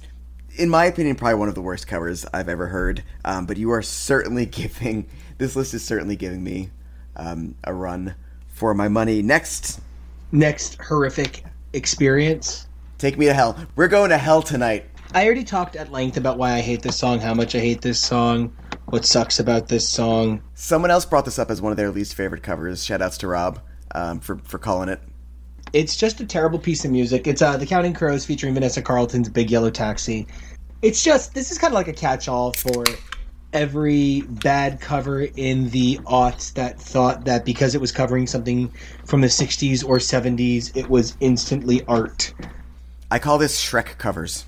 in 0.57 0.69
my 0.69 0.85
opinion, 0.85 1.15
probably 1.15 1.35
one 1.35 1.49
of 1.49 1.55
the 1.55 1.61
worst 1.61 1.88
covers 1.88 2.26
I've 2.34 2.49
ever 2.49 2.67
heard. 2.67 3.03
Um, 3.26 3.45
but 3.45 3.57
you 3.57 3.71
are 3.71 3.81
certainly 3.81 4.45
giving 4.47 5.07
this 5.38 5.55
list 5.55 5.73
is 5.73 5.84
certainly 5.84 6.15
giving 6.15 6.43
me 6.43 6.69
um, 7.15 7.55
a 7.63 7.73
run 7.73 8.15
for 8.47 8.73
my 8.73 8.88
money. 8.88 9.21
Next, 9.21 9.80
Next 10.31 10.80
horrific 10.81 11.43
experience. 11.73 12.67
take 12.97 13.17
me 13.17 13.26
to 13.26 13.34
hell. 13.34 13.57
We're 13.76 13.88
going 13.88 14.09
to 14.09 14.17
hell 14.17 14.41
tonight. 14.41 14.85
I 15.13 15.26
already 15.26 15.43
talked 15.43 15.76
at 15.76 15.91
length 15.91 16.17
about 16.17 16.38
why 16.38 16.53
I 16.53 16.61
hate 16.61 16.84
this 16.84 16.97
song, 16.97 17.19
how 17.19 17.34
much 17.34 17.55
I 17.55 17.59
hate 17.59 17.81
this 17.81 17.99
song, 17.99 18.53
what 18.85 19.05
sucks 19.05 19.39
about 19.39 19.67
this 19.67 19.88
song. 19.88 20.43
Someone 20.53 20.91
else 20.91 21.05
brought 21.05 21.26
this 21.26 21.39
up 21.39 21.49
as 21.49 21.61
one 21.61 21.71
of 21.71 21.77
their 21.77 21.89
least 21.89 22.13
favorite 22.13 22.43
covers. 22.43 22.85
Shoutouts 22.85 23.17
to 23.19 23.27
Rob 23.27 23.59
um, 23.95 24.19
for 24.19 24.38
for 24.43 24.59
calling 24.59 24.89
it. 24.89 25.01
It's 25.73 25.95
just 25.95 26.19
a 26.19 26.25
terrible 26.25 26.59
piece 26.59 26.85
of 26.85 26.91
music. 26.91 27.27
It's 27.27 27.41
uh, 27.41 27.57
The 27.57 27.65
Counting 27.65 27.93
Crows 27.93 28.25
featuring 28.25 28.53
Vanessa 28.53 28.81
Carlton's 28.81 29.29
Big 29.29 29.51
Yellow 29.51 29.69
Taxi. 29.69 30.27
It's 30.81 31.03
just, 31.03 31.33
this 31.33 31.51
is 31.51 31.57
kind 31.57 31.71
of 31.71 31.75
like 31.75 31.87
a 31.87 31.93
catch 31.93 32.27
all 32.27 32.53
for 32.53 32.85
every 33.53 34.21
bad 34.21 34.79
cover 34.79 35.21
in 35.35 35.69
the 35.69 35.97
aughts 36.05 36.53
that 36.53 36.79
thought 36.79 37.25
that 37.25 37.45
because 37.45 37.75
it 37.75 37.81
was 37.81 37.91
covering 37.91 38.27
something 38.27 38.71
from 39.05 39.21
the 39.21 39.27
60s 39.27 39.83
or 39.87 39.97
70s, 39.97 40.75
it 40.75 40.89
was 40.89 41.17
instantly 41.19 41.83
art. 41.87 42.33
I 43.11 43.19
call 43.19 43.37
this 43.37 43.63
Shrek 43.63 43.97
covers. 43.97 44.45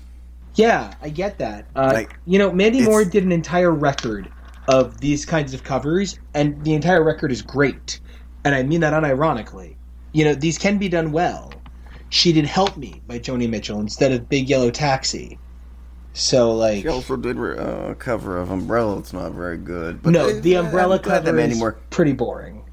Yeah, 0.54 0.94
I 1.02 1.08
get 1.08 1.38
that. 1.38 1.66
Uh, 1.74 1.90
Like, 1.92 2.18
you 2.26 2.38
know, 2.38 2.52
Mandy 2.52 2.82
Moore 2.82 3.04
did 3.04 3.24
an 3.24 3.32
entire 3.32 3.72
record 3.72 4.30
of 4.68 5.00
these 5.00 5.24
kinds 5.24 5.54
of 5.54 5.64
covers, 5.64 6.18
and 6.34 6.62
the 6.64 6.74
entire 6.74 7.02
record 7.02 7.32
is 7.32 7.42
great. 7.42 8.00
And 8.44 8.54
I 8.54 8.62
mean 8.62 8.80
that 8.80 8.92
unironically. 8.92 9.76
You 10.12 10.24
know, 10.24 10.34
these 10.34 10.58
can 10.58 10.78
be 10.78 10.88
done 10.88 11.12
well. 11.12 11.52
She 12.10 12.32
did 12.32 12.44
Help 12.44 12.76
Me 12.76 13.00
by 13.06 13.18
Joni 13.18 13.48
Mitchell 13.48 13.80
instead 13.80 14.12
of 14.12 14.28
Big 14.28 14.48
Yellow 14.48 14.70
Taxi. 14.70 15.38
So, 16.12 16.52
like, 16.54 16.82
She 16.82 16.88
also 16.88 17.16
did 17.16 17.38
uh, 17.38 17.94
cover 17.94 18.36
of 18.38 18.50
Umbrella. 18.50 18.98
It's 18.98 19.14
not 19.14 19.32
very 19.32 19.56
good. 19.56 20.02
But 20.02 20.10
no, 20.10 20.28
I- 20.28 20.40
the 20.40 20.54
Umbrella 20.54 20.96
I'm 20.96 21.02
cover 21.02 21.38
is 21.38 21.62
pretty 21.88 22.12
boring. 22.12 22.64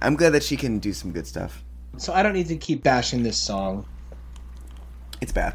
I'm 0.00 0.14
glad 0.14 0.30
that 0.30 0.42
she 0.44 0.56
can 0.56 0.78
do 0.78 0.92
some 0.92 1.10
good 1.10 1.26
stuff. 1.26 1.64
So 1.96 2.12
I 2.12 2.22
don't 2.22 2.34
need 2.34 2.48
to 2.48 2.56
keep 2.56 2.82
bashing 2.82 3.22
this 3.22 3.38
song. 3.38 3.86
It's 5.20 5.32
bad. 5.32 5.54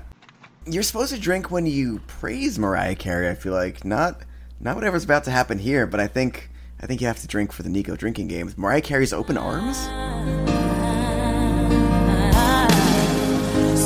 You're 0.65 0.83
supposed 0.83 1.13
to 1.13 1.19
drink 1.19 1.51
when 1.51 1.65
you 1.65 1.99
praise 2.07 2.57
Mariah 2.59 2.95
Carey. 2.95 3.29
I 3.29 3.35
feel 3.35 3.53
like 3.53 3.85
not 3.85 4.21
not 4.59 4.75
whatever's 4.75 5.03
about 5.03 5.23
to 5.25 5.31
happen 5.31 5.59
here, 5.59 5.85
but 5.87 5.99
I 5.99 6.07
think 6.07 6.49
I 6.81 6.87
think 6.87 7.01
you 7.01 7.07
have 7.07 7.19
to 7.21 7.27
drink 7.27 7.51
for 7.51 7.63
the 7.63 7.69
Nico 7.69 7.95
drinking 7.95 8.27
game. 8.27 8.47
With 8.47 8.57
Mariah 8.57 8.81
Carey's 8.81 9.13
open 9.13 9.37
arms. 9.37 9.77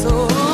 So 0.06 0.45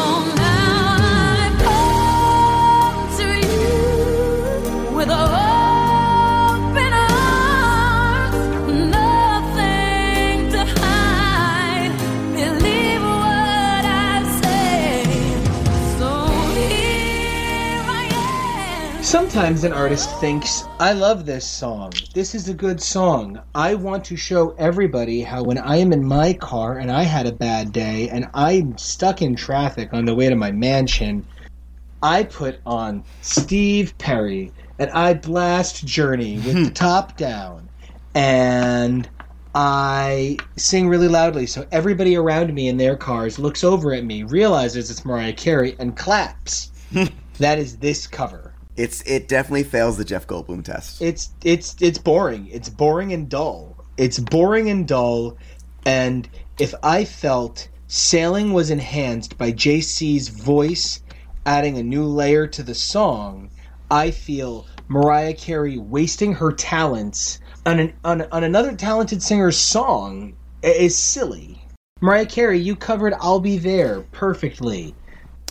Sometimes 19.42 19.64
an 19.64 19.74
artist 19.74 20.20
thinks, 20.20 20.66
I 20.80 20.94
love 20.94 21.26
this 21.26 21.48
song. 21.48 21.94
This 22.14 22.36
is 22.36 22.48
a 22.48 22.54
good 22.54 22.80
song. 22.80 23.42
I 23.56 23.74
want 23.74 24.06
to 24.06 24.16
show 24.16 24.52
everybody 24.52 25.24
how 25.24 25.42
when 25.42 25.58
I 25.58 25.78
am 25.78 25.92
in 25.92 26.06
my 26.06 26.34
car 26.34 26.78
and 26.78 26.92
I 26.92 27.02
had 27.02 27.26
a 27.26 27.32
bad 27.32 27.74
day 27.74 28.08
and 28.10 28.30
I'm 28.36 28.78
stuck 28.78 29.24
in 29.24 29.36
traffic 29.36 29.96
on 29.96 30.06
the 30.06 30.14
way 30.14 30.30
to 30.30 30.36
my 30.36 30.52
mansion, 30.52 31.26
I 32.04 32.26
put 32.26 32.60
on 32.68 33.04
Steve 33.24 33.98
Perry 33.98 34.52
and 34.78 34.92
I 34.92 35.16
blast 35.16 35.88
Journey 35.88 36.36
with 36.36 36.56
hmm. 36.58 36.64
the 36.66 36.70
top 36.70 37.18
down 37.18 37.68
and 38.14 39.10
I 39.56 40.38
sing 40.56 40.88
really 40.88 41.08
loudly 41.08 41.48
so 41.48 41.66
everybody 41.72 42.16
around 42.16 42.54
me 42.54 42.68
in 42.68 42.78
their 42.78 42.96
cars 42.96 43.40
looks 43.40 43.64
over 43.64 43.92
at 43.92 44.06
me, 44.06 44.22
realizes 44.22 44.92
it's 44.92 45.04
Mariah 45.04 45.34
Carey, 45.34 45.76
and 45.80 45.98
claps. 45.98 46.70
that 47.40 47.58
is 47.58 47.78
this 47.78 48.06
cover. 48.06 48.51
It's 48.82 49.04
it 49.04 49.28
definitely 49.28 49.64
fails 49.64 49.98
the 49.98 50.04
Jeff 50.04 50.26
Goldblum 50.26 50.64
test. 50.64 51.04
It's 51.04 51.30
it's 51.44 51.76
it's 51.80 52.00
boring. 52.00 52.48
It's 52.52 52.68
boring 52.68 53.14
and 53.14 53.30
dull. 53.30 53.78
It's 53.96 54.18
boring 54.18 54.72
and 54.72 54.88
dull. 54.88 55.38
And 55.86 56.28
if 56.58 56.74
I 56.82 57.06
felt 57.06 57.68
sailing 57.86 58.54
was 58.54 58.72
enhanced 58.72 59.38
by 59.38 59.52
JC's 59.52 60.30
voice 60.30 61.04
adding 61.46 61.78
a 61.78 61.84
new 61.84 62.06
layer 62.06 62.48
to 62.48 62.64
the 62.64 62.74
song, 62.74 63.52
I 63.92 64.10
feel 64.10 64.66
Mariah 64.88 65.36
Carey 65.36 65.78
wasting 65.78 66.34
her 66.34 66.52
talents 66.52 67.38
on 67.68 67.80
an 67.80 67.94
on, 68.04 68.24
on 68.32 68.44
another 68.44 68.76
talented 68.76 69.22
singer's 69.22 69.58
song 69.58 70.36
is 70.64 70.98
silly. 70.98 71.64
Mariah 72.02 72.26
Carey, 72.26 72.58
you 72.58 72.76
covered 72.76 73.14
"I'll 73.20 73.40
Be 73.40 73.60
There" 73.60 74.02
perfectly. 74.12 74.96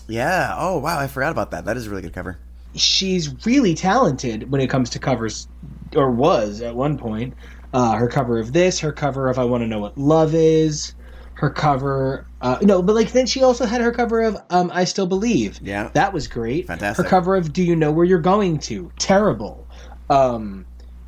Yeah. 0.09 0.53
Oh 0.59 0.79
wow, 0.79 0.99
I 0.99 1.07
forgot 1.07 1.31
about 1.31 1.53
that. 1.53 1.67
That 1.67 1.77
is 1.77 1.87
a 1.87 1.91
really 1.91 2.03
good 2.03 2.13
cover. 2.13 2.41
She's 2.75 3.45
really 3.47 3.75
talented 3.75 4.51
when 4.51 4.61
it 4.61 4.69
comes 4.69 4.91
to 4.91 4.99
covers, 4.99 5.49
or 5.95 6.11
was 6.11 6.61
at 6.63 6.75
one 6.77 6.99
point. 6.99 7.35
Uh, 7.73 7.95
her 7.95 8.09
cover 8.09 8.39
of 8.39 8.53
this, 8.53 8.81
her 8.81 8.93
cover 8.93 9.29
of 9.29 9.39
"I 9.39 9.45
Want 9.45 9.63
to 9.63 9.67
Know 9.67 9.79
What 9.79 9.97
Love 9.97 10.35
Is," 10.35 10.95
her 11.35 11.51
cover. 11.51 12.27
Uh, 12.41 12.59
no, 12.63 12.83
but 12.83 12.95
like 12.97 13.13
then 13.13 13.27
she 13.27 13.43
also 13.43 13.65
had 13.67 13.81
her 13.81 13.93
cover 13.93 14.23
of 14.23 14.37
um, 14.51 14.71
"I 14.75 14.85
Still 14.85 15.07
Believe." 15.07 15.61
Yeah. 15.63 15.91
that 15.95 16.13
was 16.13 16.27
great. 16.27 16.67
Fantastic. 16.67 17.05
Her 17.05 17.09
cover 17.09 17.37
of 17.37 17.53
"Do 17.53 17.63
You 17.63 17.77
Know 17.77 17.93
Where 17.93 18.05
You're 18.05 18.19
Going 18.19 18.59
To?" 18.61 18.91
Terrible. 18.99 19.67
Um, 20.09 20.67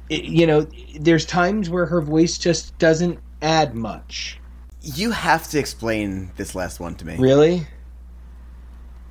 it- 0.09 0.25
you 0.25 0.47
know, 0.47 0.67
there's 1.01 1.27
times 1.27 1.69
where 1.69 1.87
her 1.87 2.01
voice 2.01 2.39
just 2.39 2.79
doesn't 2.79 3.19
add 3.41 3.75
much. 3.75 4.39
You 4.83 5.11
have 5.11 5.49
to 5.51 5.59
explain 5.59 6.31
this 6.37 6.55
last 6.55 6.79
one 6.81 6.95
to 6.97 7.07
me. 7.07 7.17
Really? 7.17 7.67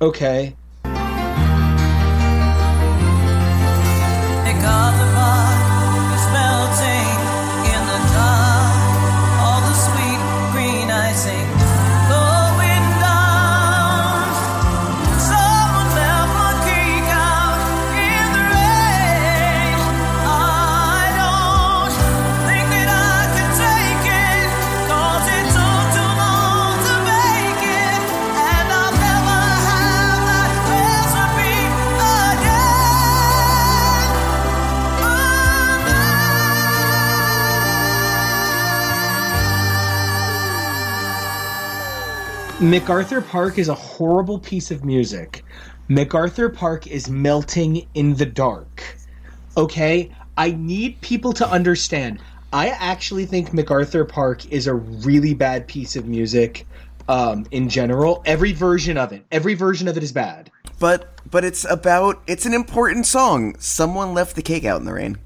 Okay. 0.00 0.56
Because 4.72 5.01
MacArthur 42.62 43.20
Park 43.20 43.58
is 43.58 43.68
a 43.68 43.74
horrible 43.74 44.38
piece 44.38 44.70
of 44.70 44.84
music. 44.84 45.44
MacArthur 45.88 46.48
Park 46.48 46.86
is 46.86 47.10
melting 47.10 47.88
in 47.94 48.14
the 48.14 48.24
dark. 48.24 48.96
Okay? 49.56 50.12
I 50.36 50.52
need 50.52 51.00
people 51.00 51.32
to 51.32 51.48
understand. 51.48 52.20
I 52.52 52.68
actually 52.68 53.26
think 53.26 53.52
MacArthur 53.52 54.04
Park 54.04 54.46
is 54.52 54.68
a 54.68 54.74
really 54.74 55.34
bad 55.34 55.66
piece 55.66 55.96
of 55.96 56.06
music 56.06 56.64
um, 57.08 57.46
in 57.50 57.68
general. 57.68 58.22
Every 58.26 58.52
version 58.52 58.96
of 58.96 59.10
it. 59.10 59.26
Every 59.32 59.54
version 59.54 59.88
of 59.88 59.96
it 59.96 60.04
is 60.04 60.12
bad. 60.12 60.48
But 60.78 61.08
but 61.28 61.44
it's 61.44 61.64
about 61.68 62.22
it's 62.28 62.46
an 62.46 62.54
important 62.54 63.06
song. 63.06 63.56
Someone 63.58 64.14
left 64.14 64.36
the 64.36 64.42
cake 64.42 64.64
out 64.64 64.78
in 64.78 64.86
the 64.86 64.92
rain. 64.92 65.18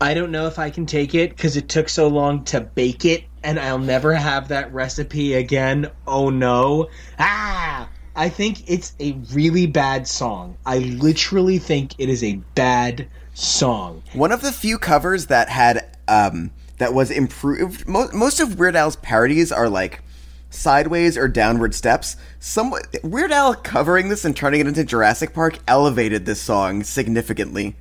I 0.00 0.14
don't 0.14 0.30
know 0.30 0.46
if 0.46 0.60
I 0.60 0.70
can 0.70 0.86
take 0.86 1.16
it 1.16 1.30
because 1.30 1.56
it 1.56 1.68
took 1.68 1.88
so 1.88 2.06
long 2.06 2.44
to 2.44 2.60
bake 2.60 3.04
it, 3.04 3.24
and 3.42 3.58
I'll 3.58 3.78
never 3.78 4.14
have 4.14 4.48
that 4.48 4.72
recipe 4.72 5.34
again. 5.34 5.90
Oh 6.06 6.30
no. 6.30 6.88
Ah! 7.18 7.88
I 8.16 8.28
think 8.28 8.68
it's 8.68 8.94
a 8.98 9.12
really 9.32 9.66
bad 9.66 10.08
song. 10.08 10.56
I 10.66 10.78
literally 10.78 11.58
think 11.58 11.94
it 11.98 12.08
is 12.08 12.24
a 12.24 12.36
bad 12.54 13.06
song. 13.34 14.02
One 14.12 14.32
of 14.32 14.40
the 14.40 14.50
few 14.50 14.78
covers 14.78 15.26
that 15.26 15.48
had 15.48 15.96
um 16.08 16.50
that 16.78 16.94
was 16.94 17.10
improved. 17.10 17.86
Most 17.86 18.12
most 18.14 18.40
of 18.40 18.58
Weird 18.58 18.74
Al's 18.74 18.96
parodies 18.96 19.52
are 19.52 19.68
like 19.68 20.02
sideways 20.50 21.16
or 21.16 21.28
downward 21.28 21.74
steps. 21.74 22.16
Some 22.40 22.74
Weird 23.02 23.30
Al 23.30 23.54
covering 23.54 24.08
this 24.08 24.24
and 24.24 24.36
turning 24.36 24.60
it 24.60 24.66
into 24.66 24.84
Jurassic 24.84 25.32
Park 25.32 25.58
elevated 25.68 26.26
this 26.26 26.40
song 26.40 26.82
significantly. 26.82 27.76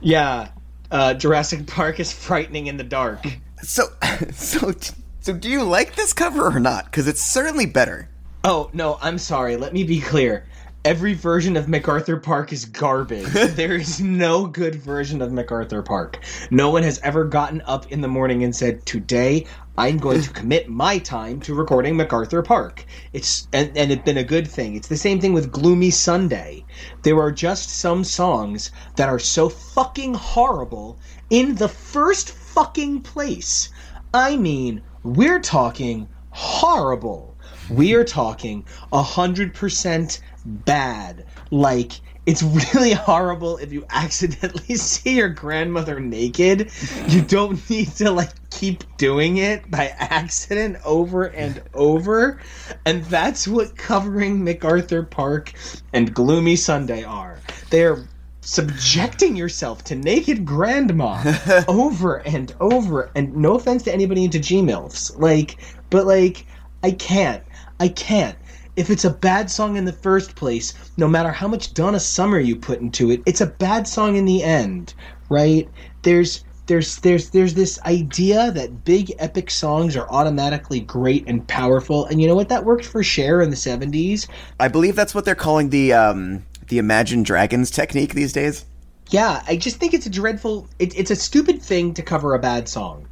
Yeah, 0.00 0.48
uh, 0.90 1.14
Jurassic 1.14 1.66
Park 1.66 2.00
is 2.00 2.12
frightening 2.12 2.66
in 2.66 2.76
the 2.76 2.84
dark. 2.84 3.24
So, 3.62 3.84
so, 4.32 4.72
so, 5.20 5.32
do 5.32 5.48
you 5.48 5.62
like 5.62 5.94
this 5.94 6.12
cover 6.12 6.46
or 6.46 6.60
not? 6.60 6.86
Because 6.86 7.08
it's 7.08 7.22
certainly 7.22 7.66
better. 7.66 8.08
Oh, 8.44 8.70
no, 8.72 8.98
I'm 9.00 9.18
sorry. 9.18 9.56
Let 9.56 9.72
me 9.72 9.82
be 9.82 10.00
clear. 10.00 10.46
Every 10.84 11.14
version 11.14 11.56
of 11.56 11.68
MacArthur 11.68 12.16
Park 12.16 12.52
is 12.52 12.64
garbage. 12.64 13.26
there 13.32 13.74
is 13.74 14.00
no 14.00 14.46
good 14.46 14.76
version 14.76 15.20
of 15.20 15.32
MacArthur 15.32 15.82
Park. 15.82 16.20
No 16.52 16.70
one 16.70 16.84
has 16.84 17.00
ever 17.00 17.24
gotten 17.24 17.60
up 17.62 17.90
in 17.90 18.02
the 18.02 18.08
morning 18.08 18.44
and 18.44 18.54
said, 18.54 18.86
"Today 18.86 19.46
I'm 19.76 19.98
going 19.98 20.20
to 20.20 20.30
commit 20.30 20.68
my 20.68 20.98
time 20.98 21.40
to 21.40 21.54
recording 21.54 21.96
MacArthur 21.96 22.40
Park." 22.40 22.84
It's 23.12 23.48
and, 23.52 23.76
and 23.76 23.90
it's 23.90 24.04
been 24.04 24.16
a 24.16 24.22
good 24.22 24.46
thing. 24.46 24.76
It's 24.76 24.86
the 24.86 24.96
same 24.96 25.18
thing 25.20 25.32
with 25.32 25.50
Gloomy 25.50 25.90
Sunday. 25.90 26.64
There 27.02 27.18
are 27.18 27.32
just 27.32 27.68
some 27.70 28.04
songs 28.04 28.70
that 28.94 29.08
are 29.08 29.18
so 29.18 29.48
fucking 29.48 30.14
horrible 30.14 31.00
in 31.30 31.56
the 31.56 31.68
first 31.68 32.30
fucking 32.56 33.02
place. 33.02 33.68
I 34.14 34.38
mean, 34.38 34.80
we're 35.02 35.40
talking 35.40 36.08
horrible. 36.30 37.36
We 37.68 37.92
are 37.92 38.02
talking 38.02 38.64
a 38.94 39.02
hundred 39.02 39.52
percent 39.52 40.22
bad. 40.46 41.26
Like 41.50 42.00
it's 42.24 42.42
really 42.42 42.92
horrible 42.94 43.58
if 43.58 43.74
you 43.74 43.84
accidentally 43.90 44.74
see 44.76 45.16
your 45.16 45.28
grandmother 45.28 46.00
naked. 46.00 46.72
You 47.08 47.20
don't 47.20 47.68
need 47.68 47.88
to 47.96 48.10
like 48.10 48.30
keep 48.48 48.84
doing 48.96 49.36
it 49.36 49.70
by 49.70 49.88
accident 49.98 50.78
over 50.86 51.24
and 51.24 51.60
over. 51.74 52.40
And 52.86 53.04
that's 53.04 53.46
what 53.46 53.76
covering 53.76 54.42
MacArthur 54.42 55.02
Park 55.02 55.52
and 55.92 56.14
Gloomy 56.14 56.56
Sunday 56.56 57.04
are. 57.04 57.38
They're 57.68 58.08
subjecting 58.46 59.34
yourself 59.34 59.82
to 59.82 59.96
naked 59.96 60.44
grandma 60.44 61.34
over 61.68 62.18
and 62.18 62.54
over 62.60 63.10
and 63.16 63.36
no 63.36 63.56
offense 63.56 63.82
to 63.82 63.92
anybody 63.92 64.24
into 64.24 64.38
Gmilfs. 64.38 65.18
Like 65.18 65.58
but 65.90 66.06
like 66.06 66.46
I 66.82 66.92
can't. 66.92 67.42
I 67.80 67.88
can't. 67.88 68.38
If 68.76 68.90
it's 68.90 69.04
a 69.04 69.10
bad 69.10 69.50
song 69.50 69.76
in 69.76 69.84
the 69.84 69.92
first 69.92 70.36
place, 70.36 70.74
no 70.96 71.08
matter 71.08 71.32
how 71.32 71.48
much 71.48 71.74
Donna 71.74 71.98
Summer 71.98 72.38
you 72.38 72.54
put 72.54 72.80
into 72.80 73.10
it, 73.10 73.22
it's 73.26 73.40
a 73.40 73.46
bad 73.46 73.88
song 73.88 74.16
in 74.16 74.26
the 74.26 74.42
end, 74.42 74.94
right? 75.28 75.68
There's 76.02 76.44
there's 76.66 76.98
there's 76.98 77.30
there's 77.30 77.54
this 77.54 77.80
idea 77.82 78.52
that 78.52 78.84
big 78.84 79.12
epic 79.18 79.50
songs 79.50 79.96
are 79.96 80.08
automatically 80.10 80.80
great 80.80 81.24
and 81.26 81.46
powerful, 81.48 82.04
and 82.06 82.20
you 82.20 82.28
know 82.28 82.34
what? 82.36 82.48
That 82.48 82.64
worked 82.64 82.84
for 82.84 83.02
Cher 83.02 83.40
in 83.40 83.50
the 83.50 83.56
'70s. 83.56 84.28
I 84.60 84.68
believe 84.68 84.94
that's 84.94 85.14
what 85.14 85.24
they're 85.24 85.34
calling 85.34 85.70
the 85.70 85.92
um, 85.92 86.44
the 86.68 86.78
Imagine 86.78 87.22
Dragons 87.22 87.70
technique 87.70 88.14
these 88.14 88.32
days. 88.32 88.64
Yeah, 89.10 89.42
I 89.46 89.56
just 89.56 89.78
think 89.78 89.94
it's 89.94 90.06
a 90.06 90.10
dreadful. 90.10 90.68
It, 90.78 90.98
it's 90.98 91.10
a 91.10 91.16
stupid 91.16 91.62
thing 91.62 91.94
to 91.94 92.02
cover 92.02 92.34
a 92.34 92.38
bad 92.38 92.68
song. 92.68 93.06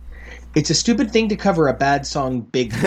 It's 0.55 0.70
a 0.70 0.74
stupid 0.74 1.10
thing 1.12 1.28
to 1.28 1.36
cover 1.36 1.68
a 1.68 1.74
bad 1.74 2.06
song 2.06 2.40
big. 2.40 2.74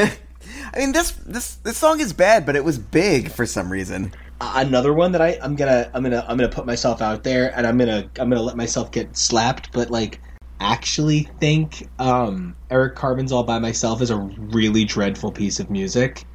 I 0.73 0.80
mean, 0.80 0.91
this 0.91 1.11
this 1.11 1.56
this 1.56 1.77
song 1.77 1.99
is 1.99 2.14
bad, 2.14 2.45
but 2.45 2.56
it 2.56 2.64
was 2.64 2.77
big 2.77 3.31
for 3.31 3.45
some 3.45 3.72
reason. 3.72 4.14
another 4.39 4.94
one 4.94 5.14
that 5.14 5.22
I 5.22 5.38
I'm 5.41 5.56
gonna 5.56 5.89
I'm 5.94 6.03
gonna 6.03 6.26
I'm 6.27 6.38
gonna 6.38 6.49
put 6.49 6.65
myself 6.65 7.02
out 7.02 7.23
there 7.23 7.56
and 7.57 7.65
I'm 7.65 7.77
gonna 7.77 8.10
I'm 8.19 8.30
gonna 8.30 8.41
let 8.41 8.57
myself 8.57 8.91
get 8.91 9.15
slapped, 9.18 9.72
but 9.72 9.89
like 9.89 10.22
actually 10.60 11.30
think 11.39 11.88
um 11.99 12.56
Eric 12.69 12.95
Carmen's 12.95 13.31
All 13.31 13.44
by 13.44 13.60
Myself 13.60 14.02
is 14.02 14.10
a 14.10 14.18
really 14.18 14.85
dreadful 14.85 15.31
piece 15.31 15.60
of 15.60 15.69
music. 15.69 16.26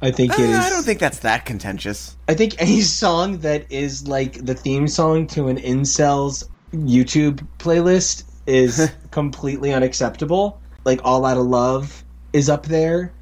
I 0.00 0.10
think 0.10 0.32
it 0.38 0.40
Uh, 0.40 0.52
is. 0.52 0.56
I 0.58 0.68
don't 0.70 0.84
think 0.84 1.00
that's 1.00 1.18
that 1.20 1.44
contentious. 1.44 2.16
I 2.28 2.34
think 2.34 2.54
any 2.58 2.82
song 2.82 3.38
that 3.38 3.66
is 3.70 4.06
like 4.06 4.44
the 4.44 4.54
theme 4.54 4.86
song 4.88 5.26
to 5.28 5.48
an 5.48 5.56
incels 5.58 6.44
YouTube 6.72 7.44
playlist 7.58 8.24
is 8.46 8.90
completely 9.10 9.72
unacceptable. 9.72 10.60
Like 10.84 11.00
All 11.04 11.24
Out 11.24 11.36
of 11.36 11.46
Love 11.46 12.04
is 12.32 12.48
up 12.48 12.66
there 12.66 13.12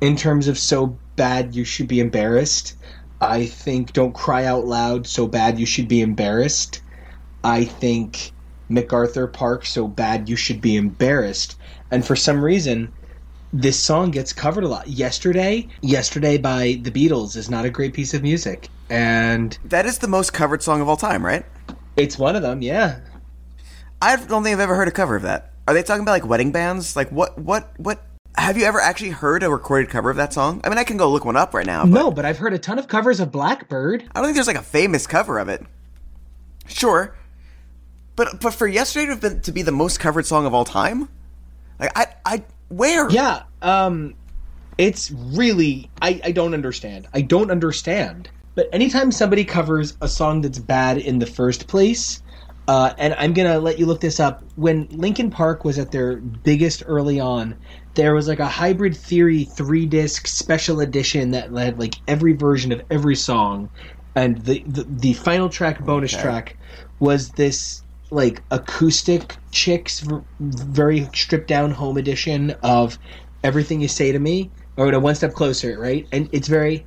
in 0.00 0.16
terms 0.16 0.48
of 0.48 0.58
so 0.58 0.98
bad 1.16 1.54
you 1.54 1.64
should 1.64 1.88
be 1.88 2.00
embarrassed. 2.00 2.74
I 3.20 3.46
think 3.46 3.94
Don't 3.94 4.12
Cry 4.14 4.44
Out 4.44 4.66
Loud 4.66 5.06
so 5.06 5.26
bad 5.26 5.58
you 5.58 5.64
should 5.64 5.88
be 5.88 6.02
embarrassed. 6.02 6.82
I 7.42 7.64
think 7.64 8.32
MacArthur 8.68 9.26
Park 9.26 9.64
so 9.64 9.88
bad 9.88 10.28
you 10.28 10.36
should 10.36 10.60
be 10.60 10.76
embarrassed. 10.76 11.56
And 11.90 12.04
for 12.04 12.16
some 12.16 12.44
reason, 12.44 12.92
this 13.60 13.78
song 13.78 14.10
gets 14.10 14.32
covered 14.32 14.64
a 14.64 14.68
lot. 14.68 14.86
Yesterday, 14.88 15.68
Yesterday 15.80 16.36
by 16.38 16.78
the 16.82 16.90
Beatles 16.90 17.36
is 17.36 17.48
not 17.50 17.64
a 17.64 17.70
great 17.70 17.94
piece 17.94 18.14
of 18.14 18.22
music. 18.22 18.68
And 18.90 19.58
That 19.64 19.86
is 19.86 19.98
the 19.98 20.08
most 20.08 20.32
covered 20.32 20.62
song 20.62 20.80
of 20.80 20.88
all 20.88 20.96
time, 20.96 21.24
right? 21.24 21.44
it's 21.96 22.18
one 22.18 22.36
of 22.36 22.42
them, 22.42 22.60
yeah. 22.60 23.00
I 24.02 24.16
don't 24.16 24.42
think 24.42 24.52
I've 24.52 24.60
ever 24.60 24.74
heard 24.74 24.88
a 24.88 24.92
cover 24.92 25.16
of 25.16 25.22
that. 25.22 25.52
Are 25.66 25.72
they 25.72 25.82
talking 25.82 26.02
about 26.02 26.12
like 26.12 26.26
wedding 26.26 26.52
bands? 26.52 26.94
Like 26.94 27.10
what? 27.10 27.38
What? 27.38 27.72
What? 27.78 28.02
Have 28.36 28.58
you 28.58 28.64
ever 28.64 28.78
actually 28.78 29.10
heard 29.10 29.42
a 29.42 29.50
recorded 29.50 29.88
cover 29.90 30.10
of 30.10 30.16
that 30.18 30.34
song? 30.34 30.60
I 30.62 30.68
mean, 30.68 30.76
I 30.76 30.84
can 30.84 30.98
go 30.98 31.10
look 31.10 31.24
one 31.24 31.36
up 31.36 31.54
right 31.54 31.64
now. 31.64 31.84
But 31.84 31.90
No, 31.90 32.10
but 32.10 32.26
I've 32.26 32.36
heard 32.36 32.52
a 32.52 32.58
ton 32.58 32.78
of 32.78 32.86
covers 32.86 33.18
of 33.18 33.32
Blackbird. 33.32 34.02
I 34.14 34.18
don't 34.20 34.24
think 34.26 34.34
there's 34.34 34.46
like 34.46 34.58
a 34.58 34.62
famous 34.62 35.06
cover 35.06 35.38
of 35.38 35.48
it. 35.48 35.64
Sure, 36.66 37.16
but 38.14 38.40
but 38.40 38.52
for 38.52 38.66
yesterday 38.66 39.06
to, 39.06 39.12
have 39.12 39.20
been, 39.22 39.40
to 39.40 39.52
be 39.52 39.62
the 39.62 39.72
most 39.72 39.98
covered 39.98 40.26
song 40.26 40.44
of 40.44 40.52
all 40.52 40.66
time, 40.66 41.08
like 41.80 41.90
I 41.96 42.06
I 42.26 42.44
where? 42.68 43.08
Yeah, 43.08 43.42
um 43.62 44.14
it's 44.78 45.10
really 45.12 45.92
I, 46.02 46.20
I 46.24 46.32
don't 46.32 46.54
understand. 46.54 47.08
I 47.14 47.22
don't 47.22 47.50
understand. 47.52 48.30
But 48.56 48.68
anytime 48.72 49.12
somebody 49.12 49.44
covers 49.44 49.96
a 50.00 50.08
song 50.08 50.42
that's 50.42 50.58
bad 50.58 50.98
in 50.98 51.18
the 51.20 51.26
first 51.26 51.68
place, 51.68 52.22
uh, 52.68 52.94
and 52.98 53.14
I'm 53.18 53.34
gonna 53.34 53.60
let 53.60 53.78
you 53.78 53.86
look 53.86 54.00
this 54.00 54.20
up. 54.20 54.44
When 54.56 54.88
Linkin 54.90 55.30
Park 55.30 55.64
was 55.64 55.78
at 55.78 55.92
their 55.92 56.18
biggest 56.18 56.82
early 56.86 57.20
on, 57.20 57.58
there 57.96 58.14
was 58.14 58.28
like 58.28 58.40
a 58.40 58.46
hybrid 58.48 58.96
theory 58.96 59.44
three 59.44 59.86
disc 59.86 60.26
special 60.26 60.80
edition 60.80 61.32
that 61.32 61.52
had 61.52 61.78
like 61.78 61.96
every 62.08 62.34
version 62.34 62.72
of 62.72 62.82
every 62.90 63.16
song, 63.16 63.70
and 64.16 64.38
the 64.44 64.64
the, 64.68 64.86
the 64.88 65.12
final 65.14 65.48
track 65.48 65.80
bonus 65.84 66.12
Okay. 66.12 66.16
track 66.16 66.58
was 67.00 67.32
this 67.32 67.84
like 68.16 68.42
acoustic 68.50 69.36
chicks 69.50 70.02
very 70.40 71.06
stripped 71.14 71.46
down 71.46 71.70
home 71.70 71.98
edition 71.98 72.50
of 72.62 72.98
everything 73.44 73.80
you 73.80 73.88
say 73.88 74.10
to 74.10 74.18
me 74.18 74.50
or 74.76 74.90
no, 74.90 74.98
one 74.98 75.14
step 75.14 75.34
closer 75.34 75.78
right 75.78 76.08
and 76.12 76.28
it's 76.32 76.48
very 76.48 76.84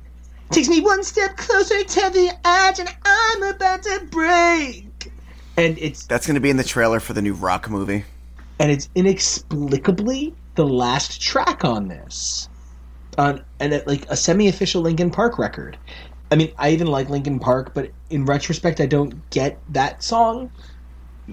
takes 0.50 0.68
me 0.68 0.80
one 0.80 1.04
step 1.04 1.36
closer 1.36 1.82
to 1.84 2.10
the 2.10 2.36
edge 2.44 2.80
and 2.80 2.88
i'm 3.04 3.42
about 3.44 3.82
to 3.82 4.06
break 4.10 5.12
and 5.56 5.78
it's 5.78 6.06
That's 6.06 6.26
going 6.26 6.34
to 6.34 6.40
be 6.40 6.50
in 6.50 6.56
the 6.56 6.64
trailer 6.64 7.00
for 7.00 7.12
the 7.12 7.22
new 7.22 7.34
Rock 7.34 7.70
movie. 7.70 8.04
and 8.58 8.70
it's 8.72 8.88
inexplicably 8.94 10.34
the 10.56 10.66
last 10.66 11.22
track 11.22 11.64
on 11.64 11.86
this 11.86 12.48
on 13.18 13.44
and 13.60 13.72
it, 13.72 13.86
like 13.86 14.04
a 14.10 14.16
semi-official 14.16 14.82
Linkin 14.82 15.10
Park 15.10 15.38
record. 15.38 15.78
I 16.32 16.36
mean, 16.36 16.52
I 16.58 16.70
even 16.70 16.86
like 16.86 17.08
Linkin 17.08 17.38
Park, 17.38 17.72
but 17.74 17.90
in 18.08 18.24
retrospect, 18.24 18.80
I 18.80 18.86
don't 18.86 19.28
get 19.30 19.58
that 19.70 20.02
song. 20.02 20.50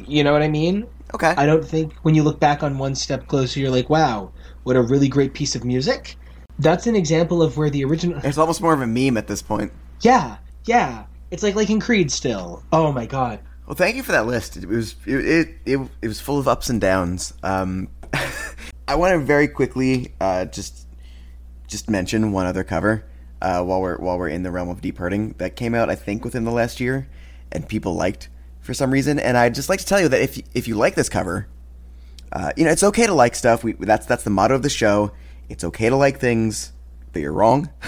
You 0.07 0.23
know 0.23 0.33
what 0.33 0.41
I 0.41 0.47
mean? 0.47 0.87
Okay. 1.13 1.33
I 1.37 1.45
don't 1.45 1.63
think 1.63 1.93
when 2.01 2.15
you 2.15 2.23
look 2.23 2.39
back 2.39 2.63
on 2.63 2.77
One 2.77 2.95
Step 2.95 3.27
Closer, 3.27 3.59
you're 3.59 3.71
like, 3.71 3.89
wow, 3.89 4.31
what 4.63 4.75
a 4.75 4.81
really 4.81 5.07
great 5.07 5.33
piece 5.33 5.55
of 5.55 5.63
music. 5.63 6.17
That's 6.59 6.87
an 6.87 6.95
example 6.95 7.41
of 7.41 7.57
where 7.57 7.69
the 7.69 7.83
original. 7.85 8.19
it's 8.23 8.37
almost 8.37 8.61
more 8.61 8.73
of 8.73 8.81
a 8.81 8.87
meme 8.87 9.17
at 9.17 9.27
this 9.27 9.41
point. 9.41 9.71
Yeah, 10.01 10.37
yeah. 10.65 11.05
It's 11.31 11.43
like 11.43 11.55
like 11.55 11.69
in 11.69 11.79
Creed 11.79 12.11
still. 12.11 12.63
Oh 12.71 12.91
my 12.91 13.05
god. 13.05 13.39
Well, 13.65 13.75
thank 13.75 13.95
you 13.95 14.03
for 14.03 14.13
that 14.13 14.25
list. 14.25 14.57
It 14.57 14.67
was 14.67 14.95
it 15.05 15.25
it, 15.25 15.49
it, 15.65 15.89
it 16.01 16.07
was 16.07 16.19
full 16.19 16.39
of 16.39 16.47
ups 16.47 16.69
and 16.69 16.79
downs. 16.79 17.33
Um, 17.43 17.89
I 18.87 18.95
want 18.95 19.13
to 19.13 19.19
very 19.19 19.47
quickly 19.47 20.13
uh, 20.21 20.45
just 20.45 20.87
just 21.67 21.89
mention 21.89 22.31
one 22.31 22.45
other 22.45 22.63
cover 22.63 23.03
uh, 23.41 23.63
while 23.63 23.81
we're 23.81 23.97
while 23.97 24.17
we're 24.17 24.29
in 24.29 24.43
the 24.43 24.51
realm 24.51 24.69
of 24.69 24.81
deep 24.81 24.97
hurting 24.97 25.35
that 25.37 25.55
came 25.55 25.75
out 25.75 25.89
I 25.89 25.95
think 25.95 26.23
within 26.23 26.45
the 26.45 26.51
last 26.51 26.79
year 26.79 27.07
and 27.51 27.67
people 27.67 27.93
liked 27.93 28.29
for 28.67 28.75
some 28.75 28.91
reason. 28.91 29.17
And 29.17 29.35
I'd 29.35 29.55
just 29.55 29.69
like 29.69 29.79
to 29.79 29.85
tell 29.85 29.99
you 29.99 30.09
that 30.09 30.21
if 30.21 30.39
if 30.53 30.67
you 30.67 30.75
like 30.75 30.93
this 30.93 31.09
cover, 31.09 31.47
uh, 32.31 32.51
you 32.55 32.65
know 32.65 32.71
it's 32.71 32.83
okay 32.83 33.07
to 33.07 33.13
like 33.13 33.33
stuff. 33.33 33.63
We 33.63 33.73
that's 33.73 34.05
that's 34.05 34.23
the 34.23 34.29
motto 34.29 34.53
of 34.53 34.61
the 34.61 34.69
show. 34.69 35.11
It's 35.49 35.63
okay 35.63 35.89
to 35.89 35.95
like 35.95 36.19
things, 36.19 36.73
but 37.13 37.21
you're 37.23 37.31
wrong. 37.31 37.71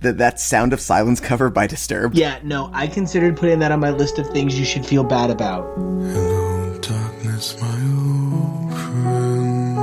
that 0.00 0.16
that 0.16 0.40
Sound 0.40 0.72
of 0.72 0.80
Silence 0.80 1.20
cover 1.20 1.50
by 1.50 1.66
Disturbed. 1.66 2.16
Yeah, 2.16 2.38
no, 2.42 2.70
I 2.72 2.86
considered 2.86 3.36
putting 3.36 3.58
that 3.58 3.72
on 3.72 3.80
my 3.80 3.90
list 3.90 4.18
of 4.18 4.28
things 4.28 4.58
you 4.58 4.64
should 4.64 4.86
feel 4.86 5.04
bad 5.04 5.28
about. 5.30 5.64
Hello, 5.76 6.78
darkness, 6.78 7.60
my 7.60 7.68
old 7.68 8.72
friend. 8.72 9.78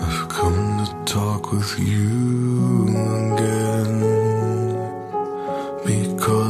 I've 0.00 0.28
come 0.28 0.86
to 0.86 1.12
talk 1.12 1.52
with 1.52 1.78
you 1.80 2.86
again. 3.34 3.69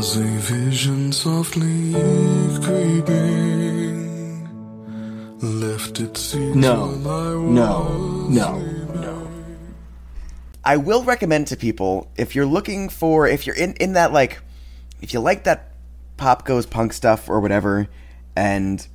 Because 0.00 0.16
a 0.16 0.24
vision 0.24 1.12
softly 1.12 1.92
creeping 2.64 4.48
left 5.42 6.00
its 6.00 6.22
seeds 6.22 6.56
No, 6.56 6.86
while 6.86 7.42
no, 7.42 8.26
no, 8.30 8.58
no. 8.94 9.28
I 10.64 10.78
will 10.78 11.04
recommend 11.04 11.48
to 11.48 11.56
people 11.58 12.10
if 12.16 12.34
you're 12.34 12.46
looking 12.46 12.88
for 12.88 13.28
if 13.28 13.46
you're 13.46 13.54
in 13.54 13.74
in 13.74 13.92
that 13.92 14.10
like 14.10 14.40
if 15.02 15.12
you 15.12 15.20
like 15.20 15.44
that 15.44 15.74
pop 16.16 16.46
goes 16.46 16.64
punk 16.64 16.94
stuff 16.94 17.28
or 17.28 17.38
whatever 17.40 17.86
and 18.34 18.86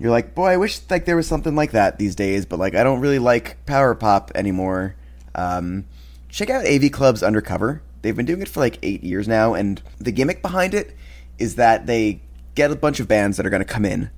you're 0.00 0.10
like, 0.10 0.34
boy, 0.34 0.46
I 0.46 0.56
wish 0.56 0.80
like 0.90 1.04
there 1.04 1.14
was 1.14 1.28
something 1.28 1.54
like 1.54 1.70
that 1.70 2.00
these 2.00 2.16
days, 2.16 2.46
but 2.46 2.58
like 2.58 2.74
I 2.74 2.82
don't 2.82 2.98
really 2.98 3.20
like 3.20 3.64
power 3.64 3.94
pop 3.94 4.32
anymore. 4.34 4.96
Um, 5.36 5.84
check 6.28 6.50
out 6.50 6.66
AV 6.66 6.90
Club's 6.90 7.22
Undercover. 7.22 7.80
They've 8.02 8.16
been 8.16 8.26
doing 8.26 8.42
it 8.42 8.48
for 8.48 8.60
like 8.60 8.78
eight 8.82 9.02
years 9.02 9.26
now, 9.26 9.54
and 9.54 9.82
the 9.98 10.12
gimmick 10.12 10.42
behind 10.42 10.74
it 10.74 10.94
is 11.38 11.56
that 11.56 11.86
they 11.86 12.22
get 12.54 12.70
a 12.70 12.76
bunch 12.76 13.00
of 13.00 13.08
bands 13.08 13.36
that 13.36 13.46
are 13.46 13.50
going 13.50 13.64
to 13.64 13.72
come 13.72 13.84
in 13.84 14.10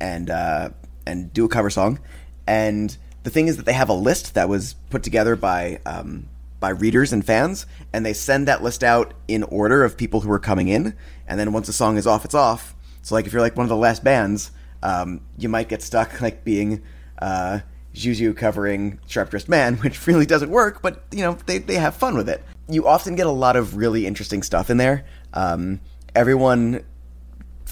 and 0.00 0.30
uh, 0.30 0.70
and 1.06 1.32
do 1.32 1.44
a 1.44 1.48
cover 1.48 1.70
song. 1.70 1.98
And 2.46 2.96
the 3.22 3.30
thing 3.30 3.48
is 3.48 3.56
that 3.56 3.66
they 3.66 3.72
have 3.72 3.88
a 3.88 3.94
list 3.94 4.34
that 4.34 4.48
was 4.48 4.74
put 4.90 5.02
together 5.02 5.36
by 5.36 5.80
um, 5.86 6.28
by 6.60 6.70
readers 6.70 7.12
and 7.12 7.24
fans, 7.24 7.66
and 7.92 8.04
they 8.04 8.12
send 8.12 8.48
that 8.48 8.62
list 8.62 8.84
out 8.84 9.14
in 9.28 9.42
order 9.44 9.84
of 9.84 9.96
people 9.96 10.20
who 10.20 10.30
are 10.30 10.38
coming 10.38 10.68
in. 10.68 10.96
And 11.26 11.38
then 11.38 11.52
once 11.52 11.68
a 11.68 11.72
song 11.72 11.96
is 11.96 12.06
off, 12.06 12.24
it's 12.24 12.34
off. 12.34 12.74
So 13.02 13.14
like 13.14 13.26
if 13.26 13.32
you're 13.32 13.42
like 13.42 13.56
one 13.56 13.64
of 13.64 13.70
the 13.70 13.76
last 13.76 14.02
bands, 14.02 14.50
um, 14.82 15.20
you 15.38 15.48
might 15.48 15.68
get 15.68 15.82
stuck 15.82 16.20
like 16.20 16.44
being 16.44 16.82
uh, 17.20 17.60
Juju 17.92 18.34
covering 18.34 19.00
Sharp 19.06 19.30
Dressed 19.30 19.48
Man, 19.48 19.76
which 19.82 20.06
really 20.06 20.26
doesn't 20.26 20.50
work, 20.50 20.82
but 20.82 21.04
you 21.12 21.22
know 21.22 21.38
they 21.46 21.58
they 21.58 21.74
have 21.74 21.94
fun 21.94 22.16
with 22.16 22.28
it. 22.28 22.42
You 22.68 22.86
often 22.86 23.14
get 23.14 23.26
a 23.26 23.30
lot 23.30 23.56
of 23.56 23.76
really 23.76 24.06
interesting 24.06 24.42
stuff 24.42 24.70
in 24.70 24.76
there. 24.76 25.04
Um, 25.32 25.80
everyone 26.14 26.84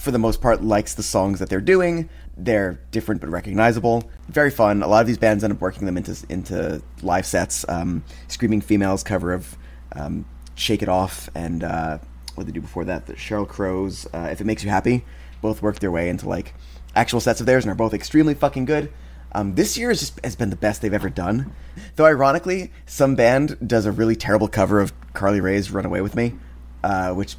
for 0.04 0.10
the 0.10 0.18
most 0.18 0.42
part, 0.42 0.62
likes 0.62 0.94
the 0.94 1.02
songs 1.02 1.38
that 1.38 1.48
they're 1.48 1.62
doing. 1.62 2.10
They're 2.36 2.78
different 2.90 3.22
but 3.22 3.30
recognizable. 3.30 4.10
Very 4.28 4.50
fun. 4.50 4.82
A 4.82 4.86
lot 4.86 5.00
of 5.00 5.06
these 5.06 5.16
bands 5.16 5.42
end 5.42 5.52
up 5.52 5.60
working 5.62 5.86
them 5.86 5.96
into 5.96 6.14
into 6.28 6.82
live 7.00 7.24
sets. 7.24 7.64
Um, 7.68 8.04
Screaming 8.28 8.60
Females 8.60 9.02
cover 9.02 9.32
of 9.32 9.56
um, 9.92 10.26
"Shake 10.56 10.82
It 10.82 10.90
Off" 10.90 11.30
and 11.34 11.64
uh, 11.64 11.98
what 12.34 12.46
they 12.46 12.52
do 12.52 12.60
before 12.60 12.84
that? 12.84 13.06
The 13.06 13.14
Sheryl 13.14 13.48
Crow's 13.48 14.06
uh, 14.12 14.28
"If 14.30 14.42
It 14.42 14.44
Makes 14.44 14.62
You 14.62 14.68
Happy." 14.68 15.06
Both 15.40 15.62
work 15.62 15.78
their 15.78 15.90
way 15.90 16.08
into 16.10 16.28
like 16.28 16.54
actual 16.94 17.20
sets 17.20 17.40
of 17.40 17.46
theirs 17.46 17.64
and 17.64 17.72
are 17.72 17.76
both 17.76 17.94
extremely 17.94 18.34
fucking 18.34 18.66
good. 18.66 18.92
Um, 19.34 19.54
this 19.56 19.76
year 19.76 19.88
has 19.88 20.00
just 20.00 20.20
has 20.24 20.36
been 20.36 20.50
the 20.50 20.56
best 20.56 20.80
they've 20.80 20.94
ever 20.94 21.10
done. 21.10 21.52
Though 21.96 22.06
ironically, 22.06 22.70
some 22.86 23.16
band 23.16 23.58
does 23.66 23.84
a 23.84 23.92
really 23.92 24.14
terrible 24.14 24.48
cover 24.48 24.80
of 24.80 24.92
Carly 25.12 25.40
Rae's 25.40 25.70
"Run 25.70 25.84
Away 25.84 26.00
with 26.00 26.14
Me," 26.14 26.34
uh, 26.84 27.12
which 27.12 27.36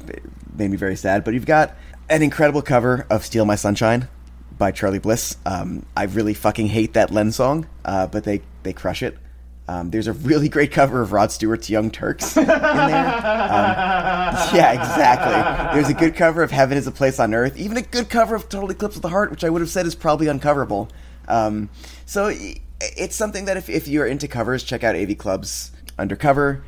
made 0.54 0.70
me 0.70 0.76
very 0.76 0.96
sad. 0.96 1.24
But 1.24 1.34
you've 1.34 1.46
got 1.46 1.74
an 2.10 2.22
incredible 2.22 2.62
cover 2.62 3.06
of 3.08 3.24
"Steal 3.24 3.46
My 3.46 3.54
Sunshine" 3.54 4.08
by 4.58 4.72
Charly 4.72 4.98
Bliss. 4.98 5.36
Um, 5.46 5.86
I 5.96 6.04
really 6.04 6.34
fucking 6.34 6.68
hate 6.68 6.92
that 6.92 7.10
Len 7.10 7.32
song, 7.32 7.66
uh, 7.84 8.06
but 8.06 8.24
they 8.24 8.42
they 8.62 8.74
crush 8.74 9.02
it. 9.02 9.16
Um, 9.68 9.90
there's 9.90 10.06
a 10.06 10.12
really 10.12 10.48
great 10.48 10.70
cover 10.70 11.00
of 11.02 11.12
Rod 11.12 11.32
Stewart's 11.32 11.70
"Young 11.70 11.90
Turks" 11.90 12.36
in 12.36 12.46
there. 12.46 12.56
Um, 12.56 14.36
yeah, 14.54 14.72
exactly. 14.72 15.74
There's 15.74 15.88
a 15.88 15.94
good 15.94 16.14
cover 16.14 16.42
of 16.42 16.50
"Heaven 16.50 16.76
Is 16.76 16.86
a 16.86 16.92
Place 16.92 17.18
on 17.18 17.32
Earth." 17.34 17.56
Even 17.56 17.78
a 17.78 17.82
good 17.82 18.10
cover 18.10 18.34
of 18.34 18.48
"Total 18.48 18.70
Eclipse 18.70 18.96
of 18.96 19.02
the 19.02 19.08
Heart," 19.08 19.30
which 19.30 19.44
I 19.44 19.50
would 19.50 19.62
have 19.62 19.70
said 19.70 19.86
is 19.86 19.94
probably 19.94 20.28
uncoverable. 20.28 20.88
Um, 21.28 21.70
so 22.04 22.32
it's 22.80 23.16
something 23.16 23.46
that 23.46 23.56
if, 23.56 23.68
if 23.68 23.88
you're 23.88 24.06
into 24.06 24.28
covers, 24.28 24.62
check 24.62 24.84
out 24.84 24.96
AV 24.96 25.16
Club's 25.18 25.72
Undercover. 25.98 26.62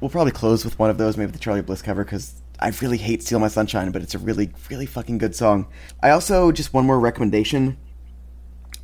We'll 0.00 0.10
probably 0.10 0.32
close 0.32 0.64
with 0.64 0.78
one 0.78 0.90
of 0.90 0.98
those, 0.98 1.16
maybe 1.16 1.32
the 1.32 1.38
Charly 1.38 1.60
Bliss 1.60 1.82
cover, 1.82 2.04
because 2.04 2.40
I 2.60 2.72
really 2.80 2.98
hate 2.98 3.22
"Steal 3.22 3.38
My 3.38 3.48
Sunshine," 3.48 3.90
but 3.90 4.02
it's 4.02 4.14
a 4.14 4.18
really, 4.18 4.50
really 4.70 4.86
fucking 4.86 5.18
good 5.18 5.34
song. 5.34 5.66
I 6.02 6.10
also 6.10 6.52
just 6.52 6.72
one 6.72 6.86
more 6.86 6.98
recommendation. 6.98 7.76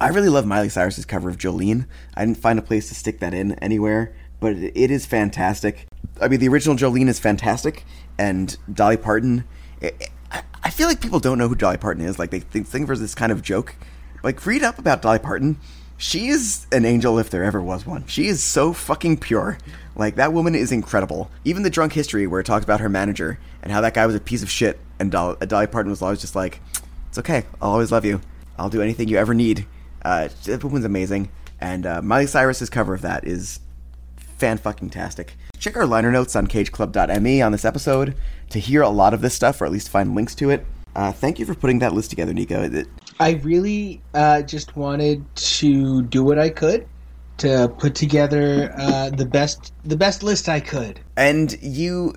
I 0.01 0.09
really 0.09 0.29
love 0.29 0.45
Miley 0.45 0.69
Cyrus's 0.69 1.05
cover 1.05 1.31
of 1.31 1.39
Jolene. 1.39 1.87
I 2.15 2.25
didn't 2.25 2.39
find 2.39 2.59
a 2.59 2.63
place 2.63 2.89
to 2.89 2.95
stick 2.95 3.21
that 3.21 3.33
in 3.33 3.53
anywhere, 3.55 4.15
but 4.41 4.53
it, 4.53 4.73
it 4.77 4.91
is 4.91 5.07
fantastic. 5.07 5.87
I 6.21 6.29
mean, 6.29 6.41
the 6.41 6.49
original 6.49 6.77
Jolene 6.77 7.09
is 7.09 7.19
fantastic, 7.19 7.85
and 8.19 8.57
Dolly 8.73 8.97
Parton. 8.97 9.45
i 9.83 9.93
I, 10.31 10.43
I 10.65 10.71
feel 10.71 10.89
like 10.89 11.01
people 11.01 11.21
don't 11.21 11.39
know 11.39 11.49
who 11.49 11.55
Dolly 11.55 11.77
Parton 11.77 12.05
is. 12.05 12.19
Like 12.19 12.31
they 12.31 12.41
think, 12.41 12.67
think 12.67 12.83
of 12.83 12.89
her 12.89 12.95
as 12.95 13.01
this 13.01 13.15
kind 13.15 13.31
of 13.31 13.41
joke. 13.41 13.77
Like 14.25 14.45
read 14.47 14.63
up 14.63 14.79
about 14.79 15.03
Dolly 15.03 15.19
Parton. 15.19 15.59
She 15.99 16.29
is 16.29 16.67
an 16.73 16.85
angel 16.85 17.19
if 17.19 17.29
there 17.31 17.45
ever 17.45 17.61
was 17.61 17.87
one. 17.87 18.07
She 18.07 18.27
is 18.27 18.43
so 18.43 18.73
fucking 18.73 19.19
pure. 19.19 19.59
Like 19.95 20.17
that 20.17 20.33
woman 20.33 20.55
is 20.55 20.73
incredible. 20.73 21.31
Even 21.45 21.63
the 21.63 21.71
drunk 21.71 21.93
history 21.93 22.27
where 22.27 22.41
it 22.41 22.47
talks 22.47 22.65
about 22.65 22.81
her 22.81 22.89
manager 22.89 23.39
and 23.63 23.71
how 23.71 23.83
that 23.83 23.93
guy 23.95 24.07
was 24.07 24.17
a 24.17 24.21
piece 24.21 24.43
of 24.43 24.51
shit, 24.51 24.81
and 24.99 25.13
Dolly, 25.13 25.37
Dolly 25.47 25.67
Parton 25.67 25.91
was 25.91 26.01
always 26.03 26.21
just 26.21 26.35
like, 26.35 26.61
"It's 27.09 27.19
okay. 27.19 27.45
I'll 27.61 27.73
always 27.73 27.93
love 27.93 28.05
you. 28.05 28.23
I'll 28.59 28.71
do 28.71 28.83
anything 28.83 29.09
you 29.09 29.19
ever 29.19 29.35
need." 29.35 29.67
Uh, 30.03 30.29
that 30.45 30.65
woman's 30.65 30.85
amazing, 30.87 31.29
and 31.61 31.87
uh, 31.87 32.03
Miley 32.03 32.27
Cyrus's 32.27 32.71
cover 32.71 32.95
of 32.95 33.03
that 33.03 33.27
is 33.27 33.61
fan 34.17 34.59
fucking 34.59 34.91
tastic. 34.91 35.35
Check 35.59 35.77
our 35.77 35.87
liner 35.87 36.11
notes 36.11 36.35
on 36.35 36.47
cageclub.me 36.47 37.41
on 37.41 37.53
this 37.53 37.65
episode 37.65 38.17
to 38.51 38.59
hear 38.59 38.83
a 38.83 38.89
lot 38.89 39.15
of 39.15 39.21
this 39.21 39.35
stuff, 39.35 39.61
or 39.61 39.67
at 39.67 39.73
least 39.73 39.91
find 39.91 40.15
links 40.15 40.35
to 40.37 40.51
it. 40.51 40.67
Uh, 40.97 41.13
thank 41.13 41.39
you 41.39 41.47
for 41.47 41.55
putting 41.55 41.79
that 41.81 41.93
list 41.93 42.11
together, 42.11 42.33
Nico. 42.33 42.63
It- 42.63 42.89
I 43.21 43.33
really 43.43 44.01
uh, 44.13 44.43
just 44.43 44.77
wanted 44.77 45.25
to 45.37 46.03
do 46.03 46.25
what 46.25 46.39
I 46.39 46.51
could 46.51 46.87
to 47.39 47.73
put 47.79 47.95
together 47.95 48.73
uh, 48.77 49.11
the 49.11 49.27
best 49.27 49.73
the 49.85 49.97
best 49.97 50.23
list 50.23 50.49
I 50.49 50.61
could. 50.61 51.01
and 51.17 51.57
you 51.61 52.15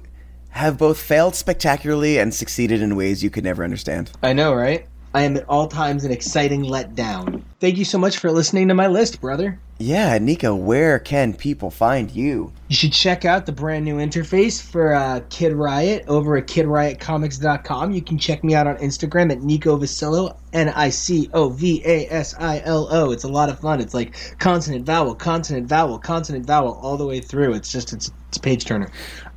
have 0.49 0.78
both 0.78 0.99
failed 0.99 1.36
spectacularly 1.36 2.18
and 2.18 2.34
succeeded 2.34 2.82
in 2.82 2.95
ways 2.95 3.24
you 3.24 3.30
could 3.30 3.44
never 3.44 3.64
understand. 3.64 4.11
I 4.24 4.34
know, 4.34 4.53
right? 4.53 4.88
I 5.14 5.22
am 5.22 5.38
at 5.38 5.48
all 5.48 5.68
times 5.68 6.03
an 6.03 6.11
exciting 6.11 6.64
letdown. 6.64 7.44
Thank 7.60 7.78
you 7.78 7.86
so 7.86 7.98
much 7.98 8.18
for 8.18 8.32
listening 8.32 8.68
to 8.69 8.74
my 8.74 8.88
list, 8.88 9.22
brother. 9.22 9.60
Yeah, 9.80 10.18
Nico, 10.18 10.56
where 10.56 10.98
can 10.98 11.36
people 11.36 11.70
find 11.70 12.10
you? 12.10 12.52
You 12.68 12.76
should 12.76 12.94
check 12.94 13.26
out 13.26 13.45
the 13.45 13.52
brand 13.52 13.86
new 13.86 13.98
interface 13.98 14.60
for 14.60 14.95
uh, 14.95 15.22
Kid 15.30 15.54
Riot 15.54 16.04
over 16.08 16.36
at 16.36 16.48
kidriotcomics.com. 16.48 17.91
You 17.91 18.02
can 18.02 18.18
check 18.18 18.44
me 18.44 18.56
out 18.56 18.66
on 18.66 18.78
Instagram 18.78 19.32
at 19.32 19.44
Nico 19.44 19.78
Vasilo, 19.78 20.36
N 20.52 20.70
I 20.70 20.90
C 20.90 21.30
O 21.32 21.49
V 21.49 21.84
A 21.86 22.08
S 22.12 22.34
I 22.40 22.60
L 22.66 22.88
O. 22.90 23.12
It's 23.12 23.24
a 23.24 23.28
lot 23.28 23.49
of 23.49 23.60
fun. 23.60 23.80
It's 23.80 23.94
like 23.94 24.16
consonant, 24.40 24.84
vowel, 24.84 25.14
consonant, 25.14 25.68
vowel, 25.68 25.99
consonant, 25.99 26.48
vowel 26.48 26.80
all 26.82 26.98
the 26.98 27.06
way 27.06 27.20
through. 27.20 27.54
It's 27.54 27.72
just, 27.72 27.94
it's, 27.94 28.12
it's 28.30 28.40
page 28.40 28.66
turner. 28.66 28.90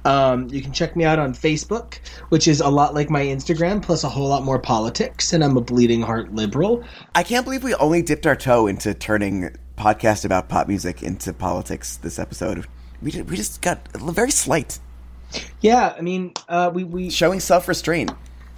Um, 0.07 0.49
you 0.49 0.63
can 0.63 0.73
check 0.73 0.97
me 0.97 1.05
out 1.05 1.19
on 1.19 1.35
Facebook, 1.35 1.99
which 2.31 2.49
is 2.49 2.63
a 2.63 2.69
lot 2.71 2.95
like 2.95 3.11
my 3.11 3.23
Instagram, 3.23 3.83
plus 3.83 4.05
a 4.05 4.09
whole 4.09 4.29
lot 4.29 4.43
more 4.43 4.59
politics, 4.59 5.35
and 5.35 5.45
I'm 5.45 5.59
a 5.59 5.61
bleeding 5.61 6.01
heart 6.01 6.35
liberal. 6.35 6.83
I 7.15 7.25
can't 7.25 7.45
believe 7.45 7.63
we 7.63 7.75
only 7.75 8.01
dipped 8.01 8.27
our 8.27 8.37
toe 8.37 8.67
into 8.67 8.95
turning 8.95 9.55
podcast 9.81 10.25
about 10.25 10.49
pop 10.49 10.69
music 10.69 11.03
into 11.03 11.33
politics 11.33 11.97
this 11.97 12.19
episode. 12.19 12.67
We 13.01 13.11
just, 13.11 13.27
we 13.27 13.37
just 13.37 13.63
got 13.63 13.89
very 13.97 14.31
slight, 14.31 14.79
Yeah, 15.61 15.95
I 15.97 16.03
mean, 16.03 16.35
uh, 16.49 16.71
we, 16.73 16.85
we 16.85 17.09
showing 17.09 17.41
self 17.41 17.67
restraint. 17.67 18.13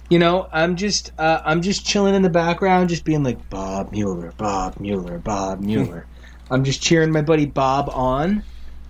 You 0.09 0.19
know, 0.19 0.47
I'm 0.51 0.75
just 0.75 1.11
uh, 1.17 1.41
I'm 1.45 1.61
just 1.61 1.85
chilling 1.85 2.13
in 2.13 2.21
the 2.21 2.29
background, 2.29 2.89
just 2.89 3.05
being 3.05 3.23
like 3.23 3.49
Bob 3.49 3.91
Mueller, 3.93 4.33
Bob 4.37 4.79
Mueller, 4.79 5.17
Bob 5.17 5.61
Mueller. 5.61 6.05
I'm 6.51 6.63
just 6.65 6.81
cheering 6.81 7.11
my 7.11 7.21
buddy 7.21 7.45
Bob 7.45 7.89
on. 7.89 8.43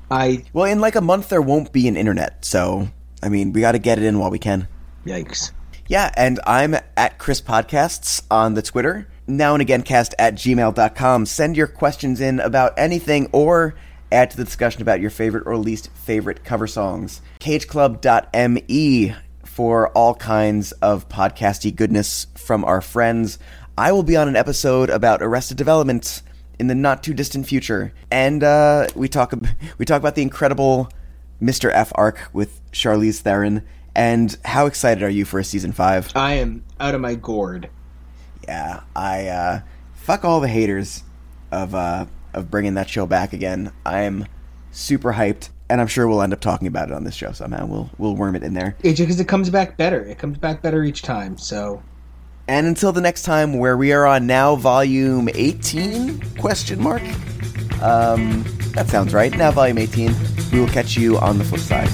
I 0.10 0.44
Well, 0.54 0.66
in 0.66 0.80
like 0.82 0.96
a 0.96 1.02
month, 1.02 1.30
there 1.30 1.42
won't 1.42 1.72
be 1.72 1.88
an 1.88 1.96
internet, 1.96 2.44
so 2.44 2.90
I 3.22 3.30
mean, 3.30 3.54
we 3.54 3.62
got 3.62 3.74
to 3.74 3.80
get 3.80 4.00
it 4.00 4.06
in 4.06 4.18
while 4.20 4.32
we 4.32 4.40
can. 4.40 4.68
yikes. 5.06 5.52
Yeah, 5.88 6.12
and 6.18 6.40
I'm 6.48 6.76
at 6.98 7.20
Chris 7.20 7.42
Podcasts 7.42 8.24
on 8.32 8.56
the 8.56 8.62
Twitter. 8.62 9.08
Now 9.28 9.54
and 9.54 9.62
again, 9.62 9.84
cast 9.84 10.14
at 10.20 10.36
gmail.com. 10.36 11.26
Send 11.26 11.56
your 11.56 11.68
questions 11.68 12.20
in 12.20 12.40
about 12.40 12.74
anything 12.78 13.30
or 13.32 13.76
add 14.12 14.32
to 14.32 14.38
the 14.38 14.44
discussion 14.44 14.82
about 14.82 15.02
your 15.02 15.10
favorite 15.10 15.48
or 15.48 15.58
least 15.58 15.90
favorite 15.94 16.44
cover 16.44 16.68
songs. 16.68 17.22
Cageclub.me 17.40 19.16
for 19.46 19.90
all 19.90 20.16
kinds 20.16 20.72
of 20.74 21.08
podcasty 21.10 21.74
goodness 21.76 22.28
from 22.36 22.66
our 22.66 22.82
friends. 22.82 23.40
I 23.78 23.92
will 23.92 24.04
be 24.04 24.18
on 24.18 24.28
an 24.28 24.36
episode 24.36 24.90
about 24.90 25.22
Arrested 25.22 25.58
Development 25.58 26.22
in 26.60 26.68
the 26.68 26.76
not 26.76 27.04
too 27.04 27.14
distant 27.14 27.48
future, 27.48 27.94
and 28.12 28.44
uh, 28.44 28.88
we 28.96 29.08
talk 29.08 29.34
we 29.78 29.86
talk 29.86 30.00
about 30.00 30.16
the 30.16 30.22
incredible 30.22 30.90
Mr. 31.42 31.72
F 31.74 31.92
arc 31.96 32.30
with 32.34 32.62
Charlize 32.72 33.20
Theron. 33.20 33.64
And 33.96 34.36
how 34.44 34.66
excited 34.66 35.04
are 35.04 35.10
you 35.10 35.24
for 35.24 35.40
a 35.40 35.44
season 35.44 35.72
five? 35.72 36.12
I 36.16 36.34
am 36.34 36.64
out 36.80 36.96
of 36.96 37.02
my 37.02 37.14
gourd. 37.14 37.70
Yeah, 38.48 38.82
I 38.96 39.28
uh, 39.28 39.62
fuck 39.94 40.26
all 40.26 40.40
the 40.40 40.48
haters 40.48 41.04
of 41.52 41.74
uh, 41.76 42.06
of 42.34 42.50
bringing 42.52 42.74
that 42.76 42.90
show 42.90 43.06
back 43.06 43.34
again. 43.34 43.72
I'm 43.86 44.26
super 44.72 45.14
hyped, 45.14 45.50
and 45.70 45.80
I'm 45.80 45.88
sure 45.88 46.08
we'll 46.08 46.22
end 46.22 46.34
up 46.34 46.42
talking 46.42 46.68
about 46.68 46.90
it 46.90 46.94
on 46.94 47.04
this 47.04 47.16
show 47.16 47.32
somehow. 47.32 47.66
We'll 47.66 47.90
we'll 47.98 48.16
worm 48.16 48.36
it 48.36 48.44
in 48.44 48.54
there. 48.54 48.76
It's 48.84 49.00
because 49.00 49.20
it 49.20 49.28
comes 49.28 49.50
back 49.50 49.78
better. 49.78 50.02
It 50.04 50.18
comes 50.18 50.38
back 50.38 50.62
better 50.62 50.84
each 50.84 51.02
time. 51.04 51.38
So 51.38 51.82
And 52.48 52.68
until 52.68 52.92
the 52.92 53.02
next 53.02 53.24
time, 53.24 53.58
where 53.58 53.78
we 53.78 53.92
are 53.94 54.06
on 54.06 54.28
now 54.28 54.56
volume 54.56 55.30
18? 55.34 56.36
Question 56.38 56.82
mark. 56.82 57.02
Um, 57.82 58.44
that 58.74 58.88
sounds 58.90 59.14
right. 59.14 59.36
Now 59.38 59.52
volume 59.52 59.78
18. 59.78 60.14
We 60.52 60.60
will 60.60 60.68
catch 60.68 60.98
you 60.98 61.18
on 61.18 61.38
the 61.38 61.44
flip 61.44 61.62
side. 61.62 61.90